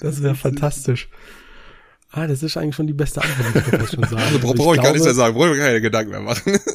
Das 0.00 0.22
wäre 0.22 0.34
fantastisch. 0.34 1.08
Ah, 2.10 2.26
das 2.26 2.42
ist 2.42 2.56
eigentlich 2.56 2.76
schon 2.76 2.86
die 2.86 2.94
beste 2.94 3.20
Antwort, 3.22 3.66
die 3.80 3.84
ich 3.84 3.90
schon 3.90 4.04
sagen. 4.04 4.16
Also 4.16 4.38
brauche 4.38 4.54
Ich 4.54 4.58
brauch 4.58 4.74
ich 4.74 4.82
gar 4.82 4.92
nichts 4.92 5.04
mehr 5.04 5.14
sagen, 5.14 5.34
brauche 5.34 5.50
ich 5.50 5.56
mir 5.56 5.62
keine 5.62 5.80
Gedanken 5.80 6.10
mehr 6.12 6.20
machen. 6.20 6.58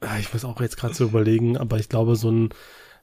Ah, 0.00 0.16
Ich 0.20 0.32
muss 0.32 0.44
auch 0.44 0.60
jetzt 0.60 0.76
gerade 0.76 0.94
so 0.94 1.04
überlegen, 1.04 1.56
aber 1.56 1.78
ich 1.78 1.88
glaube, 1.88 2.14
so 2.14 2.30
ein 2.30 2.50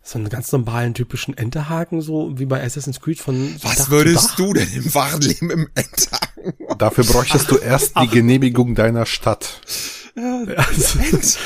so 0.02 0.20
einen 0.20 0.30
ganz 0.30 0.52
normalen 0.52 0.94
typischen 0.94 1.36
Enterhaken, 1.36 2.00
so 2.00 2.38
wie 2.38 2.46
bei 2.46 2.64
Assassin's 2.64 3.02
Creed 3.02 3.20
von 3.20 3.56
Dach 3.60 3.72
Was 3.72 3.86
zu 3.86 3.92
würdest 3.92 4.30
Dach. 4.30 4.36
du 4.36 4.54
denn 4.54 4.72
im 4.72 4.94
wahren 4.94 5.20
Leben 5.20 5.50
im 5.50 5.68
Endtag 5.74 6.22
machen? 6.22 6.25
Dafür 6.78 7.04
bräuchtest 7.04 7.50
du 7.52 7.58
erst 7.58 7.98
die 8.00 8.08
Genehmigung 8.08 8.76
deiner 8.76 9.06
Stadt. 9.06 9.62
Also, 10.16 11.00
End. 11.00 11.38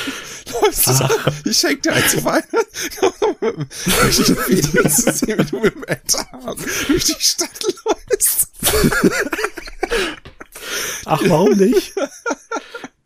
Läufst 0.62 0.86
du 0.86 0.92
so, 0.92 1.08
ich 1.44 1.56
schenk 1.56 1.82
dir 1.82 1.92
eins 1.92 2.24
Weihnachten. 2.24 2.54
Möchte 4.02 4.22
ich 4.22 4.30
ein 4.30 4.36
Video 4.48 4.88
zu 4.88 5.12
sehen, 5.12 5.38
wie 5.38 5.44
du 5.44 5.60
mit 5.60 5.74
dem 5.74 5.84
Endtag 5.84 6.56
durch 6.86 7.04
die 7.04 7.16
Stadt 7.18 7.50
läufst. 7.84 8.48
ach, 11.04 11.22
warum 11.26 11.56
nicht? 11.56 11.94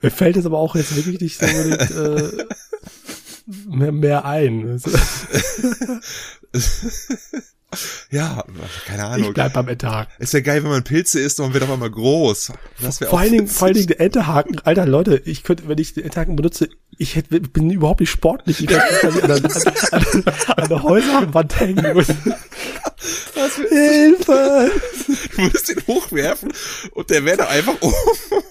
Mir 0.03 0.11
fällt 0.11 0.37
es 0.37 0.47
aber 0.47 0.59
auch 0.59 0.74
jetzt 0.74 0.95
wirklich 0.97 1.20
nicht 1.20 1.39
so 1.39 1.47
unbedingt, 1.47 1.91
äh, 1.91 2.47
mehr, 3.66 3.93
mehr 3.93 4.24
ein. 4.24 4.82
Ja, 8.10 8.44
keine 8.86 9.02
Ich 9.02 9.04
Ahnung. 9.08 9.34
bleib 9.34 9.52
beim 9.52 9.68
Enterhaken. 9.68 10.12
Es 10.18 10.32
wäre 10.32 10.42
geil, 10.42 10.62
wenn 10.64 10.70
man 10.70 10.84
Pilze 10.84 11.20
isst 11.20 11.38
und 11.40 11.46
man 11.46 11.54
wird 11.54 11.64
auf 11.64 11.70
einmal 11.70 11.90
groß. 11.90 12.52
Das 12.80 12.98
Vor 12.98 13.18
allen 13.18 13.32
Dingen, 13.32 13.48
vor 13.48 13.66
allen 13.66 13.74
Dingen 13.74 13.86
der 13.88 14.00
Enterhaken. 14.00 14.60
Alter, 14.64 14.86
Leute, 14.86 15.20
ich 15.24 15.42
könnte, 15.42 15.68
wenn 15.68 15.78
ich 15.78 15.94
den 15.94 16.04
Enterhaken 16.04 16.36
benutze, 16.36 16.68
ich 16.96 17.16
hätte, 17.16 17.40
bin 17.40 17.70
überhaupt 17.70 18.00
nicht 18.00 18.10
sportlich. 18.10 18.60
Ich 18.60 18.66
könnte 18.68 18.84
an, 19.02 19.14
der- 19.14 19.34
an, 19.36 19.46
an, 19.92 20.24
an 20.56 20.68
der 20.68 20.82
Häuserwand 20.82 21.58
hängen. 21.60 21.84
Und, 21.96 22.06
Hilfe! 23.68 24.70
Du 25.36 25.42
musst 25.42 25.68
ihn 25.68 25.82
hochwerfen 25.86 26.52
und 26.92 27.10
der 27.10 27.24
wäre 27.24 27.36
da 27.38 27.48
einfach 27.48 27.74
oben 27.80 27.94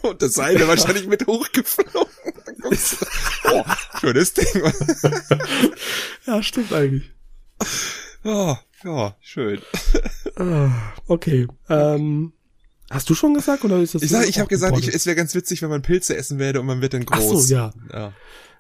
und 0.04 0.22
das 0.22 0.34
Seil 0.34 0.56
wäre 0.60 0.68
wahrscheinlich 0.68 1.08
mit 1.08 1.26
hochgeflogen. 1.26 2.12
Oh, 3.52 3.64
schönes 4.00 4.34
Ding. 4.34 4.46
Ja, 6.26 6.44
stimmt 6.44 6.72
eigentlich. 6.74 7.12
Ja, 8.24 8.60
ja, 8.84 9.16
schön. 9.22 9.60
Ah, 10.38 10.70
Okay. 11.08 11.48
Ähm, 11.70 12.34
hast 12.90 13.10
du 13.10 13.16
schon 13.16 13.34
gesagt 13.34 13.64
oder 13.66 13.80
ist 13.80 13.96
das? 13.96 14.02
Ich 14.02 14.10
sag, 14.12 14.28
ich 14.28 14.40
habe 14.40 14.48
gesagt, 14.50 14.78
ich, 14.80 14.88
es 14.94 15.06
wäre 15.06 15.16
ganz 15.16 15.34
witzig, 15.36 15.62
wenn 15.62 15.70
man 15.70 15.82
Pilze 15.82 16.16
essen 16.16 16.40
werde 16.40 16.60
und 16.60 16.66
man 16.66 16.82
wird 16.82 16.94
dann 16.94 17.06
Ach 17.12 17.20
so, 17.22 17.32
groß. 17.32 17.50
ja. 17.50 17.72
ja. 17.92 18.14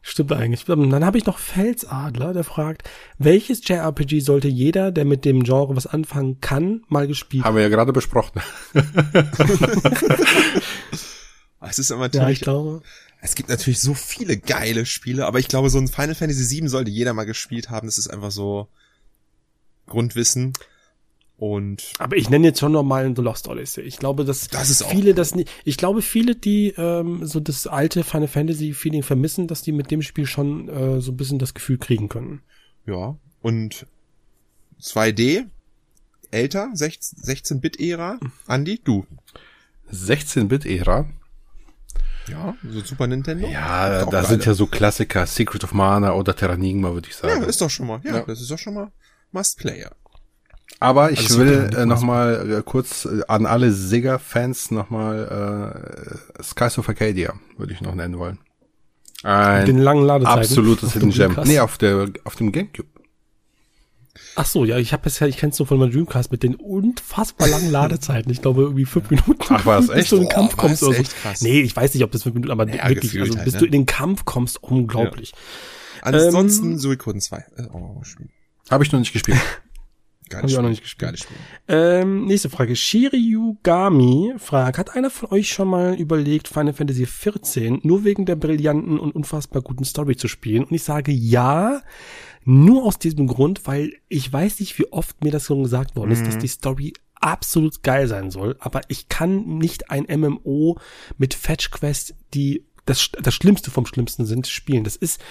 Stimmt 0.06 0.34
eigentlich. 0.34 0.68
Ähm, 0.68 0.90
Dann 0.90 1.06
habe 1.06 1.18
ich 1.18 1.26
noch 1.26 1.40
Felsadler, 1.40 2.34
der 2.34 2.44
fragt, 2.44 2.90
welches 3.20 3.66
JRPG 3.66 4.20
sollte 4.20 4.50
jeder, 4.50 4.92
der 4.92 5.06
mit 5.06 5.24
dem 5.24 5.44
Genre 5.44 5.76
was 5.78 5.88
anfangen 5.88 6.42
kann, 6.42 6.84
mal 6.90 7.08
gespielt 7.08 7.46
Haben 7.46 7.56
wir 7.56 7.64
ja 7.64 7.70
gerade 7.70 7.94
besprochen. 7.94 8.42
Es 11.66 11.80
ist 11.80 11.92
immer 11.92 12.02
Ja, 12.14 12.20
natürlich, 12.20 12.40
ich 12.40 12.44
glaube. 12.44 12.82
es 13.22 13.36
gibt 13.36 13.48
natürlich 13.48 13.80
so 13.80 13.94
viele 13.94 14.36
geile 14.38 14.86
Spiele, 14.86 15.26
aber 15.26 15.40
ich 15.40 15.48
glaube, 15.48 15.70
so 15.70 15.78
ein 15.78 15.88
Final 15.88 16.14
Fantasy 16.16 16.60
VII 16.60 16.68
sollte 16.68 16.92
jeder 16.92 17.14
mal 17.14 17.24
gespielt 17.24 17.70
haben. 17.70 17.88
Das 17.88 17.98
ist 17.98 18.10
einfach 18.10 18.32
so 18.32 18.68
Grundwissen. 19.88 20.54
Und 21.38 21.92
Aber 22.00 22.16
ich 22.16 22.30
nenne 22.30 22.48
jetzt 22.48 22.60
schon 22.60 22.72
nochmal 22.72 23.12
The 23.16 23.22
Lost 23.22 23.48
Odyssey. 23.50 23.82
Ich 23.82 23.98
glaube, 23.98 24.24
dass 24.24 24.48
Das 24.48 24.84
viele 24.84 25.14
das 25.14 25.36
nicht. 25.36 25.50
Ich 25.66 25.76
glaube, 25.78 26.02
viele, 26.02 26.36
die 26.36 26.70
ähm, 26.78 27.26
so 27.26 27.40
das 27.42 27.68
alte 27.68 28.04
Final 28.04 28.28
Fantasy 28.30 28.74
Feeling 28.74 29.04
vermissen, 29.04 29.48
dass 29.48 29.62
die 29.62 29.72
mit 29.74 29.92
dem 29.92 30.02
Spiel 30.04 30.26
schon 30.26 30.70
äh, 30.70 31.02
so 31.02 31.12
ein 31.12 31.18
bisschen 31.18 31.40
das 31.40 31.54
Gefühl 31.54 31.78
kriegen 31.80 32.08
können. 32.08 32.42
ja, 32.86 33.18
und 33.42 33.88
2D, 34.82 35.46
älter, 36.32 36.70
16-Bit-Ära. 36.74 38.20
Andi, 38.48 38.80
du. 38.84 39.06
16-Bit-Ära. 39.92 41.10
Ja, 42.30 42.56
so 42.70 42.80
Super 42.82 43.08
Nintendo. 43.08 43.48
Ja, 43.48 43.90
da 43.90 44.06
geile. 44.06 44.28
sind 44.28 44.46
ja 44.46 44.54
so 44.54 44.66
Klassiker, 44.68 45.26
Secret 45.28 45.64
of 45.66 45.74
Mana 45.74 46.14
oder 46.14 46.36
Terranigma, 46.36 46.94
würde 46.94 47.10
ich 47.10 47.16
Ja, 47.22 47.30
sagen. 47.30 47.44
ist 47.44 47.60
doch 47.60 47.70
schon 47.70 47.88
mal. 47.88 48.00
Ja, 48.04 48.18
Ja. 48.18 48.24
das 48.26 48.40
ist 48.42 48.50
doch 48.50 48.58
schon 48.60 48.76
mal 48.76 48.92
Must-Player. 49.34 49.92
Aber 50.80 51.12
ich 51.12 51.20
Also 51.20 51.40
will 51.40 51.70
äh, 51.76 51.86
nochmal 51.86 52.52
äh, 52.60 52.62
kurz 52.64 53.06
äh, 53.06 53.22
an 53.28 53.46
alle 53.46 53.72
Sega-Fans 53.72 54.72
nochmal 54.72 56.16
äh, 56.40 56.44
Skies 56.44 56.78
of 56.78 56.90
Arcadia, 56.90 57.34
würde 57.58 57.74
ich 57.74 57.82
noch 57.82 57.96
nennen 57.96 58.18
wollen. 58.18 58.40
Mit 59.24 59.68
den 59.70 59.78
Ein 59.78 59.78
langen 59.78 60.06
Ladezeiten. 60.06 60.40
absolutes 60.42 60.94
Hidden 60.94 61.12
Gem. 61.12 61.36
Nee, 61.46 61.60
auf 61.60 61.78
der 61.78 62.10
auf 62.26 62.36
dem 62.36 62.52
Gamecube. 62.52 62.90
Ach 64.36 64.46
so, 64.46 64.66
ja, 64.66 64.78
ich 64.78 64.94
habe 64.94 65.04
bisher, 65.04 65.28
ich 65.28 65.38
kenn's 65.38 65.56
so 65.58 65.64
von 65.66 65.78
meinem 65.80 65.92
Dreamcast 65.92 66.32
mit 66.32 66.44
den 66.44 66.56
unfassbar 66.56 67.48
langen 67.48 67.72
Ladezeiten. 67.72 68.32
Ich 68.32 68.42
glaube 68.42 68.64
irgendwie 68.64 68.86
fünf 68.86 69.10
Minuten. 69.12 69.42
Ach, 69.50 69.66
war 69.66 69.78
das 69.78 69.88
bis 69.88 69.96
echt? 69.98 70.12
du 70.12 70.16
in 70.18 70.22
den 70.24 70.28
Boah, 70.30 70.36
Kampf 70.36 70.58
kommst 70.58 70.84
oder 70.84 70.98
so. 70.98 71.04
Nee, 71.42 71.62
ich 71.62 71.76
weiß 71.76 71.94
nicht, 71.94 72.04
ob 72.04 72.12
das 72.12 72.24
fünf 72.24 72.36
Minuten, 72.36 72.52
aber 72.52 72.68
Ja, 72.68 72.90
wirklich, 72.90 73.20
also 73.20 73.36
halt, 73.36 73.46
bis 73.46 73.54
ne? 73.54 73.60
du 73.60 73.66
in 73.66 73.72
den 73.72 73.86
Kampf 73.86 74.26
kommst, 74.26 74.62
unglaublich. 74.62 75.34
Ansonsten 76.02 76.72
Ähm, 76.74 76.78
Suikoden 76.80 77.22
2. 77.22 77.38
Äh, 77.38 77.68
oh, 77.72 78.04
Spiel. 78.04 78.28
Habe 78.70 78.84
ich 78.84 78.92
noch 78.92 79.00
nicht 79.00 79.14
gespielt. 79.14 79.40
Geiles 80.30 80.44
Hab 80.44 80.50
ich 80.50 80.58
auch 80.58 80.62
noch 80.62 80.70
nicht 80.70 80.82
gespielt. 80.82 81.20
Spiel. 81.20 81.38
Ähm, 81.68 82.26
nächste 82.26 82.50
Frage. 82.50 82.76
Shiryugami 82.76 84.34
fragt, 84.38 84.78
hat 84.78 84.96
einer 84.96 85.10
von 85.10 85.32
euch 85.32 85.50
schon 85.50 85.68
mal 85.68 85.94
überlegt, 85.94 86.48
Final 86.48 86.74
Fantasy 86.74 87.06
XIV 87.06 87.84
nur 87.84 88.04
wegen 88.04 88.26
der 88.26 88.36
brillanten 88.36 89.00
und 89.00 89.14
unfassbar 89.14 89.62
guten 89.62 89.86
Story 89.86 90.16
zu 90.16 90.28
spielen? 90.28 90.64
Und 90.64 90.74
ich 90.74 90.84
sage 90.84 91.12
ja, 91.12 91.82
nur 92.46 92.84
aus 92.84 93.00
diesem 93.00 93.28
Grund, 93.28 93.68
weil 93.68 93.94
ich 94.10 94.32
weiß 94.32 94.60
nicht, 94.60 94.78
wie 94.80 94.92
oft 94.92 95.24
mir 95.24 95.32
das 95.32 95.46
schon 95.46 95.64
gesagt 95.64 95.96
worden 95.96 96.12
ist, 96.12 96.26
dass 96.26 96.38
die 96.38 96.48
Story 96.48 96.94
absolut 97.16 97.84
geil 97.84 98.08
sein 98.08 98.32
soll, 98.32 98.58
aber 98.60 98.82
ich 98.90 99.08
kann 99.08 99.58
nicht 99.58 99.90
ein 99.90 100.06
MMO 100.10 100.78
mit 101.18 101.34
Fetch 101.34 101.72
Quest, 101.72 102.16
die 102.34 102.66
das, 102.86 103.10
das 103.22 103.34
Schlimmste 103.34 103.72
vom 103.72 103.86
Schlimmsten 103.86 104.26
sind, 104.26 104.48
spielen. 104.48 104.84
Das 104.84 104.96
ist, 104.96 105.22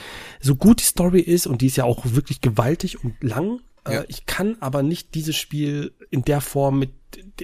so 0.41 0.55
gut 0.57 0.81
die 0.81 0.85
Story 0.85 1.21
ist, 1.21 1.47
und 1.47 1.61
die 1.61 1.67
ist 1.67 1.77
ja 1.77 1.85
auch 1.85 2.05
wirklich 2.05 2.41
gewaltig 2.41 3.05
und 3.05 3.23
lang, 3.23 3.61
Ja. 3.87 4.01
äh, 4.01 4.05
ich 4.09 4.27
kann 4.27 4.57
aber 4.61 4.83
nicht 4.83 5.15
dieses 5.15 5.37
Spiel 5.37 5.93
in 6.11 6.25
der 6.25 6.41
Form 6.41 6.79
mit 6.79 6.93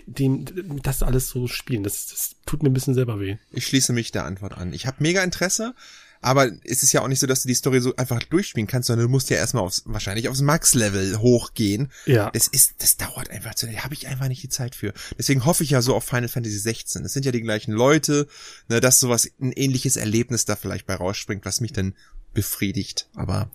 dem, 0.06 0.44
mit 0.64 0.86
das 0.86 1.02
alles 1.02 1.28
so 1.28 1.46
spielen. 1.46 1.82
Das, 1.82 2.06
das 2.06 2.36
tut 2.46 2.62
mir 2.62 2.70
ein 2.70 2.74
bisschen 2.74 2.94
selber 2.94 3.20
weh. 3.20 3.36
Ich 3.50 3.66
schließe 3.66 3.92
mich 3.92 4.12
der 4.12 4.24
Antwort 4.24 4.56
an. 4.56 4.72
Ich 4.72 4.86
habe 4.86 4.96
mega 5.00 5.22
Interesse, 5.22 5.74
aber 6.20 6.50
es 6.64 6.82
ist 6.82 6.92
ja 6.92 7.02
auch 7.02 7.08
nicht 7.08 7.20
so, 7.20 7.26
dass 7.26 7.42
du 7.42 7.48
die 7.48 7.54
Story 7.54 7.80
so 7.80 7.94
einfach 7.96 8.22
durchspielen 8.22 8.66
kannst, 8.66 8.88
sondern 8.88 9.06
du 9.06 9.10
musst 9.10 9.30
ja 9.30 9.36
erstmal 9.36 9.62
aufs, 9.62 9.82
wahrscheinlich 9.86 10.28
aufs 10.28 10.40
Max-Level 10.40 11.18
hochgehen. 11.18 11.90
Ja. 12.06 12.30
Das 12.30 12.48
ist, 12.48 12.74
das 12.78 12.96
dauert 12.96 13.30
einfach 13.30 13.54
zu, 13.54 13.66
da 13.66 13.84
habe 13.84 13.94
ich 13.94 14.08
einfach 14.08 14.28
nicht 14.28 14.42
die 14.42 14.48
Zeit 14.48 14.74
für. 14.74 14.92
Deswegen 15.16 15.44
hoffe 15.44 15.62
ich 15.62 15.70
ja 15.70 15.82
so 15.82 15.94
auf 15.94 16.04
Final 16.04 16.28
Fantasy 16.28 16.58
16. 16.58 17.04
Es 17.04 17.12
sind 17.12 17.24
ja 17.24 17.32
die 17.32 17.42
gleichen 17.42 17.72
Leute, 17.72 18.26
ne, 18.68 18.80
dass 18.80 19.00
sowas, 19.00 19.30
ein 19.40 19.52
ähnliches 19.52 19.96
Erlebnis 19.96 20.44
da 20.44 20.56
vielleicht 20.56 20.86
bei 20.86 20.94
rausspringt, 20.94 21.44
was 21.44 21.60
mich 21.60 21.72
dann 21.72 21.94
befriedigt. 22.34 23.08
Aber, 23.14 23.50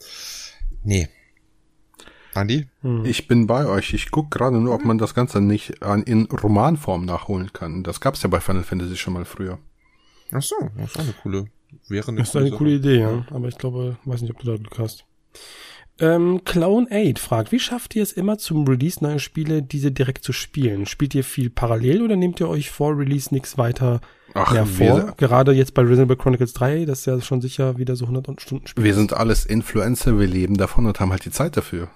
nee. 0.83 1.09
Andi? 2.33 2.67
Ich 3.03 3.27
bin 3.27 3.45
bei 3.45 3.65
euch. 3.67 3.93
Ich 3.93 4.09
guck 4.09 4.31
gerade 4.31 4.57
nur, 4.57 4.73
ob 4.73 4.83
man 4.85 4.97
das 4.97 5.13
Ganze 5.13 5.39
nicht 5.39 5.83
an, 5.83 6.01
in 6.03 6.25
Romanform 6.25 7.05
nachholen 7.05 7.53
kann. 7.53 7.83
Das 7.83 8.01
gab's 8.01 8.23
ja 8.23 8.29
bei 8.29 8.39
Final 8.39 8.63
Fantasy 8.63 8.97
schon 8.97 9.13
mal 9.13 9.25
früher. 9.25 9.59
Ach 10.31 10.41
so, 10.41 10.55
das 10.75 10.89
ist 10.89 10.97
auch 10.97 11.03
eine 11.03 11.13
coole, 11.13 11.45
wäre 11.87 12.07
eine 12.09 12.19
Das 12.19 12.29
ist 12.29 12.35
eine 12.35 12.51
coole 12.51 12.71
Idee, 12.75 12.99
ja. 12.99 13.25
Aber 13.31 13.47
ich 13.47 13.57
glaube, 13.57 13.97
weiß 14.05 14.21
nicht, 14.21 14.31
ob 14.31 14.39
du 14.39 14.47
da 14.51 14.57
Glück 14.57 14.77
hast. 14.79 15.05
Ähm, 15.99 16.39
Clown8 16.43 17.19
fragt, 17.19 17.51
wie 17.51 17.59
schafft 17.59 17.95
ihr 17.95 18.01
es 18.01 18.11
immer 18.13 18.39
zum 18.39 18.67
Release 18.67 19.03
neuer 19.03 19.19
Spiele, 19.19 19.61
diese 19.61 19.91
direkt 19.91 20.23
zu 20.23 20.33
spielen? 20.33 20.87
Spielt 20.87 21.13
ihr 21.13 21.23
viel 21.23 21.51
parallel 21.51 22.01
oder 22.01 22.15
nehmt 22.15 22.39
ihr 22.39 22.49
euch 22.49 22.71
vor 22.71 22.97
Release 22.97 23.31
nichts 23.31 23.59
weiter 23.59 24.01
Ach, 24.33 24.51
mehr 24.53 24.67
wir- 24.79 24.87
vor? 25.01 25.13
Gerade 25.17 25.51
jetzt 25.51 25.75
bei 25.75 25.83
Reasonable 25.83 26.17
Chronicles 26.17 26.53
3, 26.53 26.85
das 26.85 26.99
ist 27.01 27.05
ja 27.05 27.21
schon 27.21 27.41
sicher 27.41 27.77
wieder 27.77 27.95
so 27.95 28.05
100 28.05 28.41
Stunden 28.41 28.65
Spiel. 28.65 28.83
Wir 28.83 28.95
sind 28.95 29.13
alles 29.13 29.45
Influencer, 29.45 30.17
wir 30.17 30.25
leben 30.25 30.57
davon 30.57 30.87
und 30.87 30.99
haben 30.99 31.11
halt 31.11 31.25
die 31.25 31.31
Zeit 31.31 31.57
dafür. 31.57 31.89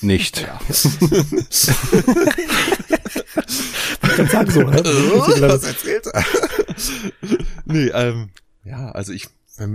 Nicht. 0.00 0.48
Ich 4.02 4.16
kann 4.16 4.26
sagen 4.28 4.50
so, 4.50 4.60
ne? 4.62 4.76
Was 4.82 5.64
erzählt 5.64 6.06
er? 6.12 6.24
nee, 7.66 7.86
ähm, 7.88 8.30
ja, 8.68 8.90
also 8.90 9.12
ich, 9.12 9.28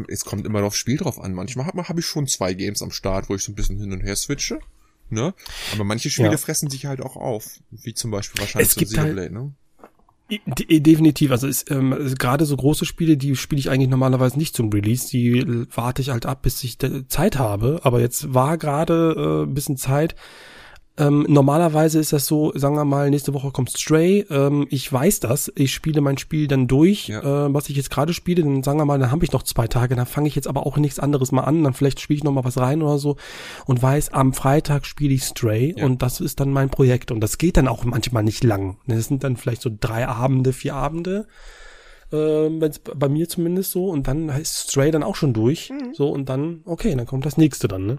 es 0.07 0.25
kommt 0.25 0.45
immer 0.45 0.63
aufs 0.63 0.77
Spiel 0.77 0.97
drauf 0.97 1.19
an. 1.19 1.33
Manchmal 1.33 1.65
habe 1.65 1.87
hab 1.87 1.97
ich 1.97 2.05
schon 2.05 2.27
zwei 2.27 2.53
Games 2.53 2.81
am 2.81 2.91
Start, 2.91 3.29
wo 3.29 3.35
ich 3.35 3.43
so 3.43 3.51
ein 3.51 3.55
bisschen 3.55 3.79
hin 3.79 3.91
und 3.91 4.01
her 4.01 4.15
switche. 4.15 4.59
Ne? 5.09 5.33
Aber 5.73 5.83
manche 5.83 6.09
Spiele 6.09 6.31
Ja. 6.31 6.37
fressen 6.37 6.69
sich 6.69 6.85
halt 6.85 7.01
auch 7.01 7.15
auf. 7.15 7.59
Wie 7.71 7.93
zum 7.93 8.11
Beispiel 8.11 8.39
wahrscheinlich 8.39 8.69
Es 8.69 8.75
so 8.75 8.79
gibt 8.79 8.91
Xenoblade, 8.91 9.33
ne? 9.33 9.51
De 10.29 10.79
definitiv, 10.79 11.31
also 11.31 11.47
ähm, 11.69 11.93
also 11.93 12.15
gerade 12.15 12.45
so 12.45 12.55
große 12.55 12.85
Spiele, 12.85 13.17
die 13.17 13.35
spiele 13.35 13.59
ich 13.59 13.69
eigentlich 13.69 13.89
normalerweise 13.89 14.37
nicht 14.37 14.55
zum 14.55 14.71
Release, 14.71 15.09
die 15.09 15.65
warte 15.75 16.01
ich 16.01 16.09
halt 16.09 16.25
ab, 16.25 16.41
bis 16.41 16.63
ich 16.63 16.77
Zeit 17.09 17.37
habe, 17.37 17.81
aber 17.83 17.99
jetzt 17.99 18.33
war 18.33 18.57
gerade 18.57 19.43
äh, 19.43 19.47
ein 19.47 19.53
bisschen 19.53 19.77
Zeit, 19.77 20.15
Ähm, 20.95 21.25
normalerweise 21.27 21.97
ist 21.99 22.13
das 22.13 22.27
so, 22.27 22.51
sagen 22.55 22.75
wir 22.75 22.85
mal, 22.85 23.09
nächste 23.09 23.33
Woche 23.33 23.49
kommt 23.49 23.71
Stray. 23.75 24.27
Ähm, 24.29 24.67
ich 24.69 24.93
weiß 24.93 25.21
das. 25.21 25.51
Ich 25.55 25.73
spiele 25.73 26.01
mein 26.01 26.19
Spiel 26.19 26.47
dann 26.47 26.67
durch, 26.67 27.07
Ja. 27.07 27.47
äh, 27.47 27.53
was 27.53 27.67
ich 27.69 27.75
jetzt 27.75 27.89
gerade 27.89 28.13
spiele. 28.13 28.43
Dann 28.43 28.61
sagen 28.61 28.77
wir 28.77 28.85
mal, 28.85 28.99
dann 28.99 29.09
habe 29.09 29.25
ich 29.25 29.31
noch 29.31 29.41
zwei 29.41 29.67
Tage. 29.67 29.95
Dann 29.95 30.05
fange 30.05 30.27
ich 30.27 30.35
jetzt 30.35 30.47
aber 30.47 30.67
auch 30.67 30.77
nichts 30.77 30.99
anderes 30.99 31.31
mal 31.31 31.41
an. 31.45 31.63
Dann 31.63 31.73
vielleicht 31.73 31.99
spiele 31.99 32.17
ich 32.17 32.23
noch 32.23 32.31
mal 32.31 32.43
was 32.43 32.57
rein 32.59 32.83
oder 32.83 32.99
so 32.99 33.15
und 33.65 33.81
weiß, 33.81 34.13
am 34.13 34.33
Freitag 34.33 34.85
spiele 34.85 35.15
ich 35.15 35.23
Stray 35.23 35.73
Ja. 35.75 35.83
und 35.85 36.03
das 36.03 36.21
ist 36.21 36.39
dann 36.39 36.51
mein 36.51 36.69
Projekt. 36.69 37.09
Und 37.11 37.21
das 37.21 37.39
geht 37.39 37.57
dann 37.57 37.67
auch 37.67 37.83
manchmal 37.85 38.23
nicht 38.23 38.43
lang. 38.43 38.77
Das 38.85 39.07
sind 39.07 39.23
dann 39.23 39.35
vielleicht 39.35 39.63
so 39.63 39.71
drei 39.77 40.07
Abende, 40.07 40.53
vier 40.53 40.75
Abende. 40.75 41.25
Wenn's 42.11 42.77
bei 42.77 43.09
mir 43.09 43.27
zumindest 43.27 43.71
so. 43.71 43.89
Und 43.89 44.07
dann 44.07 44.29
ist 44.29 44.69
Stray 44.69 44.91
dann 44.91 45.01
auch 45.01 45.15
schon 45.15 45.33
durch. 45.33 45.71
So, 45.93 46.09
und 46.09 46.29
dann, 46.29 46.61
okay, 46.65 46.93
dann 46.95 47.07
kommt 47.07 47.25
das 47.25 47.37
nächste 47.37 47.67
dann, 47.67 47.87
ne? 47.87 47.97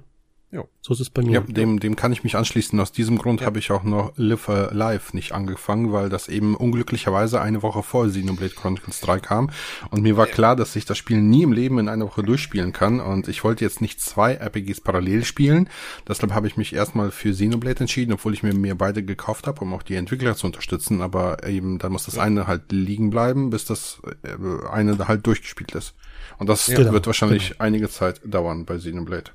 Jo. 0.55 0.69
So 0.83 0.95
ist 0.95 1.01
es 1.01 1.11
bei 1.11 1.23
mir. 1.23 1.33
Ja, 1.33 1.41
dem, 1.41 1.81
dem 1.81 1.97
kann 1.97 2.13
ich 2.13 2.23
mich 2.23 2.37
anschließen. 2.37 2.79
Aus 2.79 2.93
diesem 2.93 3.19
Grund 3.19 3.43
habe 3.43 3.59
ich 3.59 3.73
auch 3.73 3.83
noch 3.83 4.13
Live 4.15 4.49
Alive 4.49 5.17
nicht 5.17 5.33
angefangen, 5.33 5.93
weil 5.93 6.09
das 6.09 6.29
eben 6.29 6.55
unglücklicherweise 6.55 7.41
eine 7.41 7.63
Woche 7.63 7.83
vor 7.83 8.07
Xenoblade 8.07 8.55
Chronicles 8.55 9.01
3 9.01 9.19
kam. 9.19 9.51
Und 9.91 10.03
mir 10.03 10.17
war 10.17 10.27
klar, 10.27 10.55
dass 10.55 10.77
ich 10.77 10.85
das 10.85 10.97
Spiel 10.97 11.21
nie 11.21 11.43
im 11.43 11.53
Leben 11.53 11.81
in 11.81 11.89
einer 11.89 12.07
Woche 12.07 12.23
durchspielen 12.23 12.73
kann. 12.73 13.01
Und 13.01 13.27
ich 13.27 13.43
wollte 13.43 13.65
jetzt 13.65 13.81
nicht 13.81 14.01
zwei 14.01 14.35
RPGs 14.35 14.81
parallel 14.81 15.25
spielen. 15.25 15.69
Deshalb 16.07 16.33
habe 16.33 16.47
ich 16.47 16.57
mich 16.57 16.73
erstmal 16.73 17.11
für 17.11 17.33
Xenoblade 17.33 17.81
entschieden, 17.81 18.13
obwohl 18.13 18.33
ich 18.33 18.45
mir, 18.45 18.55
mir 18.55 18.77
beide 18.77 19.03
gekauft 19.03 19.49
habe, 19.49 19.61
um 19.63 19.75
auch 19.75 19.83
die 19.83 19.97
Entwickler 19.97 20.37
zu 20.37 20.47
unterstützen. 20.47 21.03
Aber 21.03 21.45
eben, 21.49 21.81
dann 21.81 21.91
muss 21.91 22.05
das 22.05 22.17
eine 22.17 22.47
halt 22.47 22.71
liegen 22.71 23.11
bleiben, 23.11 23.51
bis 23.51 23.65
das 23.65 24.01
äh, 24.23 24.69
eine 24.71 25.09
halt 25.09 25.27
durchgespielt 25.27 25.73
ist. 25.73 25.95
Und 26.39 26.49
das 26.49 26.67
Genau, 26.67 26.93
wird 26.93 27.07
wahrscheinlich 27.07 27.61
einige 27.61 27.89
Zeit 27.89 28.21
dauern 28.25 28.67
bei 28.67 28.77
Xenoblade. 28.77 29.33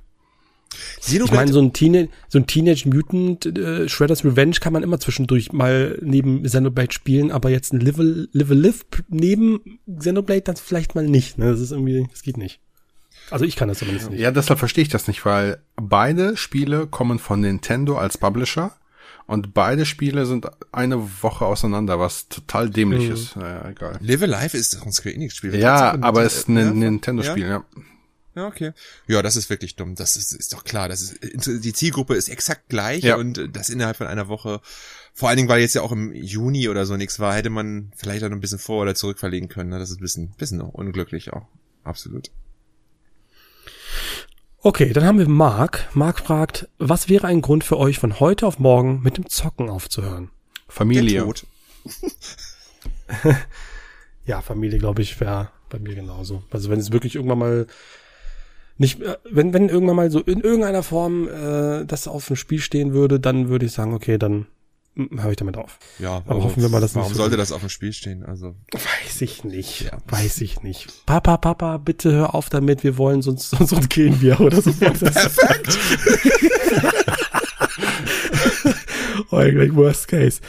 Ich 1.07 1.31
meine, 1.31 1.51
so 1.51 1.59
ein, 1.61 1.73
Teenie 1.73 2.09
so 2.27 2.37
ein 2.39 2.45
Teenage 2.47 2.87
Mutant 2.87 3.45
äh, 3.57 3.89
Shredder's 3.89 4.23
Revenge 4.23 4.57
kann 4.59 4.73
man 4.73 4.83
immer 4.83 4.99
zwischendurch 4.99 5.51
mal 5.51 5.97
neben 6.01 6.43
Xenoblade 6.43 6.91
spielen, 6.91 7.31
aber 7.31 7.49
jetzt 7.49 7.73
ein 7.73 7.79
Live, 7.79 7.97
Live, 7.97 8.49
Live 8.49 8.85
neben 9.09 9.79
Xenoblade 9.97 10.41
dann 10.41 10.55
vielleicht 10.57 10.95
mal 10.95 11.05
nicht. 11.05 11.37
Ne? 11.37 11.51
Das 11.51 11.59
ist 11.59 11.71
irgendwie, 11.71 12.07
das 12.11 12.21
geht 12.21 12.37
nicht. 12.37 12.59
Also 13.31 13.45
ich 13.45 13.55
kann 13.55 13.67
das 13.67 13.79
zumindest 13.79 14.09
nicht. 14.09 14.19
Ja, 14.19 14.31
deshalb 14.31 14.59
verstehe 14.59 14.83
ich 14.83 14.89
das 14.89 15.07
nicht, 15.07 15.25
weil 15.25 15.59
beide 15.75 16.37
Spiele 16.37 16.87
kommen 16.87 17.19
von 17.19 17.41
Nintendo 17.41 17.97
als 17.97 18.17
Publisher 18.17 18.71
und 19.27 19.53
beide 19.53 19.85
Spiele 19.85 20.25
sind 20.25 20.47
eine 20.71 20.99
Woche 21.21 21.45
auseinander, 21.45 21.99
was 21.99 22.29
total 22.29 22.69
dämlich 22.69 23.07
Mhm. 23.07 23.13
ist. 23.13 23.35
Naja, 23.35 23.69
egal. 23.69 23.97
Live 24.01 24.23
Alive 24.23 24.57
ist 24.57 24.75
doch 24.75 24.85
ein 24.85 24.91
Square 24.91 25.15
Enix 25.15 25.35
Spiel. 25.35 25.55
Ja, 25.55 25.97
aber 26.01 26.23
es 26.23 26.37
ist 26.37 26.49
ein 26.49 26.57
ja, 26.57 26.71
Nintendo-Spiel, 26.71 27.47
ja. 27.47 27.63
Ja, 28.35 28.45
okay. 28.47 28.73
Ja, 29.07 29.21
das 29.21 29.35
ist 29.35 29.49
wirklich 29.49 29.75
dumm. 29.75 29.95
Das 29.95 30.15
ist, 30.15 30.31
ist 30.33 30.53
doch 30.53 30.63
klar. 30.63 30.87
Das 30.87 31.01
ist, 31.01 31.17
die 31.21 31.73
Zielgruppe 31.73 32.15
ist 32.15 32.29
exakt 32.29 32.69
gleich 32.69 33.03
Ja. 33.03 33.15
und 33.17 33.49
das 33.53 33.69
innerhalb 33.69 33.97
von 33.97 34.07
einer 34.07 34.27
Woche. 34.27 34.61
Vor 35.13 35.27
allen 35.29 35.37
Dingen, 35.37 35.49
weil 35.49 35.61
jetzt 35.61 35.73
ja 35.73 35.81
auch 35.81 35.91
im 35.91 36.13
Juni 36.13 36.69
oder 36.69 36.85
so 36.85 36.95
nichts 36.95 37.19
war, 37.19 37.33
hätte 37.33 37.49
man 37.49 37.91
vielleicht 37.95 38.23
auch 38.23 38.29
noch 38.29 38.37
ein 38.37 38.41
bisschen 38.41 38.59
vor- 38.59 38.81
oder 38.83 38.95
zurückverlegen 38.95 39.49
können. 39.49 39.71
ne? 39.71 39.79
Das 39.79 39.89
ist 39.89 39.97
ein 39.97 40.01
bisschen, 40.01 40.29
bisschen 40.37 40.61
unglücklich 40.61 41.33
auch. 41.33 41.47
Absolut. 41.83 42.29
Okay, 44.61 44.93
dann 44.93 45.05
haben 45.05 45.17
wir 45.19 45.27
Mark. 45.27 45.87
Mark 45.93 46.19
fragt, 46.19 46.67
was 46.77 47.09
wäre 47.09 47.27
ein 47.27 47.41
Grund 47.41 47.63
für 47.63 47.77
euch 47.77 47.97
von 47.97 48.19
heute 48.19 48.45
auf 48.45 48.59
morgen 48.59 49.01
mit 49.01 49.17
dem 49.17 49.27
Zocken 49.29 49.69
aufzuhören? 49.69 50.29
Familie. 50.67 51.13
Der 51.13 51.23
Tod. 51.23 51.45
Ja, 54.25 54.41
Familie, 54.41 54.77
glaube 54.77 55.01
ich, 55.01 55.19
wäre 55.19 55.49
bei 55.69 55.79
mir 55.79 55.95
genauso. 55.95 56.43
Also 56.51 56.69
wenn 56.69 56.79
es 56.79 56.91
wirklich 56.91 57.15
irgendwann 57.15 57.39
mal 57.39 57.67
nicht, 58.79 59.01
äh, 59.01 59.17
wenn, 59.29 59.53
wenn 59.53 59.69
irgendwann 59.69 59.97
mal 59.97 60.09
so 60.09 60.21
in 60.21 60.39
irgendeiner 60.39 60.83
Form 60.83 61.27
äh, 61.27 61.85
das 61.85 62.07
auf 62.07 62.27
dem 62.27 62.37
Spiel 62.37 62.59
stehen 62.59 62.93
würde, 62.93 63.19
dann 63.19 63.49
würde 63.49 63.65
ich 63.65 63.73
sagen, 63.73 63.93
okay, 63.93 64.17
dann 64.17 64.47
mm, 64.95 65.21
höre 65.21 65.31
ich 65.31 65.37
damit 65.37 65.57
auf. 65.57 65.79
Ja, 65.99 66.23
Aber 66.25 66.43
hoffen 66.43 66.61
wir 66.61 66.69
mal, 66.69 66.79
dass 66.79 66.95
nicht 66.95 67.01
Warum 67.01 67.13
so 67.13 67.19
sollte 67.19 67.35
das 67.35 67.51
auf 67.51 67.59
dem 67.59 67.69
Spiel 67.69 67.91
stehen? 67.91 68.23
Also, 68.23 68.55
Weiß 68.71 69.21
ich 69.21 69.43
nicht. 69.43 69.81
Ja. 69.81 69.97
Weiß 70.07 70.39
ich 70.39 70.63
nicht. 70.63 71.05
Papa, 71.05 71.35
Papa, 71.37 71.77
bitte 71.77 72.11
hör 72.13 72.33
auf 72.33 72.49
damit, 72.49 72.85
wir 72.85 72.97
wollen, 72.97 73.21
sonst, 73.21 73.49
sonst, 73.59 73.89
gehen 73.89 74.21
wir 74.21 74.39
oder 74.39 74.61
so. 74.61 74.71
Perfekt. 74.71 75.77
gleich 79.29 79.75
worst 79.75 80.07
case. 80.07 80.39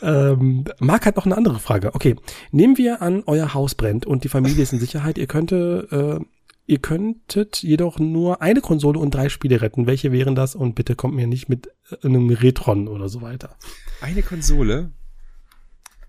Ähm, 0.00 0.64
Marc 0.78 1.06
hat 1.06 1.16
noch 1.16 1.26
eine 1.26 1.36
andere 1.36 1.58
Frage. 1.58 1.94
Okay, 1.94 2.14
nehmen 2.52 2.78
wir 2.78 3.02
an, 3.02 3.24
euer 3.26 3.52
Haus 3.52 3.74
brennt 3.74 4.06
und 4.06 4.22
die 4.24 4.28
Familie 4.28 4.62
ist 4.62 4.72
in 4.72 4.78
Sicherheit. 4.78 5.18
Ihr 5.18 5.26
könnte, 5.26 6.20
äh, 6.20 6.24
ihr 6.70 6.78
könntet 6.78 7.62
jedoch 7.62 7.98
nur 7.98 8.42
eine 8.42 8.60
Konsole 8.60 9.00
und 9.00 9.12
drei 9.12 9.28
Spiele 9.28 9.60
retten. 9.60 9.88
Welche 9.88 10.12
wären 10.12 10.36
das? 10.36 10.54
Und 10.54 10.76
bitte 10.76 10.94
kommt 10.94 11.16
mir 11.16 11.26
nicht 11.26 11.48
mit 11.48 11.66
äh, 11.90 12.06
einem 12.06 12.30
Retron 12.30 12.86
oder 12.86 13.08
so 13.08 13.20
weiter. 13.22 13.56
eine 14.00 14.22
Konsole. 14.22 14.92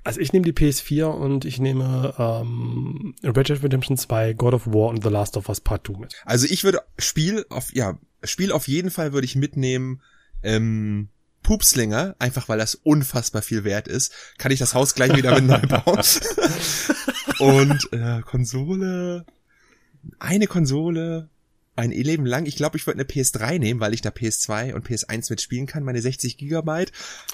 Also 0.04 0.20
ich 0.20 0.34
nehme 0.34 0.46
die 0.46 0.54
PS4 0.54 1.06
und 1.06 1.46
ich 1.46 1.60
nehme 1.60 2.14
ähm, 2.18 3.16
Red 3.24 3.50
Dead 3.50 3.64
Redemption 3.64 3.98
2, 3.98 4.34
God 4.34 4.54
of 4.54 4.68
War 4.68 4.90
und 4.90 5.04
The 5.04 5.10
Last 5.10 5.36
of 5.36 5.50
Us 5.50 5.62
Part 5.62 5.88
2 5.88 6.00
mit. 6.00 6.14
Also 6.26 6.48
ich 6.48 6.64
würde 6.64 6.82
Spiel 6.98 7.46
auf, 7.50 7.74
ja, 7.74 7.98
Spiel 8.24 8.52
auf 8.52 8.68
jeden 8.68 8.92
Fall 8.92 9.14
würde 9.14 9.26
ich 9.26 9.36
mitnehmen, 9.36 10.02
ähm, 10.44 11.10
Pupslinger, 11.44 12.16
einfach 12.20 12.50
weil 12.50 12.60
das 12.60 12.76
unfassbar 12.76 13.42
viel 13.42 13.64
wert 13.64 13.88
ist, 13.88 14.14
kann 14.38 14.52
ich 14.52 14.60
das 14.60 14.76
Haus 14.76 14.94
gleich 14.94 15.16
wieder 15.16 15.40
mit 15.40 15.46
neu 15.46 15.62
bauen. 15.68 16.02
Und 17.40 17.94
äh, 17.94 18.22
Konsole, 18.22 19.26
eine 20.20 20.48
Konsole, 20.48 21.30
ein 21.76 21.92
Leben 21.92 22.26
lang. 22.26 22.46
Ich 22.46 22.56
glaube, 22.56 22.78
ich 22.78 22.86
würde 22.86 23.00
eine 23.00 23.10
PS3 23.10 23.60
nehmen, 23.60 23.80
weil 23.80 23.94
ich 23.94 24.02
da 24.02 24.10
PS2 24.10 24.74
und 24.74 24.88
PS1 24.88 25.30
mitspielen 25.30 25.68
kann, 25.68 25.84
meine 25.84 26.02
60 26.02 26.38
Gigabyte. 26.38 26.92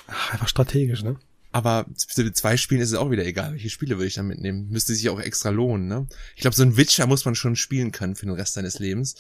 Ach, 0.07 0.33
einfach 0.33 0.47
strategisch, 0.47 1.03
ne? 1.03 1.17
Aber 1.51 1.85
mit 2.17 2.37
zwei 2.37 2.57
Spielen 2.57 2.81
ist 2.81 2.89
es 2.91 2.97
auch 2.97 3.09
wieder 3.09 3.25
egal, 3.25 3.53
welche 3.53 3.69
Spiele 3.69 3.97
würde 3.97 4.07
ich 4.07 4.13
dann 4.13 4.27
mitnehmen. 4.27 4.67
Müsste 4.69 4.93
sich 4.93 5.09
auch 5.09 5.19
extra 5.19 5.49
lohnen, 5.49 5.87
ne? 5.87 6.07
Ich 6.35 6.41
glaube, 6.41 6.55
so 6.55 6.63
ein 6.63 6.77
Witcher 6.77 7.07
muss 7.07 7.25
man 7.25 7.35
schon 7.35 7.55
spielen 7.55 7.91
können 7.91 8.15
für 8.15 8.25
den 8.25 8.35
Rest 8.35 8.53
seines 8.53 8.79
Lebens. 8.79 9.15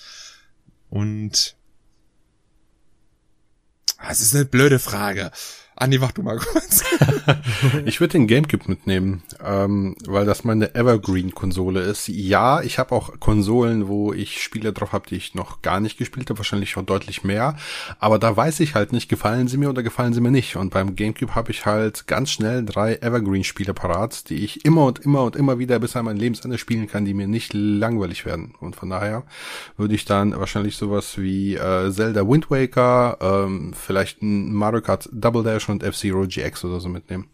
Und 0.89 1.57
Ah, 3.97 4.11
es 4.11 4.21
ist 4.21 4.35
eine 4.35 4.45
blöde 4.45 4.79
Frage. 4.79 5.31
Andi, 5.79 5.99
mach 5.99 6.11
du 6.11 6.23
mal 6.23 6.37
kurz. 6.37 6.83
Ich 7.85 7.99
würde 7.99 8.13
den 8.13 8.27
Gamecube 8.27 8.65
mitnehmen, 8.67 9.21
ähm, 9.43 9.95
weil 10.05 10.25
das 10.25 10.43
meine 10.43 10.75
Evergreen-Konsole 10.75 11.81
ist. 11.81 12.07
Ja, 12.07 12.61
ich 12.61 12.79
habe 12.79 12.93
auch 12.93 13.19
Konsolen, 13.19 13.87
wo 13.87 14.13
ich 14.13 14.41
Spiele 14.41 14.73
drauf 14.73 14.91
habe, 14.91 15.07
die 15.07 15.15
ich 15.15 15.35
noch 15.35 15.61
gar 15.61 15.79
nicht 15.79 15.97
gespielt 15.97 16.29
habe, 16.29 16.39
wahrscheinlich 16.39 16.77
auch 16.77 16.83
deutlich 16.83 17.23
mehr. 17.23 17.57
Aber 17.99 18.19
da 18.19 18.35
weiß 18.35 18.59
ich 18.61 18.75
halt 18.75 18.91
nicht, 18.91 19.09
gefallen 19.09 19.47
sie 19.47 19.57
mir 19.57 19.69
oder 19.69 19.83
gefallen 19.83 20.13
sie 20.13 20.21
mir 20.21 20.31
nicht. 20.31 20.55
Und 20.55 20.71
beim 20.71 20.95
Gamecube 20.95 21.35
habe 21.35 21.51
ich 21.51 21.65
halt 21.65 22.07
ganz 22.07 22.31
schnell 22.31 22.63
drei 22.65 22.95
Evergreen-Spiele 22.95 23.73
parat, 23.73 24.29
die 24.29 24.43
ich 24.43 24.65
immer 24.65 24.85
und 24.85 24.99
immer 24.99 25.23
und 25.23 25.35
immer 25.35 25.59
wieder 25.59 25.79
bis 25.79 25.95
an 25.95 26.05
mein 26.05 26.17
Lebensende 26.17 26.57
spielen 26.57 26.87
kann, 26.87 27.05
die 27.05 27.13
mir 27.13 27.27
nicht 27.27 27.53
langweilig 27.53 28.25
werden. 28.25 28.53
Und 28.59 28.75
von 28.75 28.89
daher 28.89 29.23
würde 29.77 29.95
ich 29.95 30.05
dann 30.05 30.37
wahrscheinlich 30.37 30.77
sowas 30.77 31.17
wie 31.17 31.55
äh, 31.55 31.91
Zelda 31.91 32.27
Wind 32.27 32.49
Waker, 32.49 33.17
ähm, 33.21 33.73
vielleicht 33.73 34.21
ein 34.21 34.53
Mario 34.53 34.81
Kart 34.81 35.09
Double 35.11 35.43
Dash 35.43 35.66
und 35.69 35.83
F-Zero 35.83 36.25
GX 36.27 36.63
oder 36.65 36.79
so 36.79 36.89
mitnehmen. 36.89 37.29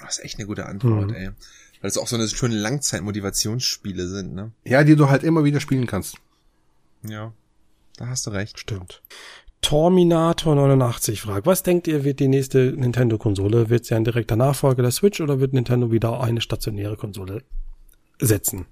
Das 0.00 0.18
ist 0.18 0.24
echt 0.24 0.38
eine 0.38 0.46
gute 0.46 0.66
Antwort, 0.66 1.08
Mhm. 1.10 1.14
ey. 1.14 1.30
Weil 1.80 1.88
es 1.90 1.98
auch 1.98 2.06
so 2.08 2.16
eine 2.16 2.28
schöne 2.28 2.56
Langzeit-Motivationsspiele 2.56 4.06
sind, 4.08 4.34
ne? 4.34 4.52
Ja, 4.64 4.84
die 4.84 4.96
du 4.96 5.08
halt 5.10 5.22
immer 5.22 5.44
wieder 5.44 5.60
spielen 5.60 5.86
kannst. 5.86 6.16
Ja. 7.06 7.32
Da 7.96 8.06
hast 8.08 8.26
du 8.26 8.30
recht. 8.30 8.58
Stimmt. 8.58 9.02
Torminator89 9.62 11.20
fragt, 11.20 11.46
was 11.46 11.62
denkt 11.62 11.86
ihr, 11.86 12.04
wird 12.04 12.20
die 12.20 12.28
nächste 12.28 12.72
Nintendo-Konsole? 12.72 13.70
Wird 13.70 13.84
sie 13.86 13.94
ein 13.94 14.04
direkter 14.04 14.36
Nachfolger 14.36 14.82
der 14.82 14.90
Switch 14.90 15.20
oder 15.20 15.40
wird 15.40 15.52
Nintendo 15.52 15.90
wieder 15.90 16.20
eine 16.20 16.40
stationäre 16.40 16.96
Konsole 16.96 17.42
setzen? 18.18 18.66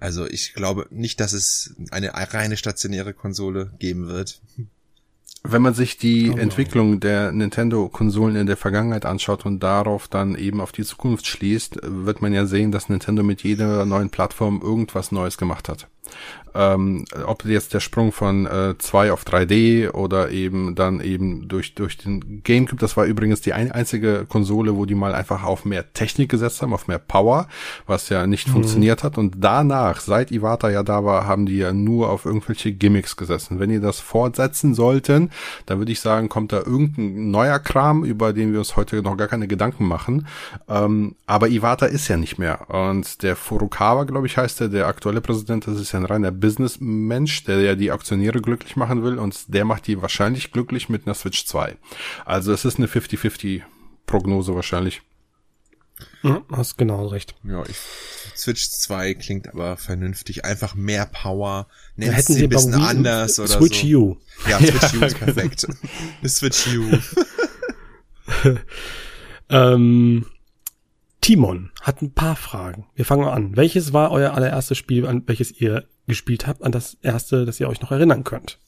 Also 0.00 0.26
ich 0.26 0.54
glaube 0.54 0.86
nicht, 0.90 1.20
dass 1.20 1.32
es 1.32 1.74
eine 1.90 2.12
reine 2.14 2.56
stationäre 2.56 3.14
Konsole 3.14 3.72
geben 3.78 4.08
wird. 4.08 4.40
Wenn 5.46 5.60
man 5.60 5.74
sich 5.74 5.98
die 5.98 6.24
Glaube 6.24 6.40
Entwicklung 6.40 7.00
der 7.00 7.30
Nintendo-Konsolen 7.30 8.34
in 8.34 8.46
der 8.46 8.56
Vergangenheit 8.56 9.04
anschaut 9.04 9.44
und 9.44 9.62
darauf 9.62 10.08
dann 10.08 10.36
eben 10.36 10.62
auf 10.62 10.72
die 10.72 10.84
Zukunft 10.84 11.26
schließt, 11.26 11.80
wird 11.82 12.22
man 12.22 12.32
ja 12.32 12.46
sehen, 12.46 12.72
dass 12.72 12.88
Nintendo 12.88 13.22
mit 13.22 13.42
jeder 13.42 13.84
neuen 13.84 14.08
Plattform 14.08 14.62
irgendwas 14.62 15.12
Neues 15.12 15.36
gemacht 15.36 15.68
hat. 15.68 15.86
Ähm, 16.54 17.04
ob 17.26 17.44
jetzt 17.44 17.74
der 17.74 17.80
Sprung 17.80 18.12
von 18.12 18.46
äh, 18.46 18.74
2 18.78 19.12
auf 19.12 19.24
3D 19.24 19.90
oder 19.90 20.30
eben 20.30 20.74
dann 20.74 21.00
eben 21.00 21.48
durch, 21.48 21.74
durch 21.74 21.98
den 21.98 22.42
Gamecube, 22.42 22.80
das 22.80 22.96
war 22.96 23.04
übrigens 23.06 23.40
die 23.40 23.52
ein, 23.52 23.72
einzige 23.72 24.24
Konsole, 24.28 24.76
wo 24.76 24.86
die 24.86 24.94
mal 24.94 25.14
einfach 25.14 25.42
auf 25.42 25.64
mehr 25.64 25.92
Technik 25.92 26.30
gesetzt 26.30 26.62
haben, 26.62 26.72
auf 26.72 26.86
mehr 26.86 26.98
Power, 26.98 27.48
was 27.86 28.08
ja 28.08 28.26
nicht 28.26 28.48
funktioniert 28.48 29.02
hat. 29.02 29.18
Und 29.18 29.36
danach, 29.38 30.00
seit 30.00 30.30
Iwata 30.30 30.70
ja 30.70 30.82
da 30.82 31.04
war, 31.04 31.26
haben 31.26 31.46
die 31.46 31.58
ja 31.58 31.72
nur 31.72 32.10
auf 32.10 32.24
irgendwelche 32.24 32.72
Gimmicks 32.72 33.16
gesessen. 33.16 33.58
Wenn 33.58 33.70
die 33.70 33.80
das 33.80 34.00
fortsetzen 34.00 34.74
sollten, 34.74 35.30
dann 35.66 35.78
würde 35.78 35.92
ich 35.92 36.00
sagen, 36.00 36.28
kommt 36.28 36.52
da 36.52 36.58
irgendein 36.58 37.30
neuer 37.30 37.58
Kram, 37.58 38.04
über 38.04 38.32
den 38.32 38.52
wir 38.52 38.60
uns 38.60 38.76
heute 38.76 39.02
noch 39.02 39.16
gar 39.16 39.28
keine 39.28 39.48
Gedanken 39.48 39.86
machen. 39.86 40.26
Ähm, 40.68 41.16
aber 41.26 41.48
Iwata 41.48 41.86
ist 41.86 42.08
ja 42.08 42.16
nicht 42.16 42.38
mehr. 42.38 42.70
Und 42.70 43.22
der 43.22 43.36
Furukawa, 43.36 44.04
glaube 44.04 44.26
ich, 44.26 44.36
heißt 44.36 44.60
er, 44.60 44.68
der 44.68 44.86
aktuelle 44.86 45.20
Präsident, 45.20 45.66
das 45.66 45.80
ist 45.80 45.92
ja 45.92 45.98
ein 45.98 46.06
reiner 46.06 46.30
Businessmensch, 46.44 47.44
der 47.44 47.62
ja 47.62 47.74
die 47.74 47.90
Aktionäre 47.90 48.42
glücklich 48.42 48.76
machen 48.76 49.02
will 49.02 49.18
und 49.18 49.54
der 49.54 49.64
macht 49.64 49.86
die 49.86 50.02
wahrscheinlich 50.02 50.52
glücklich 50.52 50.90
mit 50.90 51.06
einer 51.06 51.14
Switch 51.14 51.46
2. 51.46 51.76
Also 52.26 52.52
es 52.52 52.66
ist 52.66 52.76
eine 52.76 52.86
50-50 52.86 53.62
Prognose 54.04 54.54
wahrscheinlich. 54.54 55.00
Ja, 56.22 56.42
hast 56.50 56.76
genau 56.76 57.06
recht. 57.06 57.34
Ja, 57.44 57.62
ich, 57.66 57.76
Switch 58.36 58.68
2 58.68 59.14
klingt 59.14 59.48
aber 59.48 59.78
vernünftig. 59.78 60.44
Einfach 60.44 60.74
mehr 60.74 61.06
Power. 61.06 61.66
Nennt 61.96 62.14
hätten 62.14 62.34
sie 62.34 62.42
ein 62.42 62.50
bisschen 62.50 62.74
Wii, 62.74 62.82
anders 62.82 63.38
oder 63.38 63.48
Switch 63.48 63.82
so. 63.82 63.98
U. 63.98 64.16
Ja, 64.46 64.58
Switch 64.58 64.94
U 65.00 65.04
ist 65.04 65.18
perfekt. 65.18 65.66
Switch 66.26 66.66
U. 66.76 66.98
ähm, 69.48 70.26
Timon 71.22 71.70
hat 71.80 72.02
ein 72.02 72.12
paar 72.12 72.36
Fragen. 72.36 72.86
Wir 72.94 73.06
fangen 73.06 73.24
mal 73.24 73.32
an. 73.32 73.56
Welches 73.56 73.94
war 73.94 74.10
euer 74.10 74.34
allererstes 74.34 74.76
Spiel, 74.76 75.06
an 75.06 75.22
welches 75.26 75.58
ihr 75.58 75.86
gespielt 76.06 76.46
habt, 76.46 76.62
an 76.62 76.72
das 76.72 76.96
erste, 77.02 77.44
das 77.44 77.60
ihr 77.60 77.68
euch 77.68 77.80
noch 77.80 77.90
erinnern 77.92 78.24
könnt? 78.24 78.58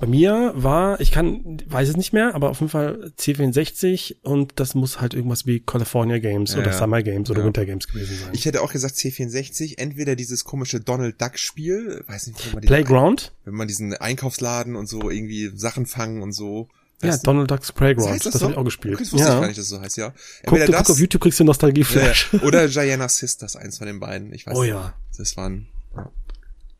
Bei 0.00 0.06
mir 0.06 0.52
war, 0.54 1.00
ich 1.00 1.10
kann, 1.12 1.62
weiß 1.66 1.88
es 1.88 1.96
nicht 1.96 2.12
mehr, 2.12 2.34
aber 2.34 2.50
auf 2.50 2.60
jeden 2.60 2.70
Fall 2.70 3.10
C64 3.18 4.16
und 4.22 4.52
das 4.60 4.74
muss 4.74 5.00
halt 5.00 5.14
irgendwas 5.14 5.46
wie 5.46 5.60
California 5.60 6.18
Games 6.18 6.52
Ja, 6.52 6.60
oder. 6.60 6.72
Summer 6.74 7.02
Games 7.02 7.30
oder 7.30 7.40
Ja. 7.40 7.46
Winter 7.46 7.64
Games 7.64 7.88
gewesen 7.88 8.18
sein. 8.18 8.30
Ich 8.32 8.44
hätte 8.44 8.60
auch 8.62 8.70
gesagt 8.70 8.94
C64, 8.96 9.78
entweder 9.78 10.14
dieses 10.14 10.44
komische 10.44 10.80
Donald 10.80 11.20
Duck 11.20 11.38
Spiel, 11.38 12.04
weiß 12.06 12.26
nicht, 12.28 12.46
wenn 12.46 12.52
man, 12.52 12.62
Playground? 12.64 13.32
wenn 13.46 13.54
man 13.54 13.66
diesen 13.66 13.94
Einkaufsladen 13.94 14.76
und 14.76 14.88
so 14.88 15.10
irgendwie 15.10 15.50
Sachen 15.54 15.86
fangen 15.86 16.22
und 16.22 16.32
so. 16.32 16.68
Ja, 17.02 17.16
du? 17.16 17.22
Donald 17.22 17.50
Ducks 17.50 17.72
Playground. 17.72 18.10
heißt 18.12 18.26
Das, 18.26 18.34
das 18.34 18.42
habe 18.42 18.52
ich 18.52 18.58
auch 18.58 18.64
gespielt. 18.64 19.00
Das 19.00 19.10
wusste 19.10 19.26
ich 19.26 19.32
ja. 19.32 19.40
gar 19.40 19.46
nicht, 19.46 19.56
dass 19.58 19.64
es 19.64 19.70
so 19.70 19.80
heißt, 19.80 19.96
ja. 19.96 20.10
Guck, 20.10 20.18
Entweder 20.42 20.66
du, 20.66 20.72
das, 20.72 20.80
guck 20.82 20.90
auf 20.90 21.00
YouTube, 21.00 21.22
kriegst 21.22 21.40
du 21.40 21.44
Nostalgie 21.44 21.80
ja, 21.80 21.86
Flash. 21.86 22.28
ja. 22.32 22.42
oder 22.42 22.68
Gianna 22.68 23.08
Sisters, 23.08 23.56
eins 23.56 23.78
von 23.78 23.86
den 23.86 24.00
beiden. 24.00 24.34
Ich 24.34 24.46
weiß 24.46 24.54
Oh 24.54 24.60
nicht. 24.62 24.70
ja. 24.72 24.92
Das 25.16 25.34
waren, 25.38 25.66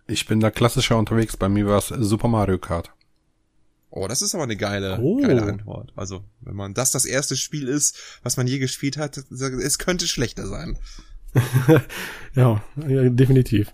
Ich 0.06 0.26
bin 0.26 0.40
da 0.40 0.50
klassischer 0.50 0.98
unterwegs. 0.98 1.36
Bei 1.36 1.48
mir 1.48 1.66
war 1.66 1.78
es 1.78 1.88
Super 1.88 2.28
Mario 2.28 2.58
Kart. 2.58 2.90
oh, 3.90 4.06
das 4.08 4.22
ist 4.22 4.34
aber 4.34 4.44
eine 4.44 4.56
geile, 4.56 4.98
Oh. 5.00 5.20
geile 5.20 5.42
Antwort. 5.42 5.92
Also, 5.96 6.24
wenn 6.40 6.56
man 6.56 6.74
das 6.74 6.90
das 6.90 7.04
erste 7.06 7.36
Spiel 7.36 7.68
ist, 7.68 7.98
was 8.22 8.36
man 8.36 8.46
je 8.46 8.58
gespielt 8.58 8.96
hat, 8.96 9.16
es 9.18 9.78
könnte 9.78 10.06
schlechter 10.06 10.46
sein. 10.46 10.78
Ja, 12.34 12.62
ja 12.88 13.08
definitiv. 13.08 13.72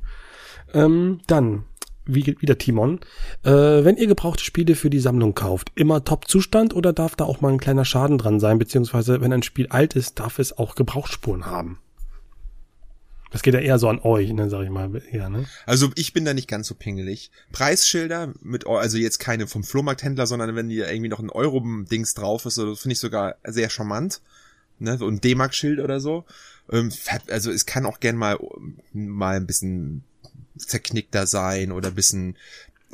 Ähm, 0.75 1.21
dann, 1.27 1.65
wie 2.05 2.37
wieder 2.41 2.59
Timon. 2.59 3.01
Äh, 3.45 3.51
wenn 3.85 3.97
ihr 3.97 4.07
gebrauchte 4.07 4.45
Spiele 4.45 4.75
für 4.75 4.91
die 4.91 4.99
Sammlung 5.01 5.35
kauft, 5.35 5.73
immer 5.75 6.05
Top-Zustand 6.05 6.75
oder 6.75 6.93
darf 6.93 7.17
da 7.17 7.25
auch 7.25 7.41
mal 7.41 7.53
ein 7.53 7.59
kleiner 7.61 7.85
Schaden 7.85 8.19
dran 8.19 8.41
sein? 8.41 8.59
Beziehungsweise, 8.59 9.21
wenn 9.23 9.33
ein 9.33 9.43
Spiel 9.43 9.69
alt 9.69 9.95
ist, 9.97 10.19
darf 10.21 10.39
es 10.39 10.57
auch 10.59 10.75
Gebrauchsspuren 10.75 11.47
haben? 11.47 11.79
Das 13.31 13.43
geht 13.43 13.55
ja 13.55 13.61
eher 13.61 13.79
so 13.79 13.89
an 13.89 13.99
euch, 14.01 14.33
ne, 14.33 14.49
sag 14.49 14.63
ich 14.63 14.71
mal. 14.71 14.91
eher, 15.11 15.29
ne? 15.29 15.47
Also 15.67 15.91
ich 15.97 16.13
bin 16.13 16.25
da 16.25 16.33
nicht 16.33 16.49
ganz 16.49 16.69
so 16.69 16.75
pingelig. 16.75 17.31
Preisschilder 17.53 18.33
mit, 18.41 18.67
also 18.67 18.99
jetzt 18.99 19.19
keine 19.19 19.47
vom 19.47 19.65
Flohmarkthändler, 19.65 20.27
sondern 20.27 20.55
wenn 20.55 20.71
hier 20.71 20.89
irgendwie 20.89 21.09
noch 21.09 21.19
ein 21.19 21.31
Euro-Dings 21.31 22.15
drauf 22.15 22.47
ist, 22.47 22.55
so, 22.55 22.71
das 22.71 22.81
finde 22.81 22.93
ich 22.93 23.01
sogar 23.01 23.37
sehr 23.45 23.69
charmant. 23.69 24.21
Ne, 24.79 24.99
so 24.99 25.09
ein 25.09 25.21
D-Mark-Schild 25.21 25.81
oder 25.81 26.01
so. 26.01 26.25
Ähm, 26.71 26.93
also 27.31 27.51
es 27.51 27.67
kann 27.67 27.87
auch 27.87 28.01
gern 28.01 28.17
mal, 28.17 28.39
mal 28.93 29.37
ein 29.37 29.47
bisschen 29.47 30.05
zerknickter 30.59 31.27
sein 31.27 31.73
oder 31.73 31.89
ein 31.89 31.95
bisschen, 31.95 32.37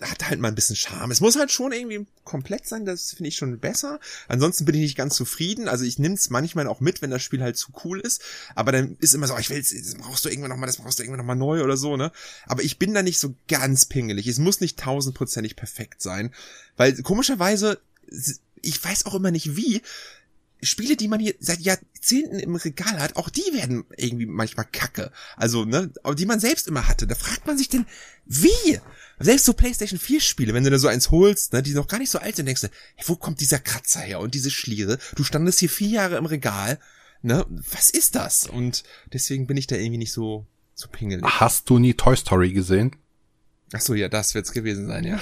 hat 0.00 0.28
halt 0.28 0.40
mal 0.40 0.48
ein 0.48 0.54
bisschen 0.54 0.76
Charme. 0.76 1.10
Es 1.10 1.20
muss 1.20 1.36
halt 1.36 1.52
schon 1.52 1.72
irgendwie 1.72 2.06
komplett 2.24 2.66
sein, 2.66 2.86
das 2.86 3.12
finde 3.12 3.28
ich 3.28 3.36
schon 3.36 3.58
besser. 3.58 4.00
Ansonsten 4.26 4.64
bin 4.64 4.74
ich 4.74 4.80
nicht 4.80 4.96
ganz 4.96 5.14
zufrieden. 5.14 5.68
Also 5.68 5.84
ich 5.84 5.98
nehme 5.98 6.14
es 6.14 6.30
manchmal 6.30 6.66
auch 6.66 6.80
mit, 6.80 7.02
wenn 7.02 7.10
das 7.10 7.22
Spiel 7.22 7.42
halt 7.42 7.56
zu 7.56 7.72
cool 7.84 8.00
ist. 8.00 8.22
Aber 8.54 8.72
dann 8.72 8.96
ist 9.00 9.14
immer 9.14 9.26
so, 9.26 9.36
ich 9.38 9.50
will 9.50 9.60
das 9.60 9.94
brauchst 9.96 10.24
du 10.24 10.28
irgendwann 10.28 10.50
nochmal, 10.50 10.66
das 10.66 10.78
brauchst 10.78 10.98
du 10.98 11.02
irgendwann 11.02 11.18
nochmal 11.18 11.36
neu 11.36 11.62
oder 11.62 11.76
so, 11.76 11.96
ne? 11.96 12.10
Aber 12.46 12.62
ich 12.62 12.78
bin 12.78 12.94
da 12.94 13.02
nicht 13.02 13.18
so 13.18 13.34
ganz 13.48 13.84
pingelig. 13.84 14.26
Es 14.26 14.38
muss 14.38 14.60
nicht 14.60 14.78
tausendprozentig 14.78 15.56
perfekt 15.56 16.00
sein. 16.00 16.34
Weil 16.76 17.00
komischerweise, 17.02 17.80
ich 18.62 18.82
weiß 18.82 19.06
auch 19.06 19.14
immer 19.14 19.30
nicht 19.30 19.56
wie, 19.56 19.82
Spiele, 20.62 20.96
die 20.96 21.08
man 21.08 21.18
hier 21.18 21.34
seit 21.40 21.60
Jahrzehnten 21.60 22.38
im 22.38 22.54
Regal 22.54 23.00
hat, 23.00 23.16
auch 23.16 23.28
die 23.28 23.52
werden 23.52 23.84
irgendwie 23.96 24.26
manchmal 24.26 24.66
kacke. 24.70 25.10
Also, 25.36 25.64
ne, 25.64 25.92
die 26.16 26.26
man 26.26 26.38
selbst 26.38 26.68
immer 26.68 26.86
hatte. 26.86 27.06
Da 27.06 27.16
fragt 27.16 27.46
man 27.46 27.58
sich 27.58 27.68
denn, 27.68 27.84
wie? 28.26 28.78
Selbst 29.18 29.44
so 29.44 29.52
PlayStation 29.52 29.98
4 29.98 30.20
Spiele, 30.20 30.54
wenn 30.54 30.64
du 30.64 30.70
da 30.70 30.78
so 30.78 30.88
eins 30.88 31.10
holst, 31.10 31.52
ne, 31.52 31.62
die 31.62 31.74
noch 31.74 31.88
gar 31.88 31.98
nicht 31.98 32.10
so 32.10 32.18
alt 32.18 32.36
sind, 32.36 32.46
denkst 32.46 32.62
du, 32.62 32.68
hey, 32.94 33.04
wo 33.08 33.16
kommt 33.16 33.40
dieser 33.40 33.58
Kratzer 33.58 34.00
her 34.00 34.20
und 34.20 34.34
diese 34.34 34.50
Schliere? 34.50 34.98
Du 35.16 35.24
standest 35.24 35.58
hier 35.58 35.68
vier 35.68 35.88
Jahre 35.88 36.16
im 36.16 36.26
Regal, 36.26 36.78
ne? 37.22 37.44
Was 37.72 37.90
ist 37.90 38.14
das? 38.14 38.46
Und 38.46 38.84
deswegen 39.12 39.46
bin 39.46 39.56
ich 39.56 39.66
da 39.66 39.76
irgendwie 39.76 39.98
nicht 39.98 40.12
so, 40.12 40.46
so 40.74 40.88
pingelig. 40.88 41.24
Hast 41.24 41.70
du 41.70 41.78
nie 41.78 41.94
Toy 41.94 42.16
Story 42.16 42.52
gesehen? 42.52 42.94
Ach 43.72 43.80
so, 43.80 43.94
ja, 43.94 44.08
das 44.08 44.34
wird's 44.34 44.52
gewesen 44.52 44.86
sein, 44.86 45.04
ja. 45.04 45.20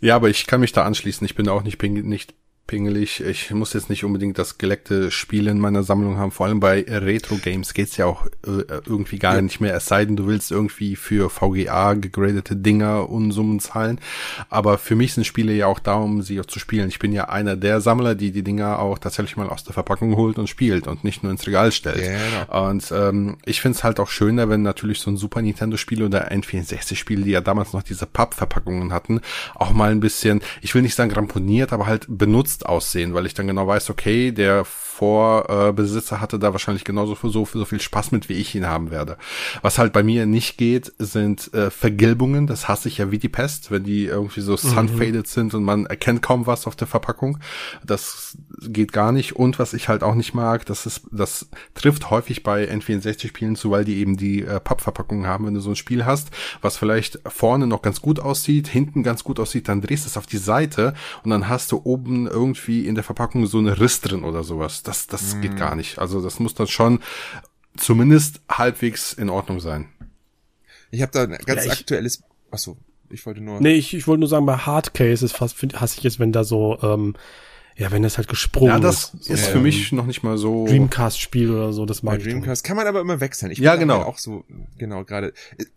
Ja, 0.00 0.16
aber 0.16 0.28
ich 0.28 0.46
kann 0.46 0.60
mich 0.60 0.72
da 0.72 0.84
anschließen. 0.84 1.24
Ich 1.24 1.34
bin 1.34 1.48
auch 1.48 1.62
nicht, 1.62 1.78
ping 1.78 1.94
nicht 2.06 2.34
pingelig. 2.66 3.20
Ich 3.20 3.50
muss 3.50 3.72
jetzt 3.74 3.90
nicht 3.90 4.04
unbedingt 4.04 4.38
das 4.38 4.58
geleckte 4.58 5.10
Spiel 5.10 5.46
in 5.48 5.58
meiner 5.58 5.82
Sammlung 5.82 6.16
haben. 6.16 6.30
Vor 6.30 6.46
allem 6.46 6.60
bei 6.60 6.84
Retro-Games 6.88 7.74
geht's 7.74 7.96
ja 7.96 8.06
auch 8.06 8.26
äh, 8.46 8.64
irgendwie 8.86 9.18
gar 9.18 9.36
Ja. 9.36 9.42
nicht 9.42 9.60
mehr. 9.60 9.74
Es 9.74 9.86
sei 9.86 10.04
denn, 10.04 10.16
du 10.16 10.26
willst 10.26 10.50
irgendwie 10.50 10.96
für 10.96 11.28
VGA 11.30 11.94
gegradete 11.94 12.56
Dinger 12.56 13.08
Unsummen 13.10 13.60
zahlen. 13.60 14.00
Aber 14.48 14.78
für 14.78 14.96
mich 14.96 15.12
sind 15.14 15.24
Spiele 15.26 15.52
ja 15.52 15.66
auch 15.66 15.78
da, 15.78 15.94
um 15.96 16.22
sie 16.22 16.40
auch 16.40 16.46
zu 16.46 16.58
spielen. 16.58 16.88
Ich 16.88 16.98
bin 16.98 17.12
ja 17.12 17.28
einer 17.28 17.56
der 17.56 17.80
Sammler, 17.80 18.14
die 18.14 18.32
die 18.32 18.42
Dinger 18.42 18.78
auch 18.78 18.98
tatsächlich 18.98 19.36
mal 19.36 19.48
aus 19.48 19.64
der 19.64 19.74
Verpackung 19.74 20.16
holt 20.16 20.38
und 20.38 20.48
spielt 20.48 20.86
und 20.86 21.04
nicht 21.04 21.22
nur 21.22 21.32
ins 21.32 21.46
Regal 21.46 21.70
stellt. 21.72 21.96
Genau. 22.02 22.68
Und 22.68 22.90
ähm, 22.92 23.36
ich 23.44 23.60
find's 23.60 23.84
halt 23.84 24.00
auch 24.00 24.08
schöner, 24.08 24.48
wenn 24.48 24.62
natürlich 24.62 25.00
so 25.00 25.10
ein 25.10 25.16
Super 25.16 25.42
Nintendo-Spiel 25.42 26.02
oder 26.02 26.30
N64-Spiel, 26.32 27.22
die 27.22 27.30
ja 27.32 27.40
damals 27.40 27.72
noch 27.72 27.82
diese 27.82 28.06
Pappverpackungen 28.06 28.92
hatten, 28.92 29.20
auch 29.54 29.72
mal 29.72 29.90
ein 29.90 30.00
bisschen, 30.00 30.40
ich 30.62 30.74
will 30.74 30.82
nicht 30.82 30.94
sagen 30.94 31.10
ramponiert, 31.12 31.72
aber 31.72 31.86
halt 31.86 32.06
benutzt 32.08 32.53
aussehen, 32.62 33.14
weil 33.14 33.26
ich 33.26 33.34
dann 33.34 33.46
genau 33.46 33.66
weiß, 33.66 33.90
okay, 33.90 34.32
der 34.32 34.64
Vorbesitzer 34.94 36.20
hatte 36.20 36.38
da 36.38 36.52
wahrscheinlich 36.52 36.84
genauso 36.84 37.16
viel, 37.16 37.30
so, 37.30 37.44
so 37.52 37.64
viel 37.64 37.80
Spaß 37.80 38.12
mit, 38.12 38.28
wie 38.28 38.34
ich 38.34 38.54
ihn 38.54 38.66
haben 38.66 38.92
werde. 38.92 39.16
Was 39.60 39.78
halt 39.78 39.92
bei 39.92 40.04
mir 40.04 40.24
nicht 40.24 40.56
geht, 40.56 40.92
sind 40.98 41.52
äh, 41.52 41.70
Vergilbungen, 41.70 42.46
das 42.46 42.68
hasse 42.68 42.86
ich 42.86 42.98
ja 42.98 43.10
wie 43.10 43.18
die 43.18 43.28
Pest, 43.28 43.72
wenn 43.72 43.82
die 43.82 44.04
irgendwie 44.04 44.40
so 44.40 44.56
sunfaded 44.56 45.26
sind 45.26 45.52
und 45.54 45.64
man 45.64 45.86
erkennt 45.86 46.22
kaum 46.22 46.46
was 46.46 46.68
auf 46.68 46.76
der 46.76 46.86
Verpackung. 46.86 47.38
Das 47.84 48.38
geht 48.60 48.92
gar 48.92 49.10
nicht. 49.10 49.34
Und 49.34 49.58
was 49.58 49.74
ich 49.74 49.88
halt 49.88 50.04
auch 50.04 50.14
nicht 50.14 50.32
mag, 50.32 50.64
das 50.66 50.86
ist, 50.86 51.02
das 51.10 51.48
trifft 51.74 52.10
häufig 52.10 52.44
bei 52.44 52.70
N64-Spielen 52.70 53.56
zu, 53.56 53.72
weil 53.72 53.84
die 53.84 53.96
eben 53.96 54.16
die 54.16 54.42
äh, 54.42 54.60
Pappverpackungen 54.60 55.26
haben. 55.26 55.46
Wenn 55.46 55.54
du 55.54 55.60
so 55.60 55.70
ein 55.70 55.76
Spiel 55.76 56.04
hast, 56.04 56.30
was 56.62 56.76
vielleicht 56.76 57.18
vorne 57.26 57.66
noch 57.66 57.82
ganz 57.82 58.00
gut 58.00 58.20
aussieht, 58.20 58.68
hinten 58.68 59.02
ganz 59.02 59.24
gut 59.24 59.40
aussieht, 59.40 59.66
dann 59.66 59.80
drehst 59.80 60.04
du 60.04 60.08
es 60.08 60.16
auf 60.16 60.26
die 60.26 60.38
Seite 60.38 60.94
und 61.24 61.30
dann 61.30 61.48
hast 61.48 61.72
du 61.72 61.80
oben 61.82 62.28
irgendwie 62.28 62.86
in 62.86 62.94
der 62.94 63.02
Verpackung 63.02 63.46
so 63.46 63.58
eine 63.58 63.80
Riss 63.80 64.00
drin 64.00 64.22
oder 64.22 64.44
sowas. 64.44 64.83
Das, 64.84 65.06
das 65.08 65.40
geht 65.40 65.56
gar 65.56 65.74
nicht. 65.74 65.98
Also 65.98 66.22
das 66.22 66.38
muss 66.40 66.54
dann 66.54 66.66
schon 66.68 67.00
zumindest 67.76 68.40
halbwegs 68.48 69.12
in 69.12 69.28
Ordnung 69.30 69.60
sein. 69.60 69.88
Ich 70.90 71.02
habe 71.02 71.10
da 71.12 71.24
ein 71.24 71.30
ganz 71.44 71.64
Ja, 71.64 71.72
ich- 71.72 71.80
aktuelles, 71.80 72.22
ach 72.50 72.58
so, 72.58 72.76
ich 73.10 73.24
wollte 73.26 73.40
nur, 73.40 73.60
Nee, 73.60 73.74
ich, 73.74 73.94
ich 73.94 74.06
wollte 74.06 74.20
nur 74.20 74.28
sagen, 74.28 74.46
bei 74.46 74.56
Hardcase 74.56 75.24
ist 75.24 75.32
fast, 75.36 75.56
find, 75.56 75.80
hasse 75.80 75.98
ich 75.98 76.04
es, 76.04 76.18
wenn 76.20 76.30
da 76.32 76.44
so, 76.44 76.78
ähm, 76.82 77.14
ja, 77.76 77.90
wenn 77.90 78.02
das 78.02 78.18
halt 78.18 78.28
gesprungen 78.28 78.68
Ja, 78.72 78.78
das 78.78 79.14
ist. 79.14 79.28
ist 79.30 79.46
für 79.46 79.56
ähm, 79.56 79.64
mich 79.64 79.90
noch 79.92 80.06
nicht 80.06 80.22
mal 80.22 80.38
so. 80.38 80.66
Dreamcast-Spiel 80.66 81.50
oder 81.50 81.72
so, 81.72 81.86
das 81.86 82.02
Bei 82.02 82.12
mag 82.12 82.18
ich. 82.18 82.24
dann. 82.24 82.34
Dreamcast 82.34 82.62
kann 82.64 82.76
man 82.76 82.86
aber 82.86 83.00
immer 83.00 83.18
wechseln. 83.20 83.50
Ich 83.50 83.58
Ja, 83.58 83.74
genau. 83.76 83.98
halt 83.98 84.06
Auch 84.06 84.18
so, 84.18 84.44
genau, 84.78 85.04
gerade. 85.04 85.32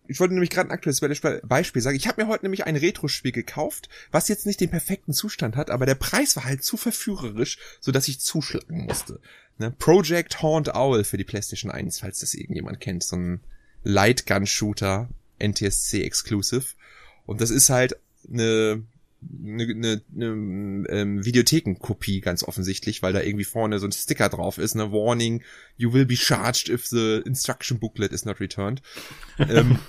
Ich 0.07 0.19
wollte 0.19 0.34
nämlich 0.36 0.49
gerade 0.52 0.69
ein 0.69 0.72
aktuelles 0.74 0.99
Be- 1.02 1.41
Beispiel 1.44 1.82
sagen. 1.82 1.95
Ich 1.98 2.07
habe 2.07 2.22
mir 2.22 2.28
heute 2.30 2.45
nämlich 2.45 2.65
ein 2.65 2.76
Retro-Spiel 2.76 3.32
gekauft, 3.32 3.90
was 4.11 4.28
jetzt 4.28 4.45
nicht 4.45 4.61
den 4.61 4.69
perfekten 4.69 5.11
Zustand 5.14 5.56
hat, 5.56 5.69
aber 5.72 5.86
der 5.86 5.95
Preis 5.95 6.36
war 6.36 6.45
halt 6.45 6.64
zu 6.64 6.78
verführerisch, 6.78 7.57
so 7.80 7.91
dass 7.91 8.07
ich 8.07 8.19
zuschlagen 8.19 8.86
musste. 8.86 9.19
Ne? 9.57 9.72
Project 9.80 10.44
Haunt 10.44 10.76
Owl 10.76 11.03
für 11.03 11.18
die 11.18 11.24
PlayStation 11.24 11.72
1, 11.72 11.99
falls 12.02 12.19
das 12.19 12.36
irgendjemand 12.36 12.80
kennt, 12.80 13.03
so 13.03 13.15
ein 13.15 13.40
Lightgun-Shooter, 13.84 15.10
NTSC 15.40 16.03
Exclusive. 16.03 16.65
Und 17.26 17.41
das 17.41 17.49
ist 17.49 17.69
halt 17.69 17.98
eine 18.32 18.84
eine, 19.22 19.64
eine, 19.64 20.02
eine 20.15 20.26
ähm, 20.89 21.26
Videothekenkopie 21.26 22.22
ganz 22.22 22.44
offensichtlich, 22.44 23.02
weil 23.02 23.14
da 23.14 23.22
irgendwie 23.22 23.45
vorne 23.45 23.80
so 23.80 23.88
ein 23.88 23.91
Sticker 23.91 24.30
drauf 24.30 24.57
ist, 24.57 24.76
eine 24.76 24.91
Warning, 24.91 25.44
you 25.76 25.94
will 25.94 26.06
be 26.06 26.15
charged 26.15 26.69
if 26.69 26.85
the 26.88 27.22
instruction 27.26 27.80
booklet 27.80 28.11
is 28.11 28.26
not 28.26 28.39
returned. 28.39 28.81
ähm, 29.39 29.80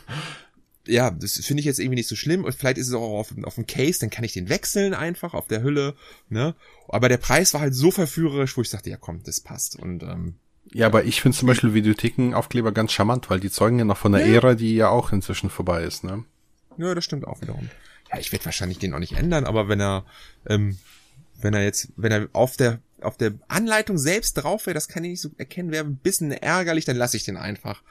ja, 0.86 1.10
das 1.10 1.34
finde 1.44 1.60
ich 1.60 1.66
jetzt 1.66 1.78
irgendwie 1.78 1.96
nicht 1.96 2.08
so 2.08 2.16
schlimm 2.16 2.44
und 2.44 2.54
vielleicht 2.54 2.78
ist 2.78 2.88
es 2.88 2.94
auch 2.94 3.18
auf, 3.18 3.34
auf 3.42 3.56
dem 3.56 3.66
Case, 3.66 3.98
dann 4.00 4.10
kann 4.10 4.24
ich 4.24 4.32
den 4.32 4.48
wechseln 4.48 4.94
einfach 4.94 5.34
auf 5.34 5.46
der 5.46 5.62
Hülle, 5.62 5.94
ne? 6.30 6.54
Aber 6.88 7.10
der 7.10 7.18
Preis 7.18 7.52
war 7.52 7.60
halt 7.60 7.74
so 7.74 7.90
verführerisch, 7.90 8.56
wo 8.56 8.62
ich 8.62 8.70
sagte, 8.70 8.88
ja 8.88 8.96
komm, 8.96 9.22
das 9.24 9.40
passt 9.40 9.76
und 9.76 10.02
ähm, 10.02 10.36
Ja, 10.72 10.86
aber 10.86 11.04
ich 11.04 11.20
finde 11.20 11.36
zum 11.36 11.46
Beispiel 11.46 11.74
Videothekenaufkleber 11.74 12.72
ganz 12.72 12.92
charmant, 12.92 13.28
weil 13.28 13.40
die 13.40 13.50
zeugen 13.50 13.78
ja 13.78 13.84
noch 13.84 13.98
von 13.98 14.12
der 14.12 14.26
Ja. 14.26 14.34
Ära, 14.34 14.54
die 14.54 14.74
ja 14.76 14.88
auch 14.88 15.12
inzwischen 15.12 15.50
vorbei 15.50 15.82
ist, 15.82 16.04
ne? 16.04 16.24
Ja, 16.78 16.94
das 16.94 17.04
stimmt 17.04 17.26
auch 17.26 17.42
wiederum. 17.42 17.68
Ja, 18.12 18.18
ich 18.18 18.32
werde 18.32 18.44
wahrscheinlich 18.44 18.78
den 18.78 18.94
auch 18.94 18.98
nicht 18.98 19.16
ändern, 19.16 19.44
aber 19.44 19.68
wenn 19.68 19.80
er, 19.80 20.04
ähm, 20.46 20.78
wenn 21.40 21.54
er 21.54 21.62
jetzt, 21.62 21.88
wenn 21.96 22.12
er 22.12 22.28
auf 22.32 22.56
der 22.56 22.80
auf 23.00 23.16
der 23.16 23.34
Anleitung 23.46 23.96
selbst 23.96 24.34
drauf 24.34 24.66
wäre, 24.66 24.74
das 24.74 24.88
kann 24.88 25.04
ich 25.04 25.10
nicht 25.10 25.20
so 25.20 25.30
erkennen, 25.38 25.70
wäre 25.70 25.84
ein 25.84 25.96
bisschen 25.96 26.32
ärgerlich, 26.32 26.84
dann 26.84 26.96
lasse 26.96 27.16
ich 27.16 27.24
den 27.24 27.36
einfach 27.36 27.82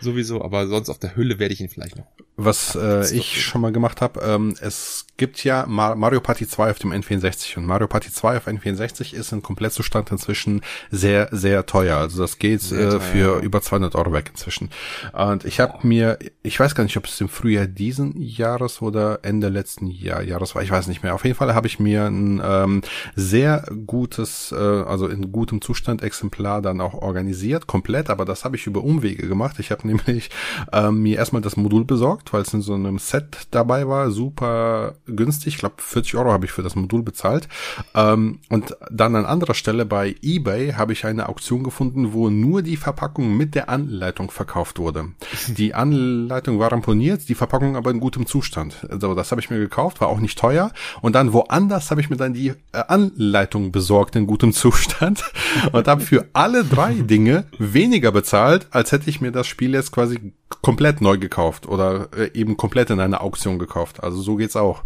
sowieso, 0.00 0.42
aber 0.42 0.66
sonst 0.66 0.88
auf 0.88 0.98
der 0.98 1.16
Hülle 1.16 1.38
werde 1.38 1.54
ich 1.54 1.60
ihn 1.60 1.68
vielleicht 1.68 1.96
noch. 1.96 2.06
Was 2.40 2.76
äh, 2.76 3.04
ich 3.16 3.44
schon 3.44 3.60
mal 3.60 3.72
gemacht 3.72 4.00
habe, 4.00 4.20
ähm, 4.20 4.54
es 4.60 5.06
gibt 5.16 5.42
ja 5.42 5.66
Mario 5.66 6.20
Party 6.20 6.46
2 6.46 6.70
auf 6.70 6.78
dem 6.78 6.92
N64 6.92 7.56
und 7.56 7.66
Mario 7.66 7.88
Party 7.88 8.12
2 8.12 8.36
auf 8.36 8.46
N64 8.46 9.12
ist 9.12 9.32
in 9.32 9.42
Komplettzustand 9.42 10.12
inzwischen 10.12 10.62
sehr, 10.92 11.28
sehr 11.32 11.66
teuer. 11.66 11.96
Also 11.96 12.22
das 12.22 12.38
geht 12.38 12.70
äh, 12.70 13.00
für 13.00 13.40
über 13.40 13.60
200 13.60 13.96
Euro 13.96 14.12
weg 14.12 14.28
inzwischen. 14.30 14.70
Und 15.12 15.44
ich 15.44 15.58
habe 15.58 15.84
mir, 15.84 16.20
ich 16.44 16.60
weiß 16.60 16.76
gar 16.76 16.84
nicht, 16.84 16.96
ob 16.96 17.06
es 17.06 17.20
im 17.20 17.28
Frühjahr 17.28 17.66
diesen 17.66 18.14
Jahres 18.22 18.80
oder 18.82 19.18
Ende 19.22 19.48
letzten 19.48 19.88
Jahr, 19.88 20.22
Jahres 20.22 20.54
war, 20.54 20.62
ich 20.62 20.70
weiß 20.70 20.86
nicht 20.86 21.02
mehr. 21.02 21.16
Auf 21.16 21.24
jeden 21.24 21.36
Fall 21.36 21.54
habe 21.54 21.66
ich 21.66 21.80
mir 21.80 22.04
ein 22.04 22.40
ähm, 22.44 22.82
sehr 23.16 23.64
gutes, 23.84 24.52
äh, 24.52 24.54
also 24.54 25.08
in 25.08 25.32
gutem 25.32 25.60
Zustand 25.60 26.04
Exemplar 26.04 26.62
dann 26.62 26.80
auch 26.80 26.94
organisiert, 26.94 27.66
komplett, 27.66 28.10
aber 28.10 28.24
das 28.24 28.44
habe 28.44 28.54
ich 28.54 28.68
über 28.68 28.84
Umwege 28.84 29.26
gemacht. 29.26 29.58
Ich 29.58 29.72
habe 29.72 29.87
nämlich 29.88 30.30
ähm, 30.72 31.02
mir 31.02 31.18
erstmal 31.18 31.42
das 31.42 31.56
Modul 31.56 31.84
besorgt, 31.84 32.32
weil 32.32 32.42
es 32.42 32.54
in 32.54 32.62
so 32.62 32.74
einem 32.74 32.98
Set 32.98 33.48
dabei 33.50 33.88
war, 33.88 34.10
super 34.10 34.94
günstig. 35.06 35.54
Ich 35.54 35.58
glaube, 35.58 35.76
40 35.78 36.14
Euro 36.16 36.32
habe 36.32 36.44
ich 36.44 36.52
für 36.52 36.62
das 36.62 36.76
Modul 36.76 37.02
bezahlt. 37.02 37.48
Ähm, 37.94 38.40
und 38.48 38.76
dann 38.90 39.16
an 39.16 39.24
anderer 39.24 39.54
Stelle 39.54 39.84
bei 39.84 40.14
eBay 40.22 40.72
habe 40.72 40.92
ich 40.92 41.04
eine 41.04 41.28
Auktion 41.28 41.62
gefunden, 41.62 42.12
wo 42.12 42.30
nur 42.30 42.62
die 42.62 42.76
Verpackung 42.76 43.36
mit 43.36 43.54
der 43.54 43.68
Anleitung 43.68 44.30
verkauft 44.30 44.78
wurde. 44.78 45.08
Die 45.48 45.74
Anleitung 45.74 46.58
war 46.58 46.72
ramponiert, 46.72 47.28
die 47.28 47.34
Verpackung 47.34 47.76
aber 47.76 47.90
in 47.90 48.00
gutem 48.00 48.26
Zustand. 48.26 48.86
Also 48.90 49.14
das 49.14 49.30
habe 49.30 49.40
ich 49.40 49.50
mir 49.50 49.58
gekauft, 49.58 50.00
war 50.00 50.08
auch 50.08 50.20
nicht 50.20 50.38
teuer. 50.38 50.72
Und 51.00 51.14
dann 51.14 51.32
woanders 51.32 51.90
habe 51.90 52.00
ich 52.00 52.10
mir 52.10 52.16
dann 52.16 52.34
die 52.34 52.48
äh, 52.48 52.54
Anleitung 52.72 53.72
besorgt 53.72 54.16
in 54.16 54.26
gutem 54.26 54.52
Zustand 54.52 55.24
und 55.72 55.88
habe 55.88 56.02
für 56.02 56.26
alle 56.32 56.64
drei 56.64 56.94
Dinge 56.94 57.44
weniger 57.58 58.12
bezahlt, 58.12 58.66
als 58.70 58.92
hätte 58.92 59.08
ich 59.10 59.20
mir 59.20 59.32
das 59.32 59.46
Spiel 59.46 59.67
jetzt 59.72 59.92
quasi 59.92 60.32
komplett 60.62 61.00
neu 61.00 61.18
gekauft 61.18 61.66
oder 61.66 62.08
äh, 62.16 62.30
eben 62.34 62.56
komplett 62.56 62.90
in 62.90 63.00
einer 63.00 63.22
Auktion 63.22 63.58
gekauft. 63.58 64.02
Also 64.02 64.20
so 64.20 64.36
geht's 64.36 64.56
auch. 64.56 64.82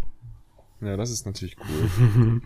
Ja, 0.81 0.97
das 0.97 1.11
ist 1.11 1.25
natürlich 1.25 1.55
cool. 1.59 2.41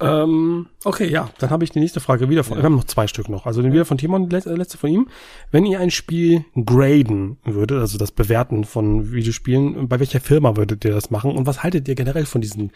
ähm, 0.00 0.66
okay, 0.84 1.08
ja, 1.08 1.30
dann 1.38 1.50
habe 1.50 1.64
ich 1.64 1.70
die 1.70 1.80
nächste 1.80 2.00
Frage 2.00 2.28
wieder 2.30 2.44
von, 2.44 2.56
ja. 2.56 2.62
wir 2.62 2.64
haben 2.66 2.76
noch 2.76 2.84
zwei 2.84 3.06
Stück 3.06 3.28
noch. 3.28 3.46
Also 3.46 3.60
den 3.60 3.72
wieder 3.72 3.84
von 3.84 3.98
Timon, 3.98 4.30
letzte, 4.30 4.54
letzte 4.54 4.78
von 4.78 4.90
ihm. 4.90 5.08
Wenn 5.50 5.66
ihr 5.66 5.80
ein 5.80 5.90
Spiel 5.90 6.44
graden 6.64 7.38
würdet, 7.44 7.80
also 7.80 7.98
das 7.98 8.12
Bewerten 8.12 8.64
von 8.64 9.12
Videospielen, 9.12 9.88
bei 9.88 10.00
welcher 10.00 10.20
Firma 10.20 10.56
würdet 10.56 10.84
ihr 10.84 10.92
das 10.92 11.10
machen 11.10 11.32
und 11.32 11.46
was 11.46 11.62
haltet 11.62 11.86
ihr 11.88 11.94
generell 11.94 12.26
von 12.26 12.40
diesen 12.40 12.72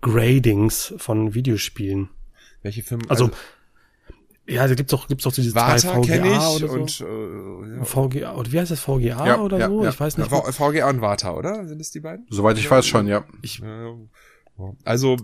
Gradings 0.00 0.94
von 0.98 1.34
Videospielen? 1.34 2.10
Welche 2.62 2.82
Firma? 2.82 3.04
Also, 3.08 3.26
also 3.26 3.36
ja, 4.48 4.66
da 4.66 4.74
gibt's 4.74 4.90
doch, 4.90 5.08
gibt's 5.08 5.24
doch 5.24 5.32
diese 5.32 5.54
Vata 5.54 5.76
zwei 5.76 6.02
VGA 6.02 6.50
oder 6.50 6.68
so. 6.68 6.74
Und, 6.74 7.00
äh, 7.00 7.76
ja. 7.78 7.84
VGA, 7.84 8.34
oder 8.36 8.52
wie 8.52 8.60
heißt 8.60 8.70
das, 8.70 8.80
VGA 8.80 9.26
ja, 9.26 9.40
oder 9.40 9.58
ja, 9.58 9.68
so? 9.68 9.82
Ja. 9.82 9.90
Ich 9.90 9.98
weiß 9.98 10.18
nicht. 10.18 10.30
VGA 10.30 10.88
und 10.88 11.00
Vata, 11.00 11.34
oder? 11.34 11.66
Sind 11.66 11.80
es 11.80 11.90
die 11.90 12.00
beiden? 12.00 12.26
Soweit 12.30 12.56
ich 12.58 12.70
weiß 12.70 12.86
schon, 12.86 13.08
ja. 13.08 13.24
Ich, 13.42 13.60
also, 14.84 15.16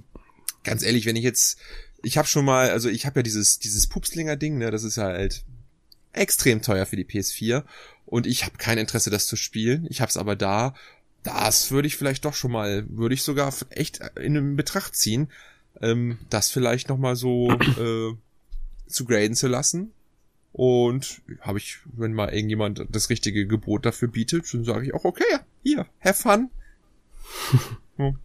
ganz 0.65 0.83
ehrlich, 0.83 1.07
wenn 1.07 1.17
ich 1.17 1.23
jetzt, 1.23 1.59
ich 2.03 2.19
habe 2.19 2.27
schon 2.27 2.45
mal, 2.45 2.71
also 2.71 2.89
ich 2.89 3.07
habe 3.07 3.21
ja 3.21 3.23
dieses, 3.23 3.61
dieses 3.61 3.87
Pupslinger-Ding, 3.87 4.59
ne, 4.59 4.71
das 4.71 4.83
ist 4.83 4.97
ja 4.97 5.05
halt 5.05 5.45
extrem 6.13 6.61
teuer 6.61 6.85
für 6.85 6.97
die 6.97 7.05
PS4 7.05 7.63
und 8.07 8.27
ich 8.27 8.45
habe 8.45 8.59
kein 8.59 8.79
Interesse, 8.79 9.11
das 9.11 9.27
zu 9.27 9.37
spielen. 9.37 9.87
Ich 9.89 10.01
habe 10.01 10.11
es 10.11 10.17
aber 10.17 10.37
da. 10.37 10.75
Das 11.23 11.71
würde 11.71 11.87
ich 11.87 11.97
vielleicht 11.97 12.25
doch 12.25 12.35
schon 12.35 12.51
mal, 12.51 12.85
würde 12.89 13.15
ich 13.15 13.23
sogar 13.23 13.55
echt 13.71 14.01
in 14.21 14.57
Betracht 14.57 14.97
ziehen, 14.97 15.31
ähm, 15.81 16.19
das 16.29 16.51
vielleicht 16.51 16.89
noch 16.89 16.99
mal 16.99 17.15
so 17.15 17.53
äh, 17.53 18.15
zu 18.93 19.05
graden 19.05 19.35
zu 19.35 19.49
lassen. 19.49 19.93
Und 20.53 21.23
habe 21.41 21.59
ich, 21.59 21.79
wenn 21.85 22.13
mal 22.13 22.33
irgendjemand 22.33 22.87
das 22.91 23.09
richtige 23.09 23.47
Gebot 23.47 23.87
dafür 23.87 24.09
bietet, 24.09 24.53
dann 24.53 24.65
sage 24.65 24.87
ich 24.87 24.95
auch, 24.95 25.05
okay, 25.05 25.39
hier, 25.63 25.87
have 26.01 26.23
fun. 26.23 26.51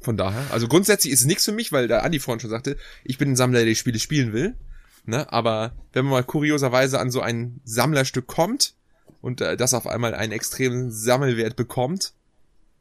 Von 0.00 0.16
daher, 0.16 0.50
also 0.50 0.66
grundsätzlich 0.66 1.12
ist 1.12 1.20
es 1.20 1.26
nichts 1.26 1.44
für 1.44 1.52
mich, 1.52 1.72
weil 1.72 1.86
der 1.86 2.02
Andi 2.02 2.18
vorhin 2.18 2.40
schon 2.40 2.50
sagte, 2.50 2.76
ich 3.04 3.18
bin 3.18 3.32
ein 3.32 3.36
Sammler, 3.36 3.60
der 3.60 3.66
die 3.66 3.76
Spiele 3.76 3.98
spielen 3.98 4.32
will. 4.32 4.56
Ne? 5.04 5.30
Aber 5.30 5.72
wenn 5.92 6.04
man 6.04 6.12
mal 6.12 6.24
kurioserweise 6.24 6.98
an 6.98 7.10
so 7.10 7.20
ein 7.20 7.60
Sammlerstück 7.64 8.26
kommt 8.26 8.74
und 9.20 9.40
äh, 9.40 9.56
das 9.56 9.74
auf 9.74 9.86
einmal 9.86 10.14
einen 10.14 10.32
extremen 10.32 10.90
Sammelwert 10.90 11.54
bekommt, 11.54 12.14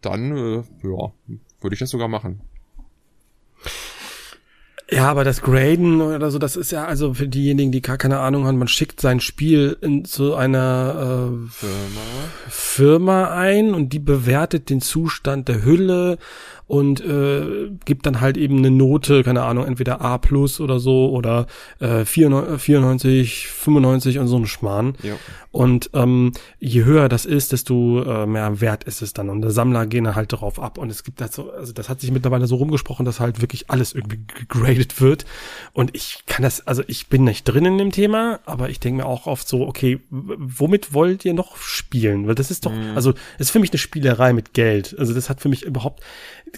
dann, 0.01 0.31
äh, 0.31 0.63
ja, 0.83 1.13
würde 1.59 1.73
ich 1.73 1.79
das 1.79 1.89
sogar 1.89 2.07
machen. 2.07 2.41
Ja, 4.91 5.09
aber 5.09 5.23
das 5.23 5.41
Graden 5.41 6.01
oder 6.01 6.31
so, 6.31 6.39
das 6.39 6.55
ist 6.55 6.71
ja 6.71 6.85
also 6.85 7.13
für 7.13 7.27
diejenigen, 7.27 7.71
die 7.71 7.81
gar 7.81 7.97
keine 7.97 8.19
Ahnung 8.19 8.45
haben, 8.45 8.57
man 8.57 8.67
schickt 8.67 8.99
sein 8.99 9.19
Spiel 9.19 9.77
in, 9.81 10.05
zu 10.05 10.35
einer 10.35 11.29
äh, 11.31 11.49
Firma. 11.49 12.01
Firma 12.49 13.33
ein 13.35 13.73
und 13.73 13.93
die 13.93 13.99
bewertet 13.99 14.69
den 14.69 14.81
Zustand 14.81 15.47
der 15.47 15.63
Hülle 15.63 16.17
und 16.69 17.01
äh, 17.03 17.71
gibt 17.83 18.05
dann 18.05 18.21
halt 18.21 18.37
eben 18.37 18.59
eine 18.59 18.69
Note, 18.69 19.23
keine 19.23 19.41
Ahnung, 19.41 19.65
entweder 19.65 20.01
A 20.01 20.19
plus 20.19 20.61
oder 20.61 20.79
so 20.79 21.09
oder 21.09 21.47
äh, 21.79 22.05
94, 22.05 23.47
95 23.47 24.19
und 24.19 24.27
so 24.27 24.37
ein 24.37 24.45
Schmarrn. 24.45 24.93
Ja. 25.01 25.15
Und 25.51 25.89
ähm, 25.95 26.31
je 26.59 26.83
höher 26.83 27.09
das 27.09 27.25
ist, 27.25 27.53
desto 27.53 28.03
äh, 28.03 28.27
mehr 28.27 28.61
wert 28.61 28.83
ist 28.83 29.01
es 29.01 29.13
dann. 29.13 29.29
Und 29.29 29.41
der 29.41 29.49
Sammler 29.49 29.87
gehen 29.87 30.03
dann 30.03 30.15
halt 30.15 30.31
darauf 30.31 30.59
ab. 30.59 30.77
Und 30.77 30.91
es 30.91 31.03
gibt 31.03 31.21
halt 31.21 31.33
so, 31.33 31.49
also 31.51 31.73
das 31.73 31.89
hat 31.89 32.01
sich 32.01 32.11
mittlerweile 32.11 32.45
so 32.45 32.57
rumgesprochen, 32.57 33.03
dass 33.03 33.19
halt 33.19 33.41
wirklich 33.41 33.71
alles 33.71 33.93
irgendwie 33.95 34.19
gegradet 34.27 34.78
wird. 35.01 35.25
Und 35.73 35.95
ich 35.95 36.23
kann 36.25 36.43
das, 36.43 36.65
also 36.67 36.83
ich 36.87 37.07
bin 37.07 37.23
nicht 37.23 37.43
drin 37.43 37.65
in 37.65 37.77
dem 37.77 37.91
Thema, 37.91 38.39
aber 38.45 38.69
ich 38.69 38.79
denke 38.79 39.03
mir 39.03 39.05
auch 39.05 39.27
oft 39.27 39.47
so, 39.47 39.67
okay, 39.67 39.99
womit 40.09 40.93
wollt 40.93 41.25
ihr 41.25 41.33
noch 41.33 41.57
spielen? 41.57 42.27
Weil 42.27 42.35
das 42.35 42.51
ist 42.51 42.65
doch, 42.65 42.71
mhm. 42.71 42.95
also 42.95 43.11
das 43.11 43.47
ist 43.47 43.51
für 43.51 43.59
mich 43.59 43.71
eine 43.71 43.77
Spielerei 43.77 44.33
mit 44.33 44.53
Geld. 44.53 44.95
Also 44.97 45.13
das 45.13 45.29
hat 45.29 45.41
für 45.41 45.49
mich 45.49 45.63
überhaupt 45.63 46.03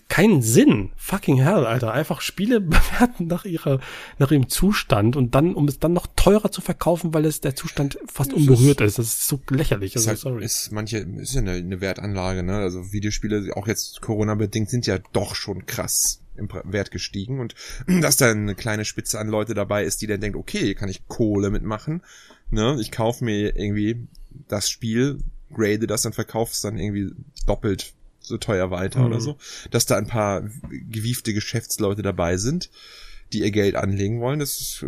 keinen 0.07 0.41
Sinn. 0.41 0.91
Fucking 0.95 1.37
hell, 1.37 1.65
Alter. 1.65 1.91
Einfach 1.91 2.21
Spiele 2.21 2.61
bewerten 2.61 3.27
nach 3.27 3.45
ihrer, 3.45 3.79
nach 4.17 4.31
ihrem 4.31 4.49
Zustand 4.49 5.15
und 5.15 5.35
dann, 5.35 5.55
um 5.55 5.67
es 5.67 5.79
dann 5.79 5.93
noch 5.93 6.07
teurer 6.15 6.51
zu 6.51 6.61
verkaufen, 6.61 7.13
weil 7.13 7.25
es 7.25 7.41
der 7.41 7.55
Zustand 7.55 7.99
fast 8.05 8.33
unberührt 8.33 8.81
ist. 8.81 8.99
Das 8.99 9.07
ist 9.07 9.27
so 9.27 9.39
lächerlich. 9.49 9.95
Also, 9.95 10.05
ist, 10.05 10.07
halt, 10.09 10.19
sorry. 10.19 10.45
ist 10.45 10.71
manche, 10.71 10.99
ist 10.99 11.33
ja 11.33 11.41
eine, 11.41 11.53
eine 11.53 11.81
Wertanlage, 11.81 12.43
ne? 12.43 12.57
Also 12.57 12.91
Videospiele, 12.91 13.55
auch 13.55 13.67
jetzt 13.67 14.01
Corona-bedingt, 14.01 14.69
sind 14.69 14.87
ja 14.87 14.99
doch 15.11 15.35
schon 15.35 15.65
krass 15.65 16.20
im 16.35 16.49
Wert 16.63 16.91
gestiegen 16.91 17.39
und 17.39 17.55
dass 18.01 18.17
da 18.17 18.31
eine 18.31 18.55
kleine 18.55 18.85
Spitze 18.85 19.19
an 19.19 19.27
Leute 19.27 19.53
dabei 19.53 19.83
ist, 19.83 20.01
die 20.01 20.07
dann 20.07 20.21
denkt, 20.21 20.37
okay, 20.37 20.59
hier 20.59 20.75
kann 20.75 20.89
ich 20.89 21.07
Kohle 21.07 21.49
mitmachen, 21.49 22.01
ne? 22.49 22.77
Ich 22.79 22.91
kaufe 22.91 23.23
mir 23.23 23.55
irgendwie 23.55 24.07
das 24.47 24.69
Spiel, 24.69 25.19
grade 25.53 25.87
das 25.87 26.05
und 26.05 26.15
verkaufe 26.15 26.53
es 26.53 26.61
dann 26.61 26.77
irgendwie 26.77 27.13
doppelt 27.45 27.93
so 28.19 28.37
teuer 28.37 28.71
weiter 28.71 28.99
mhm. 28.99 29.05
oder 29.07 29.19
so, 29.19 29.37
dass 29.71 29.85
da 29.85 29.97
ein 29.97 30.07
paar 30.07 30.47
gewiefte 30.69 31.33
Geschäftsleute 31.33 32.01
dabei 32.01 32.37
sind, 32.37 32.69
die 33.33 33.39
ihr 33.39 33.51
Geld 33.51 33.75
anlegen 33.75 34.21
wollen. 34.21 34.39
Das 34.39 34.61
ist, 34.61 34.85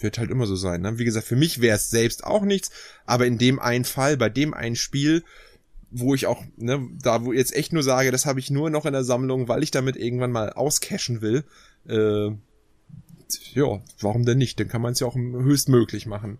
wird 0.00 0.18
halt 0.18 0.30
immer 0.30 0.46
so 0.46 0.56
sein. 0.56 0.82
Ne? 0.82 0.98
Wie 0.98 1.04
gesagt, 1.04 1.26
für 1.26 1.36
mich 1.36 1.60
wäre 1.60 1.76
es 1.76 1.90
selbst 1.90 2.24
auch 2.24 2.42
nichts, 2.42 2.70
aber 3.06 3.26
in 3.26 3.38
dem 3.38 3.58
einen 3.58 3.84
Fall, 3.84 4.16
bei 4.16 4.28
dem 4.28 4.54
einen 4.54 4.76
Spiel, 4.76 5.24
wo 5.90 6.14
ich 6.14 6.26
auch, 6.26 6.42
ne, 6.56 6.88
da 7.02 7.24
wo 7.24 7.32
jetzt 7.32 7.54
echt 7.54 7.72
nur 7.72 7.82
sage, 7.82 8.10
das 8.10 8.26
habe 8.26 8.40
ich 8.40 8.50
nur 8.50 8.70
noch 8.70 8.86
in 8.86 8.92
der 8.92 9.04
Sammlung, 9.04 9.48
weil 9.48 9.62
ich 9.62 9.70
damit 9.70 9.96
irgendwann 9.96 10.32
mal 10.32 10.52
auscashen 10.52 11.20
will, 11.20 11.44
äh, 11.88 12.30
ja, 13.54 13.82
warum 14.00 14.24
denn 14.24 14.38
nicht? 14.38 14.60
Dann 14.60 14.68
kann 14.68 14.82
man 14.82 14.92
es 14.92 15.00
ja 15.00 15.06
auch 15.06 15.16
höchstmöglich 15.16 16.06
machen. 16.06 16.38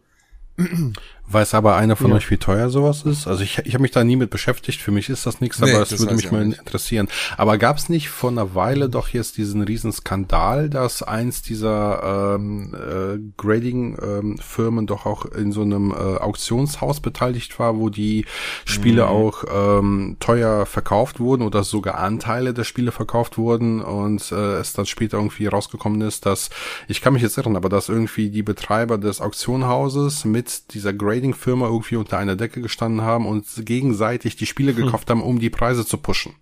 Weiß 1.28 1.54
aber 1.54 1.74
einer 1.74 1.96
von 1.96 2.10
ja. 2.10 2.16
euch, 2.16 2.30
wie 2.30 2.36
teuer 2.36 2.70
sowas 2.70 3.02
ist? 3.02 3.26
Also 3.26 3.42
ich, 3.42 3.58
ich 3.64 3.74
habe 3.74 3.82
mich 3.82 3.90
da 3.90 4.04
nie 4.04 4.14
mit 4.14 4.30
beschäftigt. 4.30 4.80
Für 4.80 4.92
mich 4.92 5.08
ist 5.08 5.26
das 5.26 5.40
nichts, 5.40 5.60
nee, 5.60 5.72
aber 5.72 5.82
es 5.82 5.98
würde 5.98 6.14
mich 6.14 6.30
mal 6.30 6.44
nicht. 6.44 6.60
interessieren. 6.60 7.08
Aber 7.36 7.58
gab 7.58 7.78
es 7.78 7.88
nicht 7.88 8.10
vor 8.10 8.30
einer 8.30 8.54
Weile 8.54 8.88
doch 8.88 9.08
jetzt 9.08 9.36
diesen 9.36 9.62
riesen 9.62 9.90
Skandal, 9.90 10.70
dass 10.70 11.02
eins 11.02 11.42
dieser 11.42 12.36
ähm, 12.36 12.74
äh, 12.74 13.18
Grading-Firmen 13.36 14.80
ähm, 14.80 14.86
doch 14.86 15.04
auch 15.04 15.24
in 15.24 15.50
so 15.50 15.62
einem 15.62 15.90
äh, 15.90 15.94
Auktionshaus 15.94 17.00
beteiligt 17.00 17.58
war, 17.58 17.76
wo 17.76 17.90
die 17.90 18.24
Spiele 18.64 19.02
mhm. 19.02 19.08
auch 19.08 19.44
ähm, 19.52 20.16
teuer 20.20 20.64
verkauft 20.64 21.18
wurden 21.18 21.42
oder 21.42 21.64
sogar 21.64 21.98
Anteile 21.98 22.54
der 22.54 22.64
Spiele 22.64 22.92
verkauft 22.92 23.36
wurden 23.36 23.80
und 23.80 24.30
äh, 24.30 24.58
es 24.58 24.74
dann 24.74 24.86
später 24.86 25.16
irgendwie 25.16 25.46
rausgekommen 25.46 26.00
ist, 26.02 26.24
dass, 26.24 26.50
ich 26.86 27.00
kann 27.00 27.14
mich 27.14 27.22
jetzt 27.22 27.36
irren, 27.36 27.56
aber 27.56 27.68
dass 27.68 27.88
irgendwie 27.88 28.30
die 28.30 28.44
Betreiber 28.44 28.96
des 28.96 29.20
Auktionhauses 29.20 30.24
mit 30.24 30.72
dieser 30.74 30.92
Grading-Firma 31.16 31.66
irgendwie 31.66 31.97
unter 31.97 32.18
einer 32.18 32.36
Decke 32.36 32.60
gestanden 32.60 33.01
haben 33.01 33.26
und 33.26 33.47
gegenseitig 33.64 34.36
die 34.36 34.47
Spiele 34.47 34.74
gekauft 34.74 35.10
haben, 35.10 35.22
um 35.22 35.38
die 35.38 35.51
Preise 35.51 35.86
zu 35.86 35.98
pushen. 35.98 36.34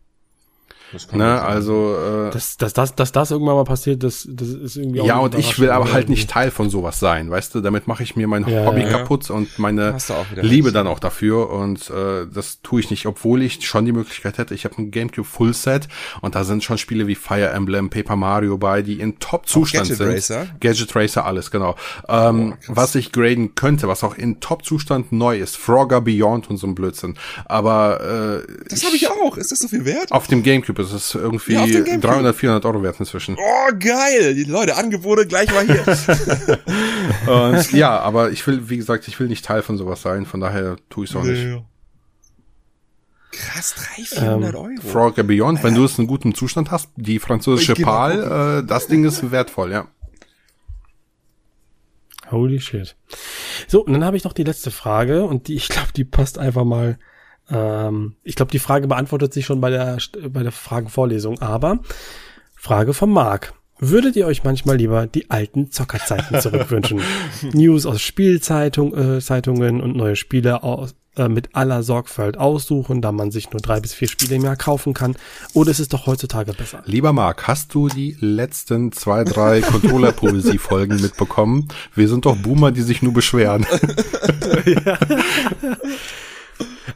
Das 0.95 1.09
kann 1.09 1.19
Ne, 1.19 1.43
also 1.43 1.97
äh, 1.97 2.31
Dass, 2.31 2.57
dass, 2.57 2.73
das, 2.73 2.95
dass 2.95 3.13
das 3.13 3.31
irgendwann 3.31 3.57
mal 3.57 3.65
passiert, 3.65 4.03
das, 4.03 4.27
das 4.31 4.49
ist 4.49 4.77
irgendwie 4.77 5.01
auch 5.01 5.07
ja, 5.07 5.19
und 5.19 5.35
ich 5.35 5.59
will 5.59 5.71
aber 5.71 5.93
halt 5.93 6.09
nicht 6.09 6.31
Teil 6.31 6.51
von 6.51 6.71
sowas 6.71 7.01
sein, 7.01 7.31
weißt 7.31 7.55
du? 7.55 7.61
Damit 7.61 7.87
mache 7.89 8.03
ich 8.03 8.17
mir 8.17 8.27
mein 8.29 8.49
Ja, 8.49 8.65
Hobby 8.65 8.83
ja. 8.83 8.89
kaputt 8.89 9.29
und 9.31 9.59
meine 9.59 9.97
Liebe 10.37 10.69
recht. 10.69 10.77
dann 10.77 10.87
auch 10.87 10.99
dafür 11.01 11.51
und 11.51 11.91
äh, 11.91 12.27
das 12.33 12.61
tue 12.63 12.81
ich 12.81 12.91
nicht, 12.91 13.07
obwohl 13.07 13.43
ich 13.43 13.67
schon 13.67 13.85
die 13.85 13.93
Möglichkeit 13.93 14.39
hätte. 14.39 14.55
Ich 14.55 14.65
habe 14.65 14.79
ein 14.79 14.91
GameCube 14.91 15.27
Full 15.27 15.53
Set 15.55 15.89
und 16.21 16.35
da 16.35 16.45
sind 16.45 16.63
schon 16.65 16.79
Spiele 16.79 17.07
wie 17.07 17.15
Fire 17.15 17.49
Emblem, 17.51 17.91
Paper 17.91 18.17
Mario 18.17 18.57
bei, 18.57 18.83
die 18.83 19.01
in 19.01 19.19
Top-Zustand 19.19 19.89
Gadget 19.89 19.99
sind. 19.99 20.09
Racer? 20.39 20.47
Gadget 20.61 20.95
Racer, 20.97 21.27
alles 21.27 21.51
genau. 21.51 21.75
Ähm, 22.09 22.55
was 22.69 22.95
ich 22.95 23.13
graden 23.13 23.55
könnte, 23.55 23.89
was 23.89 24.05
auch 24.05 24.15
in 24.17 24.41
Top-Zustand 24.41 25.13
neu 25.13 25.39
ist, 25.39 25.57
Frogger 25.57 26.01
Beyond 26.01 26.49
und 26.51 26.57
so 26.59 26.67
ein 26.67 26.75
Blödsinn. 26.75 27.17
Aber 27.47 28.43
äh, 28.47 28.65
Das 28.69 28.85
habe 28.85 28.97
ich 28.97 29.09
auch. 29.11 29.37
Ist 29.37 29.51
das 29.53 29.59
so 29.59 29.69
viel 29.69 29.85
wert? 29.85 30.13
auf 30.13 30.27
dem 30.29 30.43
GameCube 30.43 30.84
ist 30.93 31.15
es 31.15 31.15
irgendwie 31.15 31.55
Ja, 31.55 31.61
auf 31.61 31.67
dem 31.67 31.85
Gamecube. 31.85 32.07
300, 32.09 32.37
400 32.37 32.65
Euro 32.67 32.83
wert 32.83 33.01
inzwischen. 33.01 33.37
Oh, 33.39 33.73
geil. 33.79 34.35
Die 34.35 34.45
Leute, 34.45 34.77
Angebote 34.77 35.27
gleich 35.27 35.51
mal 35.53 35.65
hier. 35.65 35.85
Und, 37.33 37.73
ja, 37.73 37.99
aber 37.99 38.31
ich 38.31 38.47
will, 38.47 38.69
wie 38.69 38.77
gesagt, 38.77 39.09
ich 39.09 39.19
will 39.21 39.29
nicht 39.29 39.45
Teil 39.45 39.63
von 39.63 39.77
sowas 39.77 40.03
sein, 40.03 40.27
von 40.27 40.41
daher 40.41 40.77
tue 40.91 41.05
ich 41.05 41.11
es 41.11 41.17
auch 41.17 41.25
nicht. 41.25 41.47
Krass, 43.33 43.75
300, 43.97 44.19
400 44.19 44.55
Euro. 44.55 44.71
Frogger 44.81 45.23
Beyond, 45.25 45.63
wenn 45.65 45.75
du 45.75 45.85
es 45.85 45.99
in 45.99 46.07
gutem 46.07 46.35
Zustand 46.35 46.71
hast, 46.71 46.91
die 46.97 47.19
französische 47.19 47.75
PAL, 47.75 48.61
äh, 48.63 48.67
das 48.67 48.87
Ding 48.87 49.05
ist 49.05 49.31
wertvoll, 49.33 49.73
ja. 49.73 49.89
Holy 52.31 52.61
shit. 52.61 52.97
So, 53.67 53.85
und 53.85 53.93
dann 53.93 54.05
habe 54.05 54.17
ich 54.17 54.25
noch 54.25 54.33
die 54.33 54.45
letzte 54.45 54.71
Frage 54.71 55.25
und 55.25 55.49
die, 55.49 55.55
ich 55.55 55.69
glaube, 55.69 55.89
die 55.95 56.05
passt 56.05 56.39
einfach 56.39 56.65
mal. 56.65 56.99
Ähm, 57.51 58.17
ich 58.23 58.37
glaube, 58.37 58.53
die 58.53 58.59
Frage 58.59 58.89
beantwortet 58.89 59.33
sich 59.33 59.47
schon 59.47 59.61
bei 59.61 59.71
der 59.71 59.99
bei 60.29 60.43
der 60.43 60.53
Fragenvorlesung. 60.53 61.41
Aber 61.41 61.81
Frage 62.57 62.95
von 62.95 63.11
Marc: 63.11 63.55
Würdet 63.79 64.17
ihr 64.17 64.27
euch 64.27 64.45
manchmal 64.45 64.77
lieber 64.77 65.07
die 65.07 65.31
alten 65.31 65.71
Zockerzeiten 65.71 66.41
zurückwünschen? 66.41 67.01
News 67.53 67.87
aus 67.87 68.01
Spielzeitung, 68.01 68.97
äh, 68.97 69.21
Zeitungen 69.21 69.81
und 69.81 69.97
neue 69.97 70.17
Spiele 70.17 70.63
aus, 70.63 70.95
äh, 71.17 71.29
mit 71.29 71.55
aller 71.55 71.83
Sorgfalt 71.83 72.39
aussuchen, 72.39 73.03
da 73.03 73.13
man 73.13 73.31
sich 73.31 73.51
nur 73.51 73.61
drei 73.61 73.81
bis 73.81 73.93
vier 73.93 74.09
Spiele 74.09 74.37
im 74.37 74.45
Jahr 74.45 74.57
kaufen 74.57 74.95
kann? 74.95 75.15
Oder 75.53 75.71
ist 75.71 75.79
es 75.81 75.89
doch 75.89 76.07
heutzutage 76.07 76.53
besser? 76.53 76.83
Lieber 76.87 77.13
Marc, 77.13 77.47
hast 77.47 77.75
du 77.75 77.89
die 77.89 78.17
letzten 78.21 78.91
zwei, 78.91 79.23
drei 79.25 79.61
Controller-Poesie-Folgen 79.63 81.01
mitbekommen? 81.01 81.69
Wir 81.95 82.09
sind 82.09 82.27
doch 82.27 82.37
Boomer, 82.37 82.73
die 82.73 82.83
sich 82.83 83.03
nur 83.03 83.13
beschweren. 83.13 83.67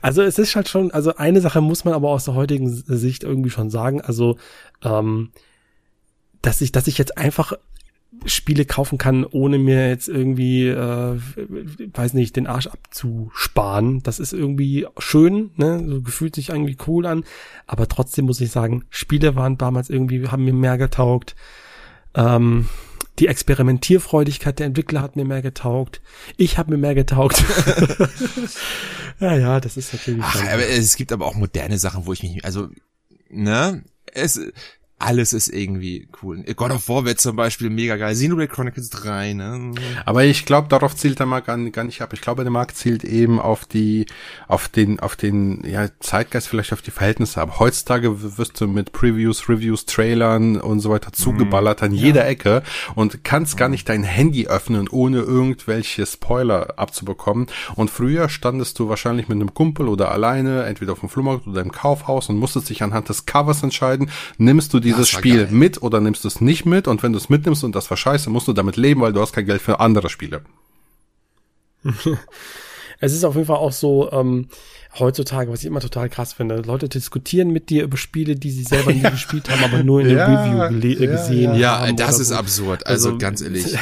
Also 0.01 0.23
es 0.23 0.39
ist 0.39 0.55
halt 0.55 0.69
schon, 0.69 0.91
also 0.91 1.17
eine 1.17 1.41
Sache 1.41 1.61
muss 1.61 1.85
man 1.85 1.95
aber 1.95 2.11
aus 2.11 2.25
der 2.25 2.35
heutigen 2.35 2.69
Sicht 2.69 3.25
irgendwie 3.25 3.51
schon 3.51 3.71
sagen, 3.71 4.01
also 4.01 4.37
ähm, 4.83 5.31
dass 6.43 6.61
ich, 6.61 6.73
dass 6.73 6.87
ich 6.87 6.99
jetzt 6.99 7.19
einfach 7.19 7.55
Spiele 8.25 8.65
kaufen 8.65 8.97
kann, 8.99 9.25
ohne 9.25 9.59
mir 9.59 9.89
jetzt 9.89 10.09
irgendwie, 10.09 10.67
äh, 10.67 11.19
weiß 11.95 12.15
nicht, 12.15 12.37
den 12.37 12.47
Arsch 12.47 12.67
abzusparen. 12.67 14.03
Das 14.03 14.19
ist 14.19 14.33
irgendwie 14.33 14.87
schön, 14.99 15.51
ne? 15.57 15.85
So 15.87 16.03
gefühlt 16.03 16.35
sich 16.35 16.49
irgendwie 16.49 16.77
cool 16.87 17.07
an. 17.07 17.25
Aber 17.67 17.87
trotzdem 17.87 18.25
muss 18.25 18.41
ich 18.41 18.51
sagen, 18.51 18.85
Spiele 18.91 19.37
waren 19.37 19.59
damals 19.59 19.91
irgendwie, 19.91 20.27
haben 20.29 20.45
mir 20.45 20.55
mehr 20.55 20.79
getaugt. 20.79 21.37
Ähm, 22.15 22.69
die 23.19 23.27
Experimentierfreudigkeit 23.27 24.59
der 24.59 24.67
Entwickler 24.67 25.03
hat 25.03 25.17
mir 25.17 25.25
mehr 25.25 25.43
getaugt. 25.43 26.01
Ich 26.37 26.59
habe 26.59 26.73
mir 26.73 26.79
mehr 26.79 26.95
getaugt. 26.95 27.43
ja, 29.21 29.37
ja, 29.37 29.61
das 29.61 29.77
ist 29.77 29.93
natürlich. 29.93 30.23
Ach, 30.23 30.43
aber 30.43 30.67
es 30.67 30.97
gibt 30.97 31.13
aber 31.13 31.27
auch 31.27 31.35
moderne 31.35 31.79
Sachen, 31.79 32.07
wo 32.07 32.13
ich 32.13 32.23
mich, 32.23 32.45
also, 32.45 32.69
ne, 33.29 33.83
es, 34.13 34.41
alles 34.99 35.33
ist 35.33 35.49
irgendwie 35.49 36.09
cool. 36.23 36.43
God 36.57 36.73
of 36.73 36.89
War 36.89 37.05
wird 37.05 37.21
zum 37.21 37.37
Beispiel 37.37 37.71
mega 37.71 37.97
geil. 37.97 38.15
Xenoblade 38.15 38.49
Chronicles 38.49 38.91
3, 38.91 39.33
ne? 39.35 39.73
Aber 40.05 40.25
ich 40.25 40.45
glaube, 40.45 40.67
darauf 40.69 40.97
zielt 40.97 41.21
der 41.21 41.27
Markt 41.27 41.47
gar, 41.47 41.85
nicht 41.85 42.03
ab. 42.03 42.13
Ich 42.13 42.21
glaube, 42.21 42.43
der 42.43 42.51
Markt 42.51 42.77
zielt 42.77 43.05
eben 43.05 43.39
auf 43.39 43.65
die, 43.65 44.07
auf 44.49 44.69
den, 44.69 44.99
auf 44.99 45.15
den, 45.15 45.63
ja, 45.65 45.89
Zeitgeist, 46.01 46.49
vielleicht 46.49 46.73
auf 46.73 46.83
die 46.83 46.91
Verhältnisse 46.91 47.41
ab. 47.41 47.61
Heutzutage 47.61 48.37
wirst 48.39 48.61
du 48.61 48.67
mit 48.67 48.91
Previews, 48.91 49.49
Reviews, 49.49 49.87
Trailern 49.87 50.61
und 50.61 50.81
so 50.81 50.91
weiter 50.91 51.13
zugeballert 51.13 51.83
an 51.83 51.93
jeder 51.93 52.27
Ecke 52.27 52.65
und 52.97 53.23
kannst 53.23 53.57
gar 53.57 53.69
nicht 53.69 53.89
dein 53.89 54.03
Handy 54.03 54.49
öffnen, 54.49 54.89
ohne 54.89 55.19
irgendwelche 55.19 56.07
Spoiler 56.07 56.75
abzubekommen. 56.77 57.47
Und 57.77 57.91
früher 57.91 58.29
standest 58.29 58.79
du 58.81 58.89
wahrscheinlich 58.89 59.29
mit 59.29 59.37
einem 59.37 59.55
Kumpel 59.55 59.87
oder 59.87 60.11
alleine, 60.11 60.65
entweder 60.65 60.93
auf 60.93 61.01
dem 61.01 61.09
Flohmarkt 61.09 61.47
oder 61.47 61.63
im 61.63 61.71
Kaufhaus 61.71 62.29
und 62.29 62.37
musstest 62.37 62.69
dich 62.69 62.83
anhand 62.83 63.09
des 63.09 63.27
Covers 63.27 63.63
entscheiden, 63.63 64.11
nimmst 64.39 64.75
du 64.75 64.81
dieses 64.95 65.09
Spiel 65.09 65.45
geil. 65.45 65.49
mit 65.53 65.83
oder 65.83 66.01
nimmst 66.01 66.25
du 66.25 66.29
es 66.29 66.41
nicht 66.41 66.67
mit 66.67 66.89
und 66.89 67.03
wenn 67.03 67.13
du 67.13 67.19
es 67.19 67.29
mitnimmst 67.29 67.65
und 67.65 67.75
das 67.75 67.89
war 67.91 67.97
scheiße, 67.97 68.31
musst 68.31 68.49
du 68.49 68.53
damit 68.53 68.77
leben, 68.77 69.01
weil 69.01 69.13
du 69.13 69.21
hast 69.21 69.33
kein 69.33 69.47
Geld 69.47 69.63
für 69.63 69.81
andere 69.81 70.09
Spiele. 70.09 70.43
Es 73.01 73.13
ist 73.13 73.23
auf 73.23 73.37
jeden 73.37 73.47
Fall 73.47 73.59
auch 73.59 73.71
so, 73.71 74.11
ähm, 74.11 74.49
heutzutage, 74.99 75.53
was 75.53 75.61
ich 75.61 75.67
immer 75.67 75.79
total 75.79 76.09
krass 76.09 76.33
finde, 76.33 76.57
Leute 76.63 76.89
diskutieren 76.89 77.53
mit 77.53 77.71
dir 77.71 77.85
über 77.85 77.97
Spiele, 77.97 78.35
die 78.35 78.51
sie 78.51 78.65
selber 78.65 78.93
nie 78.93 79.03
gespielt 79.11 79.49
haben, 79.49 79.63
aber 79.63 79.85
nur 79.85 80.01
in 80.01 80.09
der 80.09 80.17
Ja, 80.17 80.27
Review 80.27 80.77
gele- 80.77 81.05
ja, 81.05 81.11
gesehen 81.13 81.55
Ja, 81.55 81.79
haben. 81.83 81.97
das 81.97 82.17
oder 82.17 82.23
ist 82.23 82.33
absurd. 82.33 82.87
Also, 82.89 83.17
ganz 83.17 83.41
ehrlich. 83.41 83.67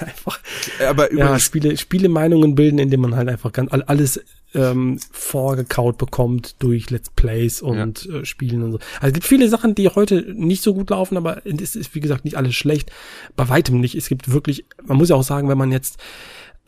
einfach, 0.06 0.40
Aber 0.88 1.12
ja, 1.12 1.26
über 1.26 1.38
Spiele, 1.38 1.76
Spiele 1.76 2.08
Meinungen 2.08 2.54
bilden, 2.54 2.78
indem 2.78 3.00
man 3.00 3.16
halt 3.16 3.28
einfach 3.28 3.52
ganz 3.52 3.72
all- 3.72 3.82
alles 3.84 4.20
ähm, 4.54 4.98
vorgekaut 5.10 5.98
bekommt 5.98 6.62
durch 6.62 6.88
Let's 6.90 7.10
Plays 7.10 7.60
und 7.60 8.08
äh, 8.08 8.24
Spielen 8.24 8.62
und 8.62 8.72
so. 8.72 8.78
Also 8.96 9.08
es 9.08 9.12
gibt 9.14 9.26
viele 9.26 9.48
Sachen, 9.48 9.74
die 9.74 9.88
heute 9.88 10.32
nicht 10.32 10.62
so 10.62 10.74
gut 10.74 10.90
laufen, 10.90 11.16
aber 11.16 11.42
es 11.44 11.74
ist, 11.74 11.94
wie 11.94 12.00
gesagt, 12.00 12.24
nicht 12.24 12.36
alles 12.36 12.54
schlecht. 12.54 12.92
Bei 13.34 13.48
weitem 13.48 13.80
nicht. 13.80 13.96
Es 13.96 14.08
gibt 14.08 14.30
wirklich, 14.30 14.64
man 14.84 14.96
muss 14.96 15.08
ja 15.08 15.16
auch 15.16 15.24
sagen, 15.24 15.48
wenn 15.48 15.58
man 15.58 15.72
jetzt 15.72 15.98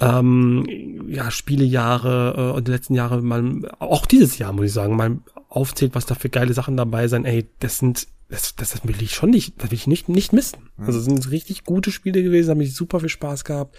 ähm, 0.00 1.06
ja, 1.08 1.30
Spielejahre 1.30 2.50
äh, 2.52 2.56
und 2.56 2.66
die 2.68 2.72
letzten 2.72 2.94
Jahre 2.94 3.22
mal, 3.22 3.62
auch 3.78 4.06
dieses 4.06 4.36
Jahr, 4.38 4.52
muss 4.52 4.66
ich 4.66 4.72
sagen, 4.72 4.96
mal 4.96 5.18
aufzählt, 5.48 5.94
was 5.94 6.06
da 6.06 6.14
für 6.14 6.28
geile 6.28 6.52
Sachen 6.52 6.76
dabei 6.76 7.08
sind, 7.08 7.24
ey, 7.24 7.46
das 7.60 7.78
sind, 7.78 8.06
das, 8.28 8.56
das, 8.56 8.70
das 8.70 8.86
will 8.86 9.00
ich 9.02 9.14
schon 9.14 9.30
nicht, 9.30 9.54
das 9.62 9.70
will 9.70 9.78
ich 9.78 9.86
nicht, 9.86 10.08
nicht 10.08 10.32
missen. 10.32 10.70
Also 10.78 10.98
es 10.98 11.04
sind 11.04 11.30
richtig 11.30 11.64
gute 11.64 11.92
Spiele 11.92 12.22
gewesen, 12.22 12.50
habe 12.50 12.64
ich 12.64 12.74
super 12.74 13.00
viel 13.00 13.08
Spaß 13.08 13.44
gehabt. 13.44 13.76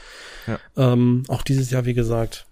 Ja. 0.47 0.59
Ähm, 0.77 1.23
auch 1.27 1.41
dieses 1.41 1.69
Jahr, 1.69 1.85
wie 1.85 1.93
gesagt. 1.93 2.47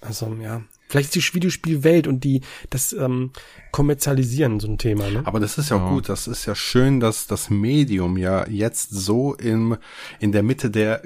Also, 0.00 0.34
ja. 0.40 0.62
Vielleicht 0.88 1.16
ist 1.16 1.28
die 1.28 1.34
Videospielwelt 1.34 2.06
und 2.06 2.24
die, 2.24 2.42
das 2.70 2.92
ähm, 2.92 3.32
Kommerzialisieren 3.72 4.60
so 4.60 4.68
ein 4.68 4.78
Thema, 4.78 5.10
ne? 5.10 5.22
Aber 5.24 5.40
das 5.40 5.58
ist 5.58 5.70
ja 5.70 5.76
auch 5.76 5.90
gut, 5.90 6.08
das 6.08 6.28
ist 6.28 6.46
ja 6.46 6.54
schön, 6.54 7.00
dass 7.00 7.26
das 7.26 7.50
Medium 7.50 8.16
ja 8.16 8.46
jetzt 8.46 8.90
so 8.90 9.34
im, 9.34 9.76
in 10.20 10.32
der 10.32 10.42
Mitte 10.42 10.70
der 10.70 11.02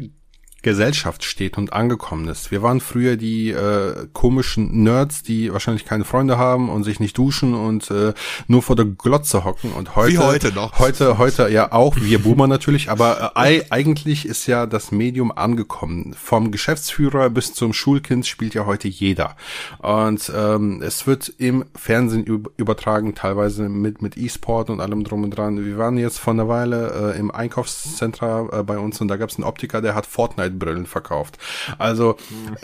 Gesellschaft 0.63 1.23
steht 1.25 1.57
und 1.57 1.73
angekommen 1.73 2.27
ist. 2.29 2.51
Wir 2.51 2.63
waren 2.63 2.81
früher 2.81 3.17
die 3.17 3.51
äh, 3.51 4.09
komischen 4.13 4.83
Nerds, 4.83 5.23
die 5.23 5.53
wahrscheinlich 5.53 5.85
keine 5.85 6.05
Freunde 6.05 6.37
haben 6.37 6.69
und 6.69 6.83
sich 6.83 6.99
nicht 6.99 7.17
duschen 7.17 7.55
und 7.55 7.91
äh, 7.93 8.13
nur 8.49 8.63
vor 8.63 8.75
der 8.75 8.85
Glotze 8.85 9.45
hocken 9.45 9.73
und 9.73 9.95
heute 9.95 10.13
Wie 10.15 10.19
heute 10.19 10.53
noch. 10.53 10.79
Heute 10.81 11.17
heute 11.19 11.49
ja 11.49 11.71
auch 11.73 11.95
wir 11.97 12.19
Boomer 12.23 12.49
natürlich, 12.49 12.91
aber 12.91 13.33
äh, 13.37 13.39
ei- 13.39 13.67
eigentlich 13.71 14.27
ist 14.27 14.47
ja 14.47 14.67
das 14.67 14.91
Medium 14.91 15.31
angekommen. 15.31 16.15
Vom 16.19 16.51
Geschäftsführer 16.51 17.31
bis 17.31 17.55
zum 17.55 17.73
Schulkind 17.73 18.27
spielt 18.27 18.55
ja 18.55 18.67
heute 18.67 18.89
jeder. 18.89 19.37
Und 19.79 20.31
ähm, 20.37 20.83
es 20.83 21.07
wird 21.07 21.33
im 21.39 21.67
Fernsehen 21.77 22.25
üb- 22.25 22.51
übertragen, 22.57 23.15
teilweise 23.15 23.69
mit 23.69 24.03
mit 24.03 24.17
E-Sport 24.17 24.71
und 24.71 24.81
allem 24.81 25.05
drum 25.05 25.23
und 25.23 25.31
dran. 25.31 25.65
Wir 25.65 25.79
waren 25.79 25.99
jetzt 25.99 26.19
vor 26.19 26.33
einer 26.33 26.49
Weile 26.49 27.15
äh, 27.15 27.19
im 27.19 27.31
Einkaufscenter 27.31 28.49
äh, 28.53 28.63
bei 28.65 28.79
uns 28.79 29.01
und 29.01 29.09
da 29.09 29.17
gab 29.17 29.31
es 29.31 29.37
einen 29.37 29.45
Optiker, 29.45 29.81
der 29.81 29.95
hat 29.95 30.07
Fortnite-Brillen 30.49 30.87
verkauft. 30.87 31.39
Also 31.79 32.17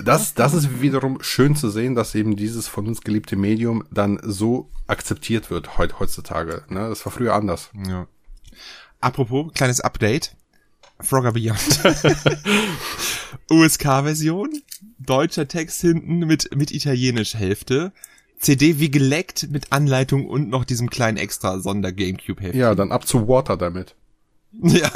das, 0.02 0.34
das 0.34 0.54
ist 0.54 0.80
wiederum 0.80 1.18
schön 1.20 1.56
zu 1.56 1.70
sehen, 1.70 1.94
dass 1.94 2.14
eben 2.14 2.36
dieses 2.36 2.68
von 2.68 2.86
uns 2.86 3.02
geliebte 3.02 3.36
Medium 3.36 3.84
dann 3.90 4.18
so 4.22 4.70
akzeptiert 4.86 5.50
wird 5.50 5.78
heut, 5.78 6.00
heutzutage. 6.00 6.62
Ne? 6.68 6.88
Das 6.88 7.04
war 7.04 7.12
früher 7.12 7.34
anders. 7.34 7.70
Ja. 7.88 8.06
Apropos, 9.00 9.52
kleines 9.54 9.80
Update. 9.80 10.34
Frogger 11.00 11.32
Beyond. 11.32 11.80
USK-Version. 13.50 14.62
Deutscher 14.98 15.48
Text 15.48 15.80
hinten 15.80 16.20
mit, 16.20 16.54
mit 16.54 16.70
italienisch 16.70 17.34
Hälfte. 17.34 17.92
CD 18.38 18.78
wie 18.78 18.90
geleckt 18.90 19.48
mit 19.50 19.72
Anleitung 19.72 20.26
und 20.26 20.48
noch 20.48 20.64
diesem 20.64 20.90
kleinen 20.90 21.16
extra 21.16 21.58
Sonder-Gamecube-Hälfte. 21.58 22.58
Ja, 22.58 22.74
dann 22.74 22.92
ab 22.92 23.06
zu 23.06 23.28
Water 23.28 23.56
damit. 23.56 23.94
Ja. 24.62 24.88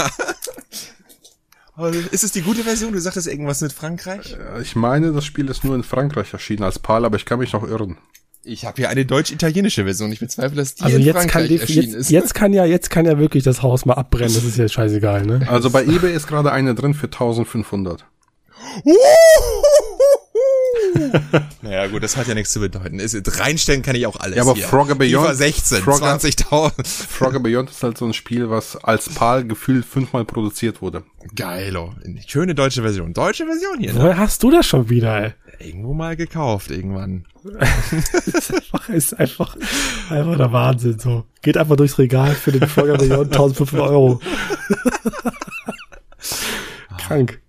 Ist 2.11 2.25
es 2.25 2.33
die 2.33 2.43
gute 2.43 2.65
Version? 2.65 2.93
Du 2.93 3.01
sagtest 3.01 3.27
irgendwas 3.29 3.61
mit 3.61 3.73
Frankreich? 3.73 4.37
Äh, 4.57 4.63
Ich 4.63 4.75
meine, 4.75 5.13
das 5.13 5.25
Spiel 5.25 5.49
ist 5.49 5.65
nur 5.65 5.75
in 5.77 5.83
Frankreich 5.85 6.33
erschienen 6.33 6.65
als 6.65 6.79
PAL, 6.79 7.05
aber 7.05 7.17
ich 7.17 7.25
kann 7.25 7.39
mich 7.39 7.53
noch 7.53 7.63
irren. 7.67 7.97
Ich 8.45 8.65
habe 8.65 8.77
hier 8.77 8.89
eine 8.89 9.05
deutsch-italienische 9.05 9.85
Version. 9.85 10.11
Ich 10.11 10.21
bezweifle, 10.21 10.57
dass 10.57 10.75
die 10.75 10.83
Also 10.85 10.97
in 10.97 11.03
jetzt 11.03 11.15
kann, 11.15 11.23
Frankreich 11.29 11.49
die, 11.49 11.59
erschienen 11.61 11.83
jetzt, 11.87 11.95
ist. 11.95 12.11
jetzt 12.11 12.35
kann 12.35 12.53
ja, 12.53 12.65
jetzt 12.65 12.91
kann 12.91 13.05
ja 13.05 13.19
wirklich 13.19 13.45
das 13.45 13.63
Haus 13.63 13.85
mal 13.85 13.95
abbrennen. 13.95 14.33
Das 14.35 14.43
ist 14.45 14.57
jetzt 14.57 14.73
scheißegal, 14.75 15.27
ne? 15.27 15.47
Also 15.51 15.71
bei 15.71 15.85
eBay 15.85 16.15
ist 16.15 16.27
gerade 16.27 16.51
eine 16.53 16.75
drin 16.75 16.95
für 16.95 17.07
1500. 17.07 18.05
naja, 21.63 21.87
gut, 21.89 22.03
das 22.03 22.17
hat 22.17 22.27
ja 22.29 22.35
nichts 22.35 22.53
zu 22.53 22.61
bedeuten. 22.61 22.99
Ist, 22.99 23.39
reinstellen 23.41 23.83
kann 23.83 23.95
ich 23.97 24.07
auch 24.07 24.17
alles. 24.21 24.37
Ja, 24.37 24.43
aber 24.43 24.55
hier. 24.55 24.67
Frogger 24.67 24.95
Beyond- 24.95 25.27
FIFA 25.27 25.35
16, 25.35 25.79
Frogger- 25.83 26.17
20.000. 26.17 26.87
Frogger 26.87 27.41
Beyond 27.41 27.71
ist 27.71 27.83
halt 27.83 27.99
so 27.99 28.07
ein 28.07 28.15
Spiel, 28.15 28.51
was 28.51 28.77
als 28.77 29.09
PAL 29.09 29.45
gefühlt 29.45 29.85
fünfmal 29.85 30.25
produziert 30.25 30.83
wurde. 30.83 31.03
Geilo. 31.35 31.95
Schöne 32.27 32.55
deutsche 32.55 32.83
Version. 32.83 33.13
Deutsche 33.13 33.47
Version 33.47 33.79
hier, 33.81 33.93
ne? 33.95 34.01
Woher 34.01 34.19
hast 34.19 34.43
du 34.43 34.51
das 34.51 34.67
schon 34.67 34.89
wieder, 34.89 35.23
ey? 35.25 35.33
Irgendwo 35.61 35.93
mal 35.93 36.15
gekauft, 36.17 36.71
irgendwann. 36.71 37.25
ist 38.27 38.55
einfach, 38.55 38.89
ist 38.89 39.19
einfach, 39.19 39.57
einfach 40.09 40.37
der 40.37 40.53
Wahnsinn, 40.53 40.99
so. 40.99 41.25
Geht 41.43 41.57
einfach 41.57 41.77
durchs 41.77 41.99
Regal 41.99 42.35
für 42.35 42.53
den 42.53 42.69
Frogger 42.69 42.97
Beyond 42.97 43.33
1500 43.33 43.91
Euro. 43.91 44.21
Krank. 46.99 47.41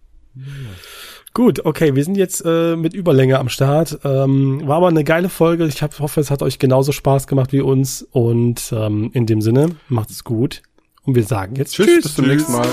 Gut, 1.33 1.63
okay, 1.65 1.95
wir 1.95 2.03
sind 2.03 2.17
jetzt 2.17 2.43
äh, 2.45 2.75
mit 2.75 2.93
Überlänge 2.93 3.39
am 3.39 3.49
Start. 3.49 3.99
Ähm, 4.03 4.61
war 4.65 4.77
aber 4.77 4.87
eine 4.87 5.03
geile 5.03 5.29
Folge. 5.29 5.65
Ich 5.67 5.81
hab, 5.81 5.97
hoffe, 5.99 6.19
es 6.19 6.31
hat 6.31 6.41
euch 6.41 6.59
genauso 6.59 6.91
Spaß 6.91 7.27
gemacht 7.27 7.53
wie 7.53 7.61
uns. 7.61 8.07
Und 8.11 8.73
ähm, 8.75 9.11
in 9.13 9.25
dem 9.25 9.41
Sinne, 9.41 9.69
macht 9.87 10.09
es 10.09 10.23
gut. 10.23 10.61
Und 11.03 11.15
wir 11.15 11.23
sagen 11.23 11.55
jetzt 11.55 11.73
Tschüss, 11.73 12.03
bis 12.03 12.15
zum 12.15 12.27
nächsten 12.27 12.51
Mal. 12.51 12.67